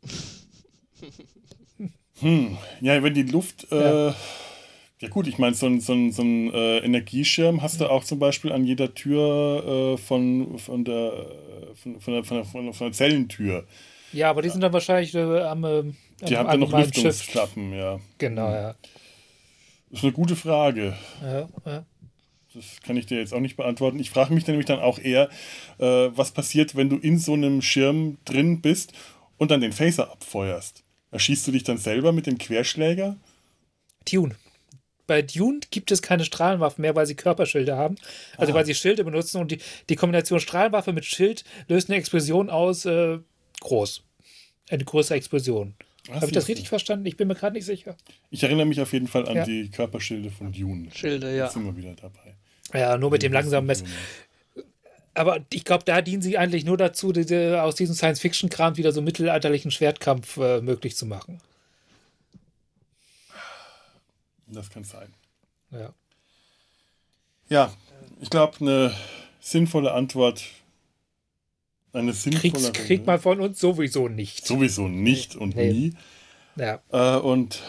Hm, 2.22 2.58
ja, 2.82 3.02
wenn 3.02 3.14
die 3.14 3.24
Luft. 3.24 3.68
Ja. 3.72 4.10
Äh, 4.10 4.14
ja 5.00 5.08
gut, 5.08 5.26
ich 5.26 5.38
meine, 5.38 5.56
so 5.56 5.68
ein, 5.68 5.80
so 5.80 5.94
ein, 5.94 6.12
so 6.12 6.22
ein 6.22 6.54
äh, 6.54 6.80
Energieschirm 6.80 7.62
hast 7.62 7.80
du 7.80 7.90
auch 7.90 8.04
zum 8.04 8.20
Beispiel 8.20 8.52
an 8.52 8.66
jeder 8.66 8.94
Tür 8.94 9.94
äh, 9.96 9.98
von, 9.98 10.60
von, 10.60 10.84
der, 10.84 11.14
von, 11.76 12.02
von, 12.02 12.14
der, 12.14 12.24
von, 12.26 12.38
der, 12.66 12.74
von 12.74 12.88
der 12.88 12.92
Zellentür. 12.92 13.66
Ja, 14.12 14.30
aber 14.32 14.42
die 14.42 14.50
sind 14.50 14.60
dann 14.60 14.74
wahrscheinlich 14.74 15.16
äh, 15.16 15.40
am, 15.44 15.64
äh, 15.64 15.84
Die 16.28 16.36
haben 16.36 16.50
dann 16.50 16.60
noch 16.60 16.78
Lüftungsklappen, 16.78 17.72
ja. 17.72 18.02
Genau, 18.18 18.52
ja. 18.52 18.76
Das 19.90 19.99
ist 19.99 20.03
eine 20.03 20.14
gute 20.14 20.36
Frage. 20.36 20.95
Ja, 21.22 21.49
ja. 21.66 21.86
Das 22.53 22.82
kann 22.84 22.98
ich 22.98 23.06
dir 23.06 23.20
jetzt 23.20 23.34
auch 23.34 23.40
nicht 23.40 23.57
beantworten. 23.57 23.99
Ich 23.99 24.10
frage 24.10 24.34
mich 24.34 24.48
nämlich 24.48 24.66
dann 24.66 24.80
auch 24.80 24.98
eher, 24.98 25.30
äh, 25.78 25.86
was 25.86 26.32
passiert, 26.32 26.76
wenn 26.76 26.90
du 26.90 26.98
in 26.98 27.20
so 27.20 27.34
einem 27.34 27.61
Schirm 27.61 28.18
drin 28.26 28.61
bist 28.61 28.94
und 29.38 29.52
dann 29.52 29.61
den 29.61 29.72
Phaser 29.72 30.11
abfeuerst. 30.11 30.84
Erschießt 31.11 31.48
du 31.48 31.52
dich 31.52 31.64
dann 31.64 31.78
selber 31.78 32.11
mit 32.11 32.26
dem 32.26 32.38
Querschläger? 32.38 33.18
Tune 34.06 34.36
bei 35.10 35.24
Dune 35.24 35.60
gibt 35.72 35.91
es 35.91 36.03
keine 36.03 36.24
Strahlenwaffen 36.24 36.84
mehr, 36.84 36.95
weil 36.95 37.07
sie 37.07 37.16
Körperschilde 37.16 37.76
haben. 37.76 37.95
Also 38.38 38.53
ah. 38.53 38.56
weil 38.56 38.66
sie 38.66 38.76
Schilde 38.76 39.03
benutzen 39.03 39.41
und 39.41 39.52
die, 39.52 39.57
die 39.90 39.95
Kombination 39.95 40.40
Strahlenwaffe 40.40 40.94
mit 40.94 41.03
Schild 41.03 41.44
löst 41.68 41.90
eine 41.90 41.98
Explosion 41.98 42.49
aus 42.49 42.86
äh, 42.86 43.18
groß. 43.60 44.03
Eine 44.70 44.86
große 44.86 45.16
Explosion. 45.16 45.74
Habe 46.11 46.26
ich 46.26 46.31
das 46.31 46.48
richtig 46.48 46.69
verstanden? 46.69 47.06
Ich 47.06 47.18
bin 47.18 47.27
mir 47.27 47.36
gerade 47.36 47.56
nicht 47.56 47.65
sicher. 47.65 47.95
Ich 48.30 48.44
erinnere 48.44 48.65
mich 48.65 48.81
auf 48.81 48.94
jeden 48.94 49.07
Fall 49.07 49.27
an 49.27 49.38
ja. 49.38 49.44
die 49.45 49.69
Körperschilde 49.69 50.31
von 50.31 50.52
Dune. 50.52 50.90
Schilde, 50.94 51.36
ja. 51.36 51.45
Jetzt 51.45 51.53
sind 51.53 51.65
wir 51.65 51.76
wieder 51.76 51.94
dabei. 51.95 52.36
Ja, 52.73 52.98
nur 52.98 53.11
mit 53.11 53.23
dem 53.23 53.34
langsamen 53.34 53.68
Mess. 53.68 53.84
Aber 55.14 55.40
ich 55.52 55.65
glaube, 55.65 55.84
da 55.84 56.02
dienen 56.02 56.22
sie 56.22 56.38
eigentlich 56.38 56.65
nur 56.65 56.77
dazu, 56.77 57.11
die, 57.11 57.26
die, 57.26 57.60
aus 57.60 57.76
diesem 57.76 57.95
Science-Fiction-Kram 57.95 58.77
wieder 58.77 58.91
so 58.91 59.02
mittelalterlichen 59.02 59.72
Schwertkampf 59.72 60.38
äh, 60.38 60.61
möglich 60.61 60.95
zu 60.95 61.06
machen. 61.06 61.41
Das 64.48 64.69
kann 64.69 64.84
sein. 64.84 65.14
Ja. 65.72 65.94
Ja, 67.49 67.73
ich 68.22 68.30
glaube, 68.30 68.57
eine 68.61 68.94
sinnvolle 69.40 69.94
Antwort. 69.94 70.44
Eine 71.91 72.14
sinnvolle 72.14 72.52
Kriegst, 72.52 72.74
kriegt 72.74 73.07
man 73.07 73.20
von 73.20 73.40
uns 73.40 73.60
sowieso 73.60 74.07
nicht. 74.07 74.45
Sowieso 74.45 74.88
nicht 74.88 75.36
und 75.36 75.56
nee. 75.56 75.72
nie. 75.72 75.94
Ja. 76.56 76.82
Äh, 76.91 77.20
und 77.20 77.61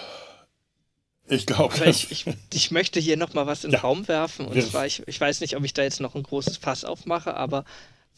ich 1.28 1.46
glaube. 1.46 1.74
Ich, 1.86 2.10
ich, 2.10 2.26
ich, 2.52 2.70
möchte 2.70 3.00
hier 3.00 3.16
nochmal 3.16 3.46
was 3.46 3.64
in 3.64 3.70
den 3.70 3.76
ja. 3.76 3.80
Raum 3.80 4.08
werfen. 4.08 4.46
Und 4.46 4.62
zwar, 4.62 4.86
ich, 4.86 5.06
ich 5.06 5.20
weiß 5.20 5.40
nicht, 5.40 5.56
ob 5.56 5.64
ich 5.64 5.72
da 5.72 5.82
jetzt 5.82 6.00
noch 6.00 6.14
ein 6.14 6.22
großes 6.22 6.56
Fass 6.58 6.84
aufmache, 6.84 7.34
aber 7.34 7.64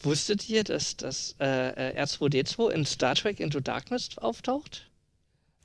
wusstet 0.01 0.49
ihr, 0.49 0.63
dass 0.63 0.97
das 0.97 1.35
äh, 1.39 1.93
R2D2 1.95 2.71
in 2.71 2.85
Star 2.85 3.15
Trek 3.15 3.39
Into 3.39 3.59
Darkness 3.59 4.09
auftaucht? 4.17 4.89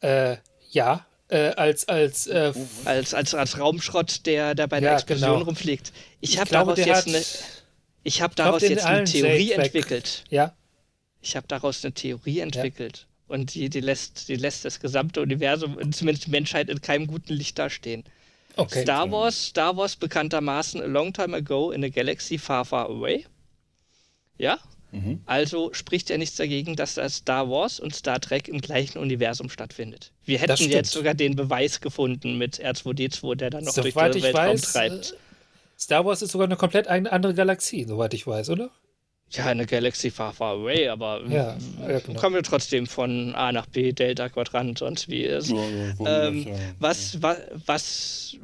Äh, 0.00 0.36
ja, 0.70 1.06
äh, 1.28 1.50
als, 1.54 1.88
als, 1.88 2.26
äh, 2.26 2.52
als, 2.84 3.14
als, 3.14 3.34
als 3.34 3.58
Raumschrott, 3.58 4.26
der, 4.26 4.54
der 4.54 4.66
bei 4.66 4.80
der 4.80 4.90
ja, 4.90 4.96
Explosion 4.96 5.34
genau. 5.34 5.44
rumfliegt. 5.44 5.92
Ich, 6.20 6.34
ich 6.34 6.38
habe 6.38 6.50
daraus 6.50 6.78
jetzt 6.78 7.08
eine, 7.08 7.22
ich 8.02 8.22
hab 8.22 8.36
daraus 8.36 8.62
jetzt 8.62 8.84
eine 8.84 9.04
Theorie 9.04 9.52
entwickelt. 9.52 10.24
Ja. 10.30 10.54
Ich 11.20 11.36
habe 11.36 11.46
daraus 11.48 11.84
eine 11.84 11.92
Theorie 11.92 12.40
entwickelt. 12.40 12.98
Ja. 12.98 13.34
Und 13.34 13.54
die, 13.54 13.68
die, 13.68 13.80
lässt, 13.80 14.28
die 14.28 14.36
lässt 14.36 14.64
das 14.64 14.80
gesamte 14.80 15.20
Universum, 15.20 15.92
zumindest 15.92 16.26
die 16.26 16.30
Menschheit, 16.30 16.70
in 16.70 16.80
keinem 16.80 17.06
guten 17.06 17.34
Licht 17.34 17.58
dastehen. 17.58 18.04
Okay. 18.56 18.82
Star 18.82 19.10
Wars, 19.10 19.46
Star 19.46 19.76
Wars 19.76 19.96
bekanntermaßen 19.96 20.80
a 20.80 20.86
long 20.86 21.12
time 21.12 21.36
ago 21.36 21.70
in 21.70 21.84
a 21.84 21.88
galaxy 21.88 22.38
far, 22.38 22.64
far 22.64 22.88
away. 22.88 23.24
Ja? 24.38 24.58
Mhm. 24.90 25.20
Also 25.26 25.72
spricht 25.74 26.08
ja 26.08 26.16
nichts 26.16 26.36
dagegen, 26.36 26.74
dass 26.74 26.94
das 26.94 27.16
Star 27.16 27.50
Wars 27.50 27.78
und 27.78 27.94
Star 27.94 28.20
Trek 28.20 28.48
im 28.48 28.60
gleichen 28.60 28.98
Universum 28.98 29.50
stattfindet. 29.50 30.12
Wir 30.24 30.38
hätten 30.38 30.70
jetzt 30.70 30.92
sogar 30.92 31.14
den 31.14 31.36
Beweis 31.36 31.80
gefunden 31.80 32.38
mit 32.38 32.58
R2D2, 32.58 33.34
der 33.34 33.50
dann 33.50 33.64
noch 33.64 33.74
soweit 33.74 34.14
durch 34.14 34.24
den 34.24 34.34
Weltraum 34.34 34.54
weiß, 34.54 34.72
treibt. 34.72 35.14
Star 35.78 36.04
Wars 36.04 36.22
ist 36.22 36.32
sogar 36.32 36.46
eine 36.46 36.56
komplett 36.56 36.88
andere 36.88 37.34
Galaxie, 37.34 37.84
soweit 37.84 38.12
ich 38.14 38.26
weiß, 38.26 38.50
oder? 38.50 38.70
Ja, 39.30 39.44
eine 39.44 39.66
Galaxy 39.66 40.10
far, 40.10 40.32
far 40.32 40.54
away, 40.54 40.88
aber 40.88 41.22
ja, 41.28 41.56
ja, 41.86 41.98
genau. 42.00 42.18
kommen 42.18 42.34
wir 42.34 42.42
trotzdem 42.42 42.86
von 42.86 43.34
A 43.34 43.52
nach 43.52 43.66
B, 43.66 43.92
Delta, 43.92 44.28
Quadrant, 44.30 44.78
sonst 44.78 45.08
wie 45.08 45.22
ist. 45.22 45.50
Ja, 45.50 46.26
ähm, 46.26 46.46
was, 46.78 47.20
was, 47.20 47.38
was 47.66 48.36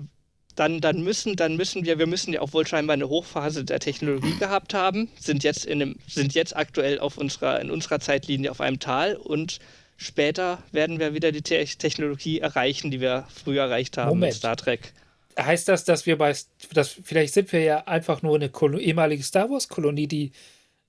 dann, 0.54 0.80
dann, 0.80 1.02
müssen, 1.02 1.36
dann 1.36 1.56
müssen 1.56 1.84
wir, 1.84 1.98
wir 1.98 2.06
müssen 2.06 2.34
ja 2.34 2.40
auch 2.42 2.52
wohl 2.52 2.66
scheinbar 2.66 2.94
eine 2.94 3.08
Hochphase 3.08 3.64
der 3.64 3.80
Technologie 3.80 4.36
gehabt 4.38 4.74
haben, 4.74 5.08
sind 5.18 5.42
jetzt, 5.42 5.64
in 5.64 5.80
einem, 5.80 5.96
sind 6.06 6.34
jetzt 6.34 6.54
aktuell 6.54 7.00
auf 7.00 7.16
unserer, 7.16 7.60
in 7.60 7.70
unserer 7.70 7.98
Zeitlinie 7.98 8.50
auf 8.50 8.60
einem 8.60 8.78
Tal 8.78 9.16
und 9.16 9.58
später 9.96 10.58
werden 10.70 10.98
wir 10.98 11.14
wieder 11.14 11.32
die 11.32 11.42
Te 11.42 11.64
Technologie 11.64 12.40
erreichen, 12.40 12.90
die 12.90 13.00
wir 13.00 13.26
früher 13.34 13.62
erreicht 13.62 13.96
haben 13.96 14.10
Moment. 14.10 14.34
mit 14.34 14.38
Star 14.38 14.56
Trek. 14.56 14.92
Heißt 15.38 15.68
das, 15.68 15.84
dass 15.84 16.06
wir 16.06 16.18
bei, 16.18 16.34
dass 16.72 16.88
vielleicht 16.88 17.34
sind 17.34 17.52
wir 17.52 17.60
ja 17.60 17.78
einfach 17.86 18.22
nur 18.22 18.36
eine 18.36 18.48
Kolo 18.48 18.78
ehemalige 18.78 19.22
Star 19.22 19.50
Wars-Kolonie, 19.50 20.06
die 20.06 20.32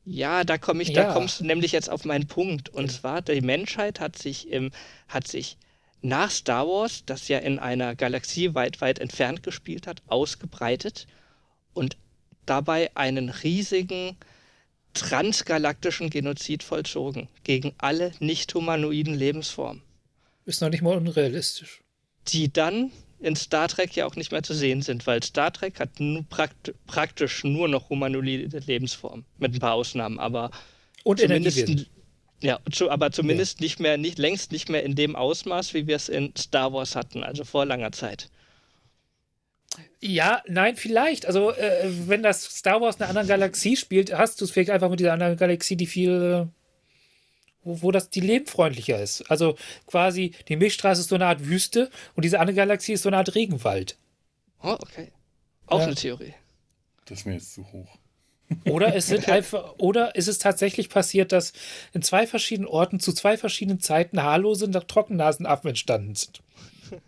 ja, 0.07 0.43
da 0.43 0.59
komme 0.59 0.83
ich, 0.83 0.89
ja. 0.89 1.03
da 1.03 1.13
kommst 1.13 1.39
du 1.39 1.45
nämlich 1.45 1.71
jetzt 1.71 1.89
auf 1.89 2.05
meinen 2.05 2.27
Punkt. 2.27 2.69
Und 2.69 2.91
ja. 2.91 2.99
zwar, 2.99 3.21
die 3.23 3.41
Menschheit 3.41 3.99
hat 3.99 4.17
sich 4.17 4.47
im, 4.49 4.69
hat 5.07 5.27
sich 5.27 5.57
nach 6.01 6.29
Star 6.29 6.67
Wars, 6.67 7.03
das 7.05 7.27
ja 7.27 7.39
in 7.39 7.57
einer 7.57 7.95
Galaxie 7.95 8.53
weit, 8.53 8.81
weit 8.81 8.99
entfernt 8.99 9.41
gespielt 9.41 9.87
hat, 9.87 10.03
ausgebreitet 10.05 11.07
und 11.73 11.97
dabei 12.45 12.95
einen 12.95 13.29
riesigen 13.29 14.15
transgalaktischen 14.93 16.11
Genozid 16.11 16.61
vollzogen 16.61 17.27
gegen 17.43 17.73
alle 17.79 18.11
nicht-humanoiden 18.19 19.15
Lebensformen. 19.15 19.81
Ist 20.45 20.61
noch 20.61 20.69
nicht 20.69 20.83
mal 20.83 20.95
unrealistisch. 20.95 21.81
Die 22.27 22.53
dann 22.53 22.91
in 23.25 23.35
Star 23.35 23.67
Trek 23.67 23.95
ja 23.95 24.05
auch 24.05 24.15
nicht 24.15 24.31
mehr 24.31 24.43
zu 24.43 24.53
sehen 24.53 24.81
sind, 24.81 25.05
weil 25.07 25.23
Star 25.23 25.51
Trek 25.51 25.79
hat 25.79 25.89
prakt 26.29 26.73
praktisch 26.85 27.43
nur 27.43 27.67
noch 27.67 27.89
humanoide 27.89 28.59
Lebensformen, 28.59 29.25
mit 29.39 29.53
ein 29.53 29.59
paar 29.59 29.73
Ausnahmen, 29.73 30.19
aber 30.19 30.51
und 31.03 31.19
zumindest, 31.19 31.87
ja, 32.41 32.59
aber 32.89 33.11
zumindest 33.11 33.59
ja. 33.59 33.63
nicht 33.63 33.79
mehr, 33.79 33.97
nicht, 33.97 34.19
längst 34.19 34.51
nicht 34.51 34.69
mehr 34.69 34.83
in 34.83 34.95
dem 34.95 35.15
Ausmaß, 35.15 35.73
wie 35.73 35.87
wir 35.87 35.95
es 35.95 36.09
in 36.09 36.33
Star 36.37 36.71
Wars 36.73 36.95
hatten, 36.95 37.23
also 37.23 37.43
vor 37.43 37.65
langer 37.65 37.91
Zeit. 37.91 38.29
Ja, 39.99 40.43
nein, 40.47 40.75
vielleicht. 40.75 41.25
Also, 41.25 41.51
äh, 41.51 41.89
wenn 42.07 42.21
das 42.21 42.43
Star 42.43 42.79
Wars 42.79 42.97
in 42.97 43.01
einer 43.01 43.09
anderen 43.09 43.27
Galaxie 43.27 43.75
spielt, 43.75 44.15
hast 44.15 44.39
du 44.39 44.45
es 44.45 44.51
vielleicht 44.51 44.69
einfach 44.69 44.89
mit 44.89 44.99
dieser 44.99 45.13
anderen 45.13 45.35
Galaxie, 45.35 45.75
die 45.75 45.87
viel. 45.87 46.47
Wo, 47.65 47.81
wo 47.81 47.91
das 47.91 48.09
die 48.09 48.21
lebenfreundlicher 48.21 49.01
ist. 49.01 49.29
Also 49.29 49.57
quasi, 49.87 50.31
die 50.47 50.55
Milchstraße 50.55 51.01
ist 51.01 51.09
so 51.09 51.15
eine 51.15 51.25
Art 51.25 51.45
Wüste 51.45 51.89
und 52.15 52.23
diese 52.23 52.39
andere 52.39 52.55
Galaxie 52.55 52.93
ist 52.93 53.01
so 53.03 53.09
eine 53.09 53.17
Art 53.17 53.35
Regenwald. 53.35 53.97
Oh, 54.63 54.77
okay. 54.79 55.11
Auch 55.67 55.79
Ja. 55.79 55.87
eine 55.87 55.95
Theorie. 55.95 56.33
Das 57.05 57.19
ist 57.19 57.25
mir 57.25 57.33
jetzt 57.33 57.53
zu 57.53 57.69
hoch. 57.73 57.97
Oder 58.65 58.95
es 58.95 59.07
sind 59.07 59.27
einfach, 59.29 59.73
oder 59.79 60.15
ist 60.15 60.27
es 60.27 60.37
tatsächlich 60.37 60.89
passiert, 60.89 61.31
dass 61.31 61.51
in 61.93 62.03
zwei 62.03 62.27
verschiedenen 62.27 62.67
Orten 62.69 62.99
zu 62.99 63.11
zwei 63.11 63.37
verschiedenen 63.37 63.79
Zeiten 63.79 64.21
haarlose 64.21 64.69
Trockennasenaffen 64.69 65.69
entstanden 65.69 66.13
sind? 66.15 66.41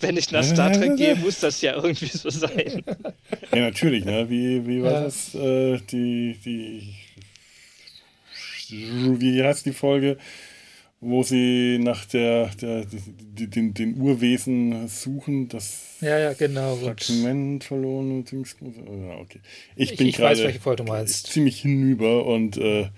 Wenn 0.00 0.16
ich 0.16 0.30
nach 0.32 0.42
Star 0.42 0.72
Trek 0.72 0.96
gehe, 0.96 1.14
muss 1.14 1.38
das 1.40 1.60
ja 1.60 1.74
irgendwie 1.76 2.06
so 2.08 2.30
sein. 2.30 2.82
Ja, 3.52 3.60
natürlich, 3.60 4.04
ne? 4.04 4.28
Wie, 4.28 4.66
wie 4.66 4.82
war 4.82 4.92
Ja. 4.92 5.00
das? 5.04 5.34
Äh, 5.36 5.78
die, 5.90 6.36
die. 6.44 6.94
Wie 8.72 9.42
heißt 9.42 9.66
die 9.66 9.72
Folge? 9.72 10.16
Wo 11.04 11.24
sie 11.24 11.78
nach 11.80 12.04
der, 12.04 12.46
der 12.60 12.84
die, 12.84 13.48
den, 13.50 13.74
den 13.74 14.00
Urwesen 14.00 14.86
suchen, 14.86 15.48
das 15.48 15.96
Ja, 16.00 16.16
ja, 16.16 16.32
genau. 16.32 16.74
Und 16.74 17.02
Fragment 17.02 17.64
verloren. 17.64 18.24
Dings- 18.24 18.54
Ja, 18.60 19.16
okay. 19.18 19.40
Ich 19.74 19.92
Ich- 19.92 19.98
bin 19.98 20.12
gerade 20.12 20.56
ziemlich 21.06 21.60
hinüber 21.60 22.24
und 22.24 22.56
äh, 22.56 22.88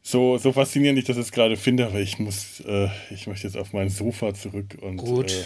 so, 0.00 0.38
so 0.38 0.52
faszinierend 0.52 0.98
ich 1.00 1.06
das 1.06 1.16
jetzt 1.16 1.32
gerade 1.32 1.56
finde, 1.56 1.86
aber 1.86 1.98
ich 2.00 2.20
muss, 2.20 2.60
äh, 2.60 2.88
ich 3.10 3.26
möchte 3.26 3.48
jetzt 3.48 3.56
auf 3.56 3.72
mein 3.72 3.88
Sofa 3.90 4.32
zurück 4.32 4.78
und 4.80 4.98
Gut. 4.98 5.32
Äh, 5.32 5.44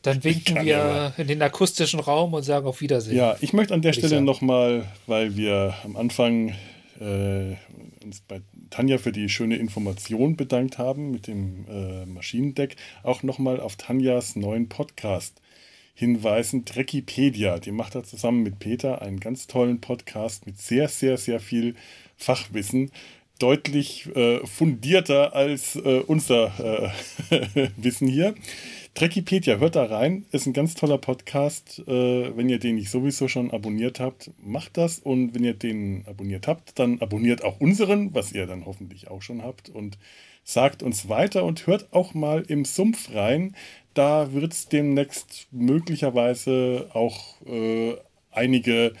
dann 0.00 0.24
winken 0.24 0.64
wir 0.64 0.80
aber- 0.82 1.14
in 1.18 1.26
den 1.28 1.42
akustischen 1.42 2.00
Raum 2.00 2.32
und 2.32 2.42
sagen 2.42 2.66
auf 2.66 2.80
Wiedersehen. 2.80 3.16
Ja, 3.18 3.36
ich 3.42 3.52
möchte 3.52 3.74
an 3.74 3.82
der 3.82 3.92
Stelle 3.92 4.22
nochmal, 4.22 4.86
weil 5.06 5.36
wir 5.36 5.74
am 5.84 5.96
Anfang 5.98 6.54
äh, 7.00 7.52
uns 8.10 8.20
bei 8.22 8.42
Tanja 8.70 8.98
für 8.98 9.12
die 9.12 9.28
schöne 9.28 9.56
Information 9.56 10.34
bedankt 10.34 10.78
haben 10.78 11.12
mit 11.12 11.28
dem 11.28 11.64
äh, 11.68 12.06
Maschinendeck, 12.06 12.74
auch 13.04 13.22
nochmal 13.22 13.60
auf 13.60 13.76
Tanjas 13.76 14.34
neuen 14.34 14.68
Podcast 14.68 15.40
hinweisen, 15.94 16.64
Dreckipedia. 16.64 17.60
Die 17.60 17.70
macht 17.70 17.94
da 17.94 18.02
zusammen 18.02 18.42
mit 18.42 18.58
Peter 18.58 19.00
einen 19.00 19.20
ganz 19.20 19.46
tollen 19.46 19.80
Podcast 19.80 20.44
mit 20.44 20.58
sehr, 20.58 20.88
sehr, 20.88 21.18
sehr 21.18 21.38
viel 21.38 21.76
Fachwissen. 22.16 22.90
Deutlich 23.40 24.06
äh, 24.14 24.46
fundierter 24.46 25.34
als 25.34 25.74
äh, 25.74 26.02
unser 26.06 26.92
äh, 27.30 27.70
Wissen 27.76 28.06
hier. 28.06 28.34
Dreckipedia, 28.94 29.56
hört 29.56 29.76
da 29.76 29.84
rein, 29.84 30.26
ist 30.30 30.46
ein 30.46 30.52
ganz 30.52 30.74
toller 30.74 30.98
Podcast. 30.98 31.78
Äh, 31.88 32.36
wenn 32.36 32.50
ihr 32.50 32.58
den 32.58 32.74
nicht 32.74 32.90
sowieso 32.90 33.28
schon 33.28 33.50
abonniert 33.50 33.98
habt, 33.98 34.30
macht 34.44 34.76
das. 34.76 34.98
Und 34.98 35.34
wenn 35.34 35.42
ihr 35.42 35.54
den 35.54 36.04
abonniert 36.06 36.46
habt, 36.46 36.78
dann 36.78 37.00
abonniert 37.00 37.42
auch 37.42 37.60
unseren, 37.60 38.14
was 38.14 38.32
ihr 38.32 38.46
dann 38.46 38.66
hoffentlich 38.66 39.08
auch 39.08 39.22
schon 39.22 39.42
habt. 39.42 39.70
Und 39.70 39.96
sagt 40.44 40.82
uns 40.82 41.08
weiter 41.08 41.44
und 41.44 41.66
hört 41.66 41.92
auch 41.92 42.12
mal 42.12 42.42
im 42.46 42.66
Sumpf 42.66 43.14
rein. 43.14 43.56
Da 43.94 44.34
wird 44.34 44.52
es 44.52 44.68
demnächst 44.68 45.48
möglicherweise 45.50 46.90
auch 46.92 47.40
äh, 47.46 47.94
einige 48.32 48.92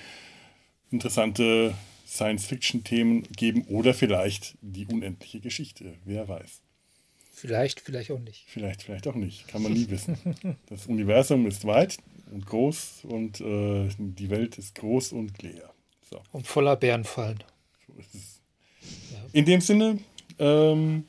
interessante 0.90 1.74
Science-Fiction-Themen 2.10 3.22
geben 3.36 3.62
oder 3.68 3.94
vielleicht 3.94 4.56
die 4.60 4.86
unendliche 4.86 5.40
Geschichte. 5.40 5.94
Wer 6.04 6.28
weiß. 6.28 6.60
Vielleicht, 7.32 7.80
vielleicht 7.80 8.10
auch 8.10 8.18
nicht. 8.18 8.44
Vielleicht, 8.48 8.82
vielleicht 8.82 9.06
auch 9.06 9.14
nicht. 9.14 9.46
Kann 9.48 9.62
man 9.62 9.72
nie 9.72 9.88
wissen. 9.90 10.18
Das 10.66 10.86
Universum 10.86 11.46
ist 11.46 11.64
weit 11.66 11.98
und 12.32 12.44
groß 12.46 13.04
und 13.04 13.40
äh, 13.40 13.88
die 13.98 14.28
Welt 14.28 14.58
ist 14.58 14.74
groß 14.74 15.12
und 15.12 15.40
leer. 15.42 15.72
So, 16.10 16.20
Und 16.32 16.46
voller 16.46 16.76
Bärenfallen. 16.76 17.42
so 17.86 17.92
ist 18.00 18.14
es. 18.14 18.40
In 19.32 19.44
dem 19.44 19.60
Sinne, 19.60 19.98
ähm, 20.38 21.04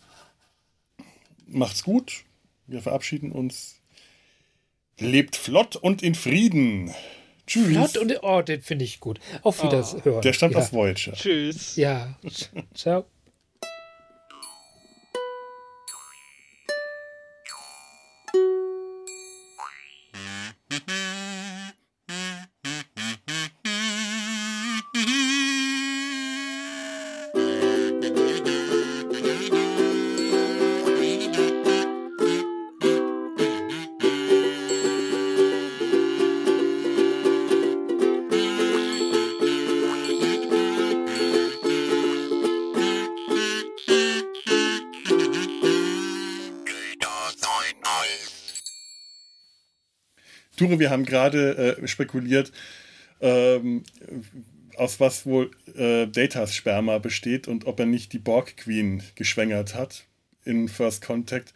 macht's 1.48 1.84
gut. 1.84 2.24
Wir 2.68 2.82
verabschieden 2.82 3.32
uns. 3.32 3.82
Lebt 5.00 5.36
flott 5.36 5.76
und 5.76 6.04
in 6.04 6.14
Frieden. 6.14 6.94
Tschüss. 7.52 7.68
Flott 7.68 7.98
und 7.98 8.24
oh, 8.24 8.42
den 8.42 8.62
finde 8.62 8.86
ich 8.86 9.02
gut. 9.02 9.20
Auf 9.44 9.62
Wiederhören. 9.62 10.22
Der 10.22 10.32
stammt 10.32 10.54
ja. 10.54 10.60
aus 10.60 10.72
Voyager. 10.72 11.12
Tschüss. 11.12 11.76
Ja. 11.76 12.16
Ciao. 12.74 13.06
Wir 50.82 50.90
haben 50.90 51.06
gerade 51.06 51.78
äh, 51.78 51.88
spekuliert, 51.88 52.52
ähm, 53.22 53.84
aus 54.76 55.00
was 55.00 55.28
wohl 55.28 55.52
äh, 55.76 56.08
Datas 56.08 56.56
Sperma 56.56 56.98
besteht 56.98 57.48
und 57.48 57.68
ob 57.68 57.80
er 57.80 57.86
nicht 57.86 58.14
die 58.14 58.20
Borg 58.20 58.58
Queen 58.58 59.04
geschwängert 59.14 59.76
hat 59.76 60.06
in 60.44 60.68
First 60.68 61.04
Contact 61.04 61.54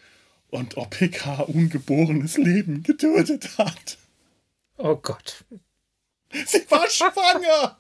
und 0.50 0.78
ob 0.78 0.92
PK 0.92 1.42
ungeborenes 1.42 2.38
Leben 2.38 2.84
getötet 2.84 3.58
hat. 3.58 3.98
Oh 4.78 4.96
Gott. 4.96 5.44
Sie 6.32 6.70
war 6.70 6.88
schwanger! 6.88 7.80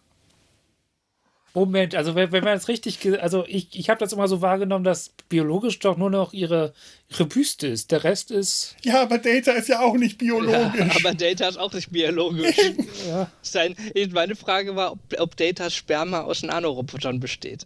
Moment, 1.55 1.95
also 1.95 2.15
wenn, 2.15 2.33
wenn 2.33 2.43
man 2.43 2.57
es 2.57 2.67
richtig, 2.67 2.99
also 3.21 3.45
ich, 3.47 3.79
ich 3.79 3.89
habe 3.89 3.97
das 3.97 4.11
immer 4.11 4.27
so 4.27 4.41
wahrgenommen, 4.41 4.83
dass 4.83 5.13
biologisch 5.29 5.79
doch 5.79 5.95
nur 5.95 6.09
noch 6.09 6.33
ihre, 6.33 6.73
ihre 7.09 7.25
Büste 7.25 7.67
ist. 7.67 7.91
Der 7.91 8.03
Rest 8.03 8.29
ist, 8.29 8.75
Ja, 8.83 9.01
aber 9.01 9.19
Data 9.19 9.53
ist 9.53 9.69
ja 9.69 9.79
auch 9.79 9.95
nicht 9.95 10.17
biologisch. 10.17 10.95
Aber 10.97 11.13
Data 11.13 11.47
ist 11.47 11.57
auch 11.57 11.71
nicht 11.71 11.91
biologisch. 11.91 12.57
ja, 13.07 13.31
Sein, 13.41 13.75
meine 14.11 14.35
Frage 14.35 14.75
war, 14.75 14.91
ob, 14.91 14.99
ob 15.17 15.37
Datas 15.37 15.73
Sperma 15.73 16.21
aus 16.21 16.43
Nanorobotern 16.43 17.21
besteht. 17.21 17.65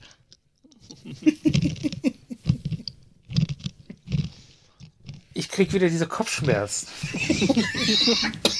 ich 5.34 5.49
krieg 5.49 5.74
wieder 5.74 5.90
diese 5.90 6.06
Kopfschmerzen. 6.06 6.88